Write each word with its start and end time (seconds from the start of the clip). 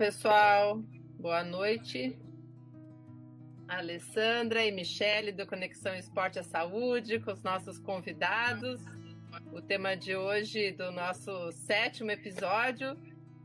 Pessoal. 0.00 0.82
Boa 1.18 1.44
noite. 1.44 2.18
Alessandra 3.68 4.64
e 4.64 4.72
Michele 4.72 5.30
do 5.30 5.46
Conexão 5.46 5.94
Esporte 5.94 6.38
à 6.38 6.42
Saúde 6.42 7.20
com 7.20 7.30
os 7.30 7.42
nossos 7.42 7.78
convidados. 7.78 8.80
O 9.52 9.60
tema 9.60 9.94
de 9.94 10.16
hoje 10.16 10.72
do 10.72 10.90
nosso 10.90 11.52
sétimo 11.52 12.10
episódio, 12.10 12.96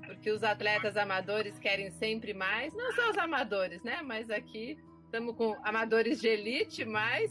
porque 0.05 0.31
os 0.31 0.43
atletas 0.45 0.95
amadores 0.95 1.59
querem 1.59 1.91
sempre 1.91 2.33
mais. 2.33 2.73
Não 2.73 2.93
só 2.93 3.09
os 3.09 3.17
amadores, 3.17 3.83
né? 3.83 4.01
Mas 4.01 4.29
aqui 4.29 4.77
estamos 5.03 5.35
com 5.35 5.57
amadores 5.61 6.21
de 6.21 6.29
elite, 6.29 6.85
mais. 6.85 7.29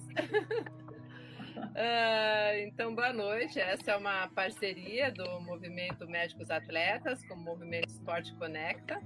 Uh, 1.57 2.61
então, 2.67 2.95
boa 2.95 3.13
noite. 3.13 3.59
Essa 3.59 3.93
é 3.93 3.97
uma 3.97 4.29
parceria 4.29 5.11
do 5.11 5.41
Movimento 5.41 6.07
Médicos 6.07 6.51
Atletas 6.51 7.25
com 7.27 7.35
o 7.35 7.39
Movimento 7.39 7.89
Esporte 7.89 8.35
Conecta, 8.35 9.01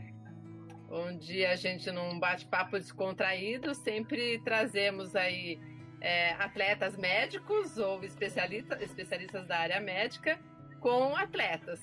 onde 0.91 1.45
a 1.45 1.55
gente, 1.57 1.91
num 1.91 2.19
bate-papo 2.19 2.79
descontraído, 2.79 3.75
sempre 3.75 4.39
trazemos 4.41 5.15
aí 5.15 5.61
é, 6.01 6.33
atletas 6.33 6.97
médicos 6.97 7.79
ou 7.79 8.03
especialista, 8.03 8.83
especialistas 8.83 9.47
da 9.47 9.59
área 9.59 9.81
médica 9.81 10.39
com 10.81 11.17
atletas, 11.17 11.81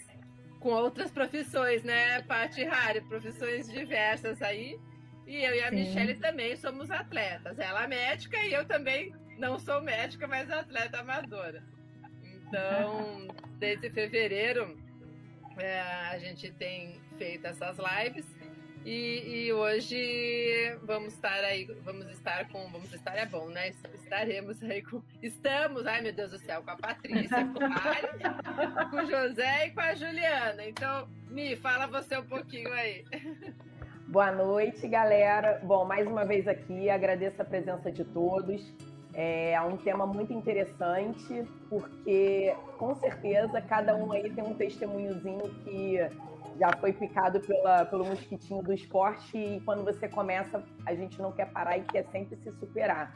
com 0.59 0.69
outras 0.69 1.11
profissões, 1.11 1.83
né, 1.83 2.21
Paty 2.23 2.63
Rari? 2.63 3.01
Profissões 3.01 3.71
diversas 3.71 4.41
aí. 4.41 4.79
E 5.27 5.43
eu 5.43 5.55
e 5.55 5.63
a 5.63 5.69
Sim. 5.69 5.75
Michelle 5.75 6.15
também 6.15 6.55
somos 6.55 6.89
atletas. 6.91 7.59
Ela 7.59 7.83
é 7.83 7.87
médica 7.87 8.37
e 8.37 8.53
eu 8.53 8.65
também 8.65 9.13
não 9.37 9.59
sou 9.59 9.81
médica, 9.81 10.27
mas 10.27 10.49
atleta 10.49 10.99
amadora. 10.99 11.63
Então, 12.23 13.27
desde 13.59 13.89
fevereiro, 13.89 14.77
é, 15.57 15.81
a 15.81 16.17
gente 16.19 16.51
tem 16.51 17.01
feito 17.17 17.47
essas 17.47 17.77
lives 17.77 18.25
e, 18.85 19.47
e, 19.47 19.53
hoje 19.53 20.77
vamos 20.83 21.13
estar 21.13 21.43
aí, 21.43 21.65
vamos 21.83 22.07
estar 22.11 22.47
com, 22.49 22.69
vamos 22.69 22.93
estar 22.93 23.17
é 23.17 23.25
bom, 23.25 23.47
né? 23.47 23.71
Estaremos 23.95 24.61
aí 24.61 24.83
com, 24.83 25.01
estamos, 25.23 25.87
ai 25.87 26.01
meu 26.01 26.13
Deus 26.13 26.29
do 26.29 26.37
céu, 26.37 26.61
com 26.61 26.69
a 26.69 26.75
Patrícia, 26.75 27.47
com 27.47 27.63
a 27.63 27.67
Ari, 27.67 28.91
com 28.91 28.97
o 28.97 29.05
José 29.09 29.67
e 29.67 29.71
com 29.71 29.81
a 29.81 29.95
Juliana. 29.95 30.63
Então, 30.67 31.07
Mi, 31.31 31.55
fala 31.55 31.87
você 31.87 32.15
um 32.17 32.25
pouquinho 32.25 32.71
aí. 32.71 33.03
Boa 34.07 34.31
noite, 34.31 34.87
galera. 34.87 35.59
Bom, 35.63 35.83
mais 35.83 36.05
uma 36.07 36.23
vez 36.23 36.47
aqui, 36.47 36.87
agradeço 36.87 37.41
a 37.41 37.45
presença 37.45 37.91
de 37.91 38.05
todos. 38.05 38.71
É 39.15 39.59
um 39.61 39.77
tema 39.77 40.05
muito 40.05 40.31
interessante, 40.31 41.43
porque 41.69 42.55
com 42.77 42.93
certeza 42.95 43.59
cada 43.61 43.95
um 43.95 44.11
aí 44.11 44.29
tem 44.29 44.43
um 44.43 44.53
testemunhozinho 44.53 45.49
que 45.63 45.97
já 46.59 46.71
foi 46.79 46.93
picado 46.93 47.39
pela, 47.39 47.85
pelo 47.85 48.05
mosquitinho 48.05 48.61
do 48.61 48.73
esporte 48.73 49.37
e 49.37 49.61
quando 49.61 49.83
você 49.83 50.07
começa, 50.07 50.63
a 50.85 50.95
gente 50.95 51.21
não 51.21 51.31
quer 51.31 51.51
parar 51.51 51.77
e 51.77 51.81
quer 51.81 52.05
sempre 52.11 52.37
se 52.37 52.51
superar. 52.53 53.15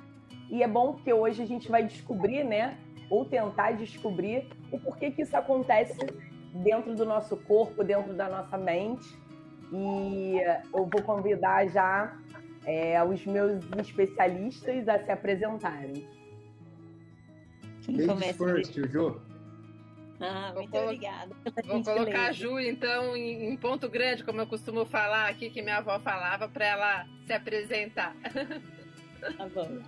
E 0.49 0.63
é 0.63 0.67
bom 0.67 0.93
porque 0.93 1.13
hoje 1.13 1.41
a 1.41 1.45
gente 1.45 1.69
vai 1.69 1.83
descobrir, 1.83 2.43
né, 2.43 2.77
ou 3.09 3.25
tentar 3.25 3.71
descobrir 3.71 4.47
o 4.71 4.79
porquê 4.79 5.11
que 5.11 5.21
isso 5.21 5.35
acontece 5.35 5.97
dentro 6.53 6.95
do 6.95 7.05
nosso 7.05 7.37
corpo, 7.37 7.83
dentro 7.83 8.13
da 8.13 8.27
nossa 8.27 8.57
mente. 8.57 9.07
E 9.71 10.37
eu 10.73 10.85
vou 10.85 11.01
convidar 11.03 11.67
já 11.67 12.17
é, 12.65 13.01
os 13.03 13.25
meus 13.25 13.63
especialistas 13.77 14.87
a 14.87 14.99
se 14.99 15.11
apresentarem. 15.11 16.07
Quem 17.83 17.97
Ladies 17.97 18.07
começa? 18.07 18.37
First. 18.37 19.28
Ah, 20.19 20.51
muito 20.53 20.69
vou 20.69 20.83
obrigada. 20.83 21.35
Vou 21.65 21.83
colocar 21.83 22.27
a 22.27 22.31
Ju, 22.31 22.59
então, 22.59 23.15
em, 23.15 23.51
em, 23.51 23.57
ponto 23.57 23.87
grande, 23.89 24.23
como 24.23 24.41
eu 24.41 24.47
costumo 24.47 24.85
falar 24.85 25.29
aqui, 25.29 25.49
que 25.49 25.61
minha 25.61 25.77
avó 25.77 25.99
falava, 25.99 26.47
para 26.47 26.65
ela 26.65 27.07
se 27.25 27.33
apresentar. 27.33 28.15
Tá 29.37 29.49
bom. 29.49 29.79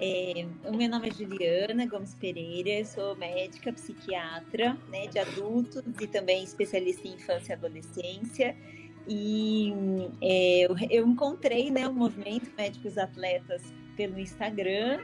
É, 0.00 0.46
o 0.64 0.74
meu 0.74 0.88
nome 0.88 1.08
é 1.08 1.12
Juliana 1.12 1.86
Gomes 1.86 2.14
Pereira, 2.14 2.84
sou 2.86 3.14
médica 3.16 3.72
psiquiatra 3.72 4.78
né, 4.88 5.08
de 5.08 5.18
adultos 5.18 5.82
e 6.00 6.06
também 6.06 6.42
especialista 6.42 7.06
em 7.06 7.12
infância 7.12 7.52
e 7.52 7.54
adolescência. 7.54 8.56
E 9.06 9.72
é, 10.22 10.60
eu, 10.60 10.76
eu, 10.90 11.06
encontrei 11.06 11.70
né, 11.70 11.88
o 11.88 11.92
movimento 11.92 12.50
Médicos 12.56 12.96
Atletas 12.96 13.62
pelo 13.96 14.18
Instagram, 14.18 15.00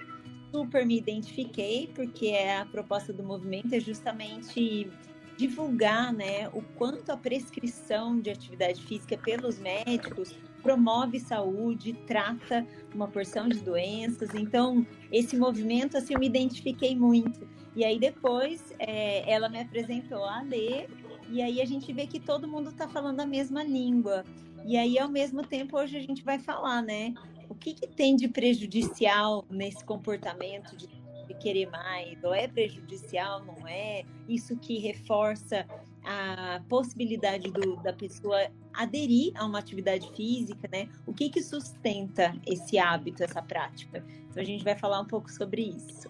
super 0.54 0.86
me 0.86 0.96
identifiquei, 0.96 1.90
porque 1.96 2.26
é 2.26 2.58
a 2.58 2.64
proposta 2.64 3.12
do 3.12 3.24
movimento 3.24 3.74
é 3.74 3.80
justamente 3.80 4.88
divulgar 5.36 6.12
né, 6.12 6.48
o 6.52 6.62
quanto 6.76 7.10
a 7.10 7.16
prescrição 7.16 8.20
de 8.20 8.30
atividade 8.30 8.80
física 8.80 9.18
pelos 9.18 9.58
médicos 9.58 10.32
promove 10.62 11.18
saúde, 11.18 11.92
trata 12.06 12.64
uma 12.94 13.08
porção 13.08 13.48
de 13.48 13.58
doenças. 13.58 14.32
Então, 14.32 14.86
esse 15.10 15.36
movimento, 15.36 15.96
assim, 15.96 16.14
eu 16.14 16.20
me 16.20 16.26
identifiquei 16.26 16.94
muito. 16.94 17.48
E 17.74 17.84
aí, 17.84 17.98
depois, 17.98 18.72
é, 18.78 19.28
ela 19.28 19.48
me 19.48 19.60
apresentou 19.60 20.24
a 20.24 20.40
ler 20.42 20.88
e 21.28 21.42
aí 21.42 21.60
a 21.60 21.64
gente 21.64 21.92
vê 21.92 22.06
que 22.06 22.20
todo 22.20 22.46
mundo 22.46 22.70
está 22.70 22.86
falando 22.86 23.18
a 23.18 23.26
mesma 23.26 23.64
língua. 23.64 24.24
E 24.64 24.76
aí, 24.76 25.00
ao 25.00 25.08
mesmo 25.08 25.42
tempo, 25.42 25.76
hoje 25.76 25.96
a 25.96 26.00
gente 26.00 26.22
vai 26.22 26.38
falar, 26.38 26.80
né? 26.80 27.12
O 27.48 27.54
que, 27.54 27.74
que 27.74 27.86
tem 27.86 28.16
de 28.16 28.28
prejudicial 28.28 29.44
nesse 29.50 29.84
comportamento 29.84 30.76
de, 30.76 30.88
querer 31.34 31.68
mais? 31.70 32.22
Ou 32.22 32.32
é 32.32 32.48
prejudicial, 32.48 33.44
não 33.44 33.66
é? 33.66 34.04
Isso 34.28 34.56
que 34.56 34.78
reforça 34.78 35.66
a 36.04 36.62
possibilidade 36.68 37.50
do, 37.50 37.76
da 37.76 37.92
pessoa 37.92 38.38
aderir 38.72 39.32
a 39.36 39.44
uma 39.44 39.58
atividade 39.58 40.10
física, 40.14 40.68
né? 40.70 40.88
O 41.06 41.12
que 41.12 41.28
que 41.28 41.42
sustenta 41.42 42.34
esse 42.46 42.78
hábito, 42.78 43.22
essa 43.22 43.42
prática? 43.42 44.04
Então 44.30 44.42
a 44.42 44.46
gente 44.46 44.64
vai 44.64 44.76
falar 44.76 45.00
um 45.00 45.06
pouco 45.06 45.30
sobre 45.30 45.62
isso. 45.62 46.08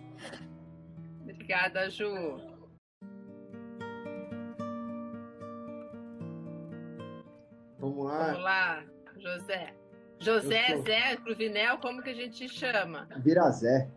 Obrigada, 1.22 1.90
Ju. 1.90 2.08
Vamos 7.78 8.04
lá. 8.04 8.26
Vamos 8.26 8.42
lá, 8.42 8.84
José. 9.18 9.83
José, 10.18 10.68
sou... 10.68 10.82
Zé, 10.82 11.16
Cruvinel, 11.16 11.78
como 11.78 12.02
que 12.02 12.10
a 12.10 12.14
gente 12.14 12.48
chama? 12.48 13.08
Vira 13.18 13.50
Zé. 13.50 13.88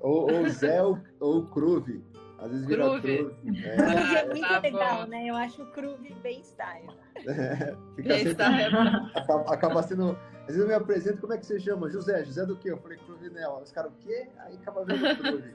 Ou, 0.00 0.30
ou 0.32 0.48
Zé 0.50 0.82
ou, 0.82 0.98
ou 1.18 1.46
Cruve. 1.46 2.04
Às 2.38 2.50
vezes 2.50 2.66
vira 2.66 2.84
Cruve. 2.84 3.18
Cruve. 3.18 3.64
É, 3.64 3.76
Cruve 3.76 4.16
é 4.16 4.26
muito 4.26 4.48
tá 4.48 4.58
legal, 4.58 5.02
bom. 5.02 5.06
né? 5.08 5.26
Eu 5.26 5.36
acho 5.36 5.62
o 5.62 5.66
Cruve 5.72 6.14
bem 6.22 6.40
style. 6.40 6.88
É, 7.26 7.76
fica 7.96 8.08
bem 8.08 8.26
sempre, 8.26 8.44
acaba, 9.14 9.54
acaba, 9.54 9.82
sendo. 9.82 10.18
Às 10.40 10.46
vezes 10.46 10.62
eu 10.62 10.68
me 10.68 10.74
apresento, 10.74 11.20
como 11.20 11.32
é 11.32 11.38
que 11.38 11.46
você 11.46 11.60
chama? 11.60 11.90
José, 11.90 12.24
José 12.24 12.44
do 12.46 12.56
quê? 12.56 12.70
Eu 12.70 12.78
falei 12.78 12.98
Cruvinel. 12.98 13.60
Os 13.62 13.70
caras, 13.70 13.92
o 13.92 13.96
quê? 13.96 14.28
Aí 14.38 14.56
acaba 14.56 14.84
vendo 14.84 15.16
Cruve. 15.18 15.54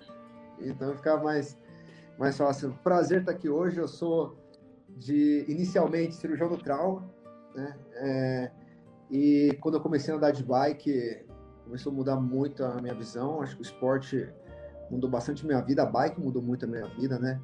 então 0.61 0.95
fica 0.95 1.17
mais, 1.17 1.57
mais 2.17 2.37
fácil. 2.37 2.77
Prazer 2.83 3.21
estar 3.21 3.31
aqui 3.31 3.49
hoje. 3.49 3.79
Eu 3.79 3.87
sou 3.87 4.37
de, 4.89 5.43
inicialmente, 5.47 6.15
cirurgião 6.15 6.49
do 6.49 6.57
trauma 6.57 7.13
né? 7.55 7.75
É, 7.93 8.51
e 9.09 9.57
quando 9.61 9.75
eu 9.75 9.81
comecei 9.81 10.13
a 10.13 10.17
andar 10.17 10.31
de 10.31 10.43
bike, 10.43 11.25
começou 11.63 11.91
a 11.91 11.95
mudar 11.95 12.15
muito 12.15 12.63
a 12.63 12.81
minha 12.81 12.93
visão. 12.93 13.41
Acho 13.41 13.55
que 13.55 13.61
o 13.61 13.63
esporte 13.63 14.29
mudou 14.89 15.09
bastante 15.09 15.43
a 15.43 15.47
minha 15.47 15.61
vida, 15.61 15.83
a 15.83 15.85
bike 15.85 16.19
mudou 16.19 16.41
muito 16.41 16.65
a 16.65 16.67
minha 16.67 16.87
vida, 16.87 17.19
né? 17.19 17.39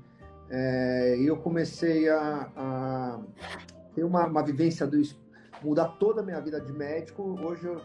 É, 0.50 1.18
e 1.18 1.28
eu 1.28 1.38
comecei 1.38 2.10
a, 2.10 2.52
a 2.56 3.20
ter 3.96 4.04
uma, 4.04 4.28
uma, 4.28 4.44
vivência 4.44 4.86
do 4.86 5.02
mudar 5.64 5.88
toda 6.00 6.22
a 6.22 6.24
minha 6.24 6.40
vida 6.42 6.60
de 6.60 6.74
médico. 6.74 7.40
Hoje 7.42 7.66
eu, 7.66 7.80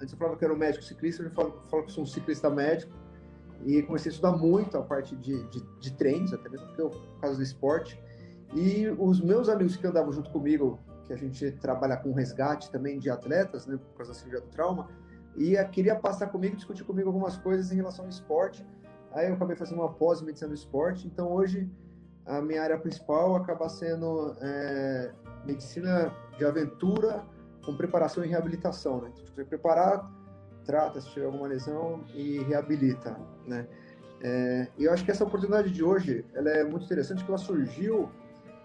antes 0.00 0.12
eu 0.12 0.18
falava 0.18 0.36
que 0.36 0.44
era 0.44 0.54
um 0.54 0.56
médico 0.56 0.82
ciclista, 0.84 1.22
hoje 1.22 1.30
eu 1.30 1.34
falo, 1.34 1.62
falo 1.68 1.84
que 1.84 1.92
sou 1.92 2.04
um 2.04 2.06
ciclista 2.06 2.48
médico. 2.48 2.92
E 3.66 3.82
comecei 3.82 4.10
a 4.10 4.12
estudar 4.12 4.32
muito 4.32 4.78
a 4.78 4.82
parte 4.82 5.16
de, 5.16 5.42
de, 5.48 5.60
de 5.80 5.92
treinos, 5.94 6.32
até 6.32 6.48
mesmo 6.48 6.66
por 6.76 7.20
causa 7.20 7.36
do 7.36 7.42
esporte. 7.42 8.00
E 8.54 8.88
os 8.98 9.20
meus 9.20 9.48
amigos 9.48 9.76
que 9.76 9.86
andavam 9.86 10.12
junto 10.12 10.30
comigo 10.30 10.78
que 11.08 11.12
a 11.14 11.16
gente 11.16 11.50
trabalha 11.52 11.96
com 11.96 12.12
resgate 12.12 12.70
também 12.70 12.98
de 12.98 13.10
atletas, 13.10 13.66
né, 13.66 13.78
por 13.78 13.96
causa 13.96 14.12
da 14.12 14.18
cirurgia 14.18 14.40
do 14.42 14.48
trauma, 14.48 14.88
e 15.34 15.56
queria 15.72 15.96
passar 15.96 16.26
comigo, 16.28 16.54
discutir 16.54 16.84
comigo 16.84 17.08
algumas 17.08 17.36
coisas 17.38 17.72
em 17.72 17.76
relação 17.76 18.04
ao 18.04 18.10
esporte. 18.10 18.64
Aí 19.12 19.28
eu 19.28 19.34
acabei 19.34 19.56
fazendo 19.56 19.80
uma 19.80 19.92
pós-medicina 19.92 20.48
do 20.48 20.54
esporte, 20.54 21.06
então 21.06 21.32
hoje 21.32 21.68
a 22.26 22.42
minha 22.42 22.62
área 22.62 22.78
principal 22.78 23.36
acaba 23.36 23.68
sendo 23.70 24.36
é, 24.42 25.12
medicina 25.46 26.12
de 26.36 26.44
aventura 26.44 27.24
com 27.64 27.74
preparação 27.74 28.22
e 28.22 28.28
reabilitação, 28.28 29.00
né? 29.00 29.10
Então, 29.14 29.24
você 29.34 29.44
preparar, 29.44 30.10
trata 30.64 31.00
se 31.00 31.08
tiver 31.10 31.24
alguma 31.24 31.48
lesão 31.48 32.04
e 32.14 32.40
reabilita, 32.40 33.18
né? 33.46 33.66
É, 34.20 34.68
eu 34.78 34.92
acho 34.92 35.04
que 35.04 35.10
essa 35.10 35.24
oportunidade 35.24 35.70
de 35.70 35.82
hoje, 35.82 36.24
ela 36.34 36.50
é 36.50 36.64
muito 36.64 36.84
interessante, 36.84 37.18
porque 37.18 37.30
ela 37.30 37.38
surgiu 37.38 38.10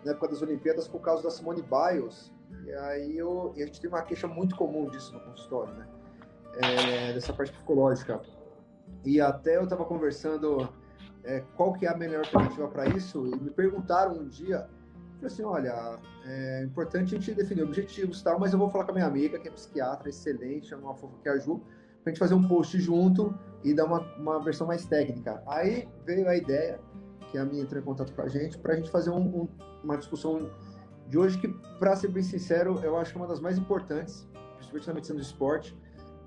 na 0.04 0.12
época 0.12 0.30
das 0.30 0.42
Olimpíadas 0.42 0.88
por 0.88 1.02
causa 1.02 1.24
da 1.24 1.30
Simone 1.30 1.64
Biles, 1.64 2.32
e 2.66 2.72
aí 2.74 3.18
eu, 3.18 3.54
e 3.56 3.64
a 3.64 3.66
gente 3.66 3.82
tem 3.82 3.90
uma 3.90 4.02
queixa 4.02 4.28
muito 4.28 4.56
comum 4.56 4.90
disso 4.90 5.14
no 5.14 5.20
consultório, 5.22 5.74
né? 5.74 5.88
É, 6.62 7.14
dessa 7.14 7.34
parte 7.34 7.52
psicológica. 7.52 8.22
E 9.04 9.20
até 9.20 9.58
eu 9.58 9.64
estava 9.64 9.84
conversando 9.86 10.70
é, 11.24 11.44
qual 11.56 11.74
que 11.74 11.86
é 11.86 11.90
a 11.90 11.98
melhor 11.98 12.20
alternativa 12.20 12.68
para 12.68 12.88
isso, 12.90 13.28
e 13.28 13.36
me 13.36 13.50
perguntaram 13.50 14.14
um 14.14 14.28
dia, 14.28 14.68
assim, 15.24 15.44
olha, 15.44 16.00
é 16.26 16.64
importante 16.64 17.16
a 17.16 17.18
gente 17.18 17.34
definir 17.34 17.64
objetivos 17.64 18.20
e 18.20 18.24
tal, 18.24 18.40
mas 18.40 18.54
eu 18.54 18.60
vou 18.60 18.70
falar 18.70 18.86
com 18.86 18.92
a 18.92 18.96
minha 18.96 19.08
amiga, 19.08 19.40
que 19.40 19.48
é 19.48 19.52
psiquiatra, 19.52 20.10
excelente, 20.10 20.68
chama 20.68 20.84
uma 20.84 20.96
fofa 20.96 21.18
que 21.22 21.30
é 21.30 21.32
a 21.32 22.10
gente 22.10 22.20
fazer 22.20 22.34
um 22.34 22.48
post 22.48 22.80
junto 22.80 23.34
e 23.64 23.74
dar 23.74 23.86
uma, 23.86 24.02
uma 24.18 24.40
versão 24.44 24.68
mais 24.68 24.86
técnica. 24.86 25.42
Aí 25.48 25.88
veio 26.06 26.28
a 26.28 26.36
ideia, 26.36 26.80
que 27.32 27.38
a 27.38 27.46
minha 27.46 27.64
entrou 27.64 27.82
em 27.82 27.86
contato 27.86 28.14
com 28.14 28.22
a 28.22 28.28
gente, 28.28 28.58
pra 28.58 28.76
gente 28.76 28.92
fazer 28.92 29.10
um, 29.10 29.44
um, 29.44 29.48
uma 29.84 29.98
discussão 29.98 30.50
de 31.08 31.18
hoje 31.18 31.38
que, 31.38 31.48
para 31.80 31.96
ser 31.96 32.08
bem 32.08 32.24
sincero, 32.24 32.80
eu 32.84 32.98
acho 32.98 33.12
que 33.12 33.18
é 33.18 33.22
uma 33.22 33.28
das 33.28 33.40
mais 33.40 33.58
importantes, 33.58 34.28
principalmente 34.56 34.88
na 34.88 34.94
medicina 34.94 35.20
do 35.20 35.22
esporte, 35.22 35.78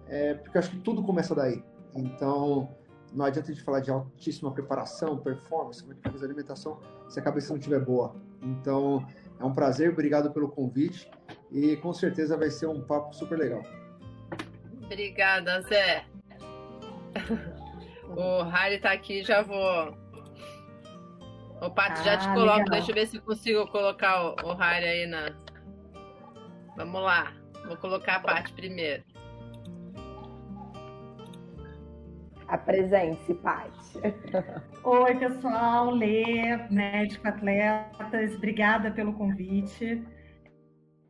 é, 0.09 0.35
porque 0.35 0.59
acho 0.59 0.71
que 0.71 0.79
tudo 0.79 1.03
começa 1.03 1.35
daí. 1.35 1.65
Então, 1.95 2.69
não 3.13 3.25
adianta 3.25 3.51
a 3.51 3.55
gente 3.55 3.65
falar 3.65 3.81
de 3.81 3.91
altíssima 3.91 4.53
preparação, 4.53 5.19
performance, 5.19 5.83
como 5.83 5.95
é 5.95 5.97
que 5.97 6.09
faz 6.09 6.23
a 6.23 6.27
alimentação, 6.27 6.79
se 7.09 7.19
a 7.19 7.23
cabeça 7.23 7.51
não 7.51 7.59
estiver 7.59 7.81
boa. 7.81 8.15
Então, 8.43 9.07
é 9.41 9.45
um 9.45 9.53
prazer, 9.53 9.91
obrigado 9.91 10.31
pelo 10.33 10.49
convite 10.49 11.11
e 11.51 11.77
com 11.77 11.93
certeza 11.93 12.37
vai 12.37 12.51
ser 12.51 12.67
um 12.67 12.83
papo 12.83 13.15
super 13.15 13.39
legal. 13.39 13.63
Obrigada, 14.85 15.63
Zé. 15.63 16.05
O 18.09 18.45
Harry 18.45 18.79
tá 18.79 18.93
aqui, 18.93 19.25
já 19.25 19.43
vou. 19.43 19.97
O 21.61 21.71
Pato, 21.71 22.01
ah, 22.01 22.05
já 22.05 22.17
te 22.19 22.29
coloco. 22.29 22.59
Legal. 22.59 22.71
Deixa 22.71 22.91
eu 22.91 22.95
ver 22.95 23.07
se 23.07 23.19
consigo 23.19 23.67
colocar 23.69 24.23
o, 24.23 24.37
o 24.45 24.55
Harry 24.55 24.85
aí 24.85 25.07
na. 25.07 25.31
Vamos 26.77 27.03
lá. 27.03 27.33
Vou 27.67 27.77
colocar 27.77 28.17
a 28.17 28.21
parte 28.21 28.53
primeiro. 28.53 29.03
Apresente-se, 32.49 33.35
Paty. 33.35 33.99
Oi, 34.85 35.17
pessoal. 35.17 35.91
Lê, 35.91 36.57
médico 36.71 37.27
atletas. 37.27 38.35
Obrigada 38.37 38.91
pelo 38.91 39.15
convite. 39.15 40.05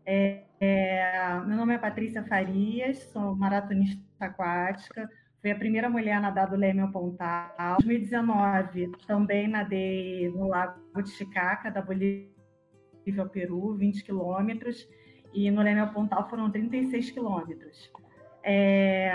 É, 0.06 0.44
é, 0.60 1.40
meu 1.44 1.56
nome 1.56 1.74
é 1.74 1.78
Patrícia 1.78 2.24
Farias, 2.24 2.98
sou 3.12 3.34
maratonista 3.36 4.00
aquática. 4.20 5.08
Fui 5.40 5.50
a 5.50 5.56
primeira 5.56 5.88
mulher 5.88 6.14
a 6.14 6.20
nadar 6.20 6.48
do 6.48 6.56
Leme 6.56 6.80
ao 6.80 6.90
Pontal. 6.90 7.78
Em 7.82 7.86
2019, 7.86 8.92
também 9.06 9.48
nadei 9.48 10.28
no 10.30 10.48
Lago 10.48 10.80
Titicaca, 11.02 11.70
da 11.70 11.82
Bolívia 11.82 12.28
ao 13.18 13.28
Peru, 13.28 13.74
20 13.74 14.02
quilômetros. 14.02 14.88
E 15.32 15.50
no 15.50 15.62
Leme 15.62 15.80
ao 15.80 15.92
Pontal 15.92 16.28
foram 16.28 16.50
36 16.50 17.10
quilômetros. 17.10 17.90
É, 18.42 19.12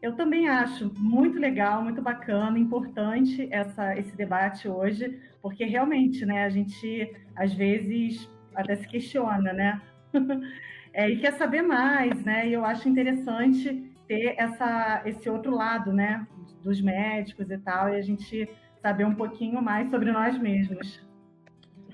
eu 0.00 0.14
também 0.14 0.48
acho 0.48 0.92
muito 0.96 1.38
legal, 1.38 1.82
muito 1.82 2.00
bacana, 2.00 2.58
importante 2.58 3.48
essa, 3.50 3.98
esse 3.98 4.14
debate 4.16 4.68
hoje, 4.68 5.18
porque 5.42 5.64
realmente, 5.64 6.24
né, 6.24 6.44
a 6.44 6.48
gente 6.48 7.12
às 7.34 7.52
vezes 7.52 8.30
até 8.54 8.76
se 8.76 8.86
questiona, 8.86 9.52
né? 9.52 9.82
é, 10.92 11.10
e 11.10 11.18
quer 11.18 11.32
saber 11.32 11.62
mais, 11.62 12.22
né? 12.24 12.48
E 12.48 12.52
eu 12.52 12.64
acho 12.64 12.88
interessante 12.88 13.95
ter 14.06 14.34
essa, 14.38 15.02
esse 15.04 15.28
outro 15.28 15.54
lado, 15.54 15.92
né, 15.92 16.26
dos 16.62 16.80
médicos 16.80 17.50
e 17.50 17.58
tal, 17.58 17.88
e 17.88 17.96
a 17.96 18.02
gente 18.02 18.48
saber 18.80 19.04
um 19.04 19.14
pouquinho 19.14 19.60
mais 19.60 19.90
sobre 19.90 20.12
nós 20.12 20.38
mesmos. 20.38 21.04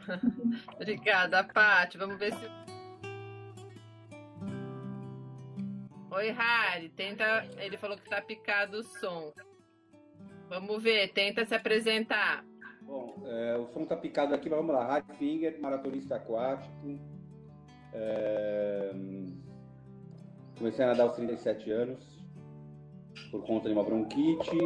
Obrigada, 0.76 1.44
Paty. 1.44 1.96
Vamos 1.96 2.18
ver 2.18 2.34
se 2.34 2.62
Oi, 6.14 6.30
Harry, 6.30 6.90
tenta. 6.90 7.46
Ele 7.56 7.78
falou 7.78 7.96
que 7.96 8.08
tá 8.08 8.20
picado 8.20 8.78
o 8.78 8.82
som. 8.82 9.32
Vamos 10.46 10.82
ver, 10.82 11.10
tenta 11.14 11.46
se 11.46 11.54
apresentar. 11.54 12.44
Bom, 12.82 13.22
é, 13.24 13.56
o 13.56 13.66
som 13.68 13.86
tá 13.86 13.96
picado 13.96 14.34
aqui, 14.34 14.50
mas 14.50 14.58
vamos 14.58 14.74
lá. 14.74 14.86
Harry 14.92 15.06
Finger, 15.16 15.58
maratonista 15.58 16.16
aquático. 16.16 17.00
É... 17.94 18.92
Comecei 20.62 20.84
a 20.84 20.88
nadar 20.90 21.08
aos 21.08 21.16
37 21.16 21.72
anos, 21.72 22.24
por 23.32 23.44
conta 23.44 23.68
de 23.68 23.74
uma 23.74 23.82
bronquite. 23.82 24.56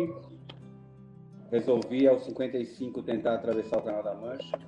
Resolvi 1.51 2.07
aos 2.07 2.23
55 2.25 3.03
tentar 3.03 3.37
atravessar 3.37 3.79
o 3.79 3.83
Canal 3.83 4.03
da 4.03 4.15
Mancha. 4.15 4.59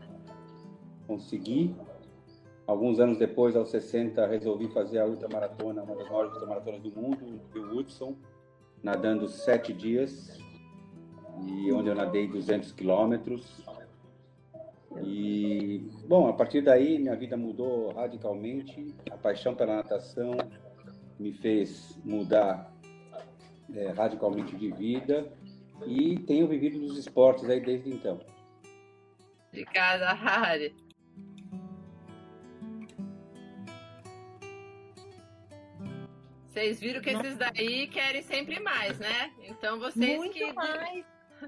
Consegui. 1.07 1.77
Alguns 2.67 2.99
anos 2.99 3.19
depois, 3.19 3.57
aos 3.57 3.69
60, 3.69 4.27
resolvi 4.27 4.69
fazer 4.69 5.01
a 5.01 5.07
ultramaratona, 5.07 5.83
uma 5.83 5.97
das 5.97 6.09
maiores 6.09 6.33
ultramaratonas 6.33 6.81
do 6.81 6.99
mundo, 6.99 7.39
o 7.55 7.75
Woodson, 7.75 8.17
nadando 8.83 9.29
sete 9.29 9.71
dias, 9.75 10.39
e 11.47 11.71
onde 11.71 11.91
eu 11.91 11.95
nadei 11.95 12.27
200 12.27 12.73
quilômetros. 12.73 13.67
E, 15.03 15.91
bom, 16.09 16.27
a 16.27 16.33
partir 16.33 16.63
daí 16.63 16.99
minha 16.99 17.17
vida 17.17 17.37
mudou 17.37 17.93
radicalmente. 17.93 18.95
A 19.11 19.17
paixão 19.19 19.55
pela 19.55 19.77
natação 19.77 20.31
me 21.19 21.33
fez 21.33 21.99
mudar 22.05 22.73
é, 23.75 23.91
radicalmente 23.91 24.57
de 24.57 24.71
vida 24.73 25.33
e 25.87 26.19
tenho 26.21 26.47
vivido 26.49 26.79
dos 26.79 26.97
esportes 26.99 27.49
aí 27.49 27.61
desde 27.61 27.91
então. 27.91 28.21
Obrigada, 29.49 30.13
Harry. 30.13 30.75
Vocês 36.47 36.81
viram 36.81 37.01
que 37.01 37.11
esses 37.11 37.37
daí 37.37 37.87
querem 37.87 38.23
sempre 38.23 38.59
mais, 38.59 38.99
né? 38.99 39.33
Então 39.45 39.79
vocês 39.79 40.19
Muito 40.19 40.33
que. 40.33 40.53
mais. 40.53 41.05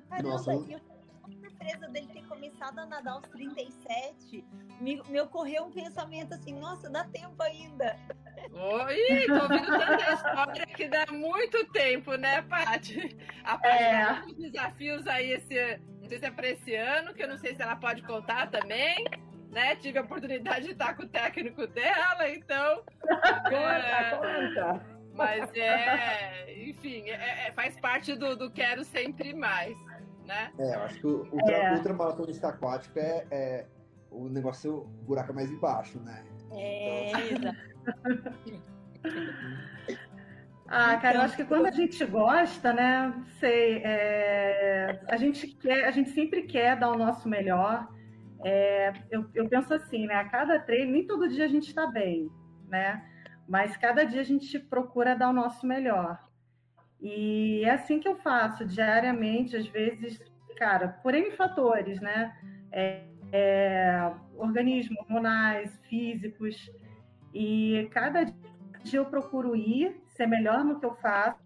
Caramba, 0.09 0.29
Nossa. 0.29 0.53
eu 0.53 0.81
surpresa 1.61 1.89
dele 1.89 2.09
ter 2.13 2.27
começado 2.27 2.79
a 2.79 2.87
nadar 2.87 3.13
aos 3.13 3.29
37. 3.29 4.45
Me, 4.81 5.03
me 5.09 5.21
ocorreu 5.21 5.65
um 5.65 5.71
pensamento 5.71 6.35
assim, 6.35 6.55
nossa, 6.59 6.89
dá 6.89 7.05
tempo 7.05 7.41
ainda. 7.43 7.97
Oi, 8.53 9.27
tô 9.27 9.43
ouvindo 9.43 9.67
tanta 9.67 10.13
história 10.13 10.67
que 10.67 10.89
dá 10.89 11.07
muito 11.11 11.65
tempo, 11.73 12.15
né, 12.15 12.43
Paty? 12.43 13.17
A 13.45 13.59
Paty 13.59 13.85
é. 13.85 14.23
tem 14.23 14.51
desafios 14.51 15.07
aí 15.07 15.33
esse. 15.33 15.81
Não 16.01 16.09
sei 16.09 16.19
se 16.19 16.27
é 16.27 16.31
para 16.31 16.49
esse 16.49 16.75
ano, 16.75 17.15
que 17.15 17.23
eu 17.23 17.29
não 17.29 17.39
sei 17.39 17.55
se 17.55 17.63
ela 17.63 17.77
pode 17.77 18.03
contar 18.03 18.51
também 18.51 19.05
né? 19.51 19.75
Tive 19.75 19.99
a 19.99 20.03
oportunidade 20.03 20.65
de 20.67 20.71
estar 20.71 20.95
com 20.95 21.03
o 21.03 21.09
técnico 21.09 21.67
dela, 21.67 22.29
então. 22.31 22.85
Conta, 23.51 23.87
é, 23.87 24.11
conta. 24.11 25.01
Mas 25.13 25.51
é, 25.57 26.55
enfim, 26.69 27.11
é, 27.11 27.49
é, 27.49 27.53
faz 27.53 27.79
parte 27.81 28.15
do, 28.15 28.37
do 28.37 28.49
quero 28.49 28.85
sempre 28.85 29.35
mais, 29.35 29.77
né? 30.31 30.53
É, 30.59 30.75
eu 30.75 30.83
acho 30.83 31.01
que 31.01 31.07
o, 31.07 31.29
o 31.31 31.51
é. 31.51 31.75
ultramaratonista 31.75 32.49
aquático 32.49 32.99
é, 32.99 33.27
é 33.31 33.67
o 34.11 34.29
negócio, 34.29 34.79
o 34.79 35.05
buraco 35.05 35.33
é 35.33 35.35
mais 35.35 35.51
embaixo, 35.51 35.99
né? 36.01 36.25
É, 36.53 37.11
então... 37.33 37.55
Ah, 40.73 40.97
cara, 40.99 41.19
eu 41.19 41.23
acho 41.23 41.35
que 41.35 41.45
quando 41.45 41.67
a 41.67 41.73
gente 41.73 42.05
gosta, 42.05 42.73
né? 42.73 43.13
Sei, 43.41 43.83
é, 43.85 45.01
a 45.09 45.17
gente 45.17 45.49
quer, 45.49 45.85
a 45.85 45.91
gente 45.91 46.11
sempre 46.11 46.43
quer 46.43 46.79
dar 46.79 46.93
o 46.93 46.97
nosso 46.97 47.29
melhor. 47.29 47.89
É, 48.45 48.93
eu, 49.11 49.29
eu 49.35 49.49
penso 49.49 49.75
assim, 49.75 50.07
né? 50.07 50.15
A 50.15 50.29
cada 50.29 50.61
treino, 50.61 50.93
nem 50.93 51.05
todo 51.05 51.29
dia 51.29 51.45
a 51.45 51.49
gente 51.49 51.67
está 51.67 51.89
bem, 51.89 52.31
né? 52.69 53.05
mas 53.51 53.77
cada 53.77 54.05
dia 54.05 54.21
a 54.21 54.25
gente 54.25 54.61
procura 54.61 55.17
dar 55.17 55.29
o 55.29 55.33
nosso 55.33 55.67
melhor. 55.67 56.17
E 57.01 57.63
é 57.65 57.71
assim 57.71 57.99
que 57.99 58.09
eu 58.09 58.17
faço 58.17 58.65
diariamente, 58.65 59.57
às 59.57 59.67
vezes, 59.67 60.21
cara, 60.57 60.89
por 61.03 61.15
N 61.15 61.31
fatores, 61.33 62.01
né? 62.01 62.37
É, 62.71 63.05
é, 63.33 64.13
organismos, 64.37 64.99
hormonais, 64.99 65.75
físicos. 65.89 66.71
E 67.33 67.89
cada 67.93 68.25
dia 68.25 68.99
eu 68.99 69.07
procuro 69.07 69.57
ir, 69.57 70.03
ser 70.09 70.27
melhor 70.27 70.65
no 70.65 70.79
que 70.79 70.87
eu 70.87 70.95
faço, 70.97 71.39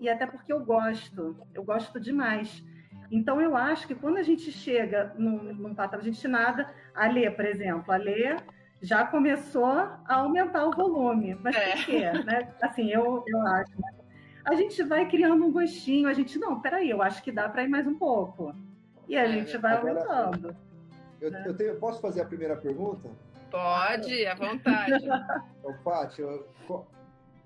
e 0.00 0.08
até 0.08 0.26
porque 0.26 0.52
eu 0.52 0.64
gosto, 0.64 1.36
eu 1.54 1.62
gosto 1.64 2.00
demais. 2.00 2.64
Então, 3.10 3.42
eu 3.42 3.54
acho 3.54 3.86
que 3.86 3.94
quando 3.94 4.16
a 4.16 4.22
gente 4.22 4.50
chega 4.50 5.12
num, 5.18 5.52
num 5.52 5.74
patamar, 5.74 6.00
a 6.00 6.04
gente 6.04 6.26
nada, 6.26 6.72
a 6.94 7.06
Lê, 7.06 7.30
por 7.30 7.44
exemplo, 7.44 7.92
a 7.92 7.96
Lê 7.96 8.36
já 8.80 9.06
começou 9.06 9.66
a 9.66 10.00
aumentar 10.14 10.66
o 10.66 10.72
volume. 10.72 11.34
Mas 11.34 11.54
é. 11.54 11.72
por 11.72 11.84
quê? 11.84 12.10
Né? 12.24 12.52
Assim, 12.62 12.90
eu, 12.90 13.22
eu 13.26 13.46
acho. 13.46 13.72
A 14.44 14.54
gente 14.54 14.82
vai 14.82 15.08
criando 15.08 15.44
um 15.44 15.52
gostinho, 15.52 16.08
a 16.08 16.12
gente, 16.12 16.38
não, 16.38 16.60
peraí, 16.60 16.90
eu 16.90 17.00
acho 17.00 17.22
que 17.22 17.30
dá 17.30 17.48
para 17.48 17.62
ir 17.62 17.68
mais 17.68 17.86
um 17.86 17.94
pouco. 17.94 18.54
E 19.08 19.16
a 19.16 19.22
é, 19.22 19.32
gente 19.32 19.56
vai 19.58 19.76
agora, 19.76 20.00
aumentando. 20.04 20.56
Eu, 21.20 21.30
né? 21.30 21.44
eu 21.46 21.54
tenho, 21.54 21.76
posso 21.76 22.00
fazer 22.00 22.22
a 22.22 22.24
primeira 22.24 22.56
pergunta? 22.56 23.08
Pode, 23.50 24.26
à 24.26 24.34
vontade. 24.34 25.06
Ô, 25.62 25.72
Paty, 25.84 26.22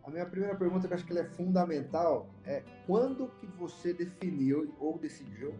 a 0.06 0.10
minha 0.10 0.24
primeira 0.24 0.54
pergunta, 0.54 0.86
que 0.86 0.92
eu 0.92 0.96
acho 0.96 1.04
que 1.04 1.12
ela 1.12 1.22
é 1.22 1.30
fundamental, 1.30 2.28
é 2.44 2.62
quando 2.86 3.28
que 3.40 3.46
você 3.46 3.92
definiu 3.92 4.72
ou 4.78 4.96
decidiu 4.96 5.52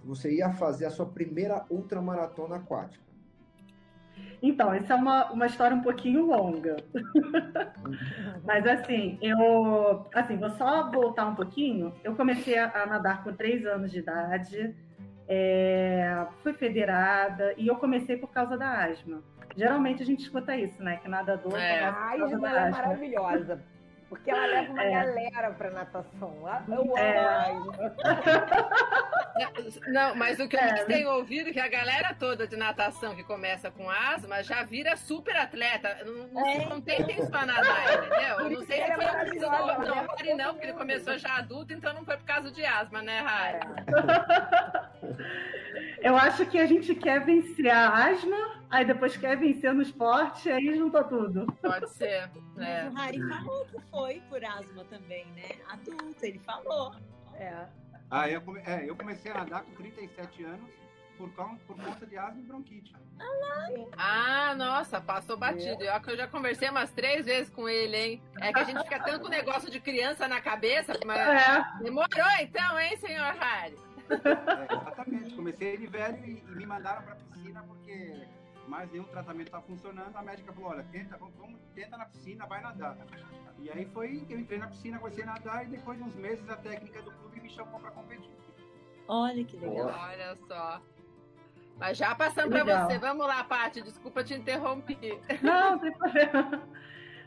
que 0.00 0.06
você 0.06 0.34
ia 0.34 0.52
fazer 0.52 0.86
a 0.86 0.90
sua 0.90 1.06
primeira 1.06 1.64
ultramaratona 1.70 2.56
aquática? 2.56 3.03
Então, 4.42 4.72
essa 4.74 4.92
é 4.92 4.96
uma, 4.96 5.30
uma 5.32 5.46
história 5.46 5.74
um 5.74 5.80
pouquinho 5.80 6.26
longa. 6.26 6.76
Mas 8.44 8.66
assim, 8.66 9.18
eu 9.22 10.06
assim, 10.14 10.36
vou 10.36 10.50
só 10.50 10.90
voltar 10.90 11.26
um 11.26 11.34
pouquinho. 11.34 11.94
Eu 12.04 12.14
comecei 12.14 12.58
a, 12.58 12.70
a 12.82 12.86
nadar 12.86 13.24
com 13.24 13.32
três 13.32 13.64
anos 13.64 13.90
de 13.90 14.00
idade, 14.00 14.74
é, 15.26 16.26
fui 16.42 16.52
federada 16.52 17.54
e 17.56 17.66
eu 17.66 17.76
comecei 17.76 18.16
por 18.16 18.30
causa 18.30 18.56
da 18.56 18.84
asma. 18.84 19.22
Geralmente 19.56 20.02
a 20.02 20.06
gente 20.06 20.20
escuta 20.20 20.56
isso, 20.56 20.82
né? 20.82 20.96
Que 20.96 21.08
nadador 21.08 21.58
É. 21.58 21.84
A 21.84 22.16
é 22.18 22.24
asma. 22.24 22.70
maravilhosa. 22.70 23.62
Porque 24.14 24.30
ela 24.30 24.46
leva 24.46 24.72
uma 24.72 24.84
É. 24.84 24.90
galera 24.90 25.50
pra 25.50 25.70
natação. 25.70 26.34
Eu 26.68 26.74
amo 26.86 26.98
É. 26.98 27.52
Não, 29.88 30.14
mas 30.14 30.38
o 30.38 30.46
que 30.48 30.54
eu 30.56 30.60
É. 30.60 30.84
tenho 30.84 31.10
ouvido 31.10 31.50
é 31.50 31.52
que 31.52 31.58
a 31.60 31.66
galera 31.68 32.14
toda 32.14 32.46
de 32.46 32.56
natação 32.56 33.14
que 33.16 33.24
começa 33.24 33.68
com 33.70 33.90
asma 33.90 34.42
já 34.44 34.62
vira 34.62 34.96
super 34.96 35.36
atleta. 35.36 35.98
Não, 36.04 36.28
não, 36.28 36.46
É. 36.46 36.66
não 36.66 36.80
tem 36.80 37.02
tempo 37.04 37.28
pra 37.28 37.44
nadar, 37.44 38.04
entendeu? 38.06 38.36
Por 38.36 38.44
Eu 38.44 38.50
não 38.50 38.64
sei 38.66 38.76
se 38.76 38.82
ela 38.82 38.92
é 38.92 38.94
foi 38.94 39.04
o 39.04 39.08
maravilhosa, 39.08 39.46
não, 39.50 39.58
ela 39.58 39.78
não, 39.78 39.94
leva 40.02 40.14
Harry 40.16 40.34
não, 40.34 40.50
porque 40.52 40.66
ele 40.66 40.72
começou 40.74 41.18
já 41.18 41.38
adulto, 41.38 41.72
então 41.72 41.92
não 41.92 42.04
foi 42.04 42.16
por 42.16 42.24
causa 42.26 42.50
de 42.52 42.64
asma, 42.64 43.02
né, 43.02 43.20
Harry? 43.26 43.58
Eu 46.04 46.16
acho 46.16 46.44
que 46.46 46.58
a 46.58 46.66
gente 46.66 46.94
quer 46.94 47.24
vencer 47.24 47.68
a 47.70 47.88
asma, 48.08 48.60
aí 48.70 48.84
depois 48.84 49.16
quer 49.16 49.36
vencer 49.38 49.72
no 49.72 49.80
esporte, 49.80 50.50
aí 50.50 50.76
junta 50.76 51.02
tudo. 51.02 51.46
Pode 51.62 51.88
ser. 51.90 52.30
Mas 52.54 52.66
É. 52.68 52.88
o 52.88 52.94
Harry 52.94 53.28
falou 53.28 53.64
que 53.66 53.80
foi 53.90 54.22
por 54.28 54.44
asma 54.44 54.84
também, 54.84 55.24
né? 55.34 55.48
Adulto, 55.68 56.16
ele 56.22 56.38
falou. 56.40 56.94
É. 57.36 57.66
Ah, 58.10 58.28
eu, 58.28 58.40
come- 58.42 58.60
é, 58.66 58.84
eu 58.88 58.94
comecei 58.94 59.32
a 59.32 59.34
nadar 59.38 59.62
com 59.64 59.72
37 59.72 60.44
anos 60.44 60.68
por, 61.16 61.32
causa, 61.32 61.56
por 61.66 61.76
conta 61.82 62.04
de 62.06 62.18
asma 62.18 62.38
e 62.38 62.42
bronquite. 62.42 62.94
Ah, 63.96 64.54
nossa, 64.56 65.00
passou 65.00 65.36
batido. 65.38 65.82
Eu, 65.82 65.94
eu 66.06 66.16
já 66.16 66.26
conversei 66.28 66.68
umas 66.68 66.90
três 66.92 67.24
vezes 67.24 67.48
com 67.48 67.66
ele, 67.68 67.96
hein? 67.96 68.22
É 68.40 68.52
que 68.52 68.58
a 68.58 68.64
gente 68.64 68.82
fica 68.82 69.00
tanto 69.02 69.20
com 69.20 69.26
o 69.26 69.30
negócio 69.30 69.70
de 69.70 69.80
criança 69.80 70.28
na 70.28 70.40
cabeça, 70.40 70.92
mas 71.06 71.18
É, 71.18 71.64
demorou 71.82 72.08
então, 72.40 72.78
hein, 72.78 72.96
senhor 72.98 73.32
Harry? 73.40 73.74
É, 74.10 74.74
exatamente. 74.74 75.34
Comecei 75.34 75.76
de 75.76 75.86
velho 75.86 76.24
e, 76.24 76.42
e 76.46 76.50
me 76.56 76.66
mandaram 76.66 77.02
para 77.02 77.14
piscina 77.16 77.62
porque 77.66 78.26
mais 78.68 78.90
nenhum 78.90 79.04
tratamento 79.04 79.50
tá 79.50 79.60
funcionando. 79.60 80.16
A 80.16 80.22
médica 80.22 80.52
falou: 80.52 80.70
olha, 80.70 80.84
tenta, 80.90 81.16
vamos, 81.16 81.34
vamos- 81.36 81.60
tenta 81.74 81.96
na 81.96 82.06
piscina, 82.06 82.46
vai 82.46 82.60
nadar. 82.62 82.96
E 83.58 83.70
aí 83.70 83.86
foi 83.86 84.20
que 84.26 84.32
eu 84.34 84.38
entrei 84.38 84.58
na 84.58 84.68
piscina, 84.68 84.98
comecei 84.98 85.22
a 85.22 85.26
nadar 85.26 85.64
e 85.64 85.68
depois 85.68 85.98
de 85.98 86.04
uns 86.04 86.14
meses 86.16 86.48
a 86.48 86.56
técnica 86.56 87.02
do 87.02 87.10
clube 87.12 87.40
me 87.40 87.48
chamou 87.50 87.80
para 87.80 87.90
competir. 87.90 88.30
Olha 89.08 89.44
que 89.44 89.56
legal. 89.56 89.86
Olha 89.86 90.36
só. 90.48 90.82
Mas 91.76 91.98
já 91.98 92.14
passando 92.14 92.50
para 92.50 92.86
você. 92.86 92.98
Vamos 92.98 93.26
lá, 93.26 93.42
Paty, 93.44 93.82
desculpa 93.82 94.22
te 94.22 94.34
interromper. 94.34 95.20
Não, 95.42 95.72
não 95.72 95.78
tem 95.78 95.92
problema. 95.92 96.62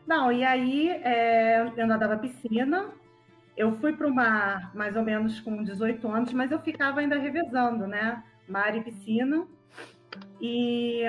Não, 0.07 0.31
e 0.31 0.43
aí 0.43 0.89
é, 0.89 1.62
eu 1.75 1.86
nadava 1.86 2.17
piscina. 2.17 2.91
Eu 3.57 3.75
fui 3.79 3.91
para 3.91 4.07
o 4.07 4.13
mar 4.13 4.71
mais 4.75 4.95
ou 4.95 5.01
menos 5.01 5.41
com 5.41 5.63
18 5.63 6.07
anos, 6.07 6.31
mas 6.31 6.51
eu 6.51 6.59
ficava 6.59 6.99
ainda 6.99 7.17
revezando, 7.17 7.87
né? 7.87 8.23
Mar 8.47 8.75
e 8.77 8.83
piscina. 8.83 9.47
E 10.39 11.01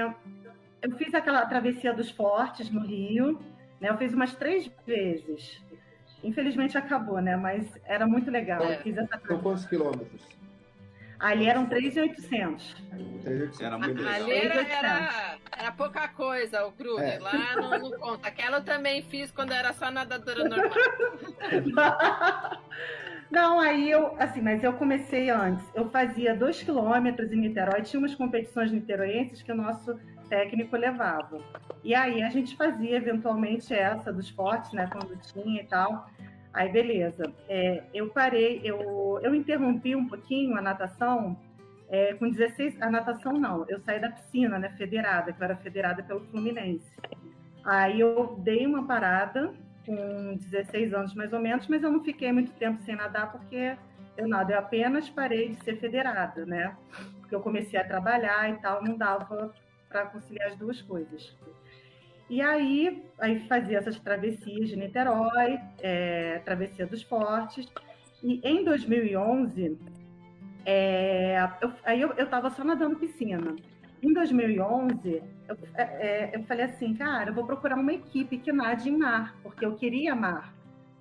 eu 0.80 0.90
fiz 0.96 1.12
aquela 1.12 1.44
travessia 1.44 1.92
dos 1.92 2.10
fortes 2.10 2.70
no 2.70 2.80
Rio, 2.80 3.38
né? 3.78 3.90
Eu 3.90 3.98
fiz 3.98 4.14
umas 4.14 4.34
três 4.34 4.70
vezes. 4.86 5.62
Infelizmente 6.24 6.78
acabou, 6.78 7.20
né? 7.20 7.36
Mas 7.36 7.78
era 7.84 8.06
muito 8.06 8.30
legal. 8.30 8.62
Eu 8.64 8.78
fiz 8.80 8.96
essa 8.96 9.20
São 9.26 9.40
quantos 9.40 9.66
quilômetros? 9.66 10.37
Ali 11.18 11.46
eram 11.46 11.66
3,800. 11.66 12.76
3.800. 13.24 13.60
Era 13.60 13.78
muito 13.78 14.02
legal. 14.02 14.14
Ali 14.14 14.32
era, 14.32 14.62
era, 14.62 15.38
era 15.56 15.72
pouca 15.72 16.08
coisa, 16.08 16.64
o 16.66 16.72
Krug. 16.72 17.02
É. 17.02 17.18
Lá 17.18 17.56
não, 17.56 17.78
não 17.78 17.98
conta. 17.98 18.28
Aquela 18.28 18.58
eu 18.58 18.64
também 18.64 19.02
fiz 19.02 19.30
quando 19.30 19.52
era 19.52 19.72
só 19.72 19.90
nadadora 19.90 20.44
normal. 20.44 20.70
Não, 23.30 23.60
aí 23.60 23.90
eu, 23.90 24.16
assim, 24.18 24.40
mas 24.40 24.64
eu 24.64 24.72
comecei 24.72 25.28
antes. 25.28 25.62
Eu 25.74 25.90
fazia 25.90 26.34
dois 26.34 26.62
quilômetros 26.62 27.30
em 27.30 27.36
Niterói, 27.36 27.82
tinha 27.82 28.00
umas 28.00 28.14
competições 28.14 28.72
niteroenses 28.72 29.42
que 29.42 29.52
o 29.52 29.54
nosso 29.54 30.00
técnico 30.30 30.74
levava. 30.76 31.38
E 31.84 31.94
aí 31.94 32.22
a 32.22 32.30
gente 32.30 32.56
fazia 32.56 32.96
eventualmente 32.96 33.74
essa 33.74 34.12
dos 34.12 34.30
fortes, 34.30 34.72
né, 34.72 34.88
quando 34.90 35.14
tinha 35.20 35.60
e 35.60 35.66
tal. 35.66 36.08
Aí 36.58 36.72
beleza. 36.72 37.32
É, 37.48 37.84
eu 37.94 38.08
parei, 38.10 38.60
eu, 38.64 39.20
eu 39.22 39.32
interrompi 39.32 39.94
um 39.94 40.08
pouquinho 40.08 40.58
a 40.58 40.60
natação 40.60 41.38
é, 41.88 42.14
com 42.14 42.28
16. 42.28 42.82
A 42.82 42.90
natação 42.90 43.34
não, 43.34 43.64
eu 43.68 43.78
saí 43.78 44.00
da 44.00 44.10
piscina, 44.10 44.58
né, 44.58 44.68
federada, 44.70 45.32
que 45.32 45.40
eu 45.40 45.44
era 45.44 45.54
federada 45.54 46.02
pelo 46.02 46.18
Fluminense. 46.26 46.90
Aí 47.64 48.00
eu 48.00 48.40
dei 48.42 48.66
uma 48.66 48.84
parada 48.88 49.54
com 49.86 50.36
16 50.36 50.92
anos 50.92 51.14
mais 51.14 51.32
ou 51.32 51.38
menos, 51.38 51.68
mas 51.68 51.80
eu 51.84 51.92
não 51.92 52.02
fiquei 52.02 52.32
muito 52.32 52.50
tempo 52.54 52.82
sem 52.82 52.96
nadar 52.96 53.30
porque 53.30 53.76
eu 54.16 54.26
nado, 54.26 54.50
eu 54.50 54.58
apenas 54.58 55.08
parei 55.08 55.50
de 55.50 55.62
ser 55.62 55.76
federada, 55.76 56.44
né? 56.44 56.76
Porque 57.20 57.36
eu 57.36 57.40
comecei 57.40 57.78
a 57.78 57.86
trabalhar 57.86 58.50
e 58.50 58.54
tal, 58.54 58.82
não 58.82 58.96
dava 58.96 59.54
para 59.88 60.06
conciliar 60.06 60.48
as 60.48 60.56
duas 60.56 60.82
coisas. 60.82 61.32
E 62.28 62.40
aí, 62.42 63.02
aí 63.18 63.40
fazia 63.48 63.78
essas 63.78 63.98
travessias 63.98 64.68
de 64.68 64.76
Niterói, 64.76 65.58
é, 65.80 66.38
travessia 66.40 66.86
dos 66.86 67.02
Fortes, 67.02 67.66
e 68.22 68.40
em 68.46 68.64
2011, 68.64 69.78
é, 70.66 71.36
eu, 71.62 71.72
aí 71.84 72.00
eu 72.00 72.12
estava 72.12 72.50
só 72.50 72.62
nadando 72.62 72.96
piscina. 72.96 73.56
Em 74.02 74.12
2011, 74.12 75.22
eu, 75.48 75.58
é, 75.74 75.82
é, 75.82 76.36
eu 76.36 76.44
falei 76.44 76.66
assim, 76.66 76.94
cara, 76.94 77.30
eu 77.30 77.34
vou 77.34 77.46
procurar 77.46 77.76
uma 77.76 77.92
equipe 77.92 78.38
que 78.38 78.52
nade 78.52 78.90
em 78.90 78.96
mar, 78.98 79.34
porque 79.42 79.64
eu 79.64 79.74
queria 79.76 80.14
mar. 80.14 80.54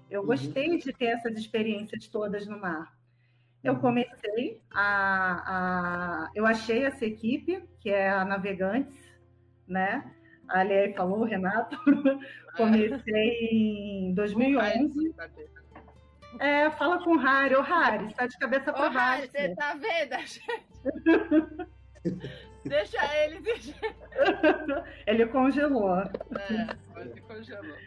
Eu 0.10 0.22
Uhum. 0.22 0.28
gostei 0.28 0.78
de 0.78 0.94
ter 0.94 1.08
essas 1.08 1.38
experiências 1.38 2.08
todas 2.08 2.48
no 2.48 2.58
mar. 2.60 2.94
Eu 3.62 3.74
Uhum. 3.74 3.80
comecei 3.80 4.62
a, 4.72 5.44
a- 5.46 6.32
Eu 6.34 6.46
achei 6.46 6.86
essa 6.86 7.06
equipe, 7.06 7.62
que 7.82 7.90
é 7.90 8.10
a 8.10 8.24
Navegantes, 8.24 8.96
né? 9.68 10.14
Ali 10.50 10.74
aí 10.74 10.94
falou, 10.94 11.20
o 11.20 11.26
Renato. 11.26 11.78
comecei 12.58 13.50
em 13.52 14.14
2011. 14.14 15.16
É, 16.40 16.70
fala 16.72 17.04
com 17.04 17.12
o 17.12 17.18
Harry. 17.18 17.56
Ô, 17.56 17.62
Harry, 17.62 18.08
está 18.08 18.28
de 18.28 18.38
cabeça 18.38 18.74
para 18.74 18.90
baixo. 18.90 18.98
Harry, 18.98 19.28
você 19.28 19.56
tá 19.56 19.74
vendo, 19.74 20.14
a 20.14 20.20
gente? 20.20 21.68
Deixa 22.66 22.98
ele, 23.24 23.40
deixa 23.40 23.74
Ele 25.06 25.26
congelou. 25.28 26.00
É, 26.00 27.00
hoje 27.00 27.22
congelou. 27.22 27.78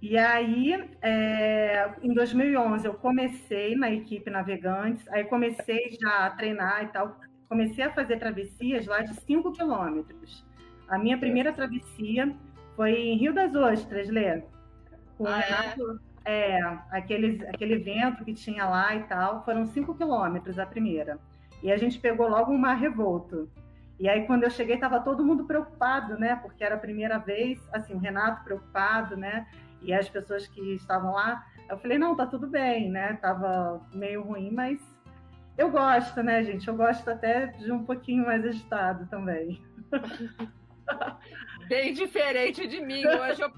E 0.00 0.16
aí, 0.16 0.90
é, 1.02 1.90
em 2.02 2.14
2011, 2.14 2.86
eu 2.86 2.94
comecei 2.94 3.74
na 3.74 3.90
equipe 3.90 4.30
Navegantes, 4.30 5.08
aí 5.08 5.24
comecei 5.24 5.96
já 6.00 6.26
a 6.26 6.30
treinar 6.30 6.84
e 6.84 6.88
tal. 6.88 7.18
Comecei 7.48 7.84
a 7.84 7.92
fazer 7.92 8.18
travessias 8.18 8.86
lá 8.86 9.00
de 9.00 9.14
5 9.14 9.52
quilômetros. 9.52 10.46
A 10.88 10.98
minha 10.98 11.18
primeira 11.18 11.52
travessia 11.52 12.34
foi 12.74 12.92
em 12.92 13.16
Rio 13.16 13.34
das 13.34 13.54
Ostras, 13.54 14.08
Lê. 14.08 14.42
Com 15.16 15.24
o 15.24 15.28
Ah, 15.28 15.40
é? 15.40 15.42
Renato, 15.42 16.00
é, 16.24 16.60
aquele, 16.90 17.46
aquele 17.48 17.74
evento 17.74 18.24
que 18.24 18.34
tinha 18.34 18.64
lá 18.64 18.94
e 18.94 19.02
tal. 19.04 19.44
Foram 19.44 19.66
5 19.66 19.94
quilômetros 19.94 20.58
a 20.58 20.66
primeira. 20.66 21.18
E 21.62 21.72
a 21.72 21.76
gente 21.76 21.98
pegou 21.98 22.28
logo 22.28 22.52
um 22.52 22.58
mar 22.58 22.76
revolto. 22.76 23.50
E 23.98 24.08
aí, 24.08 24.26
quando 24.26 24.44
eu 24.44 24.50
cheguei, 24.50 24.76
estava 24.76 25.00
todo 25.00 25.24
mundo 25.24 25.44
preocupado, 25.44 26.16
né? 26.18 26.36
Porque 26.36 26.62
era 26.62 26.76
a 26.76 26.78
primeira 26.78 27.18
vez, 27.18 27.58
assim, 27.72 27.94
o 27.94 27.98
Renato 27.98 28.44
preocupado, 28.44 29.16
né? 29.16 29.46
E 29.82 29.92
as 29.92 30.08
pessoas 30.08 30.46
que 30.46 30.74
estavam 30.74 31.12
lá, 31.12 31.44
eu 31.68 31.76
falei, 31.78 31.98
não, 31.98 32.14
tá 32.14 32.24
tudo 32.24 32.46
bem, 32.46 32.88
né? 32.90 33.14
Tava 33.14 33.80
meio 33.92 34.22
ruim, 34.22 34.52
mas 34.52 34.80
eu 35.56 35.70
gosto, 35.70 36.22
né, 36.22 36.44
gente? 36.44 36.68
Eu 36.68 36.76
gosto 36.76 37.10
até 37.10 37.46
de 37.46 37.72
um 37.72 37.84
pouquinho 37.84 38.24
mais 38.24 38.44
agitado 38.44 39.06
também. 39.06 39.60
Bem 41.68 41.92
diferente 41.92 42.66
de 42.66 42.80
mim. 42.80 43.04
Hoje, 43.06 43.42
eu- 43.42 43.52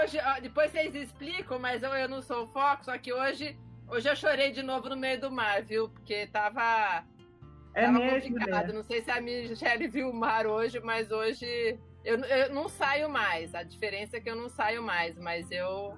hoje 0.00 0.18
depois 0.42 0.70
vocês 0.72 0.94
explicam, 0.94 1.58
mas 1.58 1.82
eu, 1.82 1.90
eu 1.90 2.08
não 2.08 2.20
sou 2.20 2.44
o 2.44 2.48
foco, 2.48 2.84
só 2.84 2.96
que 2.98 3.12
hoje, 3.12 3.56
hoje 3.88 4.08
eu 4.08 4.16
chorei 4.16 4.50
de 4.50 4.62
novo 4.62 4.88
no 4.88 4.96
meio 4.96 5.20
do 5.20 5.30
mar, 5.30 5.62
viu? 5.62 5.88
Porque 5.88 6.26
tava, 6.26 7.04
É 7.74 7.86
tava 7.86 7.98
mesmo, 7.98 8.32
complicado. 8.36 8.66
né? 8.68 8.72
Não 8.72 8.82
sei 8.82 9.02
se 9.02 9.10
a 9.10 9.20
Michelle 9.20 9.86
viu 9.88 10.10
o 10.10 10.14
mar 10.14 10.46
hoje, 10.46 10.80
mas 10.80 11.10
hoje 11.12 11.78
eu, 12.04 12.18
eu 12.24 12.52
não 12.52 12.68
saio 12.68 13.08
mais. 13.08 13.54
A 13.54 13.62
diferença 13.62 14.16
é 14.16 14.20
que 14.20 14.28
eu 14.28 14.36
não 14.36 14.48
saio 14.48 14.82
mais, 14.82 15.16
mas 15.18 15.48
eu. 15.52 15.96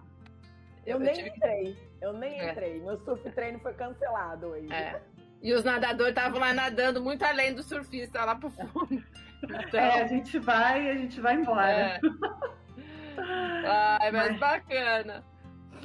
Eu, 0.85 0.95
eu 0.97 0.99
nem 1.00 1.14
tive 1.14 1.30
entrei. 1.30 1.76
Eu 2.00 2.12
nem 2.12 2.38
É. 2.38 2.50
entrei. 2.52 2.80
Meu 2.80 2.99
surf 2.99 3.28
treino 3.30 3.59
foi 3.61 3.73
cancelado 3.73 4.49
hoje. 4.49 4.71
É. 4.73 5.00
E 5.42 5.52
os 5.52 5.64
nadadores 5.64 6.11
estavam 6.11 6.38
lá 6.38 6.52
nadando 6.52 7.02
muito 7.02 7.23
além 7.25 7.54
do 7.54 7.62
surfista, 7.62 8.25
lá 8.25 8.35
pro 8.37 8.50
fundo. 8.50 9.02
Então... 9.49 9.81
É, 9.81 10.03
a 10.03 10.07
gente 10.07 10.38
vai 10.38 10.87
e 10.87 10.91
a 10.91 10.95
gente 10.95 11.21
vai 11.21 11.35
embora. 11.35 11.71
É. 11.71 12.00
Ai, 14.00 14.12
mas, 14.12 14.31
mas... 14.31 14.41
bacana. 14.41 15.25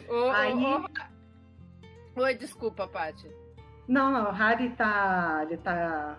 O, 0.09 0.29
Aí... 0.31 0.53
o, 0.53 0.85
o... 2.17 2.21
Oi, 2.23 2.35
desculpa, 2.35 2.87
Paty. 2.87 3.29
Não, 3.87 4.11
não, 4.11 4.29
o 4.29 4.31
Harry 4.31 4.69
tá. 4.71 5.41
Ele 5.43 5.57
tá. 5.57 6.17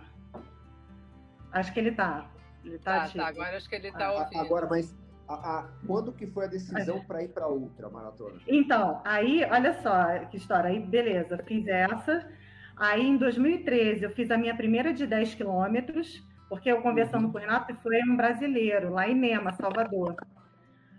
Acho 1.52 1.72
que 1.72 1.80
ele 1.80 1.92
tá. 1.92 2.26
Ele 2.64 2.78
tá, 2.78 3.06
tá, 3.06 3.08
tá 3.08 3.26
agora 3.26 3.56
acho 3.56 3.68
que 3.68 3.74
ele 3.74 3.92
tá 3.92 4.12
ouvindo. 4.12 4.40
Agora, 4.40 4.66
mas 4.68 4.94
a, 5.28 5.34
a, 5.34 5.68
quando 5.86 6.12
que 6.12 6.26
foi 6.26 6.44
a 6.44 6.48
decisão 6.48 7.04
para 7.04 7.22
ir 7.22 7.28
para 7.28 7.46
outra 7.46 7.88
maratona? 7.88 8.40
Então, 8.46 9.00
aí, 9.04 9.44
olha 9.50 9.74
só 9.82 10.18
que 10.30 10.36
história. 10.36 10.70
Aí, 10.70 10.80
beleza, 10.80 11.38
fiz 11.46 11.66
essa. 11.66 12.28
Aí, 12.76 13.06
em 13.06 13.16
2013, 13.16 14.04
eu 14.04 14.10
fiz 14.10 14.30
a 14.30 14.38
minha 14.38 14.56
primeira 14.56 14.92
de 14.92 15.06
10 15.06 15.34
quilômetros, 15.34 16.24
porque 16.52 16.70
eu 16.70 16.82
conversando 16.82 17.24
uhum. 17.24 17.32
com 17.32 17.38
o 17.38 17.40
Renato, 17.40 17.74
foi 17.76 17.98
um 18.02 18.14
brasileiro, 18.14 18.90
lá 18.90 19.08
em 19.08 19.14
Nema, 19.14 19.52
Salvador. 19.52 20.14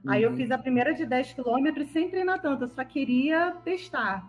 Uhum. 0.03 0.11
Aí 0.11 0.23
eu 0.23 0.31
uhum. 0.31 0.35
fiz 0.35 0.49
a 0.49 0.57
primeira 0.57 0.95
de 0.95 1.05
10 1.05 1.33
quilômetros 1.33 1.89
sem 1.89 2.09
treinar 2.09 2.41
tanto, 2.41 2.63
eu 2.63 2.67
só 2.69 2.83
queria 2.83 3.51
testar. 3.63 4.27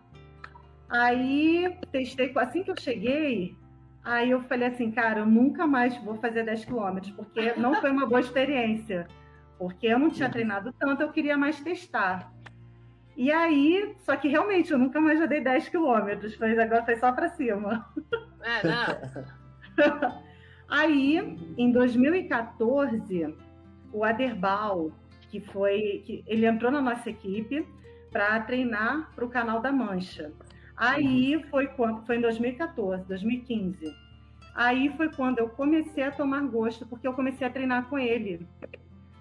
Aí, 0.86 1.78
testei, 1.90 2.30
assim 2.36 2.62
que 2.62 2.70
eu 2.70 2.78
cheguei, 2.78 3.56
aí 4.04 4.32
eu 4.32 4.42
falei 4.42 4.68
assim, 4.68 4.90
cara, 4.90 5.20
eu 5.20 5.26
nunca 5.26 5.66
mais 5.66 5.96
vou 6.04 6.14
fazer 6.16 6.44
10 6.44 6.66
quilômetros, 6.66 7.10
porque 7.12 7.54
não 7.56 7.74
foi 7.76 7.90
uma 7.90 8.06
boa 8.06 8.20
experiência. 8.20 9.08
Porque 9.58 9.86
eu 9.86 9.98
não 9.98 10.10
tinha 10.10 10.28
treinado 10.28 10.74
tanto, 10.78 11.04
eu 11.04 11.10
queria 11.10 11.38
mais 11.38 11.58
testar. 11.58 12.30
E 13.16 13.32
aí, 13.32 13.96
só 14.00 14.14
que 14.14 14.28
realmente 14.28 14.70
eu 14.70 14.78
nunca 14.78 15.00
mais 15.00 15.18
já 15.18 15.24
dei 15.24 15.40
10 15.40 15.70
quilômetros, 15.70 16.36
mas 16.36 16.58
agora 16.58 16.84
foi 16.84 16.96
só 16.96 17.10
para 17.12 17.30
cima. 17.30 17.90
É, 18.42 18.68
não. 18.68 20.24
aí, 20.68 21.36
em 21.56 21.70
2014, 21.70 23.34
o 23.92 24.04
Aderbal, 24.04 24.90
que 25.30 25.40
foi. 25.40 26.02
Que 26.04 26.24
ele 26.26 26.46
entrou 26.46 26.70
na 26.70 26.80
nossa 26.80 27.10
equipe 27.10 27.66
para 28.10 28.40
treinar 28.40 29.10
para 29.14 29.24
o 29.24 29.28
canal 29.28 29.60
da 29.60 29.72
Mancha. 29.72 30.32
Aí 30.76 31.44
foi 31.50 31.68
quando 31.68 32.04
foi 32.04 32.16
em 32.16 32.20
2014, 32.20 33.04
2015. 33.06 33.94
Aí 34.54 34.92
foi 34.96 35.10
quando 35.10 35.38
eu 35.38 35.48
comecei 35.48 36.04
a 36.04 36.12
tomar 36.12 36.42
gosto, 36.42 36.86
porque 36.86 37.06
eu 37.06 37.12
comecei 37.12 37.46
a 37.46 37.50
treinar 37.50 37.88
com 37.88 37.98
ele. 37.98 38.46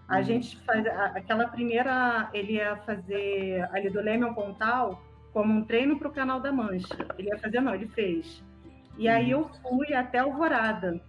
A 0.07 0.17
uhum. 0.17 0.23
gente 0.23 0.59
faz 0.61 0.85
aquela 0.85 1.47
primeira, 1.47 2.29
ele 2.33 2.53
ia 2.53 2.75
fazer 2.77 3.67
ali 3.71 3.89
do 3.89 4.01
Leme 4.01 4.31
Pontal 4.33 5.01
como 5.31 5.51
um 5.51 5.63
treino 5.63 5.97
para 5.97 6.07
o 6.07 6.11
Canal 6.11 6.39
da 6.39 6.51
Mancha. 6.51 7.07
Ele 7.17 7.29
ia 7.29 7.39
fazer, 7.39 7.61
não, 7.61 7.73
ele 7.73 7.87
fez. 7.87 8.43
E 8.97 9.07
uhum. 9.07 9.15
aí 9.15 9.31
eu 9.31 9.49
fui 9.61 9.93
até 9.93 10.19
Alvorada 10.19 11.01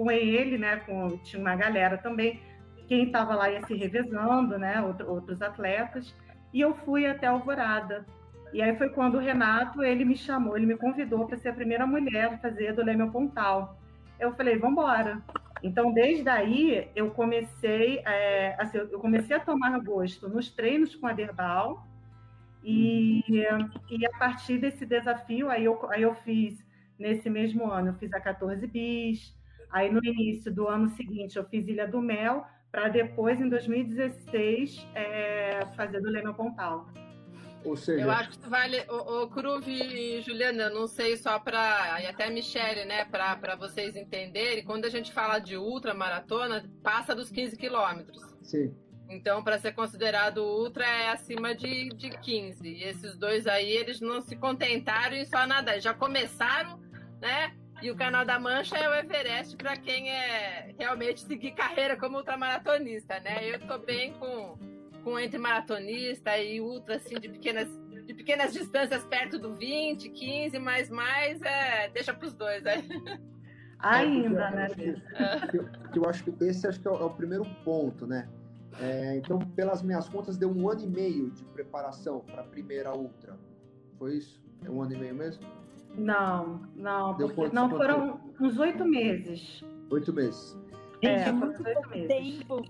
com 0.00 0.10
ele, 0.10 0.56
né? 0.56 0.76
Com, 0.78 1.18
tinha 1.18 1.38
uma 1.38 1.54
galera 1.54 1.98
também. 1.98 2.40
Quem 2.88 3.04
estava 3.04 3.34
lá 3.34 3.50
ia 3.50 3.62
se 3.66 3.74
revezando, 3.74 4.58
né? 4.58 4.80
Outro, 4.80 5.10
outros 5.10 5.42
atletas. 5.42 6.16
E 6.54 6.60
eu 6.60 6.74
fui 6.74 7.06
até 7.06 7.26
Alvorada. 7.26 8.06
E 8.50 8.62
aí 8.62 8.74
foi 8.78 8.88
quando 8.88 9.16
o 9.16 9.20
Renato 9.20 9.82
ele 9.82 10.06
me 10.06 10.16
chamou, 10.16 10.56
ele 10.56 10.66
me 10.66 10.76
convidou 10.76 11.26
para 11.26 11.36
ser 11.36 11.50
a 11.50 11.52
primeira 11.52 11.86
mulher 11.86 12.32
a 12.32 12.38
fazer 12.38 12.72
do 12.72 12.82
Leme 12.82 13.10
Pontal. 13.10 13.78
Eu 14.18 14.34
falei, 14.34 14.56
vamos 14.56 14.72
embora. 14.72 15.22
Então, 15.62 15.92
desde 15.92 16.28
aí, 16.30 16.88
eu 16.96 17.10
comecei, 17.10 17.98
é, 18.06 18.56
assim, 18.58 18.78
eu 18.78 18.98
comecei 18.98 19.36
a 19.36 19.40
tomar 19.40 19.78
gosto 19.80 20.28
nos 20.28 20.50
treinos 20.50 20.96
com 20.96 21.06
a 21.06 21.12
Derbal, 21.12 21.86
e, 22.64 23.22
e 23.28 24.06
a 24.06 24.18
partir 24.18 24.58
desse 24.58 24.86
desafio, 24.86 25.50
aí 25.50 25.66
eu, 25.66 25.78
aí 25.90 26.02
eu 26.02 26.14
fiz, 26.14 26.58
nesse 26.98 27.28
mesmo 27.28 27.70
ano, 27.70 27.88
eu 27.88 27.94
fiz 27.94 28.12
a 28.14 28.20
14 28.20 28.66
bis, 28.66 29.34
aí 29.70 29.92
no 29.92 30.04
início 30.04 30.52
do 30.52 30.68
ano 30.68 30.88
seguinte 30.90 31.36
eu 31.36 31.44
fiz 31.44 31.66
Ilha 31.66 31.86
do 31.86 32.00
Mel, 32.00 32.44
para 32.70 32.88
depois, 32.88 33.40
em 33.40 33.48
2016, 33.48 34.86
é, 34.94 35.66
fazer 35.76 36.00
do 36.00 36.08
Leme 36.08 36.32
Pontal. 36.34 36.88
Ou 37.64 37.76
seja... 37.76 38.04
Eu 38.04 38.10
acho 38.10 38.38
que 38.38 38.48
vale, 38.48 38.78
o, 38.88 39.22
o 39.22 39.28
Cruve 39.28 39.72
e 39.72 40.22
Juliana, 40.22 40.70
não 40.70 40.86
sei 40.86 41.16
só 41.16 41.38
para, 41.38 42.00
e 42.00 42.06
até 42.06 42.26
a 42.26 42.30
Michele, 42.30 42.84
né, 42.84 43.04
para 43.04 43.56
vocês 43.56 43.96
entenderem, 43.96 44.64
quando 44.64 44.84
a 44.84 44.88
gente 44.88 45.12
fala 45.12 45.38
de 45.38 45.56
ultramaratona, 45.56 46.64
passa 46.82 47.14
dos 47.14 47.30
15 47.30 47.56
quilômetros. 47.56 48.22
Sim. 48.42 48.74
Então, 49.10 49.42
para 49.42 49.58
ser 49.58 49.72
considerado 49.72 50.38
ultra, 50.38 50.86
é 50.86 51.08
acima 51.10 51.52
de, 51.52 51.88
de 51.90 52.10
15. 52.10 52.66
E 52.66 52.84
esses 52.84 53.16
dois 53.16 53.48
aí, 53.48 53.68
eles 53.68 54.00
não 54.00 54.20
se 54.20 54.36
contentaram 54.36 55.16
em 55.16 55.24
só 55.24 55.44
nadar. 55.48 55.80
Já 55.80 55.92
começaram, 55.92 56.78
né? 57.20 57.52
E 57.82 57.90
o 57.90 57.96
Canal 57.96 58.24
da 58.24 58.38
Mancha 58.38 58.76
é 58.76 58.88
o 58.88 58.94
Everest 58.94 59.56
para 59.56 59.76
quem 59.76 60.10
é 60.10 60.74
realmente 60.78 61.20
seguir 61.20 61.52
carreira 61.52 61.96
como 61.96 62.18
ultramaratonista, 62.18 63.18
né? 63.20 63.54
Eu 63.54 63.60
tô 63.66 63.78
bem 63.78 64.12
com 64.14 64.58
com 65.02 65.18
entre 65.18 65.38
maratonista 65.38 66.36
e 66.38 66.60
ultra, 66.60 66.96
assim, 66.96 67.14
de 67.14 67.28
pequenas, 67.28 67.68
de 68.06 68.14
pequenas 68.14 68.52
distâncias 68.52 69.04
perto 69.04 69.38
do 69.38 69.54
20, 69.54 70.08
15, 70.10 70.58
mas 70.58 70.90
mais 70.90 71.40
é, 71.42 71.88
deixa 71.88 72.12
para 72.12 72.26
os 72.26 72.34
dois, 72.34 72.62
né? 72.62 72.84
Ainda, 73.78 74.50
né? 74.50 74.68
Eu, 75.54 75.68
eu, 75.94 76.08
acho 76.08 76.22
que 76.24 76.44
esse 76.44 76.66
acho 76.66 76.78
que 76.78 76.86
é 76.86 76.90
o, 76.90 76.96
é 76.96 77.04
o 77.04 77.10
primeiro 77.10 77.44
ponto, 77.64 78.06
né? 78.06 78.28
É, 78.78 79.16
então, 79.16 79.38
pelas 79.38 79.82
minhas 79.82 80.08
contas, 80.08 80.36
deu 80.36 80.50
um 80.50 80.68
ano 80.68 80.82
e 80.82 80.86
meio 80.86 81.30
de 81.30 81.44
preparação 81.44 82.20
para 82.20 82.42
a 82.42 82.44
primeira 82.44 82.94
ultra. 82.94 83.38
Foi 83.98 84.16
isso? 84.16 84.42
É 84.64 84.70
um 84.70 84.82
ano 84.82 84.92
e 84.92 84.98
meio 84.98 85.14
mesmo? 85.14 85.44
Não, 85.96 86.60
não, 86.74 87.16
porque, 87.16 87.48
não 87.48 87.68
foram 87.68 88.20
uns 88.40 88.58
oito 88.58 88.84
meses. 88.84 89.62
Oito 89.90 90.12
meses. 90.12 90.56
É, 91.02 91.28
é 91.28 91.32
muito 91.32 91.62
pouco 91.62 91.90
tempo 91.90 92.62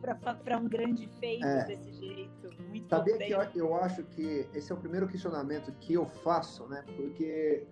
para 0.44 0.56
um 0.56 0.68
grande 0.68 1.08
feito 1.18 1.44
é. 1.44 1.64
desse 1.64 1.92
jeito. 1.92 2.48
Muito 2.68 2.88
Sabia 2.88 3.18
que 3.18 3.32
eu, 3.32 3.66
eu, 3.66 3.74
acho 3.74 4.04
que 4.04 4.46
esse 4.54 4.70
é 4.70 4.74
o 4.74 4.78
primeiro 4.78 5.08
questionamento 5.08 5.72
que 5.80 5.94
eu 5.94 6.06
faço, 6.06 6.66
né? 6.68 6.84
Porque 6.96 7.66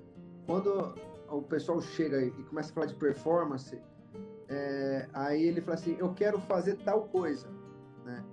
quando 0.46 0.94
o 1.30 1.42
pessoal 1.42 1.80
chega 1.80 2.24
e 2.24 2.30
começa 2.44 2.70
a 2.70 2.74
falar 2.74 2.86
de 2.86 2.94
performance, 2.94 3.80
é, 4.48 5.08
aí 5.12 5.44
ele 5.44 5.60
fala 5.60 5.74
assim, 5.74 5.96
eu 5.98 6.12
quero 6.14 6.40
fazer 6.40 6.76
tal 6.78 7.02
coisa, 7.02 7.48
né? 8.04 8.24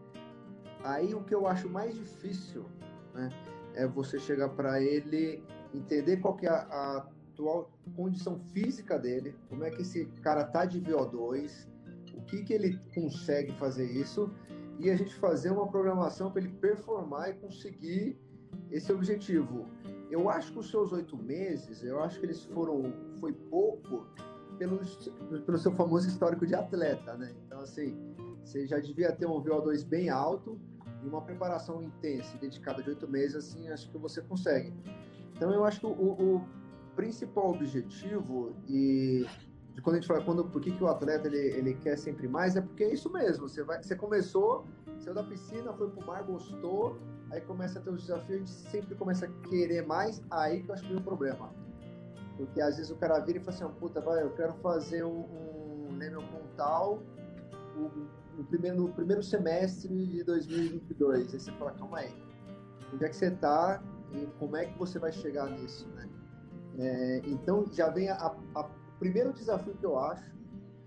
Aí 0.83 1.13
o 1.13 1.21
que 1.23 1.35
eu 1.35 1.45
acho 1.47 1.69
mais 1.69 1.93
difícil, 1.93 2.65
né? 3.13 3.29
É 3.75 3.85
você 3.85 4.17
chegar 4.17 4.49
para 4.49 4.81
ele, 4.81 5.43
entender 5.75 6.17
qual 6.17 6.35
que 6.35 6.45
é 6.45 6.49
a, 6.49 7.07
atual 7.35 7.69
condição 7.95 8.39
física 8.53 8.97
dele, 8.97 9.35
como 9.49 9.63
é 9.65 9.69
que 9.69 9.81
esse 9.81 10.05
cara 10.21 10.45
tá 10.45 10.65
de 10.65 10.81
VO2, 10.81 11.67
o 12.13 12.21
que, 12.21 12.43
que 12.43 12.53
ele 12.53 12.79
consegue 12.93 13.51
fazer 13.59 13.85
isso 13.91 14.31
e 14.79 14.89
a 14.89 14.95
gente 14.95 15.13
fazer 15.15 15.51
uma 15.51 15.67
programação 15.67 16.31
para 16.31 16.41
ele 16.41 16.53
performar 16.53 17.29
e 17.29 17.33
conseguir 17.33 18.17
esse 18.71 18.91
objetivo. 18.91 19.67
Eu 20.09 20.29
acho 20.29 20.51
que 20.53 20.59
os 20.59 20.69
seus 20.69 20.91
oito 20.93 21.17
meses, 21.17 21.83
eu 21.83 22.01
acho 22.01 22.19
que 22.19 22.25
eles 22.25 22.43
foram, 22.45 22.93
foi 23.19 23.33
pouco 23.33 24.05
pelo, 24.57 24.79
pelo 25.45 25.57
seu 25.57 25.71
famoso 25.73 26.07
histórico 26.07 26.45
de 26.45 26.55
atleta, 26.55 27.15
né? 27.15 27.33
Então, 27.45 27.59
assim, 27.59 27.97
você 28.43 28.65
já 28.65 28.79
devia 28.79 29.11
ter 29.11 29.25
um 29.25 29.41
VO2 29.41 29.85
bem 29.85 30.09
alto 30.09 30.57
e 31.03 31.07
uma 31.07 31.21
preparação 31.21 31.83
intensa, 31.83 32.37
dedicada 32.37 32.81
de 32.81 32.89
oito 32.89 33.07
meses, 33.07 33.35
assim, 33.35 33.67
acho 33.69 33.89
que 33.91 33.97
você 33.97 34.21
consegue. 34.21 34.73
Então, 35.35 35.51
eu 35.51 35.65
acho 35.65 35.79
que 35.81 35.85
o, 35.85 35.89
o 35.89 36.47
principal 36.95 37.51
objetivo 37.51 38.55
e 38.67 39.25
de 39.75 39.81
quando 39.81 39.97
a 39.97 39.99
gente 39.99 40.07
fala 40.07 40.23
quando, 40.23 40.45
por 40.45 40.61
que, 40.61 40.71
que 40.71 40.81
o 40.81 40.87
atleta 40.87 41.27
ele, 41.27 41.37
ele 41.37 41.73
quer 41.73 41.97
sempre 41.97 42.29
mais, 42.29 42.55
é 42.55 42.61
porque 42.61 42.85
é 42.85 42.93
isso 42.93 43.11
mesmo. 43.11 43.47
Você, 43.47 43.61
vai, 43.61 43.83
você 43.83 43.93
começou, 43.93 44.65
saiu 44.99 45.13
da 45.13 45.21
piscina, 45.21 45.73
foi 45.73 45.89
pro 45.89 46.07
mar, 46.07 46.23
gostou, 46.23 46.97
aí 47.29 47.41
começa 47.41 47.77
a 47.77 47.81
ter 47.81 47.89
os 47.89 48.01
desafios, 48.03 48.35
a 48.35 48.37
gente 48.37 48.51
sempre 48.71 48.95
começa 48.95 49.25
a 49.25 49.49
querer 49.49 49.85
mais, 49.85 50.23
aí 50.31 50.63
que 50.63 50.69
eu 50.69 50.73
acho 50.73 50.83
que 50.83 50.89
vem 50.89 50.97
o 50.97 51.03
problema. 51.03 51.53
Porque 52.37 52.61
às 52.61 52.77
vezes 52.77 52.89
o 52.89 52.95
cara 52.95 53.19
vira 53.19 53.37
e 53.37 53.41
fala 53.41 53.57
assim, 53.57 53.79
puta, 53.79 53.99
vai, 53.99 54.23
eu 54.23 54.31
quero 54.31 54.53
fazer 54.55 55.03
um, 55.03 55.25
um 55.89 55.97
Leme 55.97 56.23
Pontal 56.23 57.03
no 58.37 58.45
primeiro, 58.45 58.77
no 58.77 58.93
primeiro 58.93 59.21
semestre 59.21 59.89
de 59.89 60.23
2022. 60.23 61.33
Aí 61.33 61.39
você 61.39 61.51
fala, 61.51 61.71
calma 61.71 61.97
aí, 61.97 62.15
onde 62.93 63.03
é 63.03 63.09
que 63.09 63.15
você 63.15 63.29
tá 63.31 63.83
e 64.13 64.25
como 64.39 64.55
é 64.55 64.65
que 64.65 64.77
você 64.77 64.99
vai 64.99 65.11
chegar 65.11 65.49
nisso, 65.49 65.87
né? 65.89 66.09
É, 66.77 67.21
então 67.25 67.65
já 67.71 67.89
vem 67.89 68.09
a, 68.09 68.35
a 68.55 68.63
primeiro 68.99 69.31
desafio 69.33 69.73
que 69.75 69.85
eu 69.85 69.97
acho 69.97 70.35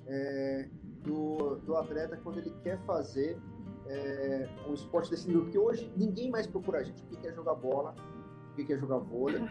é, 0.07 0.69
do, 1.03 1.57
do 1.57 1.77
atleta 1.77 2.17
quando 2.23 2.39
ele 2.39 2.51
quer 2.63 2.79
fazer 2.85 3.39
é, 3.87 4.49
um 4.69 4.75
esporte 4.75 5.11
desse 5.11 5.27
nível, 5.27 5.43
porque 5.45 5.59
hoje 5.59 5.93
ninguém 5.97 6.31
mais 6.31 6.47
procura 6.47 6.81
a 6.81 6.83
gente 6.83 7.03
porque 7.03 7.17
quer 7.17 7.35
jogar 7.35 7.55
bola, 7.55 7.95
porque 8.49 8.65
quer 8.65 8.79
jogar 8.79 8.99
vôlei, 8.99 9.43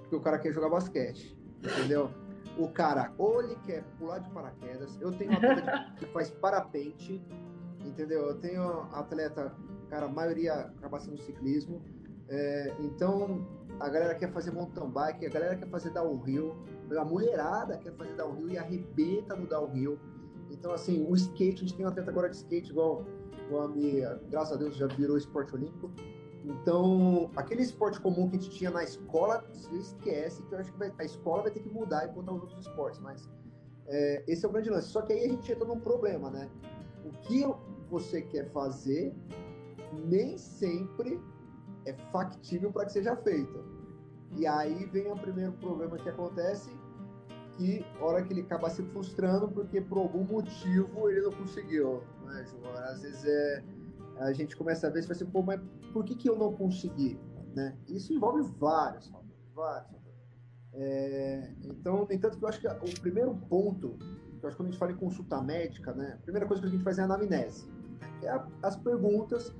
porque 0.00 0.16
o 0.16 0.20
cara 0.20 0.38
quer 0.38 0.52
jogar 0.52 0.68
basquete, 0.68 1.36
entendeu? 1.58 2.10
O 2.58 2.68
cara, 2.68 3.12
ou 3.18 3.42
ele 3.42 3.56
quer 3.66 3.84
pular 3.98 4.18
de 4.18 4.30
paraquedas, 4.30 4.96
eu 5.00 5.12
tenho 5.12 5.32
um 5.32 5.36
atleta 5.36 5.92
que 5.98 6.06
faz 6.06 6.30
parapente, 6.30 7.22
entendeu? 7.84 8.26
Eu 8.26 8.38
tenho 8.38 8.62
atleta, 8.92 9.54
cara, 9.88 10.06
a 10.06 10.08
maioria 10.08 10.54
acaba 10.54 11.00
sendo 11.00 11.18
ciclismo, 11.18 11.82
é, 12.30 12.72
então 12.78 13.44
a 13.80 13.88
galera 13.88 14.14
quer 14.14 14.30
fazer 14.32 14.52
mountain 14.52 14.88
bike, 14.88 15.26
a 15.26 15.28
galera 15.28 15.56
quer 15.56 15.68
fazer 15.68 15.90
downhill, 15.90 16.54
A 16.96 17.04
mulherada 17.04 17.76
quer 17.78 17.92
fazer 17.92 18.14
downhill 18.14 18.50
e 18.50 18.58
arrebenta 18.58 19.34
no 19.34 19.46
downhill. 19.46 19.98
Então, 20.50 20.72
assim, 20.72 21.06
o 21.08 21.14
skate, 21.14 21.56
a 21.56 21.66
gente 21.66 21.76
tem 21.76 21.86
um 21.86 21.88
atleta 21.88 22.10
agora 22.10 22.28
de 22.28 22.36
skate 22.36 22.70
igual, 22.70 23.04
igual 23.46 23.64
a 23.64 23.68
minha, 23.68 24.20
graças 24.28 24.52
a 24.52 24.56
Deus 24.56 24.76
já 24.76 24.86
virou 24.86 25.16
esporte 25.16 25.54
olímpico. 25.54 25.90
Então, 26.44 27.30
aquele 27.36 27.62
esporte 27.62 28.00
comum 28.00 28.28
que 28.28 28.36
a 28.36 28.40
gente 28.40 28.56
tinha 28.56 28.70
na 28.70 28.82
escola, 28.82 29.44
você 29.52 29.76
esquece 29.76 30.42
que 30.44 30.54
eu 30.54 30.58
acho 30.58 30.72
que 30.72 30.78
vai, 30.78 30.92
a 30.98 31.04
escola 31.04 31.42
vai 31.42 31.50
ter 31.50 31.60
que 31.60 31.68
mudar 31.68 32.06
e 32.06 32.12
botar 32.12 32.32
os 32.32 32.42
outros 32.42 32.66
esportes, 32.66 32.98
mas 33.00 33.28
é, 33.86 34.24
esse 34.26 34.44
é 34.44 34.48
o 34.48 34.52
grande 34.52 34.70
lance. 34.70 34.88
Só 34.88 35.02
que 35.02 35.12
aí 35.12 35.24
a 35.24 35.28
gente 35.28 35.50
entra 35.50 35.64
num 35.64 35.80
problema, 35.80 36.30
né? 36.30 36.48
O 37.04 37.10
que 37.10 37.44
você 37.90 38.22
quer 38.22 38.50
fazer 38.50 39.14
nem 39.92 40.38
sempre 40.38 41.20
é 41.86 41.92
factível 42.12 42.72
para 42.72 42.86
que 42.86 42.92
seja 42.92 43.16
feito. 43.16 43.64
E 44.36 44.46
aí 44.46 44.86
vem 44.86 45.10
o 45.10 45.16
primeiro 45.16 45.52
problema 45.52 45.96
que 45.96 46.08
acontece, 46.08 46.70
que 47.56 47.84
hora 48.00 48.22
que 48.22 48.32
ele 48.32 48.42
acaba 48.42 48.70
se 48.70 48.82
frustrando 48.84 49.48
porque 49.48 49.80
por 49.80 49.98
algum 49.98 50.24
motivo 50.24 51.08
ele 51.08 51.22
não 51.22 51.32
conseguiu, 51.32 52.02
né, 52.24 52.44
João? 52.46 52.72
Às 52.74 53.02
vezes 53.02 53.24
é 53.24 53.64
a 54.20 54.32
gente 54.32 54.56
começa 54.56 54.86
a 54.86 54.90
ver 54.90 55.02
e 55.02 55.12
assim, 55.12 55.26
pô, 55.26 55.42
mas 55.42 55.60
por 55.92 56.04
que, 56.04 56.14
que 56.14 56.28
eu 56.28 56.36
não 56.36 56.52
consegui? 56.52 57.18
Né? 57.54 57.76
Isso 57.88 58.12
envolve 58.12 58.42
vários 58.58 59.08
fatores, 59.08 59.34
vários 59.54 60.00
É, 60.72 61.52
então, 61.64 62.04
no 62.04 62.12
entanto, 62.12 62.38
eu 62.40 62.48
acho 62.48 62.60
que 62.60 62.68
o 62.68 63.00
primeiro 63.00 63.34
ponto, 63.48 63.96
que 64.38 64.44
eu 64.44 64.48
acho 64.48 64.50
que 64.50 64.56
quando 64.56 64.68
a 64.68 64.70
gente 64.70 64.78
fala 64.78 64.92
em 64.92 64.96
consulta 64.96 65.40
médica, 65.40 65.92
né, 65.94 66.14
a 66.14 66.22
primeira 66.22 66.46
coisa 66.46 66.62
que 66.62 66.68
a 66.68 66.70
gente 66.70 66.84
faz 66.84 66.98
é 66.98 67.02
a 67.02 67.04
anamnese, 67.06 67.66
né, 67.68 68.18
que 68.20 68.26
é 68.26 68.30
a, 68.30 68.46
as 68.62 68.76
perguntas, 68.76 69.52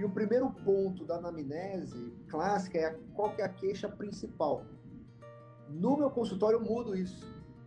e 0.00 0.04
o 0.04 0.08
primeiro 0.08 0.48
ponto 0.64 1.04
da 1.04 1.16
anamnese 1.16 2.10
clássica 2.26 2.78
é 2.78 2.98
qual 3.14 3.34
que 3.34 3.42
é 3.42 3.44
a 3.44 3.50
queixa 3.50 3.86
principal. 3.86 4.64
No 5.68 5.94
meu 5.98 6.08
consultório 6.08 6.56
eu 6.56 6.64
mudo 6.64 6.96
isso. 6.96 7.22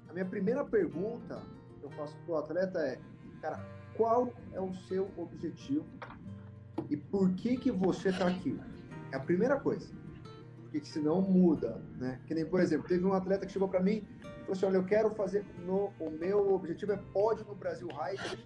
A 0.10 0.13
minha 0.13 0.26
primeira 0.26 0.65
pergunta 0.65 1.43
que 1.80 1.86
eu 1.86 1.91
faço 1.91 2.17
para 2.26 2.34
o 2.34 2.38
atleta 2.38 2.80
é, 2.80 3.00
cara, 3.39 3.63
qual 3.96 4.34
é 4.52 4.60
o 4.60 4.74
seu 4.74 5.12
objetivo 5.15 5.86
e 6.89 6.98
por 6.98 7.32
que 7.36 7.56
que 7.56 7.72
você 7.72 8.10
está 8.10 8.28
aqui. 8.28 8.60
É 9.12 9.15
a 9.15 9.19
primeira 9.19 9.60
coisa. 9.60 9.93
Porque 10.63 10.84
senão 10.86 11.22
muda, 11.22 11.80
né? 12.00 12.19
Que 12.26 12.34
nem, 12.34 12.48
por 12.48 12.60
exemplo, 12.60 12.88
teve 12.88 13.06
um 13.06 13.13
atleta 13.13 13.46
que 13.46 13.52
chegou 13.52 13.67
para 13.67 13.80
mim 13.80 14.08
e 14.22 14.39
falou 14.39 14.54
assim, 14.54 14.65
olha, 14.65 14.78
eu 14.78 14.86
quero 14.86 15.12
fazer, 15.12 15.46
no, 15.67 15.93
o 16.00 16.10
meu 16.10 16.52
objetivo 16.52 16.93
é 16.93 16.98
pódio 16.98 17.46
no 17.46 17.54
Brasil 17.54 17.88
Ride 17.89 18.43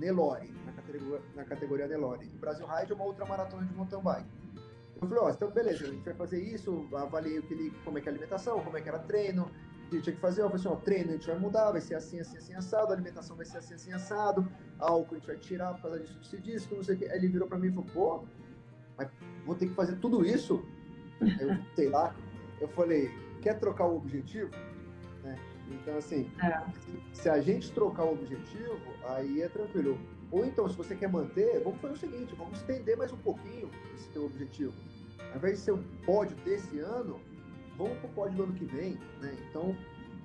Nelore, 0.00 0.50
na 0.64 0.72
categoria, 0.72 1.20
na 1.36 1.44
categoria 1.44 1.86
Nelore. 1.86 2.26
O 2.34 2.38
Brasil 2.38 2.66
Ride 2.66 2.92
é 2.92 2.94
uma 2.94 3.04
outra 3.04 3.26
maratona 3.26 3.66
de 3.66 3.74
mountain 3.74 4.00
bike. 4.00 4.28
Eu 5.00 5.08
falei, 5.08 5.18
ó, 5.22 5.26
oh, 5.26 5.30
então 5.30 5.50
beleza, 5.50 5.84
a 5.84 5.88
gente 5.88 6.04
vai 6.04 6.14
fazer 6.14 6.42
isso, 6.42 6.88
avaliei 6.94 7.38
o 7.38 7.42
que 7.42 7.54
ele, 7.54 7.70
como 7.84 7.98
é 7.98 8.00
que 8.00 8.08
é 8.08 8.10
a 8.10 8.14
alimentação, 8.14 8.60
como 8.60 8.76
é 8.76 8.80
que 8.80 8.88
era 8.88 8.98
treino, 8.98 9.50
que 9.88 9.96
ele 9.96 10.02
tinha 10.02 10.14
que 10.14 10.20
fazer. 10.20 10.42
Eu 10.42 10.50
falei 10.50 10.60
assim, 10.60 10.68
ó, 10.68 10.76
treino 10.76 11.10
a 11.10 11.12
gente 11.12 11.26
vai 11.26 11.38
mudar, 11.38 11.70
vai 11.70 11.80
ser 11.80 11.94
assim, 11.94 12.18
assim, 12.18 12.38
assim, 12.38 12.54
assado, 12.54 12.90
a 12.90 12.94
alimentação 12.94 13.36
vai 13.36 13.44
ser 13.44 13.58
assim, 13.58 13.74
assim, 13.74 13.92
assado, 13.92 14.50
álcool 14.78 15.14
a 15.14 15.18
gente 15.18 15.26
vai 15.26 15.36
tirar 15.36 15.74
por 15.74 15.82
causa 15.82 16.00
disso, 16.00 16.18
disso, 16.20 16.40
disso, 16.40 16.74
não 16.74 16.82
sei 16.82 16.94
o 16.94 16.98
que. 16.98 17.04
Aí 17.06 17.18
ele 17.18 17.28
virou 17.28 17.46
pra 17.46 17.58
mim 17.58 17.68
e 17.68 17.72
falou, 17.72 17.90
pô, 17.92 18.24
mas 18.96 19.08
vou 19.44 19.54
ter 19.54 19.68
que 19.68 19.74
fazer 19.74 19.96
tudo 19.96 20.24
isso? 20.24 20.64
Aí 21.20 21.48
eu 21.48 21.56
sei 21.74 21.88
lá, 21.88 22.14
eu 22.60 22.68
falei, 22.68 23.10
quer 23.40 23.58
trocar 23.58 23.86
o 23.86 23.96
objetivo? 23.96 24.50
Então, 25.70 25.96
assim, 25.96 26.30
é. 26.42 26.62
se 27.12 27.28
a 27.28 27.40
gente 27.40 27.72
trocar 27.72 28.04
o 28.04 28.12
objetivo, 28.12 28.78
aí 29.04 29.42
é 29.42 29.48
tranquilo. 29.48 29.98
Ou 30.30 30.44
então, 30.44 30.68
se 30.68 30.76
você 30.76 30.94
quer 30.94 31.08
manter, 31.08 31.60
vamos 31.62 31.80
fazer 31.80 31.94
o 31.94 31.96
seguinte, 31.96 32.34
vamos 32.36 32.58
estender 32.58 32.96
mais 32.96 33.12
um 33.12 33.16
pouquinho 33.18 33.70
esse 33.94 34.08
teu 34.10 34.26
objetivo. 34.26 34.72
Ao 35.30 35.36
invés 35.36 35.58
de 35.58 35.64
ser 35.64 35.72
um 35.72 35.82
pódio 36.04 36.36
desse 36.38 36.78
ano, 36.80 37.20
vamos 37.76 37.96
para 37.98 38.08
o 38.08 38.12
pódio 38.12 38.36
do 38.36 38.42
ano 38.44 38.52
que 38.52 38.64
vem, 38.64 38.98
né? 39.20 39.36
Então, 39.48 39.76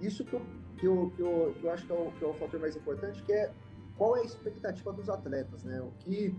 isso 0.01 0.25
que 0.25 0.34
eu, 0.34 0.41
que 0.77 0.88
eu, 0.88 1.12
que 1.15 1.21
eu, 1.21 1.55
que 1.60 1.63
eu 1.63 1.71
acho 1.71 1.86
que 1.86 1.91
é, 1.91 1.95
o, 1.95 2.12
que 2.12 2.23
é 2.23 2.27
o 2.27 2.34
fator 2.34 2.60
mais 2.60 2.75
importante, 2.75 3.21
que 3.23 3.31
é 3.31 3.51
qual 3.97 4.17
é 4.17 4.21
a 4.21 4.25
expectativa 4.25 4.91
dos 4.91 5.10
atletas, 5.10 5.63
né? 5.63 5.81
O 5.81 5.91
que, 5.99 6.36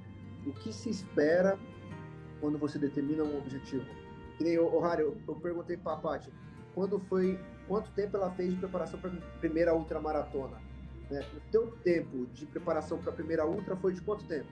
o 0.46 0.52
que 0.52 0.72
se 0.72 0.90
espera 0.90 1.58
quando 2.40 2.58
você 2.58 2.78
determina 2.78 3.24
um 3.24 3.38
objetivo. 3.38 3.84
Que 4.36 4.44
nem, 4.44 4.58
o 4.58 4.80
Harry, 4.80 5.02
eu, 5.02 5.16
eu 5.26 5.34
perguntei 5.36 5.76
para 5.76 5.94
a 5.94 5.96
Paty, 5.96 6.30
quando 6.74 6.98
foi, 7.00 7.40
quanto 7.66 7.90
tempo 7.92 8.16
ela 8.16 8.30
fez 8.30 8.50
de 8.50 8.56
preparação 8.56 8.98
para 8.98 9.10
a 9.10 9.38
primeira 9.38 9.74
ultramaratona? 9.74 10.56
Né? 11.10 11.24
O 11.34 11.50
teu 11.50 11.70
tempo 11.84 12.26
de 12.26 12.46
preparação 12.46 12.98
para 12.98 13.10
a 13.10 13.14
primeira 13.14 13.46
ultra 13.46 13.76
foi 13.76 13.92
de 13.92 14.00
quanto 14.00 14.24
tempo? 14.24 14.48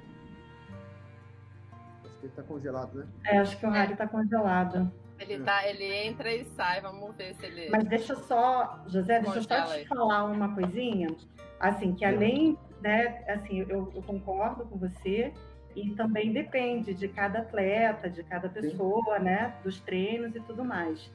Acho 2.04 2.14
que 2.18 2.26
ele 2.26 2.28
está 2.28 2.42
congelado, 2.42 2.98
né? 2.98 3.06
É, 3.24 3.38
acho 3.38 3.58
que 3.58 3.66
o 3.66 3.70
Harry 3.70 3.92
está 3.92 4.06
congelado. 4.06 4.92
Ele, 5.18 5.42
tá, 5.44 5.66
ele 5.68 5.84
entra 5.84 6.32
e 6.32 6.44
sai, 6.44 6.80
vamos 6.80 7.14
ver 7.14 7.34
se 7.34 7.46
ele. 7.46 7.70
Mas 7.70 7.84
deixa 7.84 8.16
só, 8.16 8.82
José, 8.86 9.20
deixa 9.20 9.38
eu 9.38 9.42
só 9.42 9.64
te 9.64 9.86
falar 9.86 10.24
uma 10.24 10.54
coisinha. 10.54 11.14
Assim, 11.60 11.94
que 11.94 12.04
além, 12.04 12.58
né, 12.82 13.24
assim, 13.28 13.60
eu, 13.60 13.92
eu 13.94 14.02
concordo 14.02 14.64
com 14.66 14.76
você, 14.76 15.32
e 15.74 15.90
também 15.90 16.32
depende 16.32 16.94
de 16.94 17.08
cada 17.08 17.40
atleta, 17.40 18.08
de 18.08 18.22
cada 18.22 18.48
pessoa, 18.48 19.18
Sim. 19.18 19.24
né, 19.24 19.54
dos 19.62 19.80
treinos 19.80 20.34
e 20.34 20.40
tudo 20.40 20.64
mais. 20.64 21.10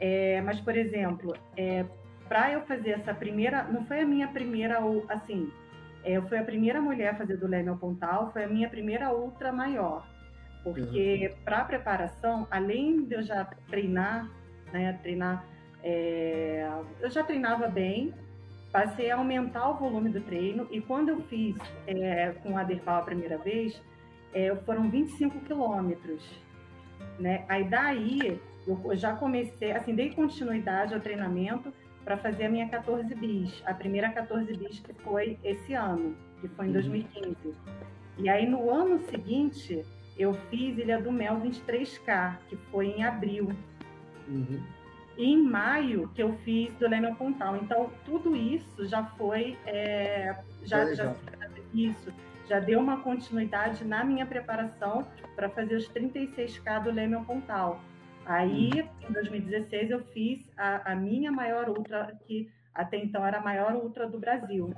É, 0.00 0.40
mas, 0.42 0.60
por 0.60 0.76
exemplo, 0.76 1.34
é, 1.56 1.84
para 2.28 2.52
eu 2.52 2.62
fazer 2.62 2.90
essa 2.90 3.14
primeira, 3.14 3.64
não 3.64 3.84
foi 3.86 4.00
a 4.00 4.06
minha 4.06 4.28
primeira, 4.28 4.78
assim, 5.08 5.50
é, 6.02 6.16
eu 6.16 6.22
fui 6.28 6.38
a 6.38 6.44
primeira 6.44 6.80
mulher 6.80 7.14
a 7.14 7.16
fazer 7.16 7.36
do 7.36 7.46
Leme 7.46 7.68
ao 7.68 7.76
Pontal, 7.76 8.30
foi 8.32 8.44
a 8.44 8.48
minha 8.48 8.68
primeira 8.68 9.12
ultra 9.14 9.52
maior. 9.52 10.06
Porque 10.62 11.30
uhum. 11.30 11.44
para 11.44 11.58
a 11.58 11.64
preparação, 11.64 12.48
além 12.50 13.04
de 13.04 13.14
eu 13.14 13.22
já 13.22 13.44
treinar, 13.68 14.30
né, 14.72 14.98
treinar, 15.02 15.44
é, 15.82 16.68
eu 17.00 17.10
já 17.10 17.22
treinava 17.22 17.68
bem, 17.68 18.14
passei 18.72 19.10
a 19.10 19.16
aumentar 19.16 19.70
o 19.70 19.74
volume 19.74 20.08
do 20.08 20.20
treino 20.20 20.66
e 20.70 20.80
quando 20.80 21.10
eu 21.10 21.20
fiz 21.22 21.54
é, 21.86 22.32
com 22.42 22.58
a 22.58 22.64
Derpal 22.64 23.00
a 23.00 23.02
primeira 23.02 23.38
vez, 23.38 23.80
é, 24.32 24.54
foram 24.66 24.90
25 24.90 25.38
quilômetros, 25.40 26.22
né? 27.20 27.44
Aí 27.48 27.64
daí 27.64 28.40
eu 28.66 28.96
já 28.96 29.14
comecei, 29.14 29.72
assim, 29.72 29.94
dei 29.94 30.10
continuidade 30.10 30.94
ao 30.94 31.00
treinamento 31.00 31.72
para 32.04 32.16
fazer 32.16 32.44
a 32.44 32.48
minha 32.48 32.68
14 32.68 33.14
bis, 33.14 33.62
a 33.66 33.72
primeira 33.72 34.10
14 34.10 34.52
bis 34.56 34.80
que 34.80 34.92
foi 35.02 35.38
esse 35.42 35.74
ano, 35.74 36.14
que 36.40 36.48
foi 36.48 36.68
em 36.68 36.72
2015. 36.72 37.36
Uhum. 37.44 37.54
E 38.18 38.28
aí 38.28 38.46
no 38.46 38.70
ano 38.70 38.98
seguinte 38.98 39.84
eu 40.16 40.34
fiz 40.50 40.78
Ilha 40.78 41.00
do 41.00 41.10
Mel 41.10 41.40
23K, 41.40 42.36
que 42.48 42.56
foi 42.70 42.86
em 42.88 43.04
abril. 43.04 43.50
Uhum. 44.28 44.62
E 45.16 45.32
em 45.32 45.42
maio 45.42 46.08
que 46.14 46.22
eu 46.22 46.32
fiz 46.44 46.72
do 46.74 46.88
Leme 46.88 47.14
Pontal. 47.14 47.56
Então, 47.56 47.90
tudo 48.04 48.34
isso 48.34 48.86
já 48.86 49.04
foi. 49.04 49.56
É, 49.64 50.36
já, 50.64 50.92
já, 50.94 51.14
isso, 51.72 52.12
já 52.48 52.58
deu 52.58 52.80
uma 52.80 53.00
continuidade 53.00 53.84
na 53.84 54.04
minha 54.04 54.26
preparação 54.26 55.06
para 55.36 55.48
fazer 55.48 55.76
os 55.76 55.88
36K 55.88 56.82
do 56.82 56.90
Leme 56.90 57.24
Pontal. 57.24 57.80
Aí, 58.26 58.70
uhum. 58.70 59.08
em 59.08 59.12
2016, 59.12 59.90
eu 59.90 60.02
fiz 60.06 60.50
a, 60.56 60.92
a, 60.92 60.96
minha 60.96 61.30
maior 61.30 61.68
ultra, 61.68 62.16
que 62.26 62.50
até 62.74 62.96
então 62.96 63.24
era 63.24 63.38
a 63.38 63.42
maior 63.42 63.74
ultra 63.74 64.08
do 64.08 64.18
Brasil. 64.18 64.72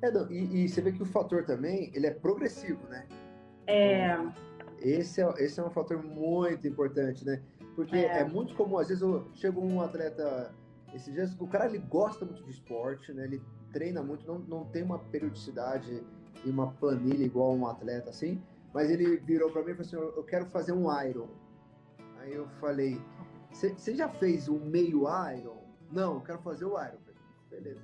É, 0.00 0.10
não, 0.10 0.30
e, 0.30 0.64
e, 0.64 0.68
você 0.68 0.80
vê 0.80 0.92
que 0.92 1.02
o 1.02 1.06
fator 1.06 1.44
também, 1.44 1.90
ele 1.94 2.06
é 2.06 2.10
progressivo, 2.10 2.80
né? 2.88 3.06
É... 3.66 4.16
Esse 4.80 5.22
é, 5.22 5.28
esse 5.38 5.60
é 5.60 5.64
um 5.64 5.70
fator 5.70 6.02
muito 6.02 6.66
importante, 6.66 7.24
né? 7.24 7.40
Porque 7.76 7.96
é, 7.96 8.18
é 8.18 8.24
muito 8.24 8.54
comum, 8.54 8.78
às 8.78 8.88
vezes 8.88 9.02
eu 9.02 9.28
chego 9.34 9.64
um 9.64 9.80
atleta, 9.80 10.52
esses 10.92 11.12
dias, 11.12 11.36
o 11.38 11.46
cara 11.46 11.66
ele 11.66 11.78
gosta 11.78 12.24
muito 12.24 12.42
de 12.42 12.50
esporte, 12.50 13.12
né? 13.12 13.24
Ele 13.24 13.40
treina 13.72 14.02
muito, 14.02 14.26
não, 14.26 14.38
não 14.40 14.64
tem 14.64 14.82
uma 14.82 14.98
periodicidade 14.98 16.02
e 16.44 16.50
uma 16.50 16.72
planilha 16.72 17.24
igual 17.24 17.54
um 17.54 17.66
atleta 17.66 18.10
assim, 18.10 18.42
mas 18.74 18.90
ele 18.90 19.16
virou 19.18 19.50
para 19.50 19.62
mim 19.62 19.70
e 19.70 19.74
falou 19.74 19.86
assim: 19.86 20.18
eu 20.18 20.24
quero 20.24 20.46
fazer 20.46 20.72
um 20.72 20.86
Iron. 21.04 21.28
Aí 22.22 22.32
eu 22.32 22.48
falei: 22.60 23.00
você 23.50 23.94
já 23.94 24.08
fez 24.08 24.48
um 24.48 24.58
meio 24.58 25.02
Iron? 25.36 25.62
Não, 25.90 26.14
eu 26.14 26.20
quero 26.20 26.38
fazer 26.38 26.64
o 26.64 26.80
Iron. 26.80 26.98
Beleza. 27.50 27.80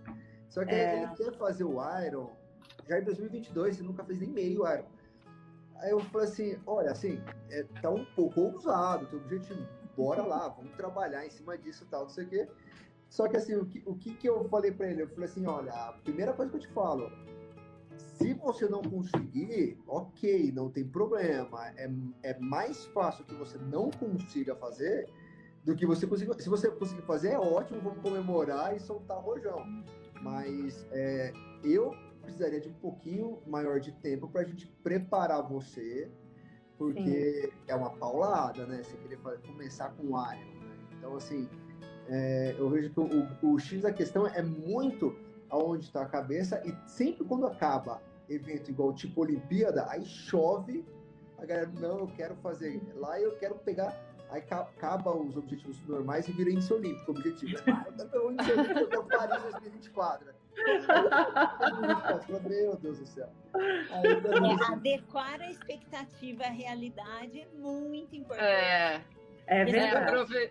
Só 0.48 0.64
que 0.64 0.74
é... 0.74 1.02
ele 1.02 1.14
quer 1.14 1.36
fazer 1.36 1.64
o 1.64 1.78
Iron 2.06 2.30
já 2.88 2.98
em 2.98 3.04
2022, 3.04 3.78
ele 3.78 3.88
nunca 3.88 4.04
fez 4.04 4.18
nem 4.18 4.30
meio 4.30 4.66
Iron. 4.66 4.86
Aí 5.76 5.90
eu 5.90 6.00
falei 6.00 6.26
assim, 6.26 6.58
olha, 6.66 6.90
assim, 6.90 7.22
é, 7.50 7.62
tá 7.82 7.90
um 7.90 8.04
pouco 8.16 8.40
ousado 8.40 9.04
o 9.04 9.08
teu 9.08 9.20
objetivo, 9.20 9.64
bora 9.96 10.22
lá, 10.22 10.48
vamos 10.48 10.74
trabalhar 10.74 11.24
em 11.24 11.30
cima 11.30 11.56
disso 11.56 11.84
e 11.84 11.86
tal, 11.86 12.02
não 12.02 12.08
sei 12.08 12.24
o 12.24 12.28
quê. 12.28 12.48
Só 13.08 13.28
que 13.28 13.36
assim, 13.36 13.54
o 13.54 13.64
que, 13.64 13.82
o 13.86 13.94
que, 13.94 14.14
que 14.14 14.28
eu 14.28 14.48
falei 14.48 14.72
para 14.72 14.88
ele? 14.88 15.02
Eu 15.02 15.08
falei 15.08 15.26
assim, 15.26 15.46
olha, 15.46 15.72
a 15.72 15.92
primeira 15.92 16.32
coisa 16.32 16.50
que 16.50 16.56
eu 16.56 16.60
te 16.60 16.68
falo, 16.68 17.10
se 18.18 18.34
você 18.34 18.68
não 18.68 18.82
conseguir, 18.82 19.78
ok, 19.86 20.52
não 20.52 20.68
tem 20.68 20.84
problema. 20.84 21.68
É, 21.76 21.90
é 22.22 22.38
mais 22.38 22.84
fácil 22.86 23.24
que 23.24 23.34
você 23.34 23.56
não 23.58 23.90
consiga 23.90 24.56
fazer 24.56 25.08
do 25.64 25.74
que 25.76 25.86
você 25.86 26.06
conseguir. 26.06 26.34
Se 26.42 26.48
você 26.48 26.68
conseguir 26.70 27.02
fazer, 27.02 27.28
é 27.28 27.38
ótimo, 27.38 27.80
vamos 27.80 28.02
comemorar 28.02 28.76
e 28.76 28.80
soltar 28.80 29.18
o 29.18 29.20
rojão. 29.20 29.64
Mas 30.20 30.84
é, 30.90 31.32
eu 31.62 31.94
precisaria 32.22 32.60
de 32.60 32.68
um 32.68 32.74
pouquinho 32.74 33.38
maior 33.46 33.78
de 33.78 33.92
tempo 33.92 34.28
para 34.28 34.42
a 34.42 34.44
gente 34.44 34.66
preparar 34.82 35.42
você, 35.42 36.10
porque 36.76 37.42
Sim. 37.42 37.52
é 37.68 37.74
uma 37.74 37.90
paulada, 37.90 38.66
né? 38.66 38.82
Você 38.82 38.96
querer 38.96 39.18
começar 39.46 39.90
com 39.90 40.08
Iron, 40.08 40.60
né? 40.60 40.76
Então, 40.98 41.16
assim, 41.16 41.48
é, 42.08 42.54
eu 42.58 42.68
vejo 42.68 42.90
que 42.90 43.00
o, 43.00 43.52
o, 43.52 43.58
X 43.58 43.82
da 43.82 43.92
questão 43.92 44.26
é 44.26 44.42
muito 44.42 45.14
aonde 45.50 45.84
está 45.84 46.02
a 46.02 46.06
cabeça 46.06 46.62
e 46.64 46.74
sempre 46.88 47.24
quando 47.24 47.46
acaba 47.46 48.00
evento 48.28 48.70
igual 48.70 48.92
tipo 48.92 49.22
Olimpíada, 49.22 49.86
aí 49.88 50.04
chove, 50.04 50.84
a 51.38 51.46
galera, 51.46 51.70
não, 51.80 52.00
eu 52.00 52.08
quero 52.08 52.34
fazer 52.36 52.80
lá 52.96 53.18
eu 53.20 53.36
quero 53.38 53.54
pegar 53.56 53.96
aí 54.30 54.42
acaba 54.50 55.16
os 55.16 55.36
objetivos 55.36 55.80
normais 55.86 56.28
e 56.28 56.32
vira 56.32 56.50
índice 56.50 56.72
olímpico 56.72 57.10
objetivo. 57.12 57.56
Ah, 57.68 57.86
eu 58.12 58.88
quero 58.88 59.04
Paris 59.04 59.42
2024. 59.42 60.34
Meu 62.28 62.76
Deus 62.76 62.98
do 62.98 63.06
céu. 63.06 63.28
É, 63.54 64.72
adequar 64.72 65.40
a 65.40 65.50
expectativa 65.50 66.44
à 66.44 66.48
realidade 66.48 67.40
é 67.40 67.46
muito 67.56 68.14
importante. 68.14 68.44
É, 68.44 69.02
é 69.46 69.64
verdade. 69.64 70.50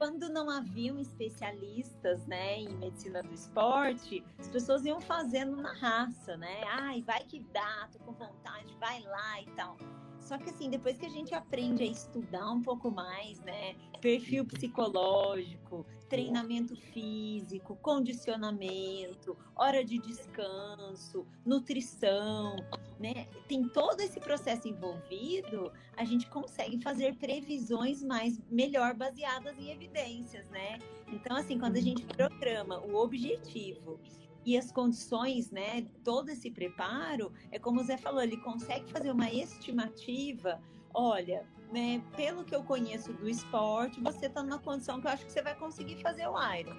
Quando 0.00 0.30
não 0.30 0.48
haviam 0.48 0.98
especialistas 0.98 2.24
né, 2.26 2.56
em 2.60 2.74
medicina 2.78 3.22
do 3.22 3.34
esporte, 3.34 4.24
as 4.38 4.48
pessoas 4.48 4.82
iam 4.86 4.98
fazendo 4.98 5.54
na 5.56 5.74
raça, 5.74 6.38
né? 6.38 6.62
Ai, 6.64 7.02
vai 7.02 7.22
que 7.24 7.40
dá, 7.52 7.86
tô 7.92 7.98
com 7.98 8.12
vontade, 8.12 8.74
vai 8.80 9.02
lá 9.02 9.42
e 9.42 9.46
tal. 9.50 9.76
Só 10.18 10.38
que 10.38 10.48
assim, 10.48 10.70
depois 10.70 10.96
que 10.96 11.04
a 11.04 11.10
gente 11.10 11.34
aprende 11.34 11.82
a 11.82 11.86
estudar 11.86 12.50
um 12.50 12.62
pouco 12.62 12.90
mais, 12.90 13.40
né? 13.40 13.74
Perfil 14.00 14.46
psicológico, 14.46 15.84
treinamento 16.08 16.74
físico, 16.74 17.76
condicionamento, 17.76 19.36
hora 19.54 19.84
de 19.84 19.98
descanso, 19.98 21.26
nutrição, 21.44 22.56
né? 23.00 23.26
Tem 23.48 23.66
todo 23.66 24.00
esse 24.00 24.20
processo 24.20 24.68
envolvido, 24.68 25.72
a 25.96 26.04
gente 26.04 26.28
consegue 26.28 26.78
fazer 26.82 27.16
previsões 27.16 28.02
mais 28.02 28.38
melhor 28.50 28.94
baseadas 28.94 29.58
em 29.58 29.70
evidências, 29.70 30.46
né? 30.50 30.78
Então, 31.08 31.34
assim, 31.36 31.58
quando 31.58 31.76
a 31.76 31.80
gente 31.80 32.04
programa 32.04 32.78
o 32.80 32.94
objetivo 32.96 33.98
e 34.44 34.56
as 34.56 34.70
condições, 34.70 35.50
né, 35.50 35.86
todo 36.04 36.28
esse 36.28 36.50
preparo, 36.50 37.32
é 37.50 37.58
como 37.58 37.80
o 37.80 37.84
Zé 37.84 37.96
falou, 37.96 38.22
ele 38.22 38.36
consegue 38.36 38.90
fazer 38.92 39.10
uma 39.10 39.30
estimativa, 39.30 40.60
olha, 40.92 41.46
né, 41.72 42.02
pelo 42.16 42.44
que 42.44 42.54
eu 42.54 42.62
conheço 42.62 43.12
do 43.14 43.28
esporte, 43.28 44.00
você 44.00 44.26
está 44.26 44.42
numa 44.42 44.58
condição 44.58 45.00
que 45.00 45.06
eu 45.06 45.10
acho 45.10 45.24
que 45.24 45.32
você 45.32 45.42
vai 45.42 45.54
conseguir 45.54 45.96
fazer 46.02 46.26
o 46.26 46.34
Iron. 46.54 46.76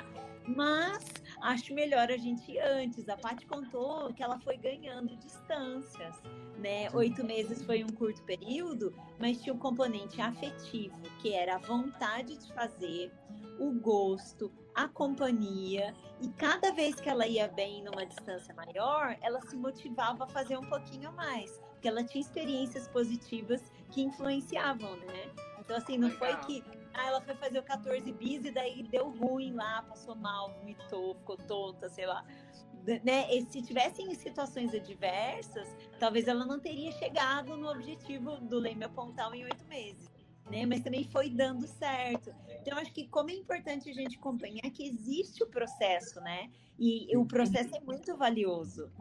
Mas 0.47 1.05
acho 1.41 1.73
melhor 1.73 2.09
a 2.11 2.17
gente 2.17 2.51
ir 2.51 2.59
antes. 2.59 3.09
A 3.09 3.17
Paty 3.17 3.45
contou 3.45 4.13
que 4.13 4.23
ela 4.23 4.39
foi 4.39 4.57
ganhando 4.57 5.15
distâncias, 5.17 6.21
né? 6.57 6.89
Oito 6.93 7.23
meses 7.25 7.63
foi 7.63 7.83
um 7.83 7.89
curto 7.89 8.21
período, 8.23 8.93
mas 9.19 9.41
tinha 9.41 9.53
um 9.53 9.57
componente 9.57 10.21
afetivo, 10.21 11.01
que 11.19 11.33
era 11.33 11.55
a 11.55 11.59
vontade 11.59 12.37
de 12.37 12.53
fazer, 12.53 13.11
o 13.59 13.71
gosto, 13.71 14.51
a 14.73 14.87
companhia, 14.87 15.93
e 16.21 16.29
cada 16.29 16.71
vez 16.71 16.95
que 16.95 17.09
ela 17.09 17.27
ia 17.27 17.47
bem 17.47 17.83
numa 17.83 18.05
distância 18.05 18.53
maior, 18.53 19.17
ela 19.21 19.41
se 19.41 19.55
motivava 19.57 20.23
a 20.23 20.27
fazer 20.27 20.57
um 20.57 20.65
pouquinho 20.69 21.11
mais, 21.13 21.59
porque 21.71 21.87
ela 21.87 22.03
tinha 22.03 22.21
experiências 22.21 22.87
positivas 22.87 23.61
que 23.89 24.01
influenciavam, 24.01 24.95
né? 24.97 25.31
Então, 25.59 25.75
assim, 25.77 25.97
não 25.97 26.09
Legal. 26.09 26.19
foi 26.19 26.35
que 26.45 26.80
ah, 26.93 27.07
ela 27.07 27.21
foi 27.21 27.35
fazer 27.35 27.59
o 27.59 27.63
14 27.63 28.11
bis 28.13 28.45
e 28.45 28.51
daí 28.51 28.83
deu 28.83 29.09
ruim 29.09 29.53
lá, 29.53 29.83
passou 29.83 30.15
mal, 30.15 30.53
vomitou, 30.59 31.15
ficou 31.15 31.37
tonta, 31.37 31.89
sei 31.89 32.05
lá. 32.05 32.23
Né? 33.03 33.33
E 33.33 33.45
se 33.45 33.61
tivessem 33.61 34.13
situações 34.15 34.73
adversas, 34.73 35.67
talvez 35.99 36.27
ela 36.27 36.45
não 36.45 36.59
teria 36.59 36.91
chegado 36.93 37.55
no 37.55 37.69
objetivo 37.69 38.37
do 38.37 38.57
Leme 38.59 38.87
Pontal 38.89 39.35
em 39.35 39.43
oito 39.43 39.63
meses 39.65 40.09
né? 40.51 40.65
Mas 40.65 40.81
também 40.81 41.03
foi 41.05 41.29
dando 41.29 41.65
certo. 41.65 42.33
Então, 42.61 42.77
acho 42.77 42.91
que 42.91 43.07
como 43.07 43.31
é 43.31 43.33
importante 43.33 43.89
a 43.89 43.93
gente 43.93 44.17
acompanhar 44.17 44.69
que 44.71 44.85
existe 44.85 45.43
o 45.43 45.47
processo, 45.47 46.19
né? 46.21 46.49
E 46.77 47.15
o 47.15 47.25
processo 47.25 47.75
é 47.75 47.79
muito 47.79 48.15
valioso. 48.17 48.91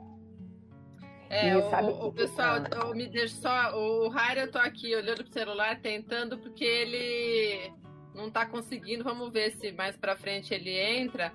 É, 1.29 1.57
o, 1.57 2.09
o, 2.09 2.12
pessoal, 2.12 2.57
eu 2.72 2.94
me 2.94 3.07
deixa 3.07 3.37
só. 3.37 3.76
O 3.76 4.09
Raira, 4.09 4.42
eu 4.42 4.50
tô 4.50 4.59
aqui 4.59 4.94
olhando 4.94 5.22
pro 5.24 5.33
celular, 5.33 5.81
tentando, 5.81 6.37
porque 6.38 6.64
ele 6.64 7.72
não 8.14 8.31
tá 8.31 8.46
conseguindo. 8.46 9.05
Vamos 9.05 9.33
ver 9.33 9.53
se 9.53 9.73
mais 9.73 9.96
pra 9.96 10.16
frente 10.16 10.55
ele 10.55 10.70
entra. 10.70 11.33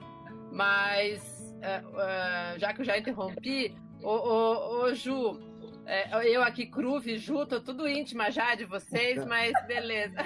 Mas, 0.51 1.21
uh, 1.55 1.87
uh, 1.89 2.59
já 2.59 2.73
que 2.73 2.81
eu 2.81 2.85
já 2.85 2.97
interrompi, 2.97 3.75
o, 4.01 4.09
o, 4.09 4.83
o 4.83 4.95
Ju, 4.95 5.39
é, 5.85 6.35
eu 6.35 6.41
aqui, 6.41 6.65
Cruve, 6.65 7.17
Ju, 7.17 7.45
tô 7.45 7.59
tudo 7.59 7.87
íntima 7.87 8.31
já 8.31 8.55
de 8.55 8.65
vocês, 8.65 9.23
mas 9.25 9.53
beleza. 9.67 10.17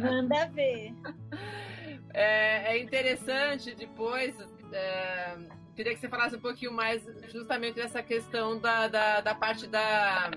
Manda 0.00 0.46
ver. 0.46 0.92
É, 2.18 2.72
é 2.72 2.78
interessante 2.78 3.74
depois. 3.74 4.34
É, 4.72 5.36
queria 5.74 5.92
que 5.92 6.00
você 6.00 6.08
falasse 6.08 6.34
um 6.34 6.40
pouquinho 6.40 6.72
mais 6.72 7.02
justamente 7.30 7.74
dessa 7.74 8.02
questão 8.02 8.58
da, 8.58 8.88
da, 8.88 9.20
da 9.20 9.34
parte 9.34 9.66
da, 9.66 10.30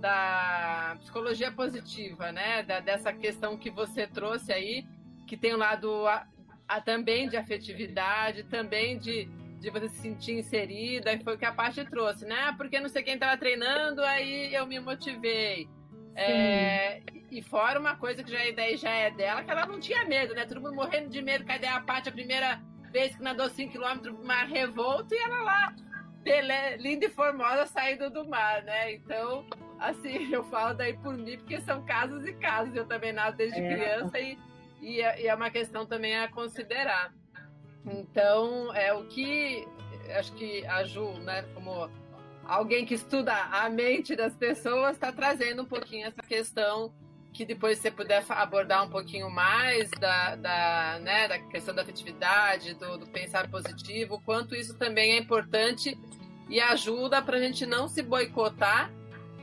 da 0.00 0.96
psicologia 1.00 1.52
positiva, 1.52 2.32
né? 2.32 2.62
Da, 2.62 2.80
dessa 2.80 3.12
questão 3.12 3.56
que 3.56 3.70
você 3.70 4.06
trouxe 4.06 4.52
aí, 4.52 4.86
que 5.26 5.36
tem 5.36 5.54
um 5.54 5.58
lado 5.58 6.06
a, 6.06 6.26
a, 6.66 6.80
também 6.80 7.28
de 7.28 7.36
afetividade, 7.36 8.44
também 8.44 8.98
de 8.98 9.28
de 9.60 9.68
você 9.68 9.90
se 9.90 9.96
sentir 9.96 10.38
inserida, 10.38 11.12
e 11.12 11.22
foi 11.22 11.34
o 11.34 11.38
que 11.38 11.44
a 11.44 11.52
parte 11.52 11.84
trouxe, 11.84 12.24
né? 12.24 12.54
Porque 12.56 12.80
não 12.80 12.88
sei 12.88 13.02
quem 13.02 13.14
estava 13.14 13.36
treinando, 13.36 14.02
aí 14.02 14.54
eu 14.54 14.66
me 14.66 14.80
motivei. 14.80 15.68
É, 16.16 17.02
e 17.30 17.42
fora 17.42 17.78
uma 17.78 17.94
coisa 17.94 18.24
que 18.24 18.30
já 18.30 18.44
ideia 18.44 18.76
já 18.76 18.90
é 18.90 19.10
dela, 19.10 19.44
que 19.44 19.50
ela 19.50 19.66
não 19.66 19.78
tinha 19.78 20.04
medo, 20.06 20.34
né? 20.34 20.46
Todo 20.46 20.62
mundo 20.62 20.74
morrendo 20.74 21.10
de 21.10 21.20
medo, 21.20 21.44
cadê 21.44 21.66
a 21.66 21.78
parte 21.80 22.08
a 22.08 22.12
primeira 22.12 22.60
vez 22.90 23.14
que 23.14 23.22
nadou 23.22 23.48
5km 23.48 24.24
mar 24.24 24.46
revolto 24.46 25.14
e 25.14 25.18
ela 25.18 25.42
lá, 25.42 25.74
linda 26.78 27.06
e 27.06 27.10
formosa, 27.10 27.66
saindo 27.66 28.10
do 28.10 28.26
mar, 28.26 28.62
né? 28.62 28.94
Então, 28.94 29.46
assim, 29.80 30.30
eu 30.32 30.44
falo 30.44 30.74
daí 30.74 30.96
por 30.98 31.16
mim, 31.16 31.38
porque 31.38 31.60
são 31.62 31.82
casos 31.84 32.26
e 32.26 32.32
casos. 32.34 32.74
Eu 32.74 32.86
também 32.86 33.12
nado 33.12 33.36
desde 33.36 33.58
é. 33.60 33.74
criança 33.74 34.18
e, 34.20 34.38
e, 34.80 35.00
é, 35.00 35.22
e 35.22 35.26
é 35.26 35.34
uma 35.34 35.50
questão 35.50 35.86
também 35.86 36.16
a 36.16 36.28
considerar. 36.28 37.12
Então, 37.84 38.74
é 38.74 38.92
o 38.92 39.06
que 39.06 39.66
acho 40.18 40.32
que 40.34 40.66
a 40.66 40.84
Ju, 40.84 41.12
né, 41.20 41.44
como 41.54 41.88
alguém 42.44 42.84
que 42.84 42.94
estuda 42.94 43.32
a 43.32 43.68
mente 43.70 44.14
das 44.14 44.36
pessoas, 44.36 44.92
está 44.92 45.12
trazendo 45.12 45.62
um 45.62 45.66
pouquinho 45.66 46.06
essa 46.06 46.22
questão 46.22 46.92
que 47.32 47.44
depois 47.44 47.78
você 47.78 47.90
puder 47.90 48.24
abordar 48.28 48.84
um 48.84 48.90
pouquinho 48.90 49.30
mais 49.30 49.88
da, 49.92 50.34
da, 50.34 50.98
né, 51.00 51.28
da 51.28 51.38
questão 51.38 51.72
da 51.72 51.82
afetividade, 51.82 52.74
do, 52.74 52.98
do 52.98 53.06
pensar 53.06 53.48
positivo, 53.48 54.20
quanto 54.24 54.54
isso 54.54 54.76
também 54.76 55.12
é 55.12 55.18
importante 55.18 55.96
e 56.48 56.60
ajuda 56.60 57.22
para 57.22 57.36
a 57.36 57.40
gente 57.40 57.64
não 57.64 57.86
se 57.86 58.02
boicotar 58.02 58.90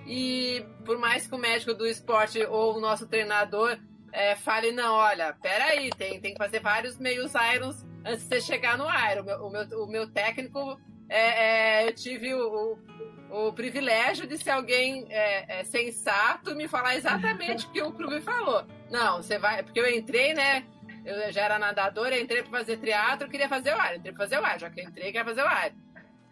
e 0.08 0.66
por 0.86 0.98
mais 0.98 1.28
que 1.28 1.36
o 1.36 1.38
médico 1.38 1.74
do 1.74 1.86
esporte 1.86 2.40
ou 2.46 2.78
o 2.78 2.80
nosso 2.80 3.08
treinador 3.08 3.78
é, 4.14 4.36
fale, 4.36 4.72
não, 4.72 4.96
olha, 4.96 5.36
peraí, 5.42 5.90
tem, 5.92 6.20
tem 6.22 6.32
que 6.32 6.38
fazer 6.38 6.62
vários 6.62 6.98
meios 6.98 7.34
irons 7.54 7.86
antes 8.06 8.24
de 8.24 8.36
você 8.36 8.42
chegar 8.42 8.78
no 8.78 8.86
Iron. 8.86 9.22
O 9.22 9.26
meu, 9.26 9.46
o 9.46 9.52
meu, 9.52 9.84
o 9.84 9.88
meu 9.88 10.08
técnico, 10.10 10.80
é, 11.10 11.82
é, 11.84 11.88
eu 11.88 11.94
tive 11.94 12.34
o, 12.34 12.78
o, 13.30 13.48
o, 13.50 13.54
privilégio 13.54 14.26
de 14.26 14.38
ser 14.38 14.52
alguém 14.52 15.06
é, 15.10 15.60
é 15.60 15.64
sensato 15.66 16.56
me 16.56 16.70
falar 16.70 16.96
exatamente 16.96 17.66
o 17.66 17.70
que 17.70 17.82
o 17.82 17.92
clube 17.92 18.22
falou. 18.22 18.66
Não, 18.90 19.18
você 19.18 19.38
vai. 19.38 19.62
Porque 19.62 19.80
eu 19.80 19.90
entrei, 19.90 20.34
né? 20.34 20.66
Eu 21.06 21.32
já 21.32 21.44
era 21.44 21.60
nadadora, 21.60 22.20
entrei 22.20 22.42
para 22.44 22.60
fazer 22.60 22.78
teatro, 22.78 23.30
queria 23.30 23.48
fazer 23.48 23.74
o 23.74 23.86
Iron. 23.86 23.96
Entrei 23.96 24.14
para 24.14 24.26
fazer 24.26 24.40
o 24.40 24.48
Iron. 24.48 24.60
Já 24.60 24.70
que 24.70 24.80
eu 24.80 24.86
entrei, 24.86 25.06
queria 25.08 25.26
fazer 25.26 25.44
o 25.44 25.66
Iron. 25.66 25.87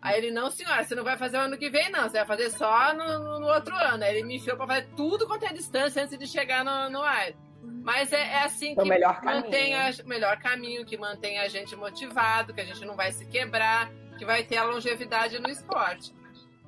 Aí 0.06 0.20
ele, 0.20 0.30
não, 0.30 0.52
senhora, 0.52 0.84
você 0.84 0.94
não 0.94 1.04
vai 1.04 1.18
fazer 1.18 1.38
o 1.38 1.39
ano 1.39 1.58
que 1.58 1.68
vem, 1.68 1.89
não. 1.89 2.04
Você 2.04 2.20
vai 2.20 2.26
fazer 2.28 2.52
só 2.52 2.94
no, 2.94 3.39
no, 3.39 3.48
outro 3.48 3.76
ano. 3.76 4.04
Aí 4.04 4.15
ele 4.15 4.28
me 4.28 4.36
enfiou 4.36 4.56
para 4.56 4.68
fazer 4.68 4.88
tudo 4.96 5.26
quanto 5.26 5.46
é 5.46 5.52
distância 5.52 6.04
antes 6.04 6.15
de 6.15 6.28
chegar 6.28 6.63
no, 6.63 6.91
no 6.91 7.00
Iron. 7.00 7.36
Mas 7.84 8.13
é, 8.13 8.22
é 8.22 8.44
assim 8.44 8.76
que 8.76 8.82
o 8.82 8.86
melhor 8.86 9.20
mantém 9.24 9.74
o 9.74 10.08
melhor 10.08 10.38
caminho, 10.38 10.86
que 10.86 10.96
mantém 10.96 11.39
a 11.39 11.48
gente 11.48 11.76
motivado, 11.76 12.54
que 12.54 12.62
a 12.62 12.65
gente 12.65 12.86
não 12.86 12.96
vai 12.96 13.12
se 13.12 13.26
quebrar, 13.26 13.91
que 14.20 14.24
vai 14.24 14.44
ter 14.44 14.58
a 14.58 14.63
longevidade 14.65 15.39
no 15.39 15.50
esporte. 15.50 16.13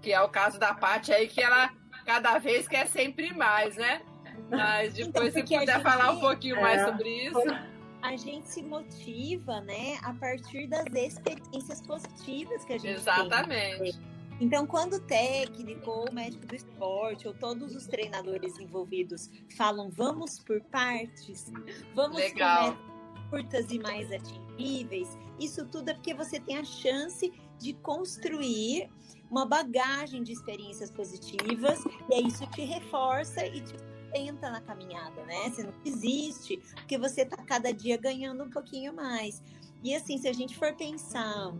Que 0.01 0.11
é 0.11 0.19
o 0.19 0.29
caso 0.29 0.59
da 0.59 0.73
Paty 0.73 1.13
aí, 1.13 1.27
que 1.27 1.39
ela 1.39 1.69
cada 2.07 2.39
vez 2.39 2.67
quer 2.67 2.87
sempre 2.87 3.35
mais, 3.35 3.77
né? 3.77 4.01
Mas 4.49 4.95
depois, 4.95 5.35
então, 5.35 5.47
se 5.47 5.59
puder 5.59 5.75
gente, 5.75 5.83
falar 5.83 6.11
um 6.11 6.19
pouquinho 6.19 6.55
é, 6.55 6.61
mais 6.61 6.81
sobre 6.81 7.07
isso. 7.07 7.76
A 8.01 8.15
gente 8.15 8.47
se 8.47 8.61
motiva, 8.61 9.59
né, 9.61 9.97
a 10.03 10.13
partir 10.13 10.67
das 10.67 10.85
experiências 10.93 11.81
positivas 11.81 12.63
que 12.63 12.73
a 12.73 12.77
gente 12.77 12.99
Exatamente. 12.99 13.49
tem. 13.49 13.87
Exatamente. 13.87 14.17
Então, 14.39 14.67
quando 14.67 14.97
o 14.97 14.99
técnico, 14.99 15.89
ou 15.89 16.09
o 16.09 16.13
médico 16.13 16.45
do 16.45 16.55
esporte, 16.55 17.27
ou 17.27 17.33
todos 17.33 17.75
os 17.75 17.87
treinadores 17.87 18.59
envolvidos 18.59 19.31
falam 19.55 19.89
vamos 19.89 20.39
por 20.39 20.61
partes, 20.65 21.51
vamos 21.95 22.17
Legal. 22.17 22.75
por 22.75 23.29
curtas 23.31 23.71
e 23.71 23.79
mais 23.79 24.11
atingíveis, 24.11 25.17
isso 25.39 25.65
tudo 25.65 25.89
é 25.89 25.93
porque 25.95 26.13
você 26.13 26.39
tem 26.39 26.57
a 26.57 26.63
chance 26.63 27.33
de 27.57 27.73
construir 27.73 28.89
uma 29.29 29.45
bagagem 29.45 30.23
de 30.23 30.31
experiências 30.31 30.91
positivas, 30.91 31.83
e 32.09 32.13
aí 32.13 32.27
isso 32.27 32.45
te 32.51 32.61
reforça 32.61 33.45
e 33.45 33.59
te 33.61 33.75
sustenta 34.17 34.49
na 34.49 34.61
caminhada, 34.61 35.23
né? 35.25 35.49
Você 35.49 35.63
não 35.63 35.73
desiste, 35.83 36.57
porque 36.75 36.97
você 36.97 37.25
tá 37.25 37.37
cada 37.37 37.71
dia 37.71 37.97
ganhando 37.97 38.43
um 38.43 38.49
pouquinho 38.49 38.93
mais. 38.93 39.43
E 39.83 39.95
assim, 39.95 40.17
se 40.17 40.27
a 40.27 40.33
gente 40.33 40.57
for 40.57 40.73
pensar 40.73 41.53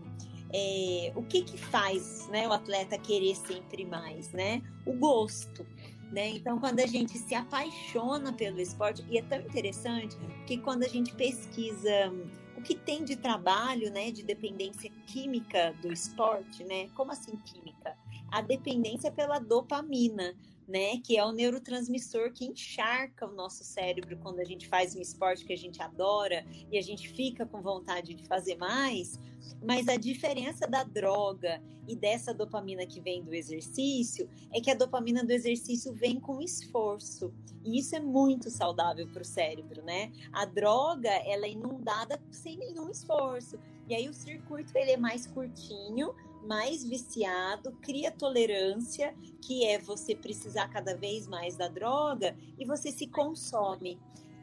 é, 0.52 1.12
o 1.14 1.22
que 1.22 1.42
que 1.42 1.56
faz 1.56 2.26
né, 2.28 2.48
o 2.48 2.52
atleta 2.52 2.98
querer 2.98 3.36
sempre 3.36 3.84
mais, 3.84 4.32
né? 4.32 4.62
O 4.84 4.92
gosto. 4.92 5.64
Né? 6.10 6.30
Então, 6.30 6.58
quando 6.58 6.80
a 6.80 6.86
gente 6.86 7.18
se 7.18 7.34
apaixona 7.34 8.32
pelo 8.32 8.58
esporte, 8.60 9.04
e 9.10 9.18
é 9.18 9.22
tão 9.22 9.40
interessante 9.40 10.16
que 10.46 10.56
quando 10.56 10.82
a 10.82 10.88
gente 10.88 11.14
pesquisa 11.14 12.10
o 12.56 12.62
que 12.62 12.74
tem 12.74 13.04
de 13.04 13.14
trabalho, 13.14 13.92
né, 13.92 14.10
de 14.10 14.24
dependência 14.24 14.90
química 15.06 15.76
do 15.80 15.92
esporte, 15.92 16.64
né? 16.64 16.88
Como 16.94 17.12
assim 17.12 17.36
química? 17.36 17.96
A 18.32 18.40
dependência 18.40 19.12
pela 19.12 19.38
dopamina, 19.38 20.34
né, 20.68 20.98
que 20.98 21.16
é 21.16 21.24
o 21.24 21.32
neurotransmissor 21.32 22.30
que 22.30 22.44
encharca 22.44 23.26
o 23.26 23.34
nosso 23.34 23.64
cérebro 23.64 24.18
quando 24.18 24.40
a 24.40 24.44
gente 24.44 24.68
faz 24.68 24.94
um 24.94 25.00
esporte 25.00 25.46
que 25.46 25.52
a 25.54 25.56
gente 25.56 25.80
adora 25.80 26.44
e 26.70 26.76
a 26.76 26.82
gente 26.82 27.08
fica 27.08 27.46
com 27.46 27.62
vontade 27.62 28.12
de 28.12 28.26
fazer 28.26 28.56
mais. 28.56 29.18
Mas 29.64 29.88
a 29.88 29.96
diferença 29.96 30.66
da 30.66 30.84
droga 30.84 31.62
e 31.88 31.96
dessa 31.96 32.34
dopamina 32.34 32.86
que 32.86 33.00
vem 33.00 33.24
do 33.24 33.34
exercício 33.34 34.28
é 34.52 34.60
que 34.60 34.70
a 34.70 34.74
dopamina 34.74 35.24
do 35.24 35.30
exercício 35.30 35.94
vem 35.94 36.20
com 36.20 36.42
esforço. 36.42 37.32
E 37.64 37.78
isso 37.78 37.96
é 37.96 38.00
muito 38.00 38.50
saudável 38.50 39.08
para 39.08 39.22
o 39.22 39.24
cérebro, 39.24 39.82
né? 39.82 40.12
A 40.30 40.44
droga, 40.44 41.08
ela 41.08 41.46
é 41.46 41.50
inundada 41.50 42.20
sem 42.30 42.58
nenhum 42.58 42.90
esforço. 42.90 43.58
E 43.88 43.94
aí 43.94 44.06
o 44.06 44.12
circuito 44.12 44.76
ele 44.76 44.92
é 44.92 44.96
mais 44.98 45.26
curtinho, 45.26 46.14
mais 46.44 46.84
viciado, 46.84 47.72
cria 47.82 48.10
tolerância, 48.10 49.14
que 49.40 49.64
é 49.66 49.78
você 49.78 50.14
precisar 50.14 50.68
cada 50.68 50.96
vez 50.96 51.26
mais 51.26 51.56
da 51.56 51.68
droga 51.68 52.36
e 52.58 52.64
você 52.64 52.90
se 52.90 53.06
consome. 53.06 53.98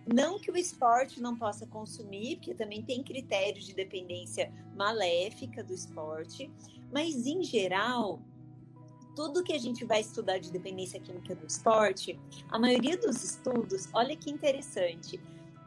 Não 0.06 0.40
que 0.40 0.52
o 0.52 0.58
esporte 0.58 1.20
não 1.20 1.36
possa 1.36 1.66
consumir, 1.66 2.36
porque 2.38 2.54
também 2.54 2.84
tem 2.84 3.04
critérios 3.04 3.66
de 3.66 3.74
dependência 3.74 4.54
maléfica 4.76 5.64
do 5.64 5.74
esporte, 5.74 6.52
mas 6.92 7.26
em 7.26 7.44
geral, 7.44 8.22
tudo 9.16 9.44
que 9.44 9.54
a 9.54 9.58
gente 9.58 9.84
vai 9.84 10.02
estudar 10.02 10.38
de 10.38 10.52
dependência 10.52 11.00
química 11.00 11.34
do 11.34 11.48
esporte, 11.48 12.20
a 12.50 12.60
maioria 12.60 12.98
dos 12.98 13.24
estudos, 13.24 13.88
olha 13.94 14.16
que 14.16 14.30
interessante, 14.30 15.20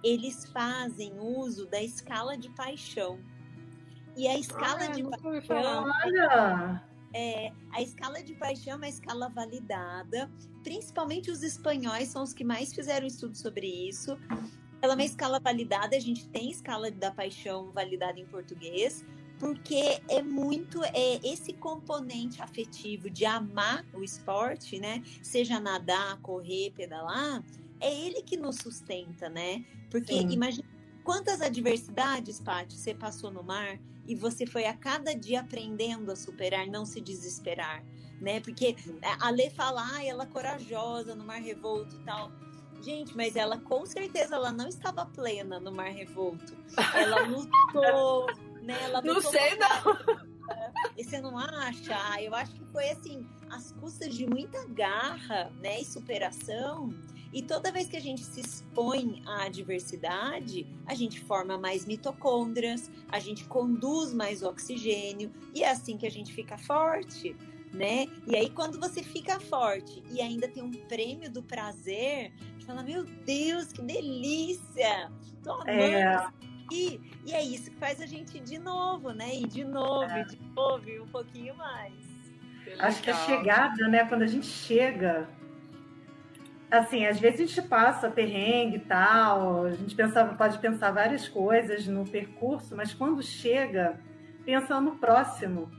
eles 0.05 0.45
fazem 0.47 1.19
uso 1.19 1.67
da 1.67 1.83
escala 1.83 2.37
de 2.37 2.49
paixão. 2.51 3.19
E 4.19 4.27
a 4.27 4.37
escala 4.37 4.87
ah, 4.87 4.89
de 4.89 5.05
paixão. 5.05 5.85
Olha! 6.05 6.83
É, 7.15 7.53
a 7.71 7.81
escala 7.81 8.21
de 8.21 8.35
paixão 8.35 8.73
é 8.73 8.77
uma 8.77 8.89
escala 8.89 9.29
validada, 9.29 10.29
principalmente 10.65 11.31
os 11.31 11.45
espanhóis 11.45 12.09
são 12.09 12.25
os 12.25 12.35
que 12.35 12.43
mais 12.43 12.75
fizeram 12.75 13.07
estudo 13.07 13.37
sobre 13.37 13.69
isso. 13.89 14.19
Ela 14.83 14.95
é 14.95 14.97
uma 14.97 15.05
escala 15.05 15.39
validada, 15.39 15.97
a 15.97 16.01
gente 16.01 16.29
tem 16.31 16.51
escala 16.51 16.91
da 16.91 17.13
paixão 17.13 17.71
validada 17.71 18.19
em 18.19 18.27
português, 18.27 19.07
porque 19.39 20.03
é 20.09 20.21
muito 20.21 20.83
é, 20.83 21.21
esse 21.23 21.53
componente 21.53 22.43
afetivo 22.43 23.09
de 23.09 23.25
amar 23.25 23.85
o 23.95 24.03
esporte, 24.03 24.81
né? 24.81 25.01
Seja 25.23 25.61
nadar, 25.61 26.21
correr, 26.23 26.73
pedalar, 26.73 27.41
é 27.79 27.95
ele 28.05 28.21
que 28.23 28.37
nos 28.37 28.57
sustenta, 28.57 29.29
né? 29.29 29.65
Porque 29.89 30.13
imagina 30.13 30.67
quantas 31.05 31.41
adversidades, 31.41 32.41
Paty, 32.41 32.75
você 32.75 32.93
passou 32.93 33.31
no 33.31 33.45
mar 33.45 33.79
e 34.09 34.15
você 34.15 34.47
foi 34.47 34.65
a 34.65 34.75
cada 34.75 35.15
dia 35.15 35.41
aprendendo 35.41 36.11
a 36.11 36.17
superar, 36.17 36.67
não 36.67 36.87
se 36.87 36.99
desesperar, 36.99 37.85
né? 38.19 38.41
Porque 38.41 38.75
a 39.21 39.29
Lê 39.29 39.51
fala, 39.51 39.87
ah, 39.93 40.05
ela 40.05 40.25
é 40.25 40.27
corajosa 40.27 41.15
no 41.15 41.25
mar 41.25 41.41
revolto 41.41 41.95
e 41.95 42.05
tal. 42.05 42.33
Gente, 42.81 43.15
mas 43.15 43.37
ela 43.37 43.59
com 43.59 43.85
certeza 43.85 44.37
ela 44.37 44.51
não 44.51 44.67
estava 44.67 45.05
plena 45.05 45.61
no 45.61 45.71
mar 45.71 45.91
revolto. 45.91 46.57
Ela 46.95 47.21
lutou, 47.29 48.27
né? 48.63 48.83
Ela 48.85 49.03
não 49.03 49.21
sei 49.21 49.57
não. 49.57 50.19
E 50.97 51.05
você 51.05 51.21
não 51.21 51.37
acha? 51.37 51.95
Ah, 51.95 52.23
eu 52.23 52.35
acho 52.35 52.55
que 52.55 52.65
foi 52.73 52.89
assim, 52.89 53.29
as 53.51 53.73
custas 53.73 54.15
de 54.15 54.27
muita 54.27 54.67
garra, 54.69 55.53
né, 55.61 55.81
e 55.81 55.85
superação. 55.85 56.89
E 57.33 57.43
toda 57.43 57.71
vez 57.71 57.89
que 57.89 57.97
a 57.97 58.01
gente 58.01 58.25
se 58.25 58.41
expõe 58.41 59.23
à 59.27 59.45
adversidade, 59.45 60.67
a 60.87 60.95
gente 60.95 61.21
forma 61.21 61.59
mais 61.59 61.85
mitocôndrias, 61.85 62.91
a 63.11 63.19
gente 63.19 63.45
conduz 63.45 64.15
mais 64.15 64.43
oxigênio 64.43 65.31
e 65.55 65.63
é 65.63 65.71
assim 65.71 65.97
que 65.99 66.07
a 66.07 66.11
gente 66.11 66.33
fica 66.33 66.57
forte, 66.57 67.37
né? 67.73 68.07
E 68.27 68.35
aí 68.35 68.49
quando 68.49 68.81
você 68.81 69.03
fica 69.03 69.39
forte 69.41 70.03
e 70.11 70.23
ainda 70.23 70.49
tem 70.49 70.63
um 70.63 70.71
prêmio 70.71 71.31
do 71.31 71.43
prazer, 71.43 72.33
você 72.59 72.67
fala: 72.67 72.83
"Meu 72.83 73.05
Deus, 73.05 73.73
que 73.73 73.83
delícia! 73.83 75.11
Tô 75.45 75.53
amando 75.53 75.71
É. 75.73 76.29
e, 76.73 76.99
e 77.27 77.33
é 77.33 77.43
isso 77.43 77.71
que 77.71 77.77
faz 77.77 78.01
a 78.01 78.07
gente 78.07 78.39
ir 78.39 78.43
de 78.43 78.59
novo, 78.59 79.11
né? 79.13 79.35
E 79.35 79.47
de 79.47 79.65
novo, 79.65 80.11
É. 80.11 80.23
e 80.23 80.25
de 80.25 80.39
novo, 80.57 80.89
e 80.89 80.99
um 80.99 81.09
pouquinho 81.09 81.55
mais. 81.57 81.93
Acho 82.79 83.03
que 83.03 83.11
a 83.11 83.15
legal. 83.15 83.27
chegada, 83.39 83.89
né? 83.89 84.05
Quando 84.07 84.23
a 84.23 84.27
gente 84.27 84.47
chega. 84.47 85.29
Assim, 86.71 87.07
às 87.07 87.19
vezes 87.19 87.41
a 87.41 87.45
gente 87.47 87.63
passa 87.69 88.11
perrengue 88.11 88.77
e 88.77 88.81
tal, 88.81 89.65
a 89.65 89.71
gente 89.75 89.95
pensa, 89.95 90.25
pode 90.25 90.59
pensar 90.59 90.91
várias 90.91 91.27
coisas 91.27 91.87
no 91.87 92.05
percurso, 92.07 92.77
mas 92.77 92.93
quando 92.93 93.23
chega, 93.23 93.99
pensa 94.45 94.79
no 94.81 94.97
próximo. 94.97 95.71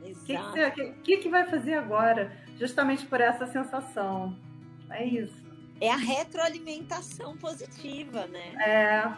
O 0.00 0.24
que, 0.24 0.36
que, 0.36 0.92
que- 1.04 1.16
que 1.18 1.28
vai 1.28 1.46
fazer 1.46 1.74
agora? 1.74 2.32
Justamente 2.58 3.06
por 3.06 3.20
essa 3.20 3.46
sensação. 3.46 4.36
É 4.90 5.04
isso. 5.04 5.40
É 5.80 5.90
a 5.90 5.96
retroalimentação 5.96 7.36
positiva, 7.36 8.26
né? 8.26 8.52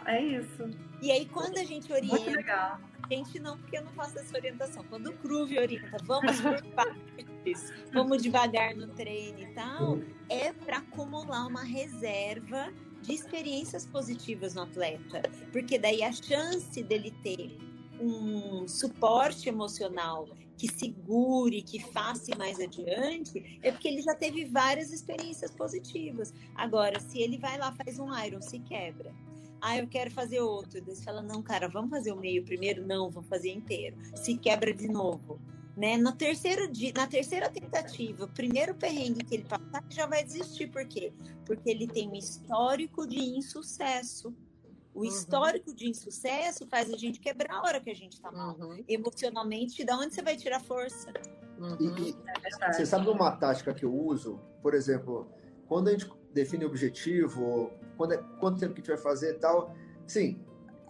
É, 0.07 0.15
é 0.17 0.21
isso. 0.21 0.69
E 1.01 1.11
aí, 1.11 1.25
quando 1.25 1.57
a 1.57 1.63
gente 1.63 1.91
orienta, 1.91 2.79
gente 3.09 3.39
não, 3.39 3.57
porque 3.57 3.77
eu 3.77 3.83
não 3.83 3.91
faço 3.93 4.19
essa 4.19 4.35
orientação. 4.35 4.83
Quando 4.85 5.07
o 5.07 5.13
Cruve 5.13 5.57
orienta, 5.59 5.97
vamos 6.03 6.39
por 6.41 6.63
partes, 6.73 7.73
vamos 7.93 8.21
devagar 8.21 8.75
no 8.75 8.87
treino 8.87 9.39
e 9.39 9.53
tal, 9.53 9.99
é 10.29 10.51
para 10.53 10.77
acumular 10.77 11.47
uma 11.47 11.63
reserva 11.63 12.71
de 13.01 13.13
experiências 13.13 13.85
positivas 13.85 14.55
no 14.55 14.63
atleta. 14.63 15.21
Porque 15.51 15.77
daí 15.77 16.03
a 16.03 16.11
chance 16.11 16.81
dele 16.83 17.11
ter 17.23 17.57
um 17.99 18.67
suporte 18.67 19.47
emocional 19.47 20.27
que 20.57 20.67
segure, 20.67 21.61
que 21.61 21.79
faça 21.79 22.35
mais 22.37 22.59
adiante, 22.59 23.59
é 23.61 23.71
porque 23.71 23.87
ele 23.87 24.01
já 24.01 24.15
teve 24.15 24.45
várias 24.45 24.91
experiências 24.91 25.51
positivas. 25.51 26.33
Agora, 26.55 26.99
se 26.99 27.19
ele 27.19 27.37
vai 27.37 27.57
lá, 27.57 27.73
faz 27.73 27.99
um 27.99 28.17
Iron, 28.25 28.41
se 28.41 28.59
quebra. 28.59 29.13
Ah, 29.67 29.79
eu 29.79 29.87
quero 29.87 30.11
fazer 30.11 30.41
outro. 30.41 30.79
Daí 30.79 30.95
você 30.95 31.03
fala, 31.03 31.23
não, 31.23 31.41
cara, 31.41 31.67
vamos 31.67 31.89
fazer 31.89 32.11
o 32.11 32.15
meio 32.15 32.45
primeiro? 32.45 32.85
Não, 32.85 33.09
vamos 33.09 33.27
fazer 33.27 33.49
inteiro. 33.51 33.97
Se 34.13 34.37
quebra 34.37 34.71
de 34.71 34.87
novo. 34.87 35.39
Né? 35.75 35.97
No 35.97 36.11
terceiro 36.11 36.71
dia, 36.71 36.93
na 36.95 37.07
terceira 37.07 37.49
tentativa, 37.49 38.25
o 38.25 38.27
primeiro 38.27 38.75
perrengue 38.75 39.25
que 39.25 39.33
ele 39.33 39.45
passar, 39.45 39.83
ele 39.83 39.95
já 39.95 40.05
vai 40.05 40.23
desistir. 40.23 40.67
Por 40.67 40.85
quê? 40.85 41.11
Porque 41.47 41.67
ele 41.67 41.87
tem 41.87 42.07
um 42.07 42.13
histórico 42.13 43.07
de 43.07 43.17
insucesso. 43.19 44.31
O 44.93 45.03
histórico 45.03 45.73
de 45.73 45.89
insucesso 45.89 46.67
faz 46.67 46.93
a 46.93 46.95
gente 46.95 47.19
quebrar 47.19 47.55
a 47.55 47.61
hora 47.63 47.81
que 47.81 47.89
a 47.89 47.95
gente 47.95 48.21
tá 48.21 48.31
mal. 48.31 48.55
Uhum, 48.59 48.83
Emocionalmente, 48.87 49.83
da 49.83 49.97
onde 49.97 50.13
você 50.13 50.21
vai 50.21 50.37
tirar 50.37 50.59
força? 50.59 51.11
uhum. 51.59 51.75
E, 51.97 52.11
e 52.11 52.15
É 52.61 52.71
você 52.71 52.85
sabe 52.85 53.09
uma 53.09 53.31
tática 53.31 53.73
que 53.73 53.83
eu 53.83 53.93
uso? 53.93 54.39
Por 54.61 54.75
exemplo, 54.75 55.27
quando 55.67 55.87
a 55.87 55.91
gente 55.91 56.07
define 56.31 56.65
objetivo, 56.65 57.71
quando 57.97 58.13
é, 58.13 58.17
quanto 58.39 58.59
tempo 58.59 58.73
que 58.73 58.81
a 58.81 58.83
gente 58.83 58.93
vai 58.93 58.97
fazer 59.11 59.35
e 59.35 59.39
tal, 59.39 59.73
sim, 60.07 60.39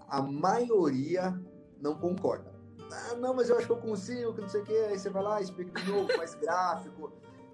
a 0.07 0.21
maioria 0.21 1.39
não 1.81 1.95
concorda. 1.95 2.53
Ah, 2.91 3.15
não, 3.15 3.33
mas 3.33 3.49
eu 3.49 3.57
acho 3.57 3.65
que 3.67 3.73
eu 3.73 3.77
consigo, 3.77 4.33
que 4.33 4.41
não 4.41 4.49
sei 4.49 4.61
o 4.61 4.63
quê. 4.63 4.85
Aí 4.89 4.97
você 4.97 5.09
vai 5.09 5.23
lá, 5.23 5.41
explica 5.41 5.81
de 5.81 5.91
novo, 5.91 6.07
faz 6.13 6.35
gráfico, 6.39 7.11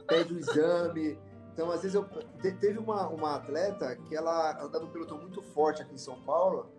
pede 0.07 0.33
o 0.33 0.39
exame. 0.39 1.17
Então, 1.53 1.71
às 1.71 1.81
vezes, 1.81 1.95
eu 1.95 2.05
te- 2.41 2.51
teve 2.53 2.77
uma, 2.79 3.07
uma 3.07 3.35
atleta 3.35 3.95
que 3.95 4.15
ela 4.15 4.61
andava 4.63 4.85
no 4.85 4.91
pelotão 4.91 5.17
muito 5.17 5.41
forte 5.41 5.81
aqui 5.81 5.93
em 5.93 5.97
São 5.97 6.21
Paulo, 6.21 6.69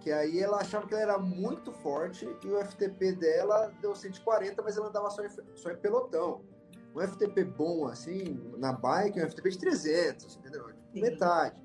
que 0.00 0.10
aí 0.10 0.40
ela 0.40 0.58
achava 0.58 0.86
que 0.86 0.94
ela 0.94 1.02
era 1.02 1.18
muito 1.18 1.72
forte 1.72 2.28
e 2.44 2.48
o 2.48 2.58
FTP 2.64 3.12
dela 3.12 3.72
deu 3.80 3.94
140, 3.94 4.60
mas 4.62 4.76
ela 4.76 4.88
andava 4.88 5.08
só 5.10 5.24
em, 5.24 5.28
só 5.54 5.70
em 5.70 5.76
pelotão. 5.76 6.42
Um 6.94 7.00
FTP 7.00 7.44
bom, 7.44 7.86
assim, 7.86 8.38
na 8.58 8.72
bike, 8.72 9.22
um 9.22 9.28
FTP 9.30 9.50
de 9.50 9.58
300, 9.58 10.36
entendeu? 10.36 10.68
Sim. 10.92 11.00
Metade. 11.00 11.61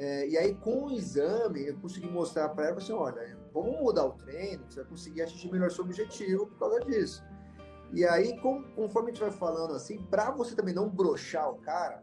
É, 0.00 0.26
e 0.26 0.38
aí, 0.38 0.54
com 0.54 0.86
o 0.86 0.92
exame, 0.92 1.66
eu 1.66 1.76
consegui 1.76 2.08
mostrar 2.08 2.48
para 2.48 2.68
ela, 2.68 2.78
assim, 2.78 2.90
olha, 2.90 3.36
vamos 3.52 3.78
mudar 3.82 4.06
o 4.06 4.12
treino, 4.12 4.64
você 4.66 4.80
vai 4.80 4.88
conseguir 4.88 5.20
atingir 5.20 5.52
melhor 5.52 5.70
seu 5.70 5.84
objetivo 5.84 6.46
por 6.46 6.58
causa 6.58 6.80
disso. 6.80 7.22
E 7.92 8.02
aí, 8.06 8.40
com- 8.40 8.62
conforme 8.74 9.10
a 9.10 9.12
gente 9.12 9.20
vai 9.22 9.30
falando 9.30 9.74
assim, 9.74 9.98
pra 10.04 10.30
você 10.30 10.54
também 10.54 10.72
não 10.72 10.88
broxar 10.88 11.50
o 11.50 11.56
cara, 11.56 12.02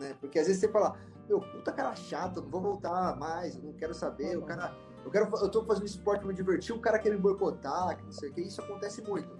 né? 0.00 0.16
Porque 0.20 0.40
às 0.40 0.48
vezes 0.48 0.60
você 0.60 0.66
fala, 0.66 0.98
meu, 1.28 1.38
puta 1.38 1.70
cara 1.70 1.94
chato, 1.94 2.42
não 2.42 2.50
vou 2.50 2.60
voltar 2.60 3.16
mais, 3.16 3.54
eu 3.54 3.62
não 3.62 3.74
quero 3.74 3.94
saber, 3.94 4.36
o 4.36 4.42
cara. 4.42 4.74
Eu, 5.04 5.10
quero, 5.12 5.30
eu 5.36 5.48
tô 5.48 5.64
fazendo 5.64 5.86
esporte 5.86 6.18
pra 6.22 6.28
me 6.28 6.34
divertir, 6.34 6.74
o 6.74 6.80
cara 6.80 6.98
quer 6.98 7.10
me 7.10 7.16
boicotar, 7.18 7.96
que 7.96 8.02
não 8.02 8.10
sei 8.10 8.30
o 8.30 8.34
que, 8.34 8.40
isso 8.40 8.60
acontece 8.60 9.02
muito. 9.02 9.32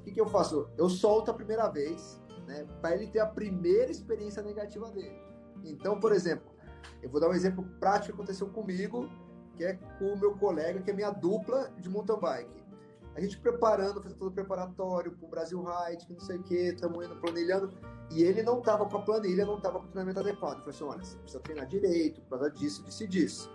O 0.00 0.02
que, 0.04 0.12
que 0.12 0.20
eu 0.20 0.26
faço? 0.26 0.68
Eu 0.76 0.90
solto 0.90 1.30
a 1.30 1.34
primeira 1.34 1.70
vez, 1.70 2.20
né? 2.46 2.66
Pra 2.82 2.94
ele 2.94 3.06
ter 3.06 3.20
a 3.20 3.26
primeira 3.26 3.90
experiência 3.90 4.42
negativa 4.42 4.90
dele. 4.90 5.18
Então, 5.64 5.98
por 5.98 6.12
exemplo, 6.12 6.54
Eu 7.02 7.10
vou 7.10 7.20
dar 7.20 7.28
um 7.28 7.34
exemplo 7.34 7.64
prático 7.78 8.06
que 8.06 8.12
aconteceu 8.12 8.48
comigo, 8.48 9.08
que 9.56 9.64
é 9.64 9.74
com 9.98 10.12
o 10.12 10.18
meu 10.18 10.36
colega, 10.36 10.80
que 10.80 10.90
é 10.90 10.94
minha 10.94 11.10
dupla 11.10 11.70
de 11.78 11.88
mountain 11.88 12.18
bike. 12.18 12.66
A 13.14 13.20
gente 13.20 13.38
preparando, 13.38 14.02
fazendo 14.02 14.18
todo 14.18 14.28
o 14.28 14.32
preparatório 14.32 15.12
para 15.12 15.26
o 15.26 15.30
Brasil 15.30 15.62
Ride, 15.62 16.06
que 16.06 16.12
não 16.12 16.20
sei 16.20 16.36
o 16.36 16.42
que, 16.42 16.54
estamos 16.54 17.04
indo 17.04 17.16
planilhando. 17.16 17.72
E 18.10 18.22
ele 18.22 18.42
não 18.42 18.58
estava 18.58 18.84
com 18.84 18.98
a 18.98 19.02
planilha, 19.02 19.46
não 19.46 19.56
estava 19.56 19.78
com 19.80 19.86
o 19.86 19.88
treinamento 19.88 20.20
adequado. 20.20 20.58
Eu 20.58 20.64
falei 20.64 20.74
assim: 20.74 20.84
olha, 20.84 21.02
você 21.02 21.16
precisa 21.16 21.42
treinar 21.42 21.66
direito, 21.66 22.20
por 22.20 22.38
causa 22.38 22.50
disso, 22.50 22.84
disso 22.84 23.04
e 23.04 23.06
disso. 23.06 23.50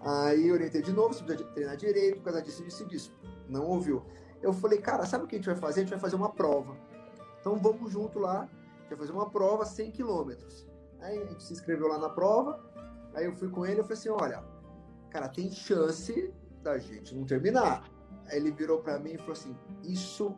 Aí 0.00 0.48
eu 0.48 0.54
orientei 0.54 0.80
de 0.80 0.92
novo, 0.92 1.12
você 1.12 1.22
precisa 1.22 1.48
treinar 1.50 1.76
direito, 1.76 2.16
por 2.16 2.24
causa 2.24 2.40
disso, 2.40 2.64
disso 2.64 2.82
e 2.82 2.86
disso. 2.86 3.12
Não 3.46 3.66
ouviu. 3.66 4.02
Eu 4.40 4.54
falei, 4.54 4.78
cara, 4.78 5.04
sabe 5.04 5.24
o 5.24 5.26
que 5.26 5.36
a 5.36 5.38
gente 5.38 5.46
vai 5.46 5.56
fazer? 5.56 5.80
A 5.80 5.82
gente 5.82 5.90
vai 5.90 6.00
fazer 6.00 6.16
uma 6.16 6.32
prova. 6.32 6.74
Então 7.40 7.58
vamos 7.58 7.92
junto 7.92 8.18
lá, 8.18 8.42
a 8.42 8.80
gente 8.80 8.88
vai 8.88 8.98
fazer 8.98 9.12
uma 9.12 9.28
prova 9.28 9.66
100 9.66 9.90
quilômetros. 9.90 10.66
Aí 11.04 11.22
a 11.22 11.26
gente 11.26 11.44
se 11.44 11.52
inscreveu 11.52 11.86
lá 11.86 11.98
na 11.98 12.08
prova, 12.08 12.58
aí 13.14 13.26
eu 13.26 13.32
fui 13.34 13.48
com 13.48 13.64
ele 13.64 13.80
e 13.80 13.82
falei 13.82 13.98
assim, 13.98 14.08
olha, 14.08 14.42
cara, 15.10 15.28
tem 15.28 15.50
chance 15.52 16.32
da 16.62 16.78
gente 16.78 17.14
não 17.14 17.24
terminar. 17.24 17.84
Aí 18.26 18.38
ele 18.38 18.50
virou 18.50 18.80
para 18.80 18.98
mim 18.98 19.12
e 19.12 19.18
falou 19.18 19.32
assim: 19.32 19.56
Isso 19.82 20.36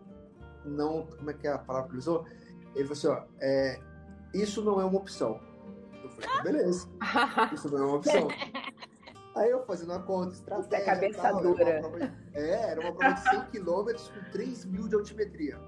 não. 0.64 1.06
Como 1.06 1.30
é 1.30 1.34
que 1.34 1.46
é 1.46 1.52
a 1.52 1.58
palavra 1.58 1.88
que 1.88 1.94
ele 1.94 2.00
usou? 2.00 2.26
Ele 2.74 2.86
falou 2.86 2.92
assim: 2.92 3.06
ó, 3.08 3.22
é, 3.40 3.80
Isso 4.34 4.62
não 4.62 4.80
é 4.80 4.84
uma 4.84 4.98
opção. 4.98 5.40
Eu 6.02 6.10
falei: 6.10 6.30
ah, 6.30 6.42
Beleza, 6.42 6.88
isso 7.54 7.70
não 7.70 7.78
é 7.78 7.86
uma 7.86 7.96
opção. 7.96 8.28
Aí 9.36 9.50
eu 9.50 9.64
fazendo 9.64 9.92
a 9.92 10.00
conta, 10.00 10.34
estratégia. 10.34 10.66
Isso 10.66 10.74
é 10.74 10.94
cabeça 10.94 11.22
tal, 11.22 11.42
dura. 11.42 11.62
Era 11.62 11.90
de, 11.90 12.12
é, 12.34 12.70
era 12.70 12.80
uma 12.80 12.92
prova 12.92 13.14
de 13.14 13.20
100 13.20 13.40
km 13.46 13.92
com 14.12 14.30
3 14.32 14.64
mil 14.64 14.88
de 14.88 14.94
altimetria. 14.94 15.60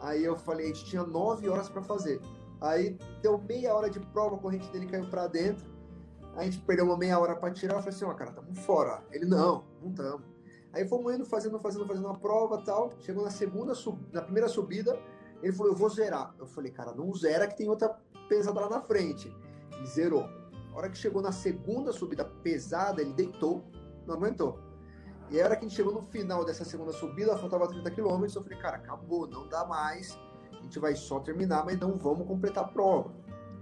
Aí 0.00 0.24
eu 0.24 0.36
falei: 0.36 0.66
A 0.66 0.68
gente 0.68 0.86
tinha 0.86 1.04
9 1.04 1.48
horas 1.48 1.68
para 1.68 1.82
fazer. 1.82 2.20
Aí 2.60 2.98
deu 3.22 3.38
meia 3.38 3.74
hora 3.74 3.88
de 3.88 4.00
prova, 4.00 4.36
a 4.36 4.38
corrente 4.38 4.70
dele 4.70 4.86
caiu 4.86 5.08
para 5.08 5.26
dentro. 5.26 5.66
A 6.36 6.44
gente 6.44 6.58
perdeu 6.60 6.84
uma 6.84 6.96
meia 6.96 7.18
hora 7.18 7.36
para 7.36 7.52
tirar. 7.52 7.74
Eu 7.74 7.80
falei 7.80 7.94
assim: 7.94 8.04
Ó, 8.04 8.14
cara, 8.14 8.32
tamo 8.32 8.54
fora. 8.54 9.02
Ele: 9.10 9.24
Não, 9.24 9.64
não 9.82 9.92
tamo. 9.92 10.24
Aí 10.72 10.86
fomos 10.86 11.14
indo, 11.14 11.24
fazendo, 11.24 11.58
fazendo, 11.58 11.86
fazendo 11.86 12.06
uma 12.06 12.18
prova 12.18 12.62
tal. 12.62 12.92
Chegou 13.00 13.24
na 13.24 13.30
segunda, 13.30 13.72
na 14.12 14.22
primeira 14.22 14.48
subida, 14.48 14.98
ele 15.42 15.52
falou, 15.52 15.72
eu 15.72 15.76
vou 15.76 15.88
zerar. 15.88 16.34
Eu 16.38 16.46
falei, 16.46 16.70
cara, 16.70 16.92
não 16.92 17.12
zera 17.14 17.46
que 17.46 17.56
tem 17.56 17.68
outra 17.68 17.88
pesada 18.28 18.60
lá 18.60 18.68
na 18.68 18.80
frente. 18.82 19.34
Ele 19.72 19.86
zerou. 19.86 20.28
A 20.72 20.76
hora 20.76 20.90
que 20.90 20.98
chegou 20.98 21.22
na 21.22 21.32
segunda 21.32 21.92
subida 21.92 22.24
pesada, 22.24 23.00
ele 23.00 23.12
deitou, 23.12 23.64
não 24.06 24.14
aguentou. 24.14 24.58
E 25.30 25.40
a 25.40 25.44
hora 25.44 25.56
que 25.56 25.64
a 25.64 25.68
gente 25.68 25.76
chegou 25.76 25.92
no 25.92 26.02
final 26.02 26.44
dessa 26.44 26.64
segunda 26.64 26.92
subida, 26.92 27.36
faltava 27.36 27.68
30 27.68 27.90
quilômetros, 27.90 28.34
eu 28.34 28.42
falei, 28.42 28.58
cara, 28.58 28.76
acabou, 28.76 29.26
não 29.26 29.48
dá 29.48 29.64
mais. 29.66 30.18
A 30.58 30.62
gente 30.62 30.78
vai 30.78 30.94
só 30.94 31.20
terminar, 31.20 31.64
mas 31.64 31.78
não 31.78 31.96
vamos 31.96 32.26
completar 32.26 32.64
a 32.64 32.68
prova. 32.68 33.12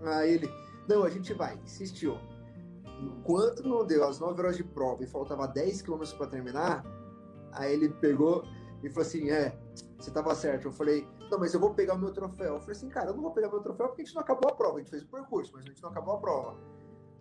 Aí 0.02 0.34
ele, 0.34 0.50
não, 0.88 1.04
a 1.04 1.10
gente 1.10 1.32
vai, 1.34 1.58
insistiu. 1.64 2.18
Enquanto 3.00 3.62
não 3.62 3.84
deu 3.84 4.04
as 4.04 4.18
9 4.18 4.40
horas 4.40 4.56
de 4.56 4.64
prova 4.64 5.02
e 5.02 5.06
faltava 5.06 5.46
10 5.46 5.82
quilômetros 5.82 6.14
para 6.14 6.26
terminar, 6.26 6.84
aí 7.52 7.72
ele 7.72 7.90
pegou 7.90 8.44
e 8.82 8.88
falou 8.88 9.06
assim: 9.06 9.30
É, 9.30 9.58
você 9.98 10.10
tava 10.10 10.34
certo. 10.34 10.68
Eu 10.68 10.72
falei: 10.72 11.06
Não, 11.30 11.38
mas 11.38 11.52
eu 11.52 11.60
vou 11.60 11.74
pegar 11.74 11.94
o 11.94 11.98
meu 11.98 12.12
troféu. 12.12 12.54
Eu 12.54 12.60
falei 12.60 12.76
assim: 12.76 12.88
Cara, 12.88 13.10
eu 13.10 13.14
não 13.14 13.22
vou 13.22 13.32
pegar 13.32 13.48
meu 13.48 13.60
troféu 13.60 13.88
porque 13.88 14.02
a 14.02 14.04
gente 14.04 14.14
não 14.14 14.22
acabou 14.22 14.50
a 14.50 14.54
prova. 14.54 14.76
A 14.76 14.78
gente 14.78 14.90
fez 14.90 15.02
o 15.02 15.08
percurso, 15.08 15.52
mas 15.54 15.64
a 15.64 15.68
gente 15.68 15.82
não 15.82 15.90
acabou 15.90 16.14
a 16.14 16.18
prova. 16.18 16.56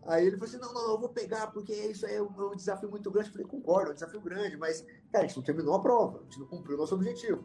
Aí 0.07 0.27
ele 0.27 0.37
falou 0.37 0.49
assim: 0.49 0.59
Não, 0.59 0.73
não, 0.73 0.91
eu 0.91 0.99
vou 0.99 1.09
pegar 1.09 1.51
porque 1.51 1.73
isso 1.73 2.05
é 2.05 2.21
um, 2.21 2.29
um 2.51 2.55
desafio 2.55 2.89
muito 2.89 3.09
grande. 3.11 3.29
Eu 3.29 3.33
falei: 3.33 3.47
Concordo, 3.47 3.89
é 3.89 3.91
um 3.91 3.95
desafio 3.95 4.21
grande, 4.21 4.57
mas, 4.57 4.81
cara, 5.11 5.25
a 5.25 5.27
gente 5.27 5.37
não 5.37 5.43
terminou 5.43 5.75
a 5.75 5.81
prova, 5.81 6.19
a 6.19 6.23
gente 6.23 6.39
não 6.39 6.47
cumpriu 6.47 6.75
o 6.75 6.79
nosso 6.79 6.95
objetivo. 6.95 7.43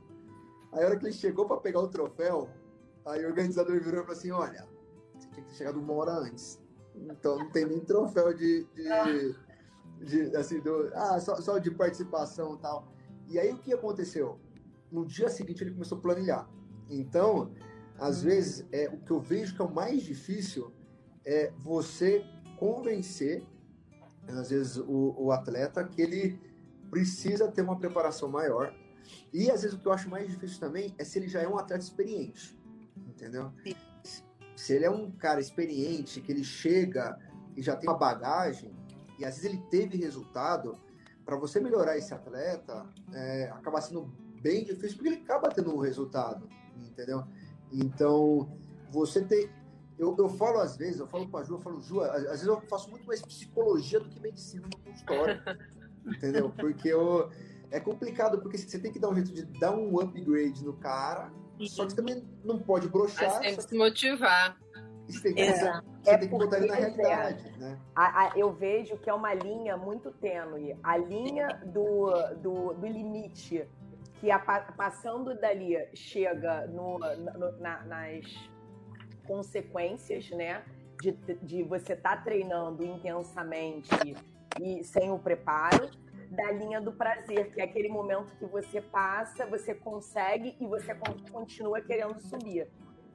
Aí 0.72 0.82
a 0.82 0.86
hora 0.86 0.96
que 0.98 1.06
ele 1.06 1.12
chegou 1.12 1.46
para 1.46 1.56
pegar 1.58 1.80
o 1.80 1.88
troféu, 1.88 2.48
aí 3.06 3.24
o 3.24 3.28
organizador 3.28 3.80
virou 3.80 4.00
e 4.00 4.04
falou 4.04 4.12
assim: 4.12 4.30
Olha, 4.30 4.66
você 5.14 5.28
tinha 5.28 5.44
que 5.44 5.50
ter 5.50 5.56
chegado 5.56 5.80
uma 5.80 5.92
hora 5.94 6.12
antes. 6.12 6.60
Então 6.94 7.38
não 7.38 7.50
tem 7.50 7.66
nem 7.66 7.80
troféu 7.80 8.32
de, 8.34 8.66
de, 8.74 9.36
de 10.04 10.36
assim, 10.36 10.60
do, 10.60 10.90
ah, 10.94 11.18
só, 11.20 11.36
só 11.36 11.58
de 11.58 11.70
participação 11.70 12.54
e 12.54 12.58
tal. 12.58 12.92
E 13.28 13.38
aí 13.38 13.52
o 13.52 13.58
que 13.58 13.72
aconteceu? 13.72 14.38
No 14.90 15.06
dia 15.06 15.28
seguinte 15.28 15.62
ele 15.62 15.72
começou 15.72 15.98
a 15.98 16.00
planilhar. 16.00 16.48
Então, 16.88 17.52
às 17.98 18.22
vezes, 18.22 18.66
é, 18.72 18.88
o 18.88 18.98
que 18.98 19.10
eu 19.10 19.20
vejo 19.20 19.54
que 19.54 19.62
é 19.62 19.64
o 19.64 19.72
mais 19.72 20.02
difícil 20.02 20.72
é 21.24 21.52
você 21.58 22.24
convencer, 22.58 23.46
às 24.26 24.50
vezes, 24.50 24.76
o, 24.76 25.14
o 25.16 25.30
atleta 25.30 25.84
que 25.84 26.02
ele 26.02 26.40
precisa 26.90 27.50
ter 27.50 27.62
uma 27.62 27.78
preparação 27.78 28.28
maior. 28.28 28.74
E 29.32 29.50
às 29.50 29.62
vezes 29.62 29.76
o 29.76 29.80
que 29.80 29.86
eu 29.86 29.92
acho 29.92 30.08
mais 30.08 30.28
difícil 30.28 30.58
também 30.60 30.94
é 30.98 31.04
se 31.04 31.18
ele 31.18 31.28
já 31.28 31.40
é 31.40 31.48
um 31.48 31.58
atleta 31.58 31.82
experiente, 31.82 32.58
entendeu? 33.06 33.52
Sim 33.62 33.74
se 34.60 34.74
ele 34.74 34.84
é 34.84 34.90
um 34.90 35.10
cara 35.10 35.40
experiente, 35.40 36.20
que 36.20 36.30
ele 36.30 36.44
chega 36.44 37.18
e 37.56 37.62
já 37.62 37.74
tem 37.74 37.88
uma 37.88 37.96
bagagem, 37.96 38.70
e 39.18 39.24
às 39.24 39.36
vezes 39.36 39.44
ele 39.50 39.62
teve 39.70 39.96
resultado, 39.96 40.78
para 41.24 41.34
você 41.34 41.58
melhorar 41.58 41.96
esse 41.96 42.12
atleta, 42.12 42.86
é, 43.14 43.50
acaba 43.54 43.80
sendo 43.80 44.12
bem 44.42 44.62
difícil, 44.62 44.98
porque 44.98 45.08
ele 45.08 45.22
acaba 45.22 45.48
tendo 45.48 45.74
um 45.74 45.78
resultado, 45.78 46.46
entendeu? 46.76 47.24
Então, 47.72 48.52
você 48.90 49.24
tem. 49.24 49.48
Eu, 49.98 50.14
eu 50.18 50.28
falo 50.28 50.58
às 50.58 50.76
vezes, 50.76 51.00
eu 51.00 51.06
falo 51.06 51.26
com 51.26 51.38
a 51.38 51.42
Ju, 51.42 51.54
eu 51.54 51.60
falo, 51.60 51.80
Ju, 51.80 52.02
às 52.02 52.24
vezes 52.24 52.46
eu 52.46 52.60
faço 52.62 52.90
muito 52.90 53.06
mais 53.06 53.22
psicologia 53.22 53.98
do 53.98 54.10
que 54.10 54.20
medicina 54.20 54.68
no 54.70 54.78
consultório, 54.78 55.40
entendeu? 56.04 56.50
Porque 56.50 56.88
eu, 56.88 57.30
é 57.70 57.80
complicado, 57.80 58.40
porque 58.40 58.58
você 58.58 58.78
tem 58.78 58.92
que 58.92 58.98
dar 58.98 59.08
um 59.08 59.14
jeito 59.14 59.32
de 59.32 59.42
dar 59.58 59.72
um 59.72 59.98
upgrade 60.00 60.64
no 60.64 60.72
cara, 60.74 61.30
só 61.68 61.86
que 61.86 61.94
também 61.94 62.24
não 62.44 62.58
pode 62.58 62.88
broxar. 62.88 63.28
Mas 63.28 63.38
tem 63.38 63.56
que 63.56 63.62
se 63.62 63.76
motivar. 63.76 64.58
Você 65.06 65.20
tem 65.22 65.34
que, 65.34 65.40
Exato. 65.40 65.86
Você 66.02 66.10
é 66.10 66.18
tem 66.18 66.28
que 66.28 66.38
botar 66.38 66.56
ele 66.58 66.66
na 66.66 66.74
realidade. 66.74 67.58
Né? 67.58 67.78
A, 67.94 68.24
a, 68.24 68.38
eu 68.38 68.52
vejo 68.52 68.96
que 68.96 69.10
é 69.10 69.14
uma 69.14 69.34
linha 69.34 69.76
muito 69.76 70.10
tênue. 70.12 70.76
A 70.82 70.96
linha 70.96 71.48
do, 71.66 72.10
do, 72.36 72.72
do 72.74 72.86
limite 72.86 73.66
que 74.20 74.30
a, 74.30 74.38
passando 74.38 75.34
dali 75.34 75.76
chega 75.94 76.66
no, 76.68 76.98
no, 76.98 77.58
na, 77.58 77.82
nas 77.84 78.24
consequências, 79.26 80.30
né? 80.30 80.62
De, 81.00 81.12
de 81.42 81.62
você 81.62 81.94
estar 81.94 82.16
tá 82.16 82.22
treinando 82.22 82.84
intensamente 82.84 83.88
e 84.60 84.84
sem 84.84 85.10
o 85.10 85.18
preparo, 85.18 85.90
da 86.30 86.52
linha 86.52 86.80
do 86.80 86.92
prazer, 86.92 87.50
que 87.50 87.60
é 87.60 87.64
aquele 87.64 87.88
momento 87.88 88.36
que 88.36 88.46
você 88.46 88.80
passa, 88.80 89.44
você 89.46 89.74
consegue 89.74 90.56
e 90.60 90.66
você 90.66 90.94
continua 91.30 91.80
querendo 91.80 92.20
subir. 92.20 92.68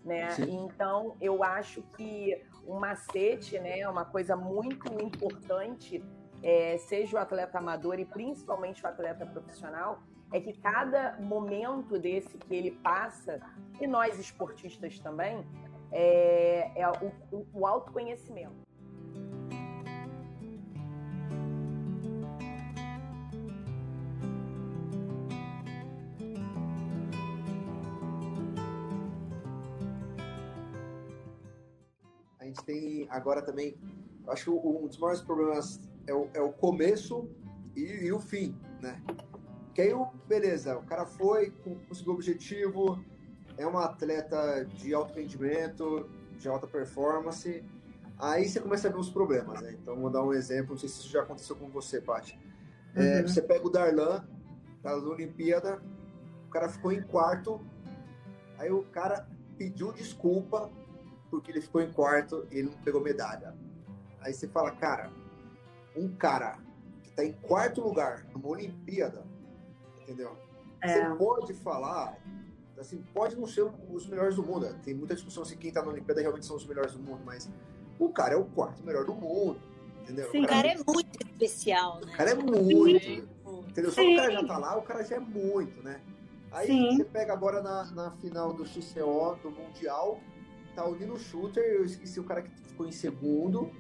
Né? 0.03 0.27
Então, 0.47 1.15
eu 1.19 1.43
acho 1.43 1.81
que 1.95 2.45
um 2.67 2.77
macete, 2.79 3.57
né, 3.59 3.87
uma 3.89 4.05
coisa 4.05 4.35
muito 4.35 4.91
importante, 5.01 6.03
é, 6.43 6.77
seja 6.77 7.17
o 7.17 7.19
atleta 7.19 7.57
amador 7.57 7.99
e 7.99 8.05
principalmente 8.05 8.83
o 8.83 8.87
atleta 8.87 9.25
profissional, 9.25 10.03
é 10.31 10.39
que 10.39 10.53
cada 10.53 11.17
momento 11.19 11.97
desse 11.97 12.37
que 12.37 12.53
ele 12.53 12.71
passa, 12.71 13.39
e 13.79 13.87
nós 13.87 14.19
esportistas 14.19 14.99
também, 14.99 15.43
é, 15.91 16.71
é 16.75 16.89
o, 17.31 17.47
o 17.53 17.65
autoconhecimento. 17.65 18.65
Agora 33.15 33.41
também, 33.41 33.77
acho 34.27 34.45
que 34.45 34.49
um 34.49 34.87
dos 34.87 34.97
maiores 34.97 35.21
problemas 35.21 35.79
é 36.07 36.13
o, 36.13 36.29
é 36.33 36.41
o 36.41 36.51
começo 36.51 37.29
e, 37.75 37.81
e, 37.81 38.11
o 38.11 38.19
fim, 38.19 38.57
né? 38.81 39.01
Que 39.73 39.81
aí, 39.81 39.93
beleza, 40.27 40.77
o 40.77 40.83
cara 40.83 41.05
foi, 41.05 41.51
conseguiu 41.87 42.13
o 42.13 42.15
objetivo, 42.15 43.03
é 43.57 43.65
um 43.67 43.77
atleta 43.77 44.65
de 44.65 44.93
alto 44.93 45.13
rendimento, 45.13 46.09
de 46.37 46.47
alta 46.47 46.67
performance, 46.67 47.63
aí 48.17 48.47
você 48.47 48.59
começa 48.59 48.87
a 48.87 48.91
ver 48.91 48.99
os 48.99 49.09
problemas, 49.09 49.61
né? 49.61 49.75
Então, 49.81 49.99
vou 49.99 50.09
dar 50.09 50.23
um 50.23 50.33
exemplo, 50.33 50.71
não 50.71 50.77
sei 50.77 50.89
se 50.89 50.99
isso 50.99 51.09
já 51.09 51.21
aconteceu 51.21 51.55
com 51.55 51.69
você, 51.69 51.99
Paty. 52.01 52.39
É, 52.95 53.19
uhum. 53.19 53.27
Você 53.27 53.41
pega 53.41 53.65
o 53.65 53.69
Darlan, 53.69 54.25
da 54.81 54.95
Olimpíada, 54.97 55.81
o 56.47 56.49
cara 56.49 56.69
ficou 56.69 56.91
em 56.91 57.01
quarto, 57.01 57.59
aí 58.57 58.71
o 58.71 58.83
cara 58.83 59.27
pediu 59.57 59.91
desculpa 59.91 60.71
porque 61.35 61.51
ele 61.51 61.59
ficou 61.59 61.81
em 61.81 61.91
quarto 61.91 62.47
e 62.49 62.59
ele 62.59 62.69
não 62.69 62.77
pegou 62.77 63.01
medalha. 63.01 63.53
Aí 64.21 64.33
você 64.33 64.47
fala, 64.47 64.71
cara, 64.71 65.11
um 65.95 66.07
cara 66.15 66.57
que 67.03 67.09
está 67.09 67.25
em 67.25 67.33
quarto 67.33 67.81
lugar 67.81 68.25
numa 68.33 68.47
Olimpíada, 68.47 69.25
entendeu? 70.01 70.37
É. 70.81 71.09
Você 71.09 71.15
pode 71.17 71.53
falar, 71.55 72.17
assim, 72.79 73.03
pode 73.13 73.35
não 73.35 73.45
ser 73.47 73.69
os 73.91 74.07
melhores 74.07 74.37
do 74.37 74.43
mundo. 74.43 74.73
Tem 74.81 74.93
muita 74.93 75.13
discussão 75.13 75.43
se 75.43 75.57
quem 75.57 75.67
está 75.69 75.81
na 75.81 75.89
Olimpíada 75.89 76.21
realmente 76.21 76.45
são 76.45 76.55
os 76.55 76.65
melhores 76.65 76.93
do 76.93 76.99
mundo, 76.99 77.21
mas 77.25 77.49
o 77.99 78.09
cara 78.09 78.33
é 78.33 78.37
o 78.37 78.45
quarto 78.45 78.81
melhor 78.83 79.03
do 79.03 79.13
mundo, 79.13 79.59
entendeu? 80.03 80.31
Sim, 80.31 80.45
o 80.45 80.47
cara, 80.47 80.69
cara 80.69 80.79
é 80.79 80.83
muito 80.87 81.25
especial, 81.25 81.99
né? 81.99 82.13
O 82.13 82.17
cara 82.17 82.31
é 82.31 82.35
muito, 82.35 83.03
Sim. 83.03 83.27
entendeu? 83.67 83.91
Só 83.91 84.01
que 84.01 84.13
o 84.13 84.15
cara 84.15 84.31
já 84.31 84.45
tá 84.45 84.57
lá, 84.57 84.77
o 84.77 84.81
cara 84.81 85.03
já 85.03 85.17
é 85.17 85.19
muito, 85.19 85.83
né? 85.83 85.99
Aí 86.53 86.67
Sim. 86.67 86.95
você 86.95 87.03
pega 87.03 87.33
agora 87.33 87.61
na, 87.61 87.83
na 87.91 88.11
final 88.11 88.53
do 88.53 88.65
XCO, 88.65 89.37
do 89.43 89.51
Mundial, 89.51 90.21
tá 90.75 90.85
o 90.85 90.95
Nino 90.95 91.17
Shooter, 91.17 91.63
eu 91.63 91.85
esqueci 91.85 92.19
o 92.19 92.23
cara 92.23 92.41
que 92.41 92.49
ficou 92.49 92.85
em 92.85 92.91
segundo. 92.91 93.71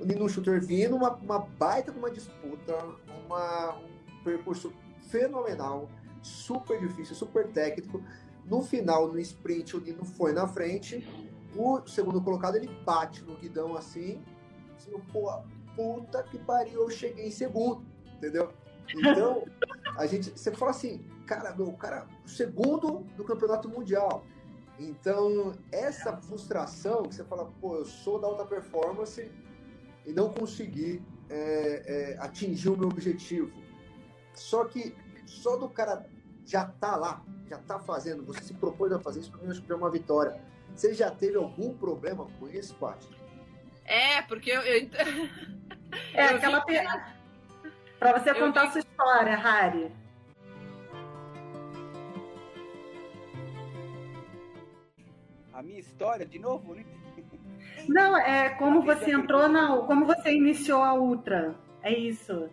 o 0.00 0.04
Nino 0.04 0.28
Shooter 0.28 0.64
vindo, 0.64 0.96
uma, 0.96 1.10
uma 1.16 1.38
baita 1.40 1.92
uma 1.92 2.10
disputa, 2.10 2.74
uma, 3.26 3.76
um 3.76 4.22
percurso 4.24 4.72
fenomenal, 5.08 5.88
super 6.22 6.78
difícil, 6.78 7.14
super 7.14 7.48
técnico. 7.48 8.02
No 8.44 8.62
final, 8.62 9.08
no 9.08 9.18
sprint, 9.18 9.76
o 9.76 9.80
Nino 9.80 10.04
foi 10.04 10.32
na 10.32 10.46
frente. 10.46 11.06
O 11.56 11.86
segundo 11.86 12.20
colocado, 12.20 12.56
ele 12.56 12.68
bate 12.84 13.22
no 13.22 13.36
guidão 13.36 13.76
assim. 13.76 14.22
assim 14.76 14.92
pô, 15.12 15.30
puta 15.74 16.22
que 16.22 16.38
pariu, 16.38 16.82
eu 16.82 16.90
cheguei 16.90 17.26
em 17.26 17.30
segundo, 17.30 17.84
entendeu? 18.16 18.52
Então, 18.94 19.44
a 19.98 20.06
gente, 20.06 20.30
você 20.30 20.52
fala 20.52 20.70
assim, 20.70 21.04
cara, 21.26 21.54
meu, 21.54 21.72
cara, 21.72 22.06
o 22.24 22.28
segundo 22.28 23.00
do 23.16 23.24
campeonato 23.24 23.68
mundial. 23.68 24.24
Então, 24.78 25.52
essa 25.72 26.16
frustração 26.16 27.02
que 27.02 27.14
você 27.14 27.24
fala, 27.24 27.50
pô, 27.60 27.76
eu 27.76 27.84
sou 27.84 28.20
da 28.20 28.28
alta 28.28 28.44
performance 28.44 29.30
e 30.06 30.12
não 30.12 30.32
consegui 30.32 31.02
é, 31.28 32.14
é, 32.14 32.18
atingir 32.18 32.68
o 32.68 32.76
meu 32.76 32.88
objetivo. 32.88 33.50
Só 34.34 34.64
que 34.64 34.94
só 35.26 35.56
do 35.56 35.68
cara 35.68 36.06
já 36.46 36.64
tá 36.64 36.96
lá, 36.96 37.22
já 37.48 37.58
tá 37.58 37.78
fazendo, 37.78 38.24
você 38.24 38.40
se 38.42 38.54
propôs 38.54 38.92
a 38.92 38.98
fazer 38.98 39.20
isso, 39.20 39.30
para 39.30 39.42
mim 39.42 39.50
acho 39.50 39.62
que 39.62 39.72
é 39.72 39.74
uma 39.74 39.90
vitória. 39.90 40.40
Você 40.74 40.94
já 40.94 41.10
teve 41.10 41.36
algum 41.36 41.76
problema 41.76 42.26
com 42.38 42.48
isso, 42.48 42.74
Paty? 42.76 43.08
É, 43.84 44.22
porque 44.22 44.50
eu. 44.50 44.62
eu... 44.62 44.88
É, 46.12 46.32
eu 46.32 46.36
aquela 46.36 46.62
vi... 46.66 46.74
Para 47.98 48.18
você 48.18 48.30
eu 48.30 48.34
contar 48.34 48.60
vi... 48.60 48.66
a 48.66 48.70
sua 48.72 48.80
história, 48.80 49.36
Harry. 49.36 49.90
A 55.58 55.62
minha 55.62 55.80
história, 55.80 56.24
de 56.24 56.38
novo? 56.38 56.76
Não, 57.88 58.16
é 58.16 58.48
como 58.50 58.80
você 58.82 59.10
entrou 59.10 59.48
na. 59.48 59.76
Como 59.88 60.06
você 60.06 60.32
iniciou 60.32 60.84
a 60.84 60.94
Ultra. 60.94 61.58
É 61.82 61.92
isso. 61.92 62.48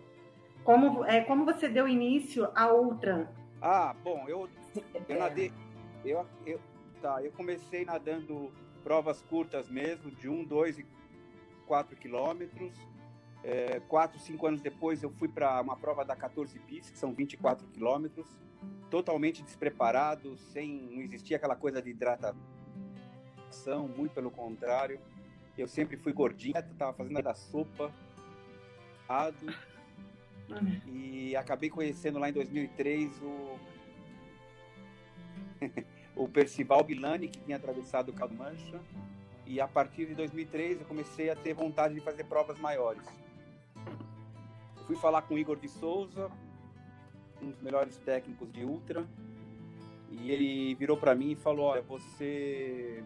Como, 0.64 1.04
é, 1.04 1.20
como 1.20 1.44
você 1.44 1.68
deu 1.68 1.86
início 1.86 2.50
à 2.52 2.72
Ultra. 2.72 3.32
Ah, 3.62 3.94
bom, 4.02 4.24
eu, 4.26 4.48
eu 5.08 5.18
nadei. 5.20 5.52
Eu, 6.04 6.26
eu, 6.44 6.60
tá, 7.00 7.22
eu 7.22 7.30
comecei 7.30 7.84
nadando 7.84 8.50
provas 8.82 9.22
curtas 9.22 9.68
mesmo, 9.68 10.10
de 10.10 10.28
1, 10.28 10.44
2 10.44 10.80
e 10.80 10.86
4 11.64 11.96
quilômetros. 11.96 12.72
É, 13.44 13.78
quatro, 13.86 14.18
cinco 14.18 14.48
anos 14.48 14.60
depois, 14.60 15.04
eu 15.04 15.10
fui 15.10 15.28
para 15.28 15.60
uma 15.60 15.76
prova 15.76 16.04
da 16.04 16.16
14 16.16 16.58
bis, 16.58 16.90
que 16.90 16.98
são 16.98 17.14
24 17.14 17.68
quilômetros, 17.68 18.26
totalmente 18.90 19.44
despreparado, 19.44 20.36
sem 20.36 20.90
não 20.90 21.02
existia 21.02 21.36
aquela 21.36 21.54
coisa 21.54 21.80
de 21.80 21.88
muito 23.88 24.12
pelo 24.12 24.30
contrário. 24.30 25.00
Eu 25.56 25.66
sempre 25.66 25.96
fui 25.96 26.12
gordinho, 26.12 26.56
estava 26.56 26.92
fazendo 26.92 27.22
da 27.22 27.34
sopa, 27.34 27.92
ado, 29.08 29.46
e 30.86 31.34
acabei 31.34 31.70
conhecendo 31.70 32.18
lá 32.18 32.28
em 32.28 32.32
2003 32.32 33.22
o 33.22 33.58
o 36.16 36.26
Percival 36.28 36.82
Bilani, 36.82 37.28
que 37.28 37.38
tinha 37.40 37.56
atravessado 37.56 38.08
o 38.08 38.12
Caldo 38.12 38.34
Mancha. 38.34 38.80
E 39.46 39.60
a 39.60 39.68
partir 39.68 40.06
de 40.06 40.14
2003 40.14 40.80
eu 40.80 40.86
comecei 40.86 41.30
a 41.30 41.36
ter 41.36 41.54
vontade 41.54 41.94
de 41.94 42.00
fazer 42.00 42.24
provas 42.24 42.58
maiores. 42.58 43.06
Fui 44.86 44.96
falar 44.96 45.22
com 45.22 45.34
o 45.34 45.38
Igor 45.38 45.58
de 45.58 45.68
Souza, 45.68 46.30
um 47.40 47.50
dos 47.50 47.60
melhores 47.60 47.96
técnicos 47.98 48.50
de 48.52 48.64
ultra, 48.64 49.06
e 50.10 50.30
ele 50.30 50.74
virou 50.74 50.96
para 50.96 51.14
mim 51.14 51.32
e 51.32 51.36
falou: 51.36 51.66
Olha, 51.66 51.82
você 51.82 53.04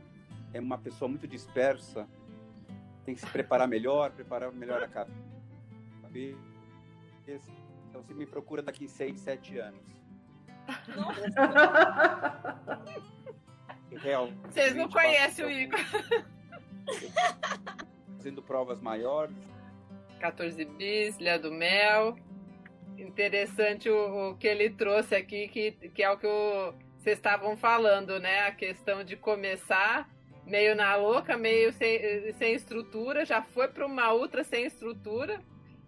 é 0.52 0.60
uma 0.60 0.78
pessoa 0.78 1.08
muito 1.08 1.26
dispersa, 1.26 2.08
tem 3.04 3.14
que 3.14 3.20
se 3.20 3.26
preparar 3.26 3.68
melhor, 3.68 4.10
preparar 4.10 4.52
melhor 4.52 4.82
a 4.82 4.88
cabeça. 4.88 5.18
Então 7.88 8.02
você 8.02 8.14
me 8.14 8.26
procura 8.26 8.62
daqui 8.62 8.88
6, 8.88 9.20
7 9.20 9.58
anos. 9.58 9.80
Real. 14.02 14.30
Vocês 14.44 14.74
não 14.74 14.88
conhecem 14.88 15.44
o 15.44 15.50
Igor. 15.50 15.80
Fazendo 18.16 18.42
provas 18.42 18.80
maiores. 18.80 19.36
14 20.20 20.64
bis, 20.64 21.18
Ilha 21.18 21.38
do 21.38 21.50
Mel. 21.50 22.16
Interessante 22.96 23.88
o, 23.88 24.30
o, 24.30 24.36
que 24.36 24.46
ele 24.46 24.70
trouxe 24.70 25.14
aqui, 25.14 25.48
que, 25.48 25.72
que 25.72 26.02
é 26.02 26.10
o 26.10 26.18
que 26.18 26.26
o, 26.26 26.72
vocês 26.98 27.16
estavam 27.16 27.56
falando, 27.56 28.20
né? 28.20 28.46
A 28.46 28.52
questão 28.52 29.02
de 29.02 29.16
começar 29.16 30.08
meio 30.50 30.74
na 30.74 30.96
louca, 30.96 31.36
meio 31.36 31.72
sem, 31.72 32.32
sem 32.34 32.54
estrutura, 32.54 33.24
já 33.24 33.42
foi 33.42 33.68
para 33.68 33.86
uma 33.86 34.12
outra 34.12 34.44
sem 34.44 34.66
estrutura 34.66 35.40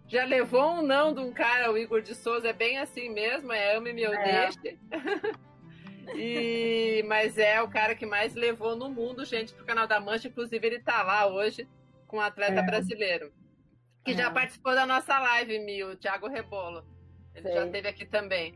já 0.07 0.25
levou 0.25 0.75
um 0.75 0.81
não 0.81 1.13
de 1.13 1.19
um 1.21 1.31
cara, 1.31 1.71
o 1.71 1.77
Igor 1.77 2.01
de 2.01 2.13
Souza, 2.13 2.49
é 2.49 2.53
bem 2.53 2.77
assim 2.77 3.09
mesmo, 3.09 3.51
é 3.51 3.75
ame-me 3.75 4.03
é. 4.03 4.49
deixe. 4.51 4.79
e, 6.15 7.03
mas 7.07 7.37
é 7.37 7.61
o 7.61 7.69
cara 7.69 7.95
que 7.95 8.05
mais 8.05 8.35
levou 8.35 8.75
no 8.75 8.89
mundo 8.89 9.25
gente 9.25 9.53
pro 9.53 9.65
Canal 9.65 9.87
da 9.87 9.99
Mancha, 9.99 10.27
inclusive 10.27 10.65
ele 10.65 10.79
tá 10.79 11.01
lá 11.01 11.25
hoje 11.27 11.67
com 12.07 12.17
um 12.17 12.21
atleta 12.21 12.59
é. 12.59 12.63
brasileiro. 12.63 13.33
Que 14.05 14.11
é. 14.11 14.15
já 14.15 14.29
participou 14.29 14.75
da 14.75 14.85
nossa 14.85 15.17
live, 15.17 15.59
Mi, 15.59 15.83
o 15.83 15.95
Thiago 15.95 16.27
Rebolo. 16.27 16.85
Ele 17.33 17.47
Sei. 17.47 17.53
já 17.53 17.65
esteve 17.65 17.87
aqui 17.87 18.05
também. 18.05 18.53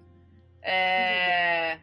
É, 0.61 1.79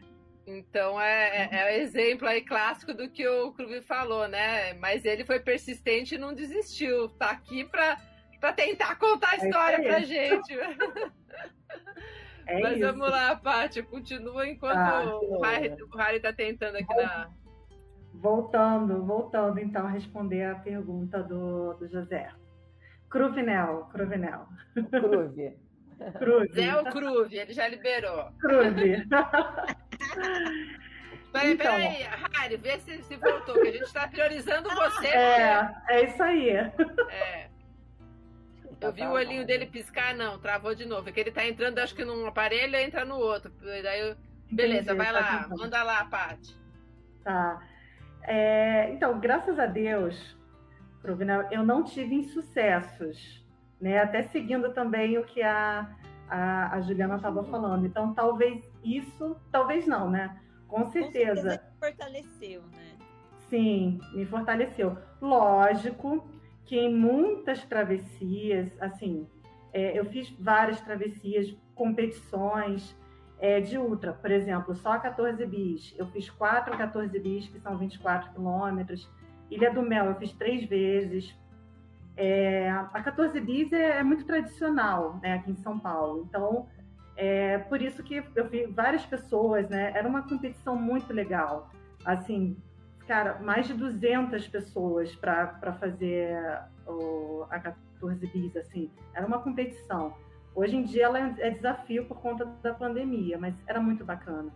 então 0.47 0.99
é, 0.99 1.47
é, 1.47 1.49
é 1.51 1.81
exemplo 1.81 2.27
aí 2.27 2.41
clássico 2.41 2.93
do 2.93 3.09
que 3.09 3.27
o 3.27 3.51
Cruvi 3.53 3.81
falou, 3.81 4.27
né? 4.27 4.73
Mas 4.75 5.05
ele 5.05 5.25
foi 5.25 5.39
persistente 5.39 6.15
e 6.15 6.19
não 6.19 6.33
desistiu. 6.33 7.09
Tá 7.09 7.31
aqui 7.31 7.63
para 7.63 7.97
para 8.39 8.53
tentar 8.53 8.95
contar 8.97 9.31
a 9.31 9.35
é 9.35 9.37
história 9.37 9.77
é 9.81 9.87
pra 9.87 9.99
gente. 10.01 10.53
É 12.45 12.61
Mas 12.61 12.77
isso. 12.77 12.85
vamos 12.85 13.09
lá, 13.09 13.35
Paty, 13.35 13.81
continua 13.83 14.47
enquanto 14.47 14.77
ah, 14.77 15.19
o, 15.19 15.41
Harry, 15.41 15.75
o 15.81 15.97
Harry 15.97 16.19
tá 16.19 16.31
tentando 16.31 16.75
aqui 16.75 16.93
na. 16.93 17.29
Voltando, 18.13 19.03
voltando 19.03 19.59
então 19.59 19.85
a 19.85 19.89
responder 19.89 20.43
a 20.43 20.55
pergunta 20.55 21.21
do, 21.23 21.73
do 21.73 21.87
José. 21.87 22.31
Cruvinel, 23.09 23.89
Cruvinel. 23.91 24.47
Cruve. 24.89 25.57
Zé 26.53 26.75
ou 26.75 26.85
Cruve, 26.85 27.37
ele 27.37 27.53
já 27.53 27.67
liberou. 27.67 28.31
Cruve. 28.39 29.05
Peraí, 31.35 31.51
então, 31.51 31.75
peraí, 31.75 32.07
Harry, 32.33 32.55
vê 32.55 32.79
se, 32.79 33.03
se 33.03 33.17
voltou, 33.17 33.55
que 33.55 33.67
a 33.67 33.71
gente 33.71 33.83
está 33.83 34.07
priorizando 34.07 34.69
você. 34.69 35.07
É, 35.07 35.69
é 35.89 36.05
isso 36.05 36.23
aí. 36.23 36.49
É. 36.49 37.49
Eu 38.79 38.93
vi 38.93 39.03
o 39.03 39.11
olhinho 39.11 39.45
dele 39.45 39.65
piscar, 39.65 40.15
não, 40.15 40.39
travou 40.39 40.73
de 40.73 40.85
novo. 40.85 41.09
É 41.09 41.11
que 41.11 41.19
ele 41.19 41.31
tá 41.31 41.45
entrando, 41.45 41.79
acho 41.79 41.93
que 41.93 42.05
num 42.05 42.25
aparelho 42.25 42.77
entra 42.77 43.03
no 43.03 43.15
outro. 43.15 43.51
Daí 43.61 43.99
eu... 43.99 44.15
Beleza, 44.49 44.93
Entendi, 44.93 44.97
vai 44.97 45.07
tá 45.07 45.11
lá, 45.11 45.43
tá 45.43 45.55
manda 45.57 45.83
lá, 45.83 46.05
Paty. 46.05 46.57
Tá. 47.23 47.61
É, 48.23 48.89
então, 48.91 49.19
graças 49.19 49.59
a 49.59 49.65
Deus, 49.65 50.37
eu 51.51 51.63
não 51.63 51.83
tive 51.83 52.15
insucessos, 52.15 53.44
né? 53.79 53.99
Até 53.99 54.23
seguindo 54.23 54.73
também 54.73 55.17
o 55.17 55.25
que 55.25 55.41
a, 55.41 55.89
a, 56.29 56.75
a 56.75 56.81
Juliana 56.81 57.15
estava 57.15 57.43
falando. 57.43 57.85
Então, 57.85 58.13
talvez 58.13 58.63
isso, 58.83 59.35
talvez 59.51 59.85
não, 59.87 60.09
né? 60.09 60.39
Com 60.67 60.85
certeza. 60.85 61.41
Com 61.41 61.49
certeza 61.49 61.75
fortaleceu, 61.79 62.61
né? 62.73 62.97
Sim, 63.49 63.99
me 64.13 64.25
fortaleceu. 64.25 64.97
Lógico 65.21 66.27
que 66.65 66.77
em 66.77 66.93
muitas 66.93 67.63
travessias, 67.65 68.71
assim, 68.81 69.27
é, 69.71 69.97
eu 69.97 70.05
fiz 70.05 70.29
várias 70.39 70.81
travessias, 70.81 71.55
competições 71.75 72.97
é, 73.39 73.59
de 73.59 73.77
ultra, 73.77 74.13
por 74.13 74.31
exemplo, 74.31 74.73
só 74.75 74.97
14 74.97 75.45
bis. 75.45 75.93
Eu 75.97 76.07
fiz 76.07 76.29
quatro 76.29 76.75
14 76.77 77.19
bis, 77.19 77.47
que 77.47 77.59
são 77.59 77.77
24 77.77 78.31
quilômetros. 78.31 79.09
Ilha 79.51 79.71
do 79.71 79.83
Mel, 79.83 80.05
eu 80.05 80.15
fiz 80.15 80.31
três 80.33 80.63
vezes. 80.65 81.35
É, 82.17 82.69
a 82.69 83.01
14 83.01 83.39
bis 83.41 83.71
é, 83.73 83.99
é, 83.99 84.03
muito 84.03 84.25
tradicional 84.25 85.19
né, 85.21 85.33
aqui 85.33 85.51
em 85.51 85.55
São 85.57 85.77
Paulo. 85.77 86.25
Então, 86.29 86.67
é 87.17 87.57
por 87.57 87.81
isso 87.81 88.01
que 88.03 88.23
eu 88.35 88.49
vi 88.49 88.65
várias 88.67 89.05
pessoas, 89.05 89.69
né? 89.69 89.91
Era 89.95 90.07
uma 90.07 90.21
competição 90.21 90.75
muito 90.75 91.13
legal. 91.13 91.69
Assim, 92.05 92.57
cara, 93.07 93.39
mais 93.39 93.67
de 93.67 93.73
200 93.73 94.47
pessoas 94.47 95.13
para 95.15 95.73
fazer 95.79 96.37
o, 96.87 97.45
a 97.49 97.59
14 97.59 98.27
bis, 98.27 98.55
assim. 98.55 98.89
Era 99.13 99.25
uma 99.25 99.39
competição. 99.39 100.13
Hoje 100.53 100.77
em 100.77 100.83
dia 100.83 101.05
ela 101.05 101.19
é 101.19 101.49
desafio 101.49 102.05
por 102.05 102.21
conta 102.21 102.45
da 102.63 102.73
pandemia, 102.73 103.37
mas 103.37 103.55
era 103.67 103.79
muito 103.79 104.05
bacana. 104.05 104.51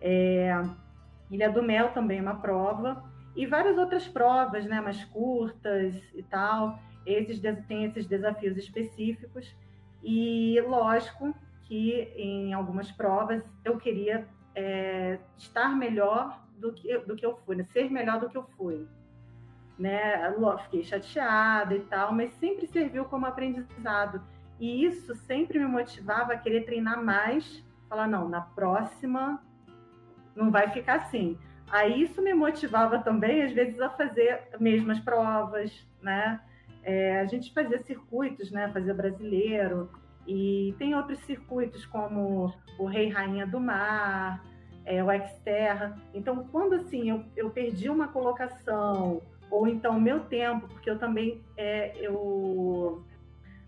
É, 0.00 0.52
Ilha 1.30 1.50
do 1.50 1.62
Mel 1.62 1.92
também 1.92 2.18
é 2.18 2.22
uma 2.22 2.36
prova. 2.36 3.02
E 3.36 3.46
várias 3.46 3.76
outras 3.76 4.06
provas, 4.06 4.64
né, 4.64 4.80
mais 4.80 5.04
curtas 5.04 5.94
e 6.14 6.22
tal. 6.22 6.78
Esses 7.04 7.40
tem 7.66 7.84
esses 7.84 8.06
desafios 8.06 8.56
específicos. 8.56 9.54
E 10.02 10.60
lógico 10.60 11.34
que 11.64 12.12
em 12.16 12.52
algumas 12.52 12.92
provas 12.92 13.42
eu 13.64 13.78
queria 13.78 14.28
é, 14.54 15.18
estar 15.36 15.74
melhor 15.74 16.44
do 16.58 16.72
que, 16.72 16.96
do 16.98 17.16
que 17.16 17.26
eu 17.26 17.36
fui, 17.44 17.56
né? 17.56 17.64
ser 17.64 17.90
melhor 17.90 18.20
do 18.20 18.28
que 18.28 18.36
eu 18.36 18.44
fui. 18.56 18.86
né? 19.78 20.32
Fiquei 20.64 20.84
chateada 20.84 21.74
e 21.74 21.80
tal, 21.80 22.12
mas 22.12 22.32
sempre 22.34 22.66
serviu 22.66 23.04
como 23.06 23.26
aprendizado. 23.26 24.22
E 24.60 24.84
isso 24.84 25.14
sempre 25.14 25.58
me 25.58 25.66
motivava 25.66 26.32
a 26.32 26.38
querer 26.38 26.64
treinar 26.64 27.02
mais. 27.02 27.64
Falar, 27.88 28.06
não, 28.06 28.28
na 28.28 28.40
próxima 28.40 29.42
não 30.34 30.50
vai 30.50 30.70
ficar 30.70 30.96
assim. 30.96 31.38
Aí 31.70 32.02
isso 32.02 32.22
me 32.22 32.34
motivava 32.34 32.98
também, 32.98 33.42
às 33.42 33.52
vezes, 33.52 33.80
a 33.80 33.90
fazer 33.90 34.42
mesmas 34.60 35.00
provas, 35.00 35.72
né? 36.00 36.40
É, 36.82 37.20
a 37.20 37.24
gente 37.24 37.52
fazia 37.52 37.78
circuitos, 37.78 38.50
né? 38.50 38.68
Fazia 38.72 38.94
brasileiro. 38.94 39.90
E 40.26 40.74
tem 40.78 40.94
outros 40.94 41.18
circuitos 41.20 41.84
como 41.86 42.52
o 42.78 42.86
Rei 42.86 43.08
Rainha 43.08 43.46
do 43.46 43.60
Mar, 43.60 44.42
é, 44.84 45.02
o 45.02 45.08
Xterra. 45.28 45.96
Então, 46.12 46.46
quando 46.50 46.74
assim 46.74 47.10
eu, 47.10 47.24
eu 47.36 47.50
perdi 47.50 47.88
uma 47.88 48.08
colocação, 48.08 49.22
ou 49.50 49.66
então 49.66 50.00
meu 50.00 50.20
tempo, 50.20 50.68
porque 50.68 50.88
eu 50.88 50.98
também 50.98 51.42
é, 51.56 51.94
eu 51.98 53.02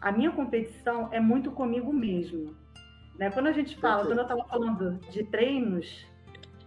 a 0.00 0.12
minha 0.12 0.30
competição 0.30 1.08
é 1.10 1.20
muito 1.20 1.50
comigo 1.50 1.92
mesmo. 1.92 2.54
Né? 3.18 3.30
Quando 3.30 3.46
a 3.46 3.52
gente 3.52 3.76
fala, 3.76 4.04
quando 4.04 4.18
eu 4.18 4.22
estava 4.22 4.44
falando 4.44 4.98
de 5.10 5.24
treinos, 5.24 6.06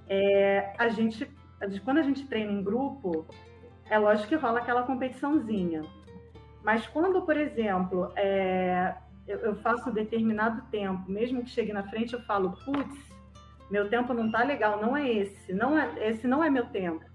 é, 0.09 0.73
a 0.77 0.89
gente, 0.89 1.29
quando 1.85 1.99
a 1.99 2.03
gente 2.03 2.25
treina 2.25 2.51
em 2.51 2.63
grupo, 2.63 3.27
é 3.89 3.97
lógico 3.97 4.29
que 4.29 4.35
rola 4.35 4.59
aquela 4.59 4.83
competiçãozinha. 4.83 5.83
Mas 6.63 6.85
quando, 6.87 7.21
por 7.21 7.37
exemplo, 7.37 8.11
é, 8.15 8.95
eu, 9.27 9.37
eu, 9.39 9.55
faço 9.57 9.89
um 9.89 9.93
determinado 9.93 10.63
tempo, 10.71 11.09
mesmo 11.09 11.43
que 11.43 11.49
chegue 11.51 11.71
na 11.71 11.83
frente, 11.83 12.13
eu 12.13 12.21
falo, 12.23 12.57
putz, 12.65 13.09
meu 13.69 13.87
tempo 13.87 14.13
não 14.13 14.31
tá 14.31 14.43
legal, 14.43 14.81
não 14.81 14.97
é 14.97 15.07
esse, 15.07 15.53
não 15.53 15.77
é, 15.77 16.09
esse 16.09 16.27
não 16.27 16.43
é 16.43 16.49
meu 16.49 16.65
tempo. 16.65 17.05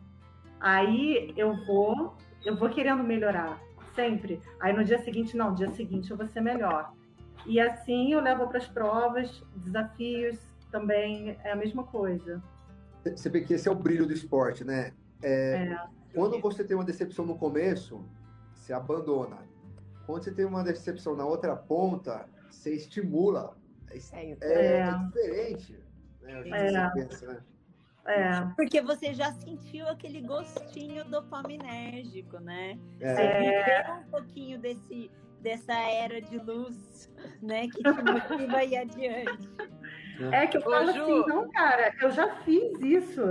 Aí 0.61 1.35
eu 1.37 1.55
vou, 1.67 2.17
eu 2.45 2.57
vou 2.57 2.71
querendo 2.71 3.03
melhorar, 3.03 3.59
sempre. 3.95 4.41
Aí 4.61 4.73
no 4.73 4.85
dia 4.85 4.99
seguinte, 5.01 5.37
não, 5.37 5.53
dia 5.53 5.71
seguinte 5.73 6.11
eu 6.11 6.17
vou 6.17 6.27
ser 6.29 6.41
melhor. 6.41 6.93
E 7.45 7.61
assim 7.61 8.13
eu 8.13 8.21
levo 8.21 8.47
para 8.47 8.59
as 8.59 8.67
provas, 8.67 9.43
desafios 9.57 10.39
também 10.71 11.37
é 11.45 11.53
a 11.53 11.57
mesma 11.57 11.85
coisa. 11.85 12.43
Você 13.05 13.29
vê 13.29 13.43
que 13.43 13.55
esse 13.55 13.69
é 13.69 13.73
o 13.73 13.75
brilho 13.75 14.07
do 14.07 14.13
esporte, 14.13 14.65
né? 14.65 14.93
É, 15.23 15.69
é. 15.69 15.87
Quando 16.15 16.41
você 16.41 16.65
tem 16.65 16.77
uma 16.77 16.85
decepção 16.85 17.27
no 17.27 17.37
começo, 17.37 18.05
você 18.55 18.73
abandona. 18.73 19.39
Quando 20.07 20.25
você 20.25 20.33
tem 20.33 20.45
uma 20.45 20.63
decepção 20.63 21.17
na 21.17 21.25
outra 21.25 21.57
ponta, 21.57 22.29
você 22.51 22.75
estimula. 22.75 23.57
É, 23.91 24.31
é, 24.31 24.37
é, 24.41 24.79
é 24.81 24.93
diferente. 24.93 25.85
Né? 26.23 26.49
É. 26.49 26.91
Pensa, 26.91 27.27
né? 27.27 27.41
É. 28.07 28.41
Porque 28.55 28.83
você 28.83 29.15
já 29.15 29.33
sentiu 29.33 29.89
aquele 29.89 30.21
gostinho 30.21 31.05
dopaminérgico, 31.07 32.39
né? 32.39 32.79
É. 33.01 33.15
Você 33.15 33.85
viveu 33.85 33.95
um 33.95 34.11
pouquinho 34.11 34.59
desse, 34.59 35.11
dessa 35.41 35.73
era 35.73 36.21
de 36.21 36.39
luz, 36.39 37.11
né? 37.41 37.67
Que 37.69 37.83
te 37.83 38.03
motiva 38.03 38.57
a 38.59 38.65
ir 38.65 38.77
adiante. 38.77 39.49
É 40.33 40.47
que 40.47 40.57
eu 40.57 40.63
falo 40.63 40.87
Ô, 40.87 40.91
assim, 40.91 41.27
não, 41.27 41.51
cara, 41.51 41.93
eu 42.01 42.11
já 42.11 42.29
fiz 42.43 42.81
isso. 42.81 43.23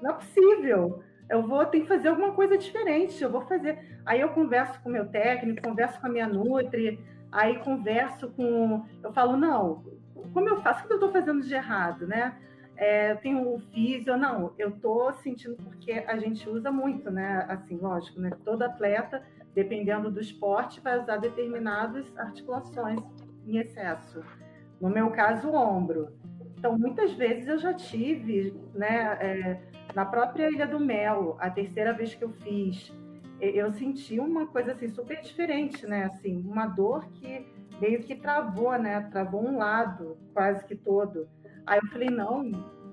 Não 0.00 0.10
é 0.10 0.14
possível. 0.14 1.02
Eu 1.28 1.42
vou 1.42 1.64
ter 1.64 1.80
que 1.80 1.88
fazer 1.88 2.08
alguma 2.08 2.32
coisa 2.32 2.58
diferente. 2.58 3.22
Eu 3.22 3.30
vou 3.30 3.42
fazer. 3.42 4.00
Aí 4.04 4.20
eu 4.20 4.30
converso 4.30 4.80
com 4.82 4.88
o 4.88 4.92
meu 4.92 5.06
técnico, 5.08 5.62
converso 5.62 6.00
com 6.00 6.06
a 6.06 6.10
minha 6.10 6.26
Nutri, 6.26 7.00
aí 7.30 7.58
converso 7.60 8.28
com. 8.30 8.84
Eu 9.02 9.12
falo, 9.12 9.36
não, 9.36 9.84
como 10.32 10.48
eu 10.48 10.60
faço? 10.62 10.84
O 10.84 10.86
que 10.86 10.92
eu 10.92 10.96
estou 10.96 11.12
fazendo 11.12 11.42
de 11.42 11.54
errado, 11.54 12.06
né? 12.06 12.36
É, 12.76 13.12
eu 13.12 13.16
tenho 13.18 13.54
o 13.54 13.60
físio, 13.72 14.16
não, 14.16 14.52
eu 14.58 14.70
estou 14.70 15.12
sentindo 15.12 15.56
porque 15.56 15.92
a 15.92 16.16
gente 16.16 16.48
usa 16.48 16.70
muito, 16.70 17.10
né? 17.10 17.44
Assim, 17.48 17.76
lógico, 17.76 18.20
né? 18.20 18.30
Todo 18.44 18.62
atleta, 18.62 19.22
dependendo 19.54 20.10
do 20.10 20.20
esporte, 20.20 20.80
vai 20.80 20.98
usar 20.98 21.18
determinadas 21.18 22.06
articulações 22.16 23.00
em 23.46 23.58
excesso. 23.58 24.22
No 24.80 24.88
meu 24.88 25.10
caso, 25.10 25.48
o 25.48 25.54
ombro. 25.54 26.08
Então, 26.62 26.78
muitas 26.78 27.10
vezes 27.14 27.48
eu 27.48 27.58
já 27.58 27.74
tive, 27.74 28.54
né? 28.72 29.18
É, 29.20 29.60
na 29.96 30.04
própria 30.04 30.48
Ilha 30.48 30.64
do 30.64 30.78
Mel, 30.78 31.36
a 31.40 31.50
terceira 31.50 31.92
vez 31.92 32.14
que 32.14 32.22
eu 32.22 32.30
fiz, 32.30 32.92
eu 33.40 33.68
senti 33.72 34.20
uma 34.20 34.46
coisa 34.46 34.70
assim 34.70 34.86
super 34.88 35.20
diferente, 35.22 35.84
né? 35.84 36.04
Assim, 36.04 36.40
uma 36.46 36.68
dor 36.68 37.04
que 37.14 37.44
meio 37.80 37.98
que 38.04 38.14
travou, 38.14 38.78
né? 38.78 39.00
Travou 39.10 39.44
um 39.44 39.58
lado 39.58 40.16
quase 40.32 40.64
que 40.64 40.76
todo. 40.76 41.28
Aí 41.66 41.80
eu 41.82 41.88
falei, 41.88 42.10
não, 42.10 42.52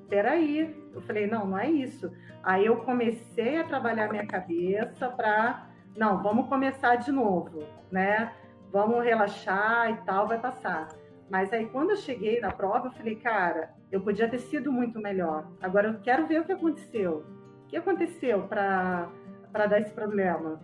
peraí. 0.09 0.75
Eu 0.91 1.01
falei, 1.01 1.27
não, 1.27 1.45
não 1.45 1.59
é 1.59 1.69
isso. 1.69 2.11
Aí 2.41 2.65
eu 2.65 2.77
comecei 2.77 3.57
a 3.57 3.63
trabalhar 3.65 4.09
minha 4.09 4.25
cabeça 4.25 5.09
para, 5.09 5.69
não, 5.95 6.23
vamos 6.23 6.49
começar 6.49 6.95
de 6.95 7.11
novo, 7.11 7.63
né? 7.91 8.33
Vamos 8.71 9.03
relaxar 9.03 9.91
e 9.91 9.97
tal, 9.97 10.27
vai 10.27 10.39
passar. 10.39 10.87
Mas 11.29 11.53
aí 11.53 11.67
quando 11.67 11.91
eu 11.91 11.97
cheguei 11.97 12.39
na 12.39 12.51
prova, 12.51 12.87
eu 12.87 12.91
falei, 12.91 13.15
cara, 13.15 13.73
eu 13.91 14.01
podia 14.01 14.27
ter 14.27 14.39
sido 14.39 14.71
muito 14.71 14.99
melhor. 14.99 15.47
Agora 15.61 15.87
eu 15.89 15.99
quero 15.99 16.25
ver 16.27 16.41
o 16.41 16.45
que 16.45 16.51
aconteceu. 16.51 17.23
O 17.65 17.67
que 17.67 17.77
aconteceu 17.77 18.47
para 18.47 19.07
dar 19.53 19.79
esse 19.79 19.91
problema? 19.91 20.59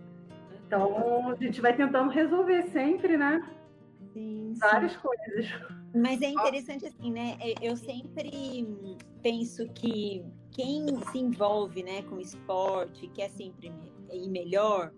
Então 0.66 1.30
a 1.30 1.34
gente 1.36 1.60
vai 1.60 1.76
tentando 1.76 2.10
resolver 2.10 2.64
sempre, 2.70 3.16
né? 3.16 3.48
Sim, 4.12 4.54
Várias 4.58 4.92
sim. 4.92 4.98
coisas. 4.98 5.76
Mas 5.94 6.20
é 6.20 6.28
interessante 6.28 6.84
assim, 6.86 7.12
né? 7.12 7.36
Eu 7.62 7.76
sempre 7.76 8.66
penso 9.22 9.68
que 9.72 10.24
quem 10.50 10.86
se 11.12 11.18
envolve, 11.18 11.82
né, 11.82 12.02
com 12.02 12.18
esporte, 12.18 13.06
quer 13.08 13.30
sempre 13.30 13.72
ir 14.12 14.28
melhor, 14.28 14.92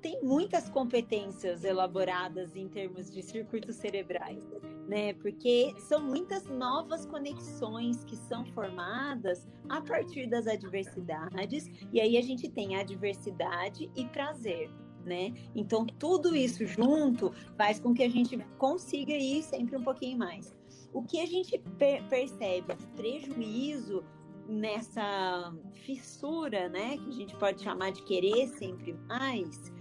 tem 0.00 0.22
muitas 0.22 0.68
competências 0.68 1.64
elaboradas 1.64 2.54
em 2.56 2.68
termos 2.68 3.10
de 3.10 3.22
circuitos 3.22 3.76
cerebrais, 3.76 4.44
né? 4.86 5.14
Porque 5.14 5.74
são 5.78 6.00
muitas 6.00 6.46
novas 6.46 7.06
conexões 7.06 8.04
que 8.04 8.16
são 8.16 8.44
formadas 8.46 9.46
a 9.68 9.80
partir 9.80 10.26
das 10.28 10.46
adversidades, 10.46 11.70
e 11.92 12.00
aí 12.00 12.16
a 12.16 12.22
gente 12.22 12.48
tem 12.48 12.76
adversidade 12.76 13.90
e 13.96 14.04
prazer 14.06 14.70
né? 15.06 15.32
Então, 15.54 15.86
tudo 15.86 16.34
isso 16.34 16.66
junto 16.66 17.32
faz 17.56 17.78
com 17.78 17.94
que 17.94 18.02
a 18.02 18.10
gente 18.10 18.36
consiga 18.58 19.12
ir 19.12 19.42
sempre 19.44 19.76
um 19.76 19.84
pouquinho 19.84 20.18
mais. 20.18 20.52
O 20.92 21.02
que 21.02 21.20
a 21.20 21.26
gente 21.26 21.58
per 21.78 22.02
percebe 22.08 22.74
de 22.74 22.86
prejuízo 22.88 24.04
nessa 24.48 25.54
fissura, 25.84 26.68
né, 26.68 26.96
que 26.98 27.08
a 27.08 27.12
gente 27.12 27.36
pode 27.36 27.62
chamar 27.62 27.90
de 27.92 28.02
querer 28.02 28.48
sempre 28.48 28.92
mais, 29.08 29.72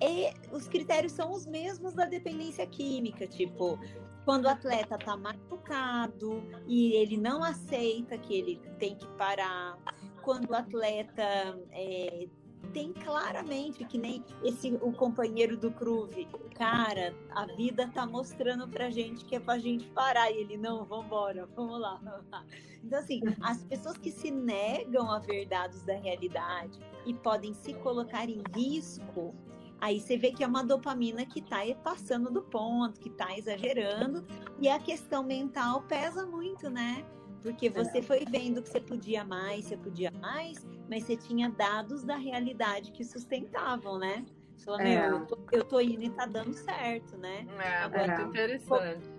é, 0.00 0.34
os 0.52 0.68
critérios 0.68 1.12
são 1.12 1.32
os 1.32 1.46
mesmos 1.46 1.94
da 1.94 2.04
dependência 2.04 2.66
química, 2.66 3.26
tipo, 3.26 3.78
quando 4.24 4.44
o 4.44 4.48
atleta 4.48 4.96
está 4.96 5.16
machucado 5.16 6.42
e 6.66 6.92
ele 6.94 7.16
não 7.16 7.42
aceita 7.42 8.18
que 8.18 8.34
ele 8.34 8.60
tem 8.78 8.96
que 8.96 9.06
parar, 9.16 9.78
quando 10.22 10.50
o 10.50 10.54
atleta 10.54 11.22
é, 11.70 12.26
tem 12.72 12.92
claramente 12.92 13.84
que 13.84 13.96
nem 13.96 14.24
esse 14.42 14.74
o 14.82 14.92
companheiro 14.92 15.56
do 15.56 15.70
Cruve, 15.70 16.26
cara, 16.54 17.14
a 17.30 17.46
vida 17.46 17.88
tá 17.94 18.06
mostrando 18.06 18.68
pra 18.68 18.90
gente 18.90 19.24
que 19.24 19.36
é 19.36 19.40
pra 19.40 19.58
gente 19.58 19.86
parar 19.88 20.30
e 20.30 20.38
ele 20.38 20.56
não, 20.56 20.84
vambora, 20.84 21.46
vamos 21.54 21.80
lá, 21.80 22.00
vamos 22.02 22.28
lá. 22.30 22.44
Então 22.82 22.98
assim, 22.98 23.20
as 23.40 23.64
pessoas 23.64 23.96
que 23.96 24.10
se 24.10 24.30
negam 24.30 25.10
a 25.10 25.18
ver 25.20 25.46
dados 25.46 25.82
da 25.82 25.94
realidade 25.94 26.78
e 27.04 27.14
podem 27.14 27.54
se 27.54 27.74
colocar 27.74 28.28
em 28.28 28.42
risco, 28.54 29.34
aí 29.80 30.00
você 30.00 30.16
vê 30.16 30.30
que 30.32 30.42
é 30.42 30.46
uma 30.46 30.64
dopamina 30.64 31.24
que 31.26 31.40
tá 31.40 31.58
passando 31.82 32.30
do 32.30 32.42
ponto, 32.42 33.00
que 33.00 33.10
tá 33.10 33.36
exagerando, 33.36 34.24
e 34.60 34.68
a 34.68 34.78
questão 34.78 35.22
mental 35.22 35.82
pesa 35.82 36.26
muito, 36.26 36.70
né? 36.70 37.04
Porque 37.42 37.70
você 37.70 38.02
foi 38.02 38.24
vendo 38.28 38.62
que 38.62 38.68
você 38.68 38.80
podia 38.80 39.24
mais, 39.24 39.66
você 39.66 39.76
podia 39.76 40.10
mais, 40.20 40.66
mas 40.90 41.04
você 41.04 41.16
tinha 41.16 41.48
dados 41.48 42.02
da 42.02 42.16
realidade 42.16 42.90
que 42.90 43.04
sustentavam, 43.04 43.98
né? 43.98 44.24
Você 44.56 44.64
falou, 44.64 44.80
é. 44.80 45.10
eu 45.10 45.26
tô, 45.26 45.38
eu 45.52 45.64
tô 45.64 45.80
indo 45.80 46.02
e 46.02 46.10
tá 46.10 46.26
dando 46.26 46.52
certo, 46.54 47.16
né? 47.18 47.46
É, 47.58 47.76
Agora, 47.84 48.16
muito 48.16 48.30
interessante. 48.30 49.06
Como, 49.06 49.15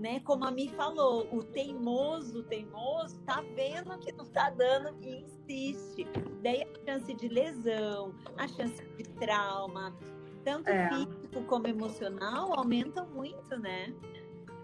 né, 0.00 0.18
como 0.20 0.46
a 0.46 0.50
Mi 0.50 0.68
falou, 0.68 1.28
o 1.30 1.44
teimoso, 1.44 2.40
o 2.40 2.42
teimoso 2.42 3.20
tá 3.20 3.44
vendo 3.54 3.98
que 3.98 4.10
não 4.12 4.24
tá 4.24 4.48
dando 4.48 4.96
e 5.02 5.20
insiste. 5.20 6.06
Daí 6.42 6.62
a 6.62 6.90
chance 6.90 7.14
de 7.14 7.28
lesão, 7.28 8.14
a 8.38 8.48
chance 8.48 8.82
de 8.96 9.04
trauma, 9.20 9.94
tanto 10.42 10.70
é. 10.70 10.88
físico 10.88 11.44
como 11.46 11.66
emocional, 11.66 12.58
aumentam 12.58 13.06
muito, 13.10 13.58
né? 13.58 13.92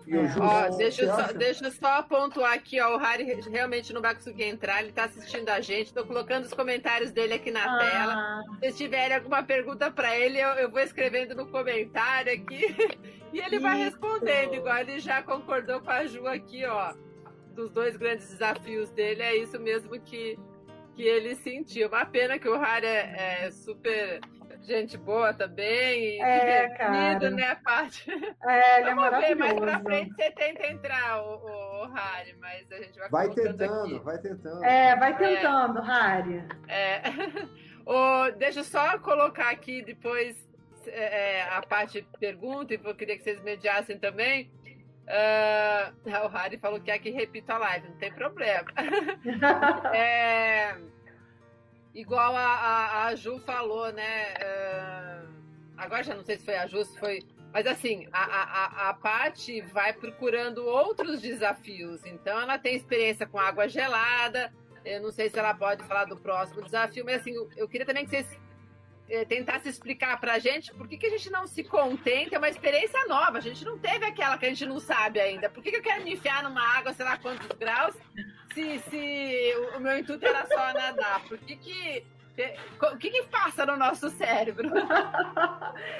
É. 0.08 0.40
Ó, 0.40 0.76
deixa, 0.76 1.02
eu 1.02 1.08
só, 1.08 1.32
deixa 1.32 1.66
eu 1.66 1.72
só 1.72 2.02
pontuar 2.02 2.52
aqui, 2.52 2.80
ó, 2.80 2.94
o 2.94 2.98
Harry 2.98 3.40
realmente 3.50 3.92
não 3.92 4.00
vai 4.00 4.14
conseguir 4.14 4.44
entrar, 4.44 4.80
ele 4.80 4.90
está 4.90 5.04
assistindo 5.04 5.48
a 5.48 5.60
gente, 5.60 5.88
estou 5.88 6.06
colocando 6.06 6.44
os 6.44 6.54
comentários 6.54 7.10
dele 7.10 7.34
aqui 7.34 7.50
na 7.50 7.64
ah. 7.64 7.78
tela. 7.78 8.70
Se 8.70 8.76
tiverem 8.76 9.16
alguma 9.16 9.42
pergunta 9.42 9.90
para 9.90 10.16
ele, 10.16 10.38
eu, 10.38 10.50
eu, 10.50 10.70
vou 10.70 10.80
escrevendo 10.80 11.34
no 11.34 11.46
comentário 11.46 12.32
aqui 12.32 12.74
e 13.32 13.40
ele 13.40 13.56
Isso. 13.56 13.62
vai 13.62 13.76
respondendo, 13.78 14.54
igual 14.54 14.78
ele 14.78 15.00
já 15.00 15.22
concordou 15.22 15.80
com 15.80 15.90
a 15.90 16.06
Ju 16.06 16.26
aqui, 16.28 16.64
ó, 16.64 16.94
dos 17.56 17.72
dois 17.72 17.96
grandes 17.96 18.28
desafios 18.28 18.90
dele, 18.90 19.22
é 19.22 19.36
isso 19.36 19.58
mesmo 19.58 19.98
que, 19.98 20.38
que 20.94 21.02
ele 21.02 21.34
sentiu. 21.34 21.88
Uma 21.88 22.06
pena 22.06 22.38
que 22.38 22.48
o 22.48 22.56
Harry 22.56 22.86
é, 22.86 23.46
é 23.46 23.50
super 23.50 24.20
gente 24.66 24.96
boa 24.98 25.32
também. 25.32 26.22
É, 26.22 26.68
cara. 26.70 27.30
né, 27.30 27.50
a 27.50 27.56
parte. 27.56 28.10
É, 28.10 28.80
ele 28.80 28.90
é 28.90 28.94
Vamos 28.94 29.10
ver, 29.20 29.34
maravilhoso. 29.34 29.38
mais 29.38 29.54
pra 29.60 29.80
frente 29.80 30.14
você 30.14 30.30
tenta 30.32 30.66
entrar, 30.66 31.22
o, 31.22 31.36
o, 31.36 31.84
o 31.84 31.92
Harry, 31.92 32.34
mas 32.40 32.70
a 32.72 32.76
gente 32.76 32.98
vai 32.98 33.08
Vai 33.08 33.30
tentando, 33.30 33.96
aqui. 33.96 34.04
vai 34.04 34.18
tentando. 34.18 34.64
É, 34.64 34.96
vai 34.96 35.16
tentando, 35.16 35.80
Harry. 35.80 36.44
É. 36.68 37.02
Ô, 37.86 38.30
deixa 38.36 38.60
eu 38.60 38.64
só 38.64 38.98
colocar 38.98 39.50
aqui 39.50 39.82
depois 39.82 40.36
é, 40.88 41.42
a 41.50 41.62
parte 41.62 42.00
de 42.00 42.08
pergunta, 42.18 42.74
e 42.74 42.80
eu 42.82 42.94
queria 42.94 43.16
que 43.16 43.22
vocês 43.22 43.40
mediassem 43.42 43.98
também. 43.98 44.50
Ah, 45.08 45.92
o 46.24 46.28
Harry 46.28 46.58
falou 46.58 46.80
que 46.80 46.86
quer 46.86 46.98
que 46.98 47.10
repita 47.10 47.54
a 47.54 47.58
live, 47.58 47.88
não 47.88 47.96
tem 47.96 48.12
problema. 48.12 48.64
É, 49.94 50.76
igual 52.00 52.36
a, 52.36 52.44
a, 52.44 53.04
a 53.06 53.14
Ju 53.14 53.38
falou, 53.40 53.92
né? 53.92 54.34
ah, 54.40 55.22
agora 55.76 56.02
já 56.02 56.14
não 56.14 56.24
sei 56.24 56.38
se 56.38 56.44
foi 56.44 56.56
a 56.56 56.66
Ju, 56.66 56.84
se 56.84 56.98
foi. 56.98 57.22
Mas 57.52 57.66
assim, 57.66 58.06
a, 58.12 58.22
a, 58.24 58.42
a- 58.42 58.88
a 58.90 58.94
Paty 58.94 59.62
vai 59.62 59.92
procurando 59.92 60.64
outros 60.66 61.20
desafios. 61.22 62.04
Então 62.04 62.38
ela 62.40 62.58
tem 62.58 62.76
experiência 62.76 63.26
com 63.26 63.38
água 63.38 63.68
gelada. 63.68 64.52
Eu 64.84 65.00
não 65.02 65.10
sei 65.10 65.28
se 65.30 65.38
ela 65.38 65.54
pode 65.54 65.82
falar 65.84 66.04
do 66.04 66.16
próximo 66.16 66.62
desafio, 66.62 67.04
mas 67.04 67.20
assim, 67.20 67.34
eu, 67.34 67.48
eu 67.56 67.68
queria 67.68 67.86
também 67.86 68.04
que 68.04 68.10
vocês 68.10 68.38
eh, 69.08 69.24
tentassem 69.24 69.70
explicar 69.70 70.18
pra 70.20 70.38
gente 70.38 70.72
por 70.74 70.88
que, 70.88 70.96
que 70.96 71.06
a 71.06 71.10
gente 71.10 71.30
não 71.30 71.46
se 71.46 71.62
contenta, 71.62 72.34
é 72.34 72.38
uma 72.38 72.48
experiência 72.48 73.06
nova. 73.06 73.38
A 73.38 73.40
gente 73.40 73.64
não 73.64 73.78
teve 73.78 74.04
aquela 74.04 74.36
que 74.36 74.46
a 74.46 74.48
gente 74.48 74.66
não 74.66 74.80
sabe 74.80 75.20
ainda. 75.20 75.48
Por 75.48 75.62
que, 75.62 75.70
que 75.70 75.76
eu 75.76 75.82
quero 75.82 76.02
me 76.02 76.14
enfiar 76.14 76.42
numa 76.42 76.60
água, 76.76 76.92
sei 76.92 77.04
lá 77.04 77.16
quantos 77.16 77.46
graus, 77.58 77.94
se, 78.52 78.78
se 78.90 79.54
o, 79.56 79.76
o 79.76 79.80
meu 79.80 79.98
intuito 79.98 80.26
era 80.26 80.46
só 80.46 80.72
nadar? 80.72 81.22
Por 81.28 81.38
que 81.38 81.56
que. 81.56 82.04
O 82.92 82.98
que, 82.98 83.10
que 83.10 83.22
passa 83.24 83.64
no 83.64 83.76
nosso 83.78 84.10
cérebro? 84.10 84.70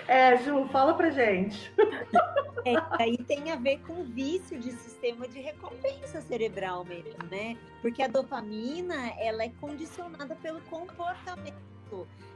É, 0.09 0.37
Ju, 0.39 0.69
fala 0.69 0.95
pra 0.95 1.11
gente. 1.11 1.73
É, 2.65 2.75
aí 3.03 3.17
tem 3.19 3.51
a 3.51 3.57
ver 3.57 3.79
com 3.81 4.01
o 4.01 4.05
vício 4.05 4.59
de 4.59 4.71
sistema 4.73 5.27
de 5.29 5.41
recompensa 5.41 6.21
cerebral 6.21 6.85
mesmo, 6.85 7.19
né? 7.31 7.57
Porque 7.83 8.03
a 8.03 8.09
dopamina, 8.09 9.13
ela 9.19 9.45
é 9.45 9.51
condicionada 9.61 10.35
pelo 10.37 10.61
comportamento. 10.63 11.76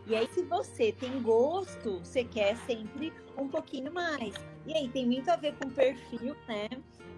E 0.06 0.16
aí, 0.16 0.26
se 0.28 0.42
você 0.42 0.92
tem 0.92 1.22
gosto, 1.22 1.98
você 2.00 2.24
quer 2.24 2.56
sempre 2.56 3.12
um 3.36 3.48
pouquinho 3.48 3.92
mais. 3.92 4.34
E 4.66 4.74
aí, 4.74 4.88
tem 4.88 5.06
muito 5.06 5.28
a 5.30 5.36
ver 5.36 5.54
com 5.54 5.70
perfil, 5.70 6.34
né? 6.48 6.68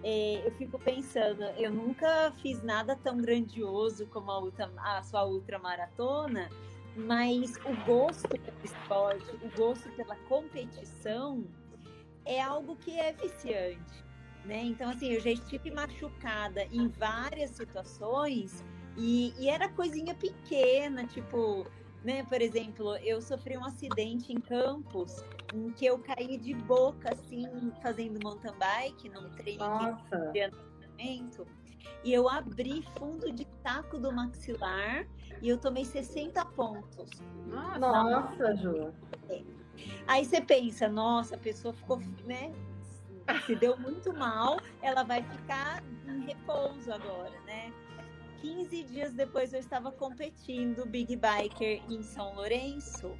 É, 0.03 0.45
eu 0.45 0.51
fico 0.51 0.77
pensando, 0.77 1.43
eu 1.57 1.71
nunca 1.71 2.33
fiz 2.41 2.61
nada 2.61 2.93
tão 2.93 3.17
grandioso 3.17 4.05
como 4.07 4.29
a, 4.31 4.39
ultra, 4.39 4.69
a 4.77 5.01
sua 5.01 5.25
ultramaratona, 5.25 6.49
mas 6.95 7.55
o 7.65 7.85
gosto 7.85 8.27
pelo 8.27 8.57
esporte, 8.63 9.31
o 9.41 9.49
gosto 9.57 9.89
pela 9.91 10.17
competição, 10.27 11.45
é 12.25 12.41
algo 12.41 12.75
que 12.75 12.99
é 12.99 13.13
viciante, 13.13 14.03
né? 14.43 14.61
Então, 14.63 14.89
assim, 14.89 15.13
eu 15.13 15.21
já 15.21 15.31
estive 15.31 15.71
machucada 15.71 16.65
em 16.65 16.89
várias 16.89 17.51
situações 17.51 18.63
e, 18.97 19.33
e 19.39 19.49
era 19.49 19.69
coisinha 19.69 20.13
pequena, 20.13 21.05
tipo, 21.07 21.65
né? 22.03 22.23
Por 22.23 22.41
exemplo, 22.41 22.95
eu 22.97 23.21
sofri 23.21 23.57
um 23.57 23.65
acidente 23.65 24.33
em 24.33 24.39
Campos 24.39 25.23
em 25.53 25.71
que 25.71 25.85
eu 25.85 25.99
caí 25.99 26.37
de 26.37 26.53
boca, 26.53 27.13
assim, 27.13 27.71
fazendo 27.81 28.19
mountain 28.23 28.53
bike, 28.57 29.09
num 29.09 29.29
treino 29.31 29.63
Nossa. 29.63 30.17
de 30.17 30.31
treinamento, 30.31 31.47
e 32.03 32.13
eu 32.13 32.27
abri 32.27 32.83
fundo 32.97 33.31
de 33.31 33.45
taco 33.63 33.97
do 33.97 34.11
maxilar 34.11 35.05
e 35.41 35.49
eu 35.49 35.57
tomei 35.57 35.85
60 35.85 36.43
pontos. 36.45 37.09
Nossa, 37.47 37.79
Nossa, 37.79 38.55
Ju. 38.55 38.93
Aí 40.07 40.25
você 40.25 40.41
pensa, 40.41 40.87
nossa, 40.87 41.35
a 41.35 41.37
pessoa 41.37 41.73
ficou, 41.73 41.99
né? 42.25 42.53
Se 43.45 43.55
deu 43.55 43.77
muito 43.77 44.13
mal, 44.13 44.59
ela 44.81 45.03
vai 45.03 45.23
ficar 45.23 45.81
em 46.05 46.25
repouso 46.25 46.91
agora, 46.91 47.39
né? 47.41 47.71
15 48.43 48.83
dias 48.83 49.13
depois 49.13 49.53
eu 49.53 49.59
estava 49.61 49.89
competindo 49.89 50.85
Big 50.85 51.15
Biker 51.15 51.81
em 51.89 52.03
São 52.03 52.35
Lourenço, 52.35 53.17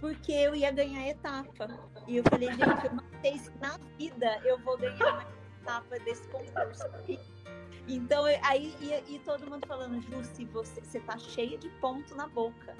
porque 0.00 0.32
eu 0.32 0.54
ia 0.54 0.70
ganhar 0.70 1.06
etapa. 1.06 1.68
E 2.08 2.16
eu 2.16 2.24
falei, 2.24 2.48
gente, 2.48 2.86
eu 3.22 3.38
se 3.38 3.50
na 3.60 3.78
vida 3.98 4.40
eu 4.46 4.58
vou 4.60 4.78
ganhar 4.78 5.12
uma 5.12 5.26
etapa 5.60 5.98
desse 5.98 6.26
concurso. 6.28 6.84
Então, 7.86 8.24
aí 8.42 8.74
e, 8.80 9.14
e 9.14 9.18
todo 9.18 9.46
mundo 9.46 9.66
falando, 9.66 10.00
Ju, 10.00 10.24
se 10.24 10.46
você, 10.46 10.80
você 10.80 11.00
tá 11.00 11.18
cheia 11.18 11.58
de 11.58 11.68
ponto 11.78 12.14
na 12.14 12.26
boca. 12.26 12.74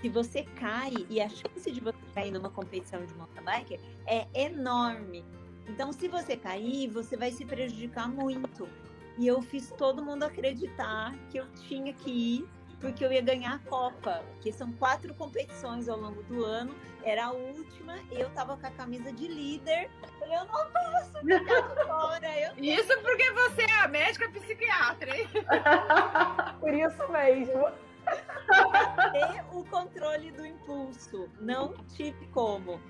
Se 0.00 0.08
você 0.08 0.44
cai, 0.44 0.92
e 1.10 1.20
a 1.20 1.28
chance 1.28 1.68
de 1.68 1.80
você 1.80 1.98
cair 2.14 2.30
numa 2.30 2.50
competição 2.50 3.04
de 3.04 3.12
mountain 3.14 3.44
biker 3.44 3.80
é 4.06 4.28
enorme. 4.32 5.24
Então, 5.66 5.92
se 5.92 6.06
você 6.06 6.36
cair, 6.36 6.88
você 6.88 7.16
vai 7.16 7.32
se 7.32 7.44
prejudicar 7.44 8.08
muito. 8.08 8.68
E 9.18 9.26
eu 9.26 9.42
fiz 9.42 9.70
todo 9.76 10.02
mundo 10.02 10.24
acreditar 10.24 11.14
que 11.30 11.38
eu 11.38 11.46
tinha 11.68 11.92
que 11.92 12.10
ir, 12.10 12.48
porque 12.80 13.04
eu 13.04 13.12
ia 13.12 13.22
ganhar 13.22 13.54
a 13.54 13.58
Copa. 13.70 14.24
Que 14.40 14.52
são 14.52 14.72
quatro 14.72 15.14
competições 15.14 15.88
ao 15.88 15.98
longo 15.98 16.22
do 16.24 16.44
ano. 16.44 16.74
Era 17.04 17.26
a 17.26 17.32
última, 17.32 17.98
eu 18.10 18.30
tava 18.30 18.56
com 18.56 18.66
a 18.66 18.70
camisa 18.70 19.12
de 19.12 19.28
líder. 19.28 19.90
Falei, 20.18 20.36
eu 20.36 20.44
não 20.44 20.70
posso 20.70 21.12
ficar 21.20 21.74
de 21.74 21.84
fora. 21.86 22.40
Eu 22.40 22.52
Isso 22.58 23.00
porque 23.02 23.30
você 23.32 23.62
é 23.62 23.80
a 23.80 23.88
médica 23.88 24.30
psiquiatra, 24.30 25.16
hein? 25.16 25.28
Por 26.60 26.72
isso 26.72 27.12
mesmo. 27.12 27.64
ter 29.12 29.44
o 29.56 29.64
controle 29.64 30.30
do 30.32 30.46
impulso. 30.46 31.28
Não 31.40 31.74
tive 31.94 32.26
como. 32.28 32.80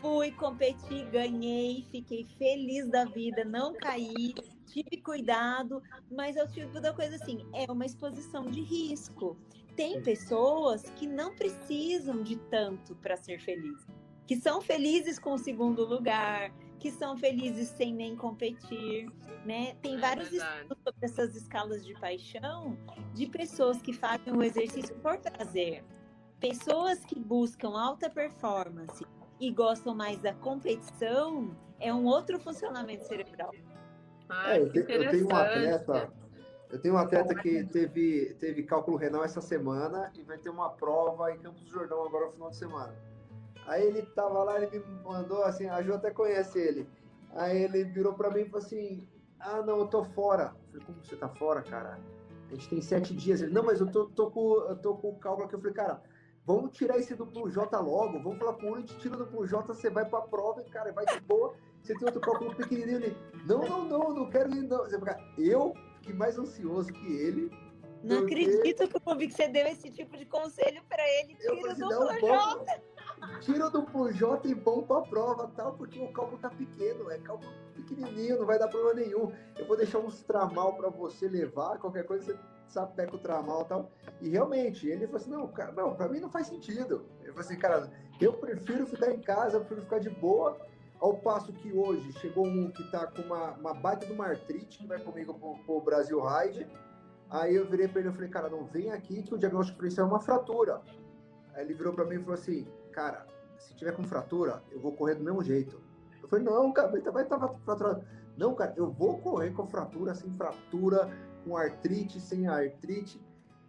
Fui, 0.00 0.30
competi, 0.32 1.04
ganhei, 1.12 1.86
fiquei 1.90 2.24
feliz 2.38 2.88
da 2.88 3.04
vida, 3.04 3.44
não 3.44 3.74
caí, 3.74 4.34
tive 4.70 5.02
cuidado, 5.02 5.82
mas 6.10 6.36
é 6.36 6.44
o 6.44 6.48
tipo 6.48 6.80
da 6.80 6.92
coisa 6.92 7.16
assim, 7.16 7.44
é 7.52 7.70
uma 7.70 7.84
exposição 7.84 8.44
de 8.46 8.60
risco. 8.60 9.36
Tem 9.76 10.00
pessoas 10.02 10.82
que 10.96 11.06
não 11.06 11.34
precisam 11.34 12.22
de 12.22 12.36
tanto 12.36 12.94
para 12.96 13.16
ser 13.16 13.40
felizes, 13.40 13.86
que 14.26 14.36
são 14.36 14.60
felizes 14.60 15.18
com 15.18 15.32
o 15.34 15.38
segundo 15.38 15.84
lugar, 15.84 16.52
que 16.78 16.90
são 16.90 17.16
felizes 17.16 17.68
sem 17.68 17.92
nem 17.92 18.16
competir, 18.16 19.10
né? 19.44 19.74
Tem 19.82 19.94
É 19.96 19.98
vários 19.98 20.30
verdade. 20.30 20.62
estudos 20.62 20.78
sobre 20.84 21.06
essas 21.06 21.36
escalas 21.36 21.84
de 21.84 21.94
paixão 21.94 22.76
de 23.14 23.26
pessoas 23.26 23.82
que 23.82 23.92
fazem 23.92 24.32
o 24.34 24.42
exercício 24.42 24.94
por 24.96 25.18
prazer. 25.18 25.84
Pessoas 26.38 27.04
que 27.04 27.18
buscam 27.18 27.78
alta 27.78 28.08
performance 28.08 29.04
e 29.38 29.50
gostam 29.50 29.94
mais 29.94 30.18
da 30.20 30.32
competição 30.34 31.54
é 31.78 31.92
um 31.92 32.04
outro 32.06 32.38
funcionamento 32.38 33.06
cerebral. 33.06 33.52
Ah, 34.30 34.54
É, 34.56 34.60
eu, 34.60 34.70
que 34.70 34.82
te- 34.82 34.92
eu 34.92 35.10
tenho 35.10 35.26
um 35.26 35.36
atleta, 35.36 36.12
eu 36.70 36.78
tenho 36.80 36.94
um 36.94 36.98
atleta 36.98 37.34
que 37.34 37.64
teve, 37.64 38.34
teve 38.38 38.62
cálculo 38.62 38.96
renal 38.96 39.24
essa 39.24 39.40
semana 39.40 40.12
e 40.16 40.22
vai 40.22 40.38
ter 40.38 40.50
uma 40.50 40.70
prova 40.70 41.32
em 41.32 41.38
Campos 41.38 41.62
do 41.62 41.70
Jordão 41.70 42.04
agora 42.06 42.26
no 42.26 42.32
final 42.32 42.50
de 42.50 42.56
semana. 42.56 42.94
Aí 43.66 43.86
ele 43.86 44.02
tava 44.02 44.42
lá, 44.42 44.60
ele 44.60 44.78
me 44.78 45.02
mandou 45.02 45.42
assim, 45.44 45.68
a 45.68 45.82
Ju 45.82 45.94
até 45.94 46.10
conhece 46.10 46.58
ele. 46.58 46.88
Aí 47.34 47.62
ele 47.62 47.84
virou 47.84 48.14
pra 48.14 48.30
mim 48.30 48.40
e 48.40 48.44
falou 48.46 48.64
assim: 48.64 49.06
Ah, 49.38 49.62
não, 49.62 49.78
eu 49.78 49.86
tô 49.86 50.04
fora. 50.04 50.54
Eu 50.72 50.80
falei, 50.80 50.86
como 50.86 51.04
você 51.04 51.16
tá 51.16 51.28
fora, 51.28 51.62
cara? 51.62 51.98
A 52.48 52.54
gente 52.54 52.68
tem 52.68 52.80
sete 52.80 53.14
dias. 53.14 53.40
Ele, 53.42 53.52
não, 53.52 53.62
mas 53.62 53.80
eu 53.80 53.86
tô, 53.86 54.06
tô, 54.06 54.30
com, 54.30 54.54
eu 54.68 54.76
tô 54.76 54.94
com 54.96 55.10
o 55.10 55.18
cálculo 55.18 55.46
aqui. 55.46 55.54
Eu 55.54 55.60
falei, 55.60 55.74
cara, 55.74 56.02
vamos 56.44 56.72
tirar 56.76 56.98
esse 56.98 57.14
duplo 57.14 57.48
J 57.48 57.78
logo, 57.78 58.20
vamos 58.20 58.38
falar 58.38 58.54
com 58.54 58.66
o 58.66 58.72
Uri, 58.72 58.82
tira 58.82 59.14
o 59.14 59.18
duplo 59.18 59.46
J, 59.46 59.62
você 59.72 59.88
vai 59.88 60.04
pra 60.04 60.20
prova 60.22 60.60
e, 60.62 60.64
cara, 60.64 60.92
vai 60.92 61.06
de 61.06 61.20
boa. 61.20 61.54
Você 61.82 61.94
tem 61.94 62.06
outro 62.06 62.20
cálculo 62.20 62.54
pequenininho 62.54 62.96
ali. 62.98 63.16
Não, 63.46 63.60
não, 63.66 63.84
não, 63.84 64.14
não 64.14 64.30
quero 64.30 64.50
ir, 64.54 64.62
não. 64.62 64.78
Você 64.84 64.96
Eu 65.38 65.74
fiquei 65.96 66.14
mais 66.14 66.38
ansioso 66.38 66.92
que 66.92 67.06
ele. 67.16 67.50
Não 68.02 68.20
Porque- 68.20 68.34
acredito 68.34 68.88
que 68.88 69.10
eu 69.10 69.16
vi 69.18 69.26
que 69.28 69.34
você 69.34 69.48
deu 69.48 69.66
esse 69.66 69.90
tipo 69.90 70.16
de 70.16 70.24
conselho 70.24 70.82
para 70.88 71.02
ele. 71.20 71.34
Tira 71.34 71.72
assim, 71.72 71.80
não, 71.82 72.08
J. 72.08 72.20
vamos, 72.20 73.44
tira 73.44 73.66
o 73.66 73.70
duplo 73.70 74.10
J 74.10 74.48
e 74.48 74.54
vamos 74.54 74.86
pra 74.86 75.02
prova, 75.02 75.48
tal, 75.54 75.74
porque 75.74 76.00
o 76.00 76.10
cálculo 76.10 76.38
tá 76.38 76.48
pequeno, 76.48 77.10
é 77.10 77.18
cálculo 77.18 77.52
pequenininho, 77.74 78.38
não 78.38 78.46
vai 78.46 78.58
dar 78.58 78.68
problema 78.68 78.94
nenhum. 79.06 79.30
Eu 79.58 79.66
vou 79.66 79.76
deixar 79.76 79.98
uns 79.98 80.22
tramal 80.22 80.74
pra 80.78 80.88
você 80.88 81.28
levar, 81.28 81.78
qualquer 81.78 82.04
coisa 82.04 82.24
você 82.24 82.38
sapeca 82.68 83.16
o 83.16 83.18
tramal 83.18 83.62
e 83.62 83.64
tal. 83.66 83.90
E 84.22 84.30
realmente, 84.30 84.88
ele 84.88 85.04
falou 85.06 85.20
assim, 85.20 85.30
não, 85.30 85.48
cara, 85.48 85.72
não, 85.72 85.94
pra 85.94 86.08
mim 86.08 86.20
não 86.20 86.30
faz 86.30 86.46
sentido. 86.46 87.04
Eu 87.22 87.34
falei 87.34 87.40
assim, 87.48 87.58
cara, 87.58 87.92
eu 88.18 88.32
prefiro 88.32 88.86
ficar 88.86 89.10
em 89.10 89.20
casa, 89.20 89.58
eu 89.58 89.60
prefiro 89.60 89.82
ficar 89.82 89.98
de 89.98 90.08
boa, 90.08 90.58
ao 91.00 91.14
passo 91.16 91.52
que 91.52 91.72
hoje 91.72 92.12
chegou 92.12 92.46
um 92.46 92.70
que 92.70 92.84
tá 92.90 93.06
com 93.06 93.22
uma, 93.22 93.52
uma 93.52 93.74
baita 93.74 94.06
de 94.06 94.12
uma 94.12 94.26
artrite, 94.26 94.78
que 94.78 94.86
vai 94.86 95.00
comigo 95.00 95.34
pro, 95.34 95.56
pro 95.64 95.80
Brasil 95.80 96.20
Ride. 96.20 96.66
Aí 97.30 97.54
eu 97.54 97.66
virei 97.66 97.88
pra 97.88 98.00
ele 98.00 98.10
e 98.10 98.12
falei, 98.12 98.28
cara, 98.28 98.50
não 98.50 98.64
vem 98.64 98.90
aqui 98.90 99.22
que 99.22 99.34
o 99.34 99.38
diagnóstico 99.38 99.76
diferencial 99.76 100.06
é 100.06 100.10
uma 100.10 100.20
fratura. 100.20 100.82
Aí 101.54 101.64
ele 101.64 101.74
virou 101.74 101.94
pra 101.94 102.04
mim 102.04 102.16
e 102.16 102.18
falou 102.18 102.34
assim, 102.34 102.66
cara, 102.92 103.26
se 103.58 103.74
tiver 103.74 103.92
com 103.92 104.02
fratura, 104.04 104.62
eu 104.70 104.80
vou 104.80 104.92
correr 104.92 105.14
do 105.14 105.24
mesmo 105.24 105.42
jeito. 105.42 105.80
Eu 106.22 106.28
falei, 106.28 106.44
não, 106.44 106.72
cara, 106.72 106.88
vai 106.88 107.22
estar 107.22 107.38
tá, 107.38 107.48
fraturado. 107.64 108.04
Não, 108.36 108.54
cara, 108.54 108.74
eu 108.76 108.90
vou 108.90 109.18
correr 109.18 109.50
com 109.52 109.66
fratura, 109.66 110.14
sem 110.14 110.30
fratura, 110.32 111.10
com 111.44 111.56
artrite, 111.56 112.20
sem 112.20 112.46
artrite. 112.46 113.20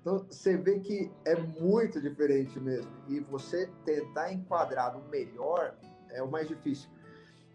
Então, 0.02 0.20
você 0.20 0.58
vê 0.58 0.80
que 0.80 1.12
é 1.26 1.36
muito 1.36 2.02
diferente 2.02 2.60
mesmo. 2.60 2.92
E 3.08 3.20
você 3.20 3.70
tentar 3.86 4.34
enquadrar 4.34 4.98
no 4.98 5.08
melhor 5.10 5.76
é 6.10 6.22
o 6.22 6.30
mais 6.30 6.48
difícil. 6.48 6.90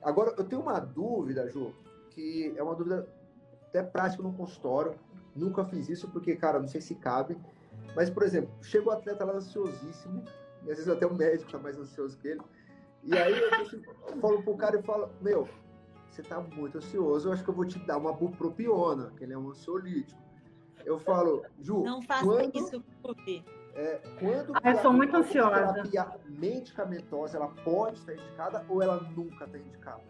Agora, 0.07 0.33
eu 0.39 0.45
tenho 0.45 0.63
uma 0.63 0.79
dúvida, 0.79 1.51
Ju, 1.51 1.75
que 2.11 2.55
é 2.57 2.63
uma 2.63 2.77
dúvida 2.77 3.09
até 3.65 3.83
prática 3.83 4.23
no 4.23 4.33
consultório. 4.33 4.95
Nunca 5.35 5.65
fiz 5.65 5.89
isso 5.89 6.09
porque, 6.13 6.37
cara, 6.37 6.61
não 6.61 6.69
sei 6.69 6.81
se 6.81 6.95
cabe. 6.95 7.37
Mas, 7.97 8.09
por 8.09 8.23
exemplo, 8.23 8.49
chega 8.63 8.89
o 8.89 8.93
atleta 8.93 9.25
lá 9.25 9.33
ansiosíssimo, 9.33 10.23
e 10.63 10.71
às 10.71 10.77
vezes 10.77 10.89
até 10.89 11.05
o 11.05 11.13
médico 11.13 11.51
tá 11.51 11.59
mais 11.59 11.77
ansioso 11.77 12.17
que 12.19 12.29
ele. 12.29 12.41
E 13.03 13.19
aí 13.19 13.37
eu, 13.37 13.51
deixo, 13.51 13.83
eu 14.09 14.17
falo 14.19 14.41
pro 14.45 14.57
cara 14.57 14.79
e 14.79 14.83
falo, 14.85 15.11
meu, 15.21 15.49
você 16.09 16.23
tá 16.23 16.41
muito 16.41 16.79
ansioso, 16.79 17.29
eu 17.29 17.33
acho 17.33 17.43
que 17.43 17.51
eu 17.51 17.55
vou 17.55 17.65
te 17.65 17.81
dar 17.81 17.97
uma 17.97 18.13
bupropiona, 18.13 19.11
que 19.17 19.25
ele 19.25 19.33
é 19.33 19.39
um 19.39 19.51
ansiolítico. 19.51 20.23
Eu 20.85 21.01
falo, 21.01 21.43
Ju, 21.61 21.83
não 21.83 22.01
faça 22.01 22.25
quando, 22.25 22.57
isso, 22.57 22.81
Pupi. 23.03 23.45
É, 23.77 24.01
quando 24.19 24.55
ah, 24.63 24.71
eu 24.71 24.79
sou 24.79 24.93
muito 24.93 25.15
ansiosa. 25.15 25.75
terapia 25.75 26.19
medicamentosa, 26.27 27.37
ela 27.37 27.49
pode 27.63 27.99
estar 27.99 28.15
indicada 28.15 28.65
ou 28.71 28.83
ela 28.83 28.97
nunca 29.15 29.45
está 29.45 29.59
indicada? 29.59 30.03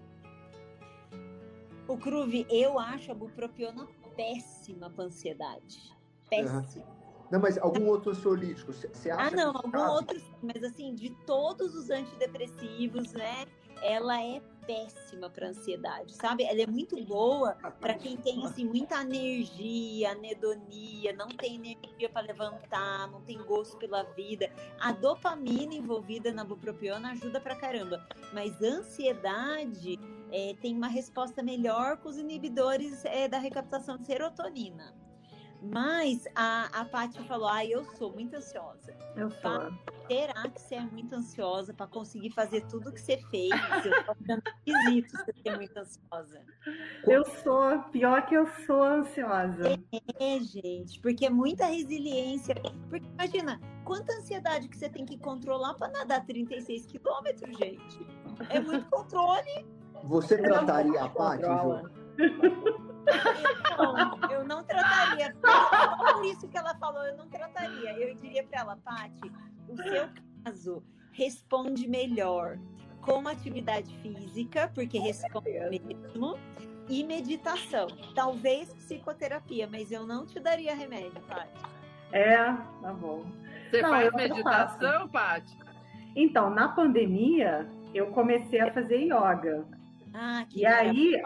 O 1.89 1.97
Cruve, 1.99 2.47
eu 2.49 2.79
acho 2.79 3.11
a 3.11 3.14
bupropiona 3.14 3.89
péssima 4.17 4.89
para 4.89 5.05
ansiedade. 5.05 5.97
Péssima. 6.31 6.61
Uhum. 6.61 6.97
Não, 7.31 7.41
mas 7.41 7.59
algum 7.59 7.87
outro 7.89 8.12
ansiolítico? 8.12 8.73
Você 8.73 9.11
acha? 9.11 9.23
Ah, 9.23 9.31
não, 9.31 9.57
algum 9.57 9.71
caso? 9.73 9.95
outro, 9.95 10.23
mas 10.41 10.62
assim, 10.62 10.95
de 10.95 11.11
todos 11.27 11.75
os 11.75 11.91
antidepressivos, 11.91 13.12
né? 13.12 13.47
Ela 13.83 14.23
é 14.23 14.41
péssima 14.67 15.31
para 15.31 15.49
ansiedade, 15.49 16.14
sabe? 16.14 16.45
Ela 16.45 16.62
é 16.62 16.67
muito 16.67 17.03
boa 17.05 17.55
para 17.81 17.95
quem 17.95 18.17
tem 18.17 18.45
assim 18.45 18.64
muita 18.64 19.01
energia, 19.03 20.12
anedonia, 20.12 21.12
não 21.12 21.29
tem 21.29 21.55
energia 21.55 22.09
para 22.09 22.27
levantar, 22.27 23.11
não 23.11 23.21
tem 23.23 23.39
gosto 23.39 23.77
pela 23.79 24.03
vida. 24.03 24.51
A 24.81 24.93
dopamina 24.93 25.75
envolvida 25.75 26.33
na 26.33 26.45
bupropiona 26.45 27.12
ajuda 27.12 27.41
pra 27.41 27.55
caramba, 27.55 28.07
mas 28.33 28.61
ansiedade 28.61 29.99
é, 30.33 30.55
tem 30.61 30.77
uma 30.77 30.89
resposta 30.89 31.43
melhor 31.43 31.99
com 31.99 32.09
os 32.09 32.19
inibidores 32.19 33.05
é, 33.05 33.29
da 33.29 33.39
recaptação 33.39 33.97
de 33.97 34.07
serotonina. 34.07 34.95
Mas 35.62 36.25
a, 36.35 36.81
a 36.81 36.85
Paty 36.85 37.23
falou: 37.25 37.49
ah, 37.49 37.64
eu 37.64 37.85
sou 37.97 38.12
muito 38.12 38.37
ansiosa. 38.37 38.95
Eu 39.17 39.31
sou. 39.31 39.95
Será 40.09 40.48
que 40.48 40.61
você 40.61 40.74
é 40.76 40.80
muito 40.80 41.14
ansiosa 41.14 41.74
para 41.74 41.86
conseguir 41.86 42.30
fazer 42.30 42.62
tudo 42.66 42.92
que 42.92 43.00
você 43.00 43.18
fez? 43.30 43.50
Eu 43.84 44.04
tô 44.04 44.12
achando 44.12 44.42
esquisito 44.46 45.11
você 45.11 45.32
ser 45.42 45.57
muito 45.57 45.76
ansiosa. 45.76 46.40
Eu 47.04 47.24
sou, 47.24 47.78
pior 47.90 48.24
que 48.26 48.34
eu 48.34 48.46
sou 48.66 48.82
ansiosa. 48.82 49.78
É, 50.20 50.38
gente, 50.40 51.00
porque 51.00 51.26
é 51.26 51.30
muita 51.30 51.66
resiliência. 51.66 52.54
Porque 52.88 53.07
imagina, 53.07 53.61
quanta 53.84 54.12
ansiedade 54.12 54.68
que 54.68 54.76
você 54.76 54.88
tem 54.88 55.04
que 55.04 55.18
controlar 55.18 55.74
para 55.74 55.88
nadar 55.88 56.24
36 56.24 56.86
quilômetros, 56.86 57.57
gente. 57.57 58.07
É 58.50 58.61
muito 58.61 58.88
controle. 58.88 59.66
Você 60.04 60.38
trataria 60.38 61.02
a 61.02 61.09
Paty, 61.09 61.42
Ju? 61.42 62.07
Não, 63.78 64.30
eu 64.30 64.44
não 64.44 64.64
trataria. 64.64 65.34
Por 65.34 66.24
isso 66.24 66.48
que 66.48 66.57
ela 66.57 66.74
falou, 66.76 67.04
eu 67.04 67.16
não 67.16 67.28
trataria. 67.28 67.92
Eu 67.98 68.14
diria 68.16 68.44
para 68.44 68.61
ela, 68.61 68.76
Pati, 68.84 69.32
o 69.69 69.77
seu 69.77 70.09
caso 70.45 70.83
responde 71.12 71.89
melhor 71.89 72.59
com 73.01 73.27
atividade 73.29 73.97
física, 73.99 74.71
porque 74.75 74.99
responde 74.99 75.51
mesmo, 75.81 76.37
e 76.89 77.05
meditação. 77.05 77.87
Talvez 78.14 78.73
psicoterapia, 78.75 79.69
mas 79.71 79.91
eu 79.91 80.07
não 80.07 80.27
te 80.27 80.41
daria 80.41 80.75
remédio, 80.75 81.21
Pati. 81.29 81.62
É, 82.12 82.37
tá 82.37 82.93
bom. 82.93 83.25
Você 83.71 83.83
não, 83.83 83.91
faz 83.91 84.12
meditação, 84.14 85.09
Pati? 85.09 85.59
Então, 86.14 86.51
na 86.51 86.69
pandemia, 86.69 87.69
eu 87.95 88.09
comecei 88.09 88.61
a 88.61 88.73
fazer 88.73 89.03
yoga. 89.03 89.67
Ah, 90.14 90.45
que 90.49 90.61
e 90.61 90.67
aí, 90.67 91.21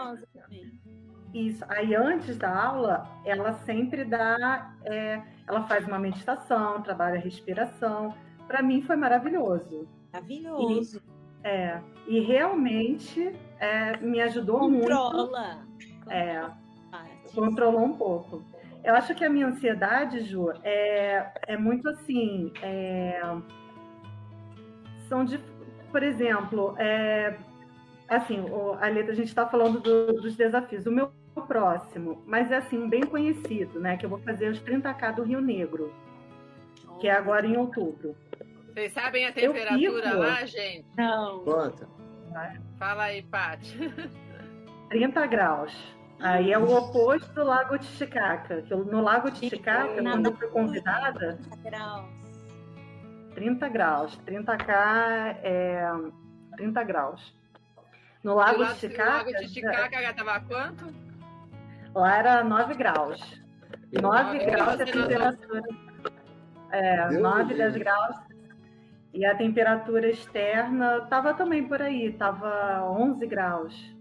isso. 1.33 1.65
Aí 1.69 1.95
antes 1.95 2.37
da 2.37 2.53
aula, 2.53 3.09
ela 3.25 3.53
sempre 3.65 4.05
dá, 4.05 4.75
é, 4.85 5.23
ela 5.47 5.63
faz 5.67 5.87
uma 5.87 5.99
meditação, 5.99 6.83
trabalha 6.83 7.19
a 7.19 7.23
respiração. 7.23 8.15
Para 8.51 8.63
mim 8.63 8.83
foi 8.83 8.97
maravilhoso. 8.97 9.89
Maravilhoso. 10.13 11.01
E, 11.45 11.47
é, 11.47 11.81
e 12.09 12.19
realmente 12.19 13.33
é, 13.61 13.97
me 13.99 14.21
ajudou 14.23 14.59
Controla. 14.59 15.65
muito. 15.69 16.11
É, 16.11 16.51
controlou 17.33 17.85
um 17.85 17.93
pouco. 17.93 18.43
Eu 18.83 18.97
acho 18.97 19.15
que 19.15 19.25
a 19.25 19.31
minha 19.31 19.47
ansiedade, 19.47 20.23
Ju, 20.23 20.51
é, 20.65 21.31
é 21.47 21.57
muito 21.57 21.89
assim. 21.89 22.53
É, 22.61 23.23
são 25.09 25.25
de, 25.25 25.39
por 25.93 26.03
exemplo, 26.03 26.75
é, 26.77 27.39
assim, 28.09 28.45
a 28.81 28.89
letra 28.89 29.13
a 29.13 29.15
gente 29.15 29.29
está 29.29 29.47
falando 29.47 29.79
do, 29.79 30.15
dos 30.15 30.35
desafios. 30.35 30.87
O 30.87 30.91
meu 30.91 31.13
próximo, 31.47 32.21
mas 32.27 32.51
é 32.51 32.57
assim, 32.57 32.89
bem 32.89 33.03
conhecido, 33.03 33.79
né? 33.79 33.97
Que 33.97 34.07
eu 34.07 34.11
vou 34.11 34.19
fazer 34.19 34.51
os 34.51 34.61
30K 34.61 35.15
do 35.15 35.23
Rio 35.23 35.41
Negro, 35.41 35.95
que 36.99 37.07
é 37.07 37.13
agora 37.13 37.47
em 37.47 37.57
outubro. 37.57 38.17
Vocês 38.73 38.93
sabem 38.93 39.27
a 39.27 39.33
temperatura 39.33 40.15
lá, 40.15 40.45
gente? 40.47 40.87
Não. 40.97 41.41
Quanto? 41.41 41.89
Fala 42.79 43.05
aí, 43.05 43.23
Paty. 43.23 43.77
30 44.91 45.27
graus. 45.27 45.73
Aí 46.21 46.53
é 46.53 46.59
o 46.59 46.71
oposto 46.77 47.33
do 47.33 47.45
Lago 47.45 47.79
Titicaca. 47.79 48.63
Que 48.63 48.75
no 48.75 49.01
Lago 49.01 49.31
Titicaca, 49.31 49.95
quando 50.03 50.27
eu 50.27 50.37
fui 50.37 50.49
convidada. 50.49 51.39
30 51.63 51.71
graus. 51.71 52.07
30 53.35 53.69
graus. 53.69 54.21
30K 54.27 55.37
é 55.43 55.91
30 56.57 56.83
graus. 56.85 57.35
No 58.23 58.35
Lago 58.35 58.67
Titicaca. 58.75 59.25
No 59.25 59.31
Lago 59.33 59.47
Titicaca 59.47 60.03
já 60.03 60.11
estava 60.11 60.41
quanto? 60.41 60.95
Lá 61.95 62.17
era 62.19 62.45
9 62.45 62.75
graus. 62.75 63.43
9 63.93 64.39
graus 64.45 64.81
é 64.81 64.83
a 64.83 64.87
temperatura. 64.87 65.63
É, 66.71 67.11
9, 67.11 67.55
10 67.55 67.77
graus. 67.79 68.17
E 69.13 69.25
a 69.25 69.37
temperatura 69.37 70.09
externa 70.09 70.99
estava 70.99 71.35
também 71.35 71.67
por 71.67 71.83
aí, 71.83 72.07
estava 72.07 72.85
11 72.91 73.27
graus. 73.27 73.95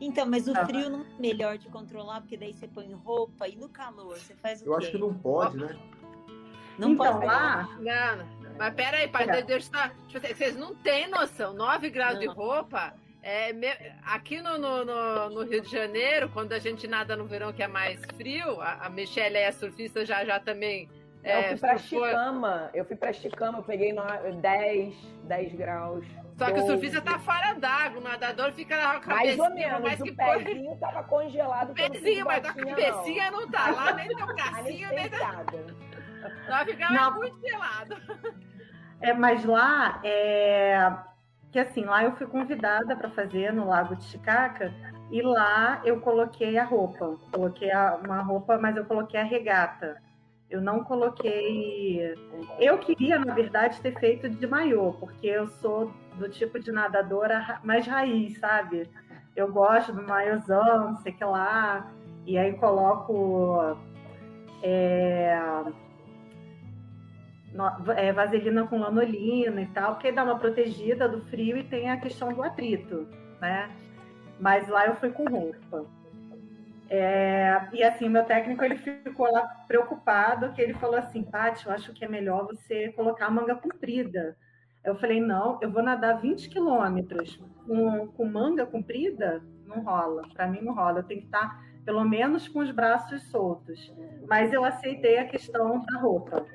Então, 0.00 0.24
mas 0.26 0.46
o 0.46 0.52
tava. 0.52 0.66
frio 0.66 0.88
não 0.88 1.00
é 1.00 1.20
melhor 1.20 1.58
de 1.58 1.68
controlar, 1.68 2.20
porque 2.20 2.36
daí 2.36 2.54
você 2.54 2.68
põe 2.68 2.92
roupa 2.92 3.48
e 3.48 3.56
no 3.56 3.68
calor 3.68 4.16
você 4.16 4.34
faz 4.36 4.62
o 4.62 4.66
Eu 4.66 4.76
quê? 4.76 4.84
acho 4.84 4.92
que 4.92 4.98
não 4.98 5.12
pode, 5.12 5.56
né? 5.56 5.76
Não 6.78 6.92
então, 6.92 7.14
pode 7.14 7.26
lá. 7.26 7.68
Não, 7.80 8.56
mas 8.56 8.74
peraí, 8.74 9.08
pai, 9.08 9.28
é. 9.28 9.42
deixa 9.42 9.70
eu 10.14 10.20
Vocês 10.20 10.56
não 10.56 10.74
têm 10.76 11.08
noção. 11.08 11.52
9 11.52 11.90
graus 11.90 12.14
não. 12.14 12.20
de 12.20 12.26
roupa 12.26 12.94
é, 13.22 13.52
aqui 14.04 14.40
no, 14.40 14.56
no, 14.58 14.84
no, 14.84 15.30
no, 15.30 15.42
Rio 15.42 15.60
de 15.60 15.70
Janeiro, 15.70 16.28
quando 16.28 16.52
a 16.52 16.58
gente 16.58 16.86
nada 16.86 17.16
no 17.16 17.26
verão 17.26 17.52
que 17.52 17.62
é 17.62 17.68
mais 17.68 18.00
frio, 18.16 18.60
a, 18.60 18.86
a 18.86 18.90
Michelle 18.90 19.36
é 19.36 19.50
surfista 19.50 20.06
já 20.06 20.24
já 20.24 20.38
também. 20.38 20.88
É, 21.22 21.40
eu 21.40 21.48
fui 21.48 21.56
pra 21.58 21.78
Chicama, 21.78 22.70
eu 22.72 22.84
fui 22.84 22.96
pra 22.96 23.12
Chicama, 23.12 23.58
eu 23.58 23.62
peguei 23.64 23.92
no, 23.92 24.02
10, 24.40 24.94
10 25.24 25.54
graus. 25.54 26.06
Só 26.38 26.46
12. 26.46 26.52
que 26.52 26.60
o 26.60 26.66
surfista 26.66 27.00
tá 27.00 27.18
fora 27.18 27.54
d'água, 27.54 28.00
o 28.00 28.02
nadador 28.02 28.52
fica 28.52 28.76
na 28.76 29.00
cabeça. 29.00 29.14
Mais 29.14 29.38
ou 29.38 29.50
menos, 29.50 29.80
mais 29.80 30.02
que 30.02 30.10
o 30.10 30.16
pezinho 30.16 30.76
tava 30.76 31.02
congelado. 31.04 31.70
O 31.70 31.74
pezinho, 31.74 32.24
mas 32.24 32.44
a 32.44 32.54
cabecinha 32.54 33.30
não. 33.30 33.40
não 33.40 33.50
tá 33.50 33.70
lá, 33.70 33.92
nem 33.94 34.08
teu 34.08 34.26
cassinho, 34.36 34.88
nem 34.90 35.10
nada. 35.10 35.66
Só 36.46 36.64
ficar 36.64 36.92
não. 36.92 37.14
muito 37.14 37.40
gelado. 37.40 37.96
É, 39.00 39.12
mas 39.12 39.44
lá, 39.44 40.00
é 40.02 40.92
que 41.50 41.58
assim, 41.58 41.84
lá 41.84 42.04
eu 42.04 42.14
fui 42.16 42.26
convidada 42.26 42.96
para 42.96 43.10
fazer 43.10 43.52
no 43.52 43.68
Lago 43.68 43.96
Titicaca 43.96 44.72
e 45.10 45.22
lá 45.22 45.80
eu 45.84 46.00
coloquei 46.00 46.58
a 46.58 46.64
roupa, 46.64 47.16
coloquei 47.32 47.70
uma 48.04 48.20
roupa, 48.22 48.58
mas 48.58 48.76
eu 48.76 48.84
coloquei 48.84 49.18
a 49.18 49.24
regata. 49.24 50.00
Eu 50.50 50.60
não 50.60 50.82
coloquei. 50.82 52.14
Eu 52.58 52.78
queria, 52.78 53.18
na 53.18 53.34
verdade, 53.34 53.80
ter 53.80 53.98
feito 53.98 54.28
de 54.28 54.46
maiô, 54.46 54.94
porque 54.94 55.26
eu 55.26 55.46
sou 55.46 55.92
do 56.16 56.28
tipo 56.28 56.58
de 56.58 56.72
nadadora 56.72 57.60
mais 57.62 57.86
raiz, 57.86 58.38
sabe? 58.38 58.88
Eu 59.36 59.52
gosto 59.52 59.92
do 59.92 60.02
maiôzão, 60.02 60.92
não 60.92 60.96
sei 60.96 61.12
o 61.12 61.16
que 61.16 61.24
lá, 61.24 61.90
e 62.26 62.38
aí 62.38 62.54
coloco. 62.54 63.76
É 64.62 65.38
é, 67.96 68.12
vaselina 68.12 68.66
com 68.66 68.78
lanolina 68.78 69.60
e 69.60 69.66
tal, 69.66 69.94
porque 69.94 70.12
dá 70.12 70.22
uma 70.22 70.38
protegida 70.38 71.08
do 71.08 71.20
frio 71.26 71.56
e 71.56 71.64
tem 71.64 71.90
a 71.90 71.96
questão 71.96 72.32
do 72.32 72.42
atrito, 72.42 73.06
né? 73.40 73.70
Mas 74.38 74.68
lá 74.68 74.86
eu 74.86 74.96
fui 74.96 75.10
com 75.10 75.24
roupa. 75.24 75.86
É, 76.90 77.68
e 77.72 77.82
assim, 77.82 78.08
meu 78.08 78.24
técnico 78.24 78.64
ele 78.64 78.76
ficou 78.76 79.30
lá 79.30 79.46
preocupado, 79.66 80.52
que 80.52 80.62
ele 80.62 80.74
falou 80.74 80.96
assim, 80.96 81.22
Paty, 81.22 81.66
eu 81.66 81.72
acho 81.72 81.92
que 81.92 82.04
é 82.04 82.08
melhor 82.08 82.46
você 82.46 82.90
colocar 82.92 83.26
a 83.26 83.30
manga 83.30 83.54
comprida. 83.54 84.36
Eu 84.82 84.96
falei, 84.96 85.20
não, 85.20 85.58
eu 85.60 85.70
vou 85.70 85.82
nadar 85.82 86.20
20 86.20 86.48
quilômetros 86.48 87.38
com, 87.66 88.08
com 88.08 88.24
manga 88.24 88.64
comprida, 88.64 89.42
não 89.66 89.82
rola. 89.82 90.22
Para 90.32 90.46
mim 90.46 90.60
não 90.62 90.72
rola. 90.72 91.00
Eu 91.00 91.04
tenho 91.04 91.20
que 91.20 91.26
estar 91.26 91.62
pelo 91.84 92.04
menos 92.04 92.48
com 92.48 92.60
os 92.60 92.70
braços 92.70 93.22
soltos. 93.30 93.92
Mas 94.26 94.52
eu 94.52 94.64
aceitei 94.64 95.18
a 95.18 95.26
questão 95.26 95.84
da 95.84 95.98
roupa. 95.98 96.46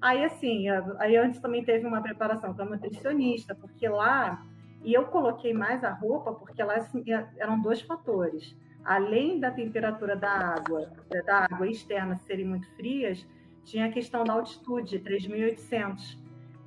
Aí, 0.00 0.24
assim, 0.24 0.68
aí 0.98 1.16
antes 1.16 1.40
também 1.40 1.64
teve 1.64 1.86
uma 1.86 2.00
preparação 2.00 2.54
com 2.54 2.62
a 2.62 2.64
nutricionista, 2.64 3.54
porque 3.54 3.88
lá, 3.88 4.44
e 4.84 4.94
eu 4.94 5.06
coloquei 5.06 5.52
mais 5.52 5.82
a 5.82 5.90
roupa, 5.90 6.32
porque 6.32 6.62
lá 6.62 6.76
assim, 6.76 7.04
eram 7.36 7.60
dois 7.60 7.80
fatores. 7.80 8.56
Além 8.84 9.38
da 9.38 9.50
temperatura 9.50 10.16
da 10.16 10.30
água, 10.30 10.90
da 11.26 11.44
água 11.44 11.68
externa 11.68 12.16
serem 12.16 12.46
muito 12.46 12.68
frias, 12.76 13.26
tinha 13.64 13.86
a 13.86 13.92
questão 13.92 14.24
da 14.24 14.32
altitude, 14.32 14.98
3.800. 15.00 16.18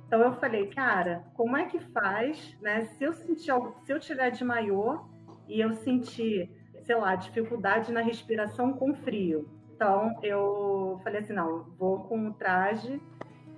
Então 0.06 0.20
eu 0.20 0.34
falei, 0.34 0.66
cara, 0.68 1.24
como 1.34 1.56
é 1.56 1.64
que 1.64 1.78
faz, 1.78 2.56
né? 2.60 2.84
Se 2.84 3.04
eu 3.04 3.12
sentir 3.12 3.50
algo, 3.50 3.74
se 3.84 3.92
eu 3.92 3.98
tiver 3.98 4.30
de 4.30 4.44
maiô 4.44 5.00
e 5.48 5.60
eu 5.60 5.72
sentir, 5.72 6.50
sei 6.82 6.96
lá, 6.96 7.16
dificuldade 7.16 7.90
na 7.90 8.02
respiração 8.02 8.72
com 8.74 8.94
frio, 8.94 9.48
então 9.74 10.16
eu 10.22 11.00
falei 11.02 11.22
assim, 11.22 11.32
não, 11.32 11.64
vou 11.78 12.04
com 12.04 12.28
o 12.28 12.34
traje 12.34 13.00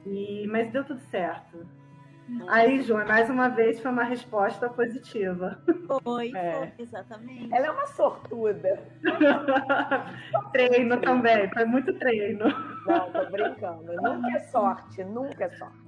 e 0.07 0.47
mas 0.47 0.71
deu 0.71 0.85
tudo 0.85 1.01
certo. 1.01 1.67
Aí, 2.49 2.81
João, 2.83 3.07
mais 3.07 3.29
uma 3.29 3.49
vez 3.49 3.81
foi 3.81 3.91
uma 3.91 4.05
resposta 4.05 4.69
positiva. 4.69 5.59
Foi, 6.03 6.35
é. 6.35 6.73
exatamente. 6.79 7.53
Ela 7.53 7.67
é 7.67 7.71
uma 7.71 7.87
sortuda. 7.87 8.83
treino 10.53 11.01
também, 11.01 11.51
foi 11.53 11.65
muito 11.67 11.93
treino. 11.95 12.47
Não, 12.87 13.13
tô 13.13 13.31
brincando. 13.31 13.93
Nunca 14.03 14.31
é 14.31 14.41
sorte, 14.41 15.05
nunca 15.05 15.45
é 15.45 15.51
sorte. 15.51 15.85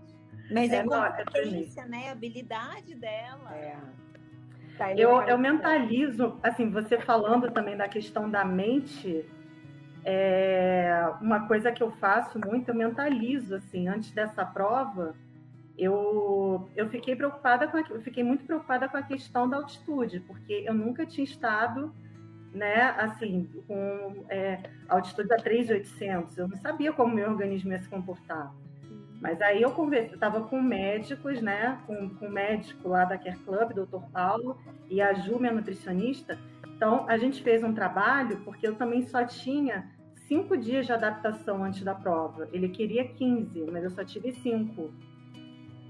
Mas 0.50 0.70
é, 0.72 0.76
é 0.76 0.84
competência, 0.84 1.80
é 1.80 1.86
né? 1.86 2.08
A 2.08 2.12
habilidade 2.12 2.94
dela. 2.94 3.54
É. 3.54 3.76
Tá, 4.76 4.92
eu, 4.92 5.22
eu 5.22 5.38
mentalizo, 5.38 6.38
assim, 6.42 6.70
você 6.70 6.98
falando 7.00 7.50
também 7.50 7.76
da 7.76 7.88
questão 7.88 8.30
da 8.30 8.44
mente, 8.44 9.24
é 10.04 11.10
uma 11.20 11.48
coisa 11.48 11.72
que 11.72 11.82
eu 11.82 11.90
faço 11.92 12.38
muito, 12.38 12.68
eu 12.68 12.74
mentalizo, 12.74 13.54
assim, 13.54 13.88
antes 13.88 14.12
dessa 14.12 14.44
prova, 14.44 15.14
eu, 15.78 16.68
eu 16.74 16.88
fiquei 16.88 17.14
preocupada 17.14 17.68
com 17.68 17.76
a, 17.76 17.80
eu 17.90 18.00
fiquei 18.00 18.24
muito 18.24 18.44
preocupada 18.44 18.88
com 18.88 18.96
a 18.96 19.02
questão 19.02 19.48
da 19.48 19.58
altitude, 19.58 20.20
porque 20.20 20.64
eu 20.66 20.74
nunca 20.74 21.04
tinha 21.04 21.24
estado, 21.24 21.92
né, 22.52 22.94
assim, 22.98 23.48
com 23.66 24.24
é, 24.28 24.58
altitude 24.88 25.32
a 25.32 25.36
3.800, 25.36 26.38
eu 26.38 26.48
não 26.48 26.56
sabia 26.56 26.92
como 26.92 27.14
meu 27.14 27.30
organismo 27.30 27.72
ia 27.72 27.78
se 27.80 27.88
comportar. 27.88 28.54
Mas 29.20 29.40
aí 29.40 29.62
eu 29.62 29.74
estava 29.94 30.42
com 30.42 30.60
médicos, 30.60 31.40
né? 31.40 31.80
Com, 31.86 32.10
com 32.10 32.26
o 32.26 32.30
médico 32.30 32.88
lá 32.88 33.04
da 33.04 33.16
Care 33.16 33.38
Club, 33.38 33.72
doutor 33.72 34.02
Paulo, 34.12 34.58
e 34.88 35.00
a 35.00 35.12
Ju, 35.14 35.38
minha 35.38 35.52
nutricionista. 35.52 36.38
Então, 36.76 37.06
a 37.08 37.16
gente 37.16 37.42
fez 37.42 37.62
um 37.64 37.72
trabalho, 37.72 38.40
porque 38.44 38.66
eu 38.66 38.74
também 38.74 39.02
só 39.02 39.24
tinha 39.24 39.90
cinco 40.28 40.56
dias 40.56 40.86
de 40.86 40.92
adaptação 40.92 41.64
antes 41.64 41.82
da 41.82 41.94
prova. 41.94 42.48
Ele 42.52 42.68
queria 42.68 43.08
15, 43.08 43.64
mas 43.72 43.84
eu 43.84 43.90
só 43.90 44.04
tive 44.04 44.32
cinco. 44.32 44.90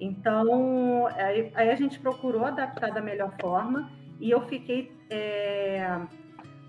Então, 0.01 1.07
aí, 1.07 1.51
aí 1.55 1.71
a 1.71 1.75
gente 1.75 1.99
procurou 1.99 2.45
adaptar 2.45 2.93
da 2.93 3.01
melhor 3.01 3.35
forma 3.41 3.91
e 4.21 4.31
eu 4.31 4.43
fiquei. 4.43 4.95
É, 5.09 6.01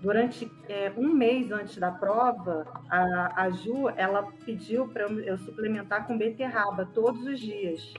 durante 0.00 0.50
é, 0.68 0.92
um 0.96 1.12
mês 1.12 1.50
antes 1.50 1.76
da 1.78 1.90
prova, 1.90 2.66
a, 2.88 3.42
a 3.42 3.50
Ju 3.50 3.88
ela 3.96 4.22
pediu 4.44 4.88
para 4.88 5.02
eu, 5.04 5.20
eu, 5.20 5.38
suplementar 5.38 6.06
com 6.06 6.16
beterraba 6.16 6.86
todos 6.86 7.26
os 7.26 7.40
dias, 7.40 7.92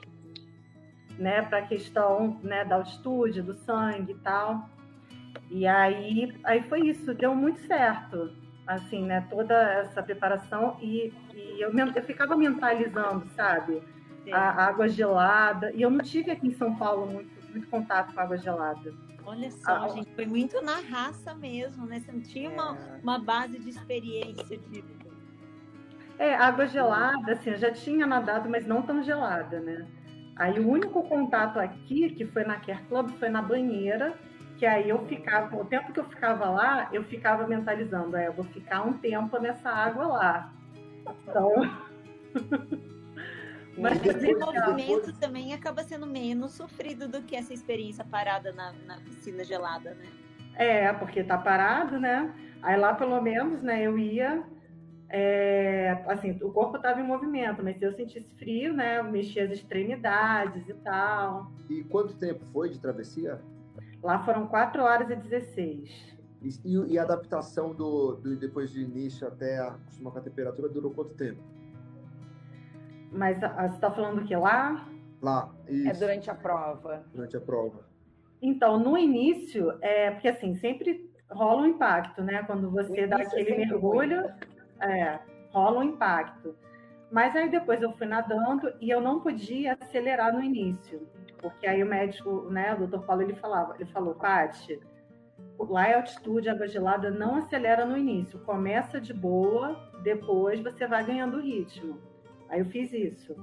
né, 1.18 1.42
para 1.42 1.60
a 1.60 1.68
questão 1.68 2.40
né, 2.42 2.64
da 2.64 2.76
altitude, 2.76 3.42
do 3.42 3.54
sangue 3.54 4.14
e 4.14 4.20
tal. 4.20 4.70
E 5.50 5.68
aí, 5.68 6.40
aí 6.44 6.64
foi 6.64 6.88
isso, 6.88 7.14
deu 7.14 7.36
muito 7.36 7.60
certo, 7.62 8.32
assim, 8.66 9.04
né, 9.04 9.28
toda 9.30 9.54
essa 9.54 10.02
preparação 10.02 10.78
e, 10.82 11.14
e 11.34 11.62
eu, 11.62 11.72
eu 11.72 12.04
ficava 12.04 12.38
mentalizando, 12.38 13.28
sabe, 13.36 13.82
a, 14.32 14.66
água 14.66 14.88
gelada. 14.88 15.72
E 15.74 15.82
eu 15.82 15.90
não 15.90 16.00
tive 16.00 16.32
aqui 16.32 16.48
em 16.48 16.54
São 16.54 16.76
Paulo 16.76 17.06
muito, 17.08 17.30
muito 17.52 17.68
contato 17.68 18.14
com 18.14 18.20
água 18.20 18.38
gelada. 18.38 18.94
Olha 19.26 19.52
só, 19.52 19.86
ah, 19.86 19.90
gente, 19.90 20.10
foi 20.16 20.26
muito 20.26 20.60
na 20.62 20.80
raça 20.80 21.36
mesmo, 21.36 21.86
né? 21.86 22.00
Você 22.00 22.12
não 22.12 22.22
tinha 22.22 22.50
é. 22.50 22.54
uma, 22.54 22.78
uma 23.04 23.20
base 23.20 23.60
de 23.60 23.70
experiência 23.70 24.58
de. 24.58 24.84
É, 26.18 26.36
água 26.36 26.68
gelada, 26.68 27.34
assim, 27.34 27.52
eu 27.52 27.58
já 27.58 27.72
tinha 27.72 28.06
nadado, 28.06 28.50
mas 28.50 28.66
não 28.66 28.82
tão 28.82 29.02
gelada, 29.02 29.60
né? 29.60 29.88
Aí 30.36 30.60
o 30.60 30.68
único 30.68 31.04
contato 31.04 31.60
aqui, 31.60 32.10
que 32.10 32.26
foi 32.26 32.44
na 32.44 32.60
Care 32.60 32.84
Club, 32.88 33.12
foi 33.20 33.30
na 33.30 33.42
banheira, 33.42 34.14
que 34.58 34.66
aí 34.66 34.90
eu 34.90 35.06
ficava, 35.06 35.56
o 35.56 35.66
tempo 35.66 35.94
que 35.94 36.00
eu 36.00 36.06
ficava 36.06 36.50
lá, 36.50 36.90
eu 36.92 37.04
ficava 37.04 37.48
mentalizando, 37.48 38.18
é, 38.18 38.28
eu 38.28 38.34
vou 38.34 38.46
ficar 38.46 38.82
um 38.82 38.94
tempo 38.94 39.40
nessa 39.40 39.70
água 39.70 40.08
lá. 40.08 40.54
Então. 41.24 41.52
Mas 43.80 44.00
o 44.00 44.14
desenvolvimento 44.14 45.06
depois... 45.06 45.18
também 45.18 45.54
acaba 45.54 45.84
sendo 45.84 46.06
menos 46.06 46.52
sofrido 46.52 47.08
do 47.08 47.22
que 47.22 47.36
essa 47.36 47.54
experiência 47.54 48.04
parada 48.04 48.52
na, 48.52 48.74
na 48.86 48.98
piscina 48.98 49.44
gelada, 49.44 49.94
né? 49.94 50.06
É, 50.56 50.92
porque 50.94 51.24
tá 51.24 51.38
parado, 51.38 52.00
né? 52.00 52.34
Aí 52.62 52.78
lá 52.78 52.94
pelo 52.94 53.22
menos, 53.22 53.62
né, 53.62 53.82
eu 53.84 53.98
ia. 53.98 54.44
É, 55.12 56.04
assim, 56.08 56.38
o 56.44 56.52
corpo 56.52 56.78
estava 56.78 57.00
em 57.00 57.04
movimento, 57.04 57.64
mas 57.64 57.78
se 57.78 57.84
eu 57.84 57.92
sentisse 57.94 58.30
frio, 58.36 58.74
né, 58.74 59.00
eu 59.00 59.06
mexia 59.06 59.46
as 59.46 59.52
extremidades 59.52 60.68
e 60.70 60.74
tal. 60.76 61.52
E 61.70 61.84
quanto 61.86 62.14
tempo 62.14 62.46
foi 62.54 62.70
de 62.70 62.80
travessia? 62.80 63.42
Lá 64.04 64.24
foram 64.24 64.48
4 64.48 64.84
horas 64.84 65.10
e 65.10 65.16
16. 65.16 66.18
E, 66.64 66.94
e 66.94 67.00
a 67.00 67.04
adaptação 67.04 67.74
do, 67.74 68.16
do, 68.16 68.36
depois 68.36 68.72
do 68.72 68.80
início 68.80 69.28
até 69.28 69.60
acostumar 69.60 70.14
com 70.14 70.20
a 70.20 70.22
temperatura 70.22 70.70
durou 70.70 70.92
quanto 70.92 71.14
tempo? 71.16 71.42
Mas 73.12 73.44
a, 73.44 73.68
você 73.68 73.76
está 73.76 73.92
falando 73.92 74.24
que 74.26 74.36
lá? 74.36 74.88
Lá, 75.22 75.50
isso. 75.68 75.90
É 75.90 75.94
durante 75.94 76.30
a 76.30 76.36
prova. 76.36 77.04
Durante 77.14 77.38
a 77.38 77.42
prova. 77.42 77.86
Então, 78.42 78.80
no 78.80 78.98
início, 78.98 79.78
é 79.82 80.12
porque 80.12 80.30
assim, 80.30 80.56
sempre 80.56 81.10
rola 81.30 81.64
um 81.64 81.68
impacto, 81.68 82.22
né? 82.24 82.44
Quando 82.44 82.70
você 82.72 83.06
dá 83.06 83.18
aquele 83.18 83.58
mergulho, 83.58 84.26
é, 84.82 85.20
rola 85.52 85.80
um 85.80 85.84
impacto. 85.84 86.56
Mas 87.12 87.36
aí 87.36 87.50
depois 87.50 87.82
eu 87.82 87.92
fui 87.94 88.06
nadando 88.06 88.72
e 88.80 88.90
eu 88.90 89.02
não 89.02 89.20
podia 89.20 89.78
acelerar 89.80 90.34
no 90.34 90.44
início, 90.44 91.08
porque 91.40 91.66
aí 91.66 91.82
o 91.82 91.88
médico, 91.88 92.48
né, 92.52 92.74
o 92.76 92.78
doutor 92.78 93.04
Paulo, 93.04 93.24
ele 93.24 93.34
falava, 93.34 93.74
ele 93.76 93.86
falou, 93.86 94.14
Paty, 94.14 94.80
lá 95.58 95.88
é 95.88 95.96
altitude, 95.96 96.50
água 96.50 96.68
gelada, 96.68 97.10
não 97.10 97.36
acelera 97.36 97.84
no 97.84 97.98
início, 97.98 98.40
começa 98.42 99.02
de 99.02 99.12
boa, 99.12 99.92
depois 100.04 100.62
você 100.62 100.86
vai 100.86 101.04
ganhando 101.04 101.42
ritmo. 101.42 102.00
Aí 102.50 102.60
eu 102.60 102.66
fiz 102.66 102.92
isso. 102.94 103.36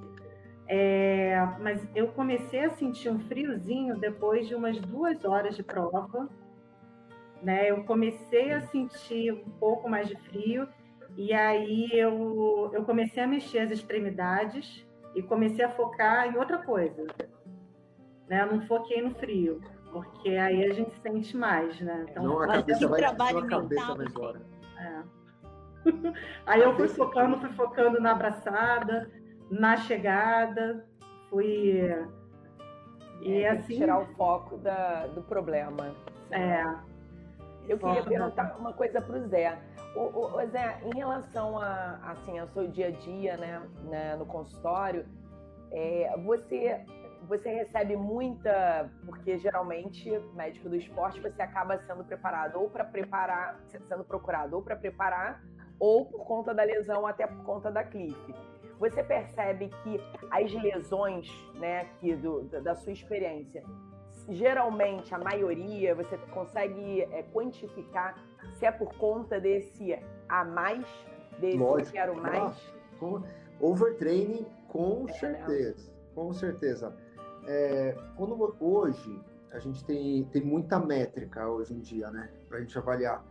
É, 0.68 1.36
mas 1.61 1.86
eu 1.94 2.09
comecei 2.09 2.64
a 2.64 2.70
sentir 2.70 3.09
um 3.09 3.20
friozinho 3.20 3.96
depois 3.96 4.48
de 4.48 4.54
umas 4.54 4.78
duas 4.80 5.24
horas 5.24 5.54
de 5.54 5.62
prova. 5.62 6.28
Né? 7.42 7.70
Eu 7.70 7.84
comecei 7.84 8.52
a 8.52 8.61
sentir 8.62 9.32
um 9.32 9.50
pouco 9.59 9.88
mais 9.88 10.09
de 10.09 10.16
frio 10.16 10.68
e 11.16 11.32
aí 11.32 11.88
eu, 11.92 12.70
eu 12.74 12.84
comecei 12.84 13.22
a 13.22 13.26
mexer 13.26 13.61
as 13.61 13.70
extremidades 13.70 14.84
e 15.14 15.22
comecei 15.22 15.64
a 15.64 15.70
focar 15.70 16.26
em 16.26 16.36
outra 16.36 16.59
coisa. 16.59 17.07
Né? 18.28 18.42
Eu 18.42 18.57
não 18.57 18.66
foquei 18.66 19.00
no 19.00 19.14
frio, 19.14 19.62
porque 19.92 20.30
aí 20.30 20.64
a 20.64 20.72
gente 20.72 20.94
sente 21.00 21.36
mais, 21.36 21.80
né? 21.80 22.07
Então, 22.11 22.24
não, 22.24 22.42
a 22.42 22.46
cabeça 22.46 22.88
vai, 22.88 22.98
trabalho 22.98 23.38
a 23.38 23.46
cabeça 23.46 24.04
embora. 24.04 24.42
É. 24.78 25.02
Aí 26.47 26.61
eu 26.61 26.74
fui 26.76 26.89
focando, 26.89 27.39
fui 27.39 27.51
focando 27.51 28.01
na 28.01 28.12
abraçada, 28.12 29.11
na 29.51 29.76
chegada, 29.76 30.84
fui. 31.30 31.80
E 33.20 33.43
é, 33.43 33.51
assim. 33.51 33.76
Tirar 33.76 34.01
o 34.01 34.07
foco 34.14 34.57
da, 34.59 35.07
do 35.09 35.22
problema. 35.22 35.95
É. 36.30 36.62
Eu 37.68 37.78
queria 37.78 38.03
perguntar 38.03 38.57
uma 38.59 38.72
coisa 38.72 39.01
para 39.01 39.16
o 39.16 39.28
Zé. 39.28 39.59
O, 39.97 40.47
Zé, 40.47 40.78
em 40.84 40.97
relação 40.97 41.59
a, 41.59 41.99
assim, 42.05 42.39
ao 42.39 42.47
seu 42.49 42.68
dia 42.68 42.89
a 42.89 42.91
dia, 42.91 43.37
né, 43.37 43.62
né 43.84 44.16
no 44.16 44.26
consultório, 44.26 45.07
é, 45.72 46.14
você 46.24 46.84
você 47.28 47.49
recebe 47.49 47.97
muita, 47.97 48.89
porque 49.05 49.37
geralmente 49.39 50.09
médico 50.34 50.68
do 50.68 50.76
esporte 50.76 51.20
você 51.20 51.43
acaba 51.43 51.76
sendo 51.78 52.05
preparado 52.05 52.57
ou 52.57 52.70
para 52.70 52.84
preparar, 52.84 53.59
sendo 53.66 54.05
procurado 54.05 54.55
ou 54.55 54.62
para 54.62 54.76
preparar 54.76 55.43
ou 55.79 56.07
por 56.07 56.24
conta 56.24 56.55
da 56.55 56.62
lesão, 56.62 57.07
até 57.07 57.27
por 57.27 57.45
conta 57.45 57.70
da 57.70 57.85
Cliff. 57.85 58.35
Você 58.79 59.03
percebe 59.03 59.70
que 59.83 60.01
as 60.31 60.53
lesões, 60.53 61.29
né, 61.55 61.87
que 61.99 62.14
do, 62.14 62.43
da 62.43 62.74
sua 62.74 62.93
experiência, 62.93 63.62
geralmente 64.29 65.14
a 65.14 65.18
maioria 65.18 65.95
você 65.95 66.18
consegue 66.33 67.03
é, 67.03 67.22
quantificar 67.33 68.16
se 68.55 68.66
é 68.66 68.72
por 68.72 68.93
conta 68.97 69.41
desse 69.41 69.99
a 70.29 70.45
mais, 70.45 70.87
desse 71.39 71.59
Lógico. 71.59 71.93
quero 71.93 72.16
mais? 72.16 72.74
Com, 72.99 73.22
overtraining, 73.61 74.47
com 74.68 75.07
é, 75.09 75.12
certeza, 75.12 75.91
né? 75.91 75.97
com 76.14 76.33
certeza. 76.33 76.97
É, 77.47 77.97
quando 78.16 78.57
hoje 78.61 79.20
a 79.53 79.59
gente 79.59 79.85
tem, 79.85 80.24
tem 80.24 80.43
muita 80.43 80.79
métrica 80.79 81.49
hoje 81.49 81.72
em 81.72 81.81
dia, 81.81 82.11
né, 82.11 82.31
para 82.49 82.59
a 82.59 82.61
gente 82.61 82.77
avaliar 82.77 83.24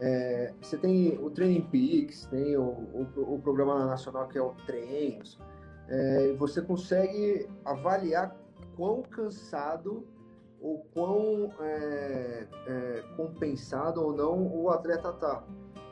É, 0.00 0.54
você 0.60 0.78
tem 0.78 1.18
o 1.18 1.30
Training 1.30 1.60
Peaks, 1.62 2.24
tem 2.26 2.56
o, 2.56 2.62
o, 2.62 3.34
o, 3.34 3.40
programa 3.40 3.84
nacional 3.84 4.26
que 4.28 4.38
é 4.38 4.42
o 4.42 4.54
Treinos. 4.66 5.38
É, 5.88 6.32
você 6.38 6.62
consegue 6.62 7.46
avaliar 7.64 8.34
quão 8.76 9.02
cansado 9.02 10.06
ou 10.58 10.86
quão 10.94 11.52
é, 11.60 12.46
é, 12.66 13.04
compensado 13.16 14.02
ou 14.02 14.14
não 14.14 14.46
o 14.56 14.70
atleta 14.70 15.10
está. 15.10 15.44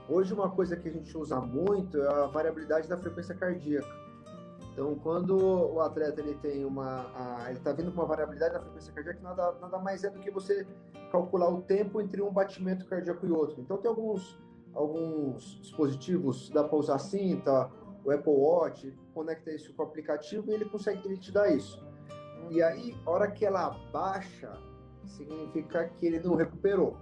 Hoje, 0.09 0.33
uma 0.33 0.51
coisa 0.51 0.75
que 0.75 0.89
a 0.89 0.93
gente 0.93 1.17
usa 1.17 1.39
muito 1.39 2.01
é 2.03 2.09
a 2.09 2.27
variabilidade 2.27 2.89
da 2.89 2.97
frequência 2.97 3.35
cardíaca. 3.35 4.08
Então, 4.79 4.95
quando 4.95 5.37
o 5.37 5.81
atleta 5.81 6.21
ele 6.21 6.35
tem 6.35 6.65
uma, 6.65 7.11
a, 7.13 7.47
ele 7.49 7.59
está 7.59 7.73
vindo 7.73 7.91
com 7.91 8.01
uma 8.01 8.07
variabilidade 8.07 8.55
da 8.55 8.61
frequência 8.61 8.93
cardíaca, 8.93 9.21
nada, 9.21 9.53
nada 9.61 9.77
mais 9.81 10.05
é 10.05 10.09
do 10.09 10.21
que 10.21 10.31
você 10.31 10.65
calcular 11.11 11.49
o 11.49 11.63
tempo 11.63 12.01
entre 12.01 12.23
um 12.23 12.33
batimento 12.33 12.87
cardíaco 12.87 13.27
e 13.27 13.33
outro. 13.33 13.61
Então, 13.61 13.77
tem 13.79 13.91
alguns, 13.91 14.41
alguns 14.73 15.59
dispositivos, 15.61 16.49
dá 16.51 16.63
para 16.63 16.79
usar 16.79 17.01
cinta, 17.01 17.69
o 18.05 18.13
Apple 18.13 18.33
Watch, 18.33 18.97
conecta 19.13 19.51
isso 19.51 19.75
com 19.75 19.83
o 19.83 19.87
aplicativo 19.87 20.49
e 20.49 20.55
ele 20.55 20.67
consegue 20.67 21.05
ele 21.09 21.17
te 21.17 21.33
dar 21.33 21.51
isso. 21.51 21.85
E 22.49 22.63
aí, 22.63 22.97
a 23.05 23.11
hora 23.11 23.29
que 23.29 23.45
ela 23.45 23.71
baixa, 23.93 24.57
significa 25.07 25.89
que 25.89 26.07
ele 26.07 26.21
não 26.21 26.37
recuperou. 26.37 26.97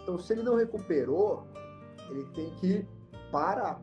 Então, 0.00 0.20
se 0.20 0.34
ele 0.34 0.44
não 0.44 0.54
recuperou, 0.54 1.48
ele 2.10 2.24
tem 2.26 2.48
que 2.60 2.86
parar. 3.32 3.82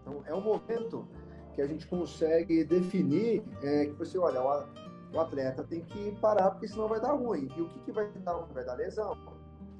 Então, 0.00 0.22
é 0.24 0.34
um 0.34 0.40
momento 0.40 1.06
que 1.54 1.62
a 1.62 1.66
gente 1.66 1.86
consegue 1.86 2.64
definir 2.64 3.42
é, 3.62 3.86
que 3.86 3.92
você, 3.92 4.18
olha, 4.18 4.42
o, 5.12 5.20
atleta 5.20 5.62
tem 5.62 5.80
que 5.80 6.12
parar, 6.20 6.50
porque 6.50 6.66
senão 6.66 6.88
vai 6.88 7.00
dar 7.00 7.12
ruim. 7.12 7.48
E 7.56 7.60
o 7.60 7.68
que, 7.68 7.80
que 7.80 7.92
vai 7.92 8.10
dar 8.24 8.32
ruim? 8.32 8.52
Vai 8.52 8.64
dar 8.64 8.74
lesão. 8.74 9.14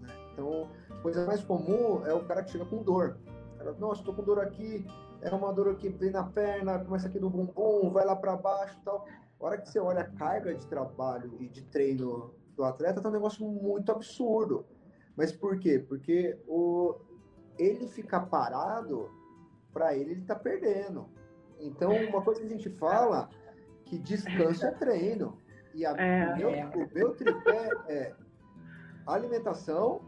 Né? 0.00 0.08
Então, 0.32 0.70
coisa 1.02 1.26
mais 1.26 1.42
comum 1.42 2.06
é 2.06 2.14
o 2.14 2.24
cara 2.24 2.42
que 2.42 2.52
chega 2.52 2.64
com 2.64 2.82
dor. 2.82 3.18
cara, 3.58 3.72
Nossa, 3.72 4.00
estou 4.00 4.14
com 4.14 4.22
dor 4.22 4.40
aqui, 4.40 4.86
é 5.20 5.30
uma 5.30 5.52
dor 5.52 5.74
que 5.76 5.88
vem 5.88 6.10
na 6.10 6.22
perna, 6.22 6.78
começa 6.78 7.08
aqui 7.08 7.18
no 7.18 7.28
bumbum, 7.28 7.90
vai 7.90 8.04
lá 8.04 8.14
para 8.14 8.36
baixo 8.36 8.78
tal. 8.84 9.06
A 9.40 9.44
hora 9.44 9.58
que 9.58 9.68
você 9.68 9.80
olha 9.80 10.02
a 10.02 10.10
carga 10.10 10.54
de 10.54 10.66
trabalho 10.66 11.36
e 11.40 11.48
de 11.48 11.62
treino 11.62 12.32
do 12.56 12.62
atleta, 12.62 13.00
tá 13.00 13.08
um 13.08 13.12
negócio 13.12 13.44
muito 13.44 13.90
absurdo. 13.90 14.64
Mas 15.16 15.32
por 15.32 15.58
quê? 15.58 15.78
Porque 15.78 16.38
o, 16.46 16.94
ele 17.58 17.88
ficar 17.88 18.20
parado, 18.26 19.10
para 19.72 19.96
ele, 19.96 20.12
ele 20.12 20.22
tá 20.22 20.36
perdendo. 20.36 21.08
Então, 21.64 21.92
uma 22.08 22.20
coisa 22.20 22.40
que 22.40 22.46
a 22.46 22.50
gente 22.50 22.68
fala 22.68 23.30
que 23.86 23.98
descanso 23.98 24.66
é 24.66 24.70
treino. 24.72 25.38
E 25.74 25.84
a, 25.84 25.90
é, 25.92 26.32
o, 26.32 26.36
meu, 26.36 26.50
é. 26.50 26.66
o 26.66 26.94
meu 26.94 27.14
tripé 27.14 27.70
é 27.88 28.14
alimentação, 29.06 30.00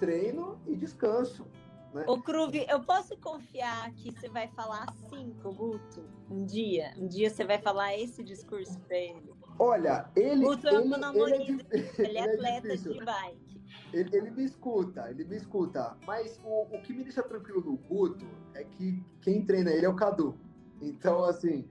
treino 0.00 0.58
e 0.66 0.74
descanso. 0.74 1.46
Né? 1.92 2.04
Ô, 2.08 2.20
Cruve, 2.20 2.66
eu 2.68 2.80
posso 2.80 3.16
confiar 3.18 3.92
que 3.92 4.10
você 4.10 4.28
vai 4.28 4.48
falar 4.48 4.86
assim 4.88 5.32
com 5.42 5.50
o 5.50 5.54
Guto 5.54 6.04
um 6.30 6.44
dia? 6.44 6.92
Um 6.98 7.06
dia 7.06 7.30
você 7.30 7.44
vai 7.44 7.58
falar 7.58 7.96
esse 7.96 8.24
discurso 8.24 8.80
para 8.80 8.96
ele? 8.96 9.32
Olha, 9.58 10.10
ele. 10.16 10.44
Guto 10.44 10.66
é 10.66 10.74
ele, 10.74 10.84
ele, 10.90 11.44
é, 11.44 11.76
ele, 11.76 11.92
ele 11.98 12.18
é 12.18 12.34
atleta 12.34 12.72
é 12.72 12.76
de 12.76 13.04
bike. 13.04 13.62
Ele, 13.92 14.16
ele, 14.16 14.30
me 14.32 14.44
escuta, 14.44 15.08
ele 15.10 15.24
me 15.24 15.36
escuta. 15.36 15.96
Mas 16.04 16.40
o, 16.42 16.62
o 16.74 16.82
que 16.82 16.92
me 16.92 17.04
deixa 17.04 17.22
tranquilo 17.22 17.60
no 17.60 17.76
Guto 17.76 18.26
é 18.54 18.64
que 18.64 19.04
quem 19.20 19.44
treina 19.44 19.70
ele 19.70 19.86
é 19.86 19.88
o 19.88 19.94
Cadu. 19.94 20.36
Então, 20.80 21.24
assim, 21.24 21.66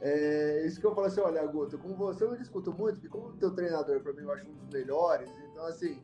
é 0.00 0.66
isso 0.66 0.80
que 0.80 0.86
eu 0.86 0.94
falo 0.94 1.06
assim, 1.06 1.20
olha, 1.20 1.46
Guto, 1.46 1.78
com 1.78 1.94
você 1.94 2.24
eu 2.24 2.30
não 2.30 2.36
discuto 2.36 2.72
muito, 2.72 3.00
porque 3.00 3.08
como 3.08 3.32
teu 3.36 3.54
treinador, 3.54 4.00
para 4.00 4.12
mim, 4.12 4.22
eu 4.22 4.32
acho 4.32 4.46
um 4.48 4.54
dos 4.54 4.68
melhores, 4.68 5.30
então, 5.50 5.64
assim, 5.66 6.00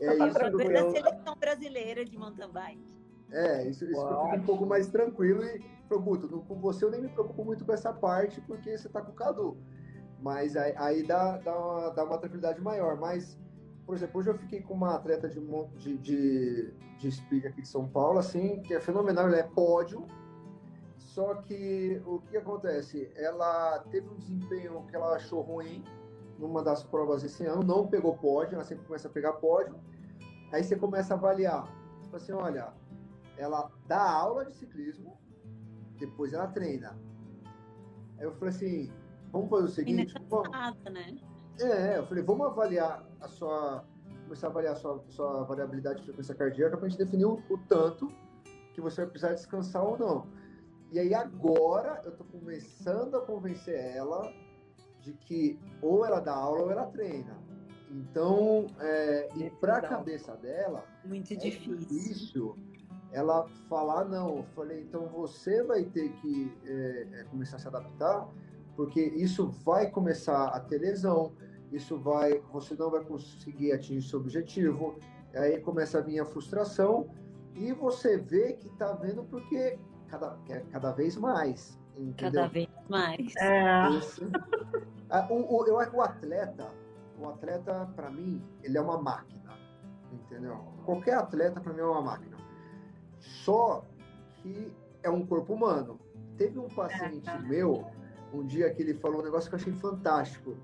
é 0.00 0.14
isso 0.26 0.38
que 0.38 0.44
eu... 0.44 0.72
da 0.72 0.90
seleção 0.90 1.36
brasileira 1.36 2.04
de 2.04 2.18
mountain 2.18 2.50
bike. 2.50 3.02
É, 3.30 3.66
isso, 3.66 3.84
isso 3.84 4.00
eu 4.00 4.24
fico 4.24 4.36
um 4.36 4.42
pouco 4.42 4.66
mais 4.66 4.88
tranquilo 4.88 5.42
e, 5.44 5.60
Guto, 5.88 6.28
com 6.48 6.58
você 6.60 6.84
eu 6.84 6.90
nem 6.90 7.02
me 7.02 7.08
preocupo 7.08 7.44
muito 7.44 7.64
com 7.64 7.72
essa 7.72 7.92
parte, 7.92 8.40
porque 8.42 8.76
você 8.76 8.88
tá 8.88 9.00
com 9.02 9.12
o 9.12 9.14
Cadu. 9.14 9.58
Mas 10.20 10.56
aí, 10.56 10.74
aí 10.76 11.02
dá, 11.02 11.36
dá, 11.38 11.58
uma, 11.58 11.90
dá 11.90 12.04
uma 12.04 12.18
tranquilidade 12.18 12.60
maior, 12.60 12.96
mas 12.96 13.38
por 13.86 13.96
exemplo, 13.96 14.20
hoje 14.20 14.30
eu 14.30 14.38
fiquei 14.38 14.60
com 14.60 14.74
uma 14.74 14.94
atleta 14.94 15.28
de, 15.28 15.40
de, 15.76 15.98
de, 15.98 16.74
de 16.98 17.12
speed 17.12 17.46
aqui 17.46 17.62
de 17.62 17.68
São 17.68 17.88
Paulo, 17.88 18.18
assim, 18.18 18.60
que 18.62 18.74
é 18.74 18.80
fenomenal, 18.80 19.26
ela 19.26 19.36
é 19.36 19.42
pódio, 19.42 20.06
só 21.12 21.34
que 21.34 22.00
o 22.06 22.20
que 22.20 22.38
acontece? 22.38 23.12
Ela 23.14 23.80
teve 23.90 24.08
um 24.08 24.16
desempenho 24.16 24.82
que 24.86 24.96
ela 24.96 25.14
achou 25.16 25.42
ruim 25.42 25.84
numa 26.38 26.62
das 26.62 26.82
provas 26.82 27.22
esse 27.22 27.44
ano, 27.44 27.62
não 27.62 27.86
pegou 27.86 28.16
pódio, 28.16 28.54
ela 28.54 28.64
sempre 28.64 28.86
começa 28.86 29.08
a 29.08 29.10
pegar 29.10 29.34
pódio, 29.34 29.78
aí 30.50 30.64
você 30.64 30.74
começa 30.74 31.12
a 31.12 31.18
avaliar, 31.18 31.68
tipo 32.00 32.16
assim, 32.16 32.32
olha, 32.32 32.72
ela 33.36 33.70
dá 33.86 34.10
aula 34.10 34.46
de 34.46 34.54
ciclismo, 34.54 35.20
depois 35.98 36.32
ela 36.32 36.46
treina. 36.46 36.98
Aí 38.18 38.24
eu 38.24 38.32
falei 38.32 38.54
assim, 38.54 38.92
vamos 39.30 39.50
fazer 39.50 39.64
o 39.64 39.68
seguinte... 39.68 40.14
Vamos... 40.30 40.48
né? 40.90 41.14
É, 41.60 41.98
eu 41.98 42.06
falei, 42.06 42.24
vamos 42.24 42.46
avaliar 42.46 43.06
a 43.20 43.28
sua. 43.28 43.84
Começar 44.24 44.46
a 44.46 44.50
avaliar 44.50 44.72
a 44.72 44.76
sua, 44.76 45.04
sua 45.10 45.44
variabilidade 45.44 45.98
de 45.98 46.06
frequência 46.06 46.34
cardíaca 46.34 46.78
para 46.78 46.86
a 46.86 46.88
gente 46.88 46.98
definir 46.98 47.26
o, 47.26 47.34
o, 47.50 47.58
tanto 47.68 48.10
que 48.72 48.80
você 48.80 49.02
vai 49.02 49.10
precisar 49.10 49.34
descansar 49.34 49.84
ou 49.84 49.98
não. 49.98 50.41
E 50.92 50.98
aí 50.98 51.14
agora 51.14 52.00
eu 52.04 52.10
estou 52.10 52.26
começando 52.26 53.16
a 53.16 53.20
convencer 53.22 53.74
ela 53.74 54.32
de 55.00 55.14
que 55.14 55.58
ou 55.80 56.04
ela 56.04 56.20
dá 56.20 56.34
aula 56.34 56.62
ou 56.64 56.70
ela 56.70 56.86
treina. 56.86 57.36
Então, 57.90 58.66
é, 58.78 59.28
e 59.36 59.50
para 59.50 59.78
a 59.78 59.80
cabeça 59.82 60.36
dela, 60.36 60.84
muito 61.04 61.32
é 61.32 61.36
difícil. 61.36 61.76
difícil 61.76 62.56
ela 63.10 63.48
falar 63.68 64.04
não. 64.04 64.36
Eu 64.36 64.44
falei, 64.54 64.82
então 64.82 65.08
você 65.08 65.62
vai 65.62 65.84
ter 65.84 66.12
que 66.12 66.52
é, 66.64 67.08
é 67.20 67.24
começar 67.24 67.56
a 67.56 67.58
se 67.58 67.68
adaptar 67.68 68.28
porque 68.76 69.00
isso 69.00 69.48
vai 69.64 69.90
começar 69.90 70.48
a 70.48 70.60
ter 70.60 70.78
lesão, 70.78 71.32
isso 71.70 71.98
vai, 71.98 72.40
você 72.52 72.74
não 72.74 72.90
vai 72.90 73.04
conseguir 73.04 73.72
atingir 73.72 74.08
seu 74.08 74.20
objetivo, 74.20 74.98
aí 75.34 75.60
começa 75.60 75.98
a 75.98 76.00
vir 76.00 76.20
a 76.20 76.24
frustração 76.24 77.08
e 77.54 77.72
você 77.72 78.16
vê 78.16 78.54
que 78.54 78.68
está 78.68 78.92
vendo 78.92 79.24
porque 79.24 79.78
cada, 80.12 80.36
é 80.50 80.60
cada 80.70 80.92
vez 80.92 81.16
mais. 81.16 81.78
Entendeu? 81.96 82.42
Cada 82.42 82.48
vez 82.48 82.68
mais. 82.88 83.34
É. 83.36 83.96
Esse, 83.96 84.22
a, 85.08 85.26
o, 85.32 85.56
o, 85.56 85.66
eu 85.66 85.76
o 85.76 86.02
atleta, 86.02 86.70
o 87.18 87.28
atleta, 87.28 87.90
para 87.96 88.10
mim, 88.10 88.42
ele 88.62 88.76
é 88.76 88.80
uma 88.80 89.00
máquina. 89.00 89.56
Entendeu? 90.12 90.56
Qualquer 90.84 91.14
atleta, 91.14 91.60
para 91.60 91.72
mim, 91.72 91.80
é 91.80 91.84
uma 91.84 92.02
máquina. 92.02 92.36
Só 93.18 93.84
que 94.36 94.72
é 95.02 95.08
um 95.08 95.24
corpo 95.24 95.54
humano. 95.54 95.98
Teve 96.36 96.58
um 96.58 96.68
paciente 96.68 97.30
é. 97.30 97.38
meu 97.38 97.86
um 98.34 98.46
dia 98.46 98.72
que 98.72 98.82
ele 98.82 98.94
falou 98.94 99.20
um 99.20 99.24
negócio 99.24 99.48
que 99.48 99.54
eu 99.54 99.60
achei 99.60 99.72
fantástico. 99.74 100.56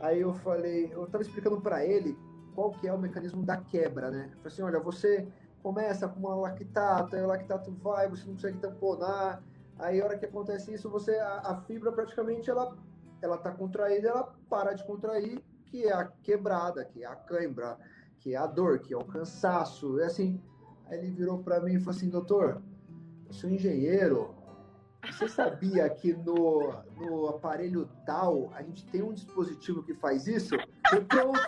Aí 0.00 0.20
eu 0.20 0.32
falei, 0.32 0.90
eu 0.92 1.04
estava 1.04 1.22
explicando 1.22 1.60
para 1.60 1.84
ele 1.84 2.16
qual 2.54 2.70
que 2.70 2.88
é 2.88 2.92
o 2.92 2.98
mecanismo 2.98 3.42
da 3.42 3.56
quebra, 3.56 4.10
né? 4.10 4.30
Eu 4.32 4.36
falei 4.38 4.46
assim, 4.46 4.62
olha, 4.62 4.80
você 4.80 5.28
começa 5.62 6.08
com 6.08 6.20
uma 6.20 6.34
lactato, 6.34 7.16
aí 7.16 7.22
o 7.22 7.26
lactato 7.26 7.70
vai, 7.72 8.08
você 8.08 8.24
não 8.26 8.34
consegue 8.34 8.58
tamponar, 8.58 9.42
aí 9.78 10.00
a 10.00 10.04
hora 10.04 10.18
que 10.18 10.26
acontece 10.26 10.72
isso, 10.72 10.88
você 10.88 11.16
a, 11.18 11.40
a 11.40 11.60
fibra 11.62 11.92
praticamente 11.92 12.50
ela 12.50 12.76
ela 13.22 13.36
tá 13.36 13.50
contraída, 13.50 14.08
ela 14.08 14.34
para 14.48 14.72
de 14.72 14.84
contrair, 14.84 15.42
que 15.66 15.84
é 15.84 15.92
a 15.92 16.06
quebrada, 16.06 16.84
que 16.84 17.04
é 17.04 17.06
a 17.06 17.14
cãibra, 17.14 17.78
que 18.18 18.34
é 18.34 18.36
a 18.36 18.46
dor, 18.46 18.78
que 18.80 18.94
é 18.94 18.96
o 18.96 19.04
cansaço, 19.04 20.00
é 20.00 20.06
assim. 20.06 20.40
Aí 20.86 20.98
ele 20.98 21.10
virou 21.10 21.42
para 21.42 21.60
mim 21.60 21.74
e 21.74 21.78
falou 21.78 21.96
assim, 21.96 22.08
doutor, 22.08 22.62
eu 23.26 23.32
sou 23.32 23.48
engenheiro, 23.48 24.34
você 25.04 25.28
sabia 25.28 25.88
que 25.88 26.12
no, 26.12 26.74
no 26.96 27.28
aparelho 27.28 27.88
tal 28.04 28.50
a 28.54 28.62
gente 28.62 28.84
tem 28.86 29.02
um 29.02 29.12
dispositivo 29.12 29.82
que 29.82 29.94
faz 29.94 30.26
isso? 30.26 30.54
E 30.56 31.00
pronto, 31.00 31.40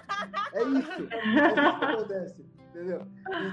é 0.53 0.63
isso. 0.63 1.09
É 1.11 1.55
isso 1.55 1.79
que 1.79 1.85
acontece, 1.85 2.45
entendeu? 2.75 3.03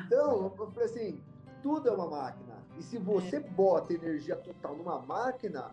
Então, 0.05 0.53
eu 0.57 0.71
falei 0.71 0.85
assim, 0.85 1.23
tudo 1.61 1.89
é 1.89 1.91
uma 1.91 2.09
máquina. 2.09 2.55
E 2.77 2.83
se 2.83 2.97
você 2.97 3.37
é. 3.37 3.39
bota 3.39 3.93
energia 3.93 4.35
total 4.35 4.75
numa 4.75 4.99
máquina, 5.01 5.71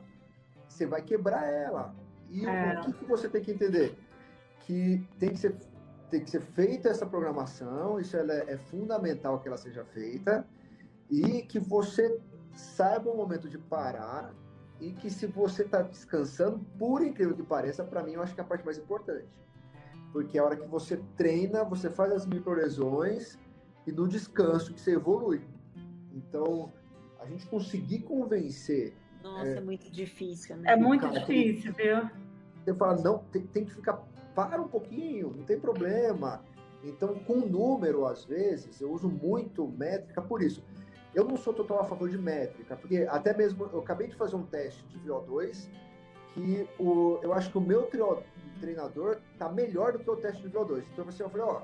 você 0.68 0.86
vai 0.86 1.02
quebrar 1.02 1.46
ela. 1.46 1.94
E 2.28 2.44
é. 2.44 2.80
o 2.80 2.84
que, 2.84 2.92
que 2.92 3.04
você 3.04 3.28
tem 3.28 3.42
que 3.42 3.52
entender? 3.52 3.96
Que 4.60 5.06
tem 5.18 5.30
que 5.30 5.38
ser 5.38 5.56
tem 6.10 6.22
que 6.22 6.30
ser 6.30 6.40
feita 6.40 6.88
essa 6.88 7.04
programação, 7.04 7.98
isso 7.98 8.16
é, 8.16 8.44
é 8.46 8.56
fundamental 8.56 9.40
que 9.40 9.48
ela 9.48 9.56
seja 9.56 9.84
feita, 9.86 10.46
e 11.10 11.42
que 11.42 11.58
você 11.58 12.20
saiba 12.54 13.10
o 13.10 13.16
momento 13.16 13.48
de 13.48 13.58
parar 13.58 14.32
e 14.80 14.92
que 14.92 15.10
se 15.10 15.26
você 15.26 15.62
está 15.62 15.82
descansando, 15.82 16.58
por 16.78 17.02
incrível 17.02 17.34
que 17.34 17.42
pareça, 17.42 17.82
para 17.82 18.02
mim 18.02 18.12
eu 18.12 18.22
acho 18.22 18.34
que 18.34 18.40
é 18.40 18.44
a 18.44 18.46
parte 18.46 18.64
mais 18.64 18.78
importante. 18.78 19.28
Porque 20.12 20.38
é 20.38 20.40
a 20.40 20.44
hora 20.44 20.56
que 20.56 20.66
você 20.66 21.00
treina, 21.16 21.64
você 21.64 21.90
faz 21.90 22.12
as 22.12 22.26
microlesões 22.26 23.38
e 23.86 23.92
no 23.92 24.08
descanso 24.08 24.72
que 24.72 24.80
você 24.80 24.92
evolui. 24.92 25.42
Então, 26.12 26.72
a 27.20 27.26
gente 27.26 27.46
conseguir 27.46 28.00
convencer. 28.00 28.94
Nossa, 29.22 29.48
é, 29.48 29.56
é 29.56 29.60
muito 29.60 29.90
difícil, 29.90 30.56
né? 30.56 30.72
É 30.72 30.76
muito 30.76 31.08
difícil, 31.08 31.72
viu? 31.72 32.08
Você 32.64 32.74
fala, 32.74 33.00
não, 33.02 33.18
tem, 33.30 33.42
tem 33.42 33.64
que 33.64 33.72
ficar, 33.72 34.02
para 34.34 34.60
um 34.60 34.68
pouquinho, 34.68 35.32
não 35.36 35.44
tem 35.44 35.58
problema. 35.58 36.42
Então, 36.82 37.14
com 37.14 37.40
número, 37.40 38.06
às 38.06 38.24
vezes, 38.24 38.80
eu 38.80 38.92
uso 38.92 39.08
muito 39.08 39.66
métrica 39.68 40.22
por 40.22 40.42
isso. 40.42 40.62
Eu 41.14 41.24
não 41.24 41.36
sou 41.36 41.54
total 41.54 41.80
a 41.80 41.84
favor 41.84 42.08
de 42.10 42.18
métrica, 42.18 42.76
porque 42.76 43.06
até 43.08 43.36
mesmo 43.36 43.68
eu 43.72 43.80
acabei 43.80 44.08
de 44.08 44.14
fazer 44.14 44.36
um 44.36 44.44
teste 44.44 44.86
de 44.88 44.98
VO2 44.98 45.68
que 46.36 46.68
o, 46.78 47.18
eu 47.22 47.32
acho 47.32 47.50
que 47.50 47.56
o 47.56 47.60
meu 47.60 47.88
treinador 48.60 49.18
está 49.32 49.48
melhor 49.48 49.92
do 49.92 49.98
que 49.98 50.10
o 50.10 50.16
teste 50.16 50.42
de 50.42 50.50
VO2. 50.50 50.84
Então 50.92 51.08
assim, 51.08 51.22
eu 51.22 51.30
falei, 51.30 51.46
ó, 51.46 51.62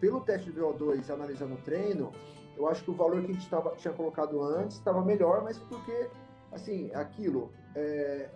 pelo 0.00 0.20
teste 0.20 0.50
de 0.50 0.60
VO2 0.60 1.08
analisando 1.10 1.54
o 1.54 1.58
treino, 1.58 2.12
eu 2.56 2.68
acho 2.68 2.82
que 2.82 2.90
o 2.90 2.94
valor 2.94 3.22
que 3.22 3.30
a 3.30 3.34
gente 3.34 3.48
tava, 3.48 3.70
tinha 3.76 3.94
colocado 3.94 4.42
antes 4.42 4.76
estava 4.76 5.00
melhor, 5.04 5.42
mas 5.42 5.58
porque, 5.58 6.08
assim, 6.52 6.90
aquilo, 6.92 7.52
é, 7.74 8.28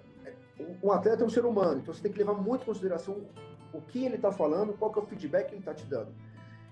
um 0.83 0.93
atleta 0.93 1.25
é 1.25 1.27
um 1.27 1.31
ser 1.31 1.45
humano, 1.45 1.81
então 1.81 1.93
você 1.93 2.03
tem 2.03 2.13
que 2.13 2.19
levar 2.19 2.35
muito 2.35 2.63
em 2.63 2.67
consideração 2.67 3.21
o 3.73 3.81
que 3.81 4.05
ele 4.05 4.17
está 4.17 4.33
falando, 4.33 4.77
qual 4.79 4.93
que 4.93 4.99
é 4.99 5.03
o 5.03 5.07
feedback 5.07 5.49
que 5.49 5.55
ele 5.55 5.61
está 5.61 5.75
te 5.75 5.85
dando. 5.85 6.13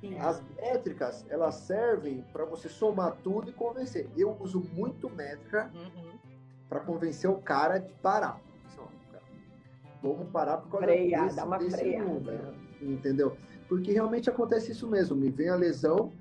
Sim. 0.00 0.18
As 0.18 0.42
métricas, 0.56 1.24
elas 1.28 1.54
servem 1.56 2.24
para 2.32 2.44
você 2.44 2.68
somar 2.68 3.16
tudo 3.22 3.50
e 3.50 3.52
convencer. 3.52 4.08
Eu 4.16 4.36
uso 4.40 4.60
muito 4.72 5.08
métrica 5.08 5.70
uhum. 5.74 6.18
para 6.68 6.80
convencer 6.80 7.30
o 7.30 7.36
cara 7.36 7.78
de 7.78 7.92
parar. 7.94 8.40
Vamos 10.14 10.30
parar 10.30 10.58
por 10.58 10.70
causa 10.70 10.86
Freia, 10.86 11.22
desse, 11.22 11.36
dá 11.36 11.44
uma 11.44 11.58
desse 11.58 11.76
freada. 11.76 12.04
número, 12.04 12.54
entendeu? 12.80 13.36
Porque 13.68 13.92
realmente 13.92 14.30
acontece 14.30 14.72
isso 14.72 14.88
mesmo. 14.88 15.16
Me 15.16 15.30
vem 15.30 15.48
a 15.48 15.56
lesão 15.56 16.12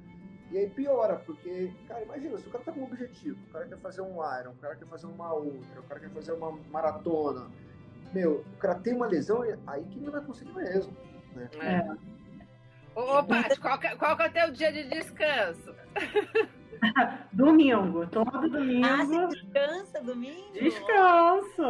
e 0.52 0.58
aí 0.58 0.70
piora, 0.70 1.16
porque, 1.26 1.72
cara, 1.88 2.04
imagina, 2.04 2.38
se 2.38 2.48
o 2.48 2.52
cara 2.52 2.64
tá 2.64 2.72
com 2.72 2.82
um 2.82 2.86
objetivo, 2.86 3.38
o 3.50 3.52
cara 3.52 3.66
quer 3.66 3.78
fazer 3.78 4.02
um 4.02 4.16
Iron, 4.40 4.52
o 4.52 4.56
cara 4.56 4.76
quer 4.76 4.86
fazer 4.86 5.08
uma 5.08 5.34
ultra, 5.34 5.80
o 5.80 5.84
cara 5.84 6.00
quer 6.00 6.10
fazer 6.12 6.32
uma 6.34 6.52
maratona, 6.72 7.48
meu, 8.14 8.46
o 8.54 8.58
cara 8.58 8.76
tem 8.76 8.94
uma 8.94 9.08
lesão, 9.08 9.44
aí 9.68 9.84
que 9.86 10.00
não 10.00 10.12
vai 10.12 10.22
conseguir 10.22 10.54
mesmo. 10.54 10.96
Né? 11.34 11.50
É. 11.60 12.98
Ô, 12.98 13.24
Paty, 13.24 13.60
qual, 13.60 13.78
que, 13.78 13.94
qual 13.98 14.16
que 14.16 14.24
é 14.24 14.28
o 14.28 14.32
teu 14.32 14.52
dia 14.52 14.72
de 14.72 14.84
descanso? 14.88 15.76
domingo, 17.34 18.08
todo 18.08 18.50
domingo. 18.50 18.86
Ah, 18.86 19.06
você 19.06 19.28
descansa 19.28 20.02
domingo? 20.02 20.54
Descanso. 20.54 21.64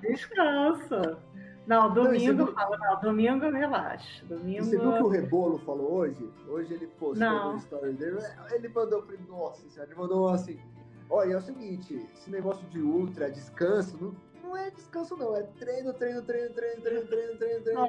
Descanso. 0.00 1.18
Não, 1.66 1.92
domingo, 1.92 2.44
não, 2.44 2.78
não, 2.78 3.00
domingo 3.00 3.50
relaxa. 3.50 4.24
Domingo... 4.26 4.64
você 4.64 4.78
viu 4.78 4.92
que 4.92 5.02
o 5.02 5.08
Rebolo 5.08 5.58
falou 5.58 5.94
hoje? 5.94 6.30
Hoje 6.48 6.74
ele 6.74 6.86
postou 6.86 7.28
não. 7.28 7.52
no 7.52 7.58
story 7.58 7.92
dele, 7.94 8.18
ele 8.52 8.68
mandou, 8.68 9.02
falei, 9.02 9.18
nossa 9.28 9.68
senhora, 9.68 9.90
ele 9.90 9.98
mandou 9.98 10.28
assim, 10.28 10.60
olha, 11.10 11.32
é 11.32 11.36
o 11.36 11.40
seguinte, 11.40 12.06
esse 12.14 12.30
negócio 12.30 12.64
de 12.68 12.80
ultra, 12.80 13.28
descanso, 13.28 13.98
não, 14.00 14.14
não 14.46 14.56
é 14.56 14.70
descanso, 14.70 15.16
não. 15.16 15.36
É 15.36 15.42
treino, 15.42 15.92
treino, 15.92 16.22
treino, 16.22 16.54
treino, 16.54 16.80
treino, 16.80 17.06
treino, 17.06 17.38
treino, 17.38 17.62
treino. 17.64 17.86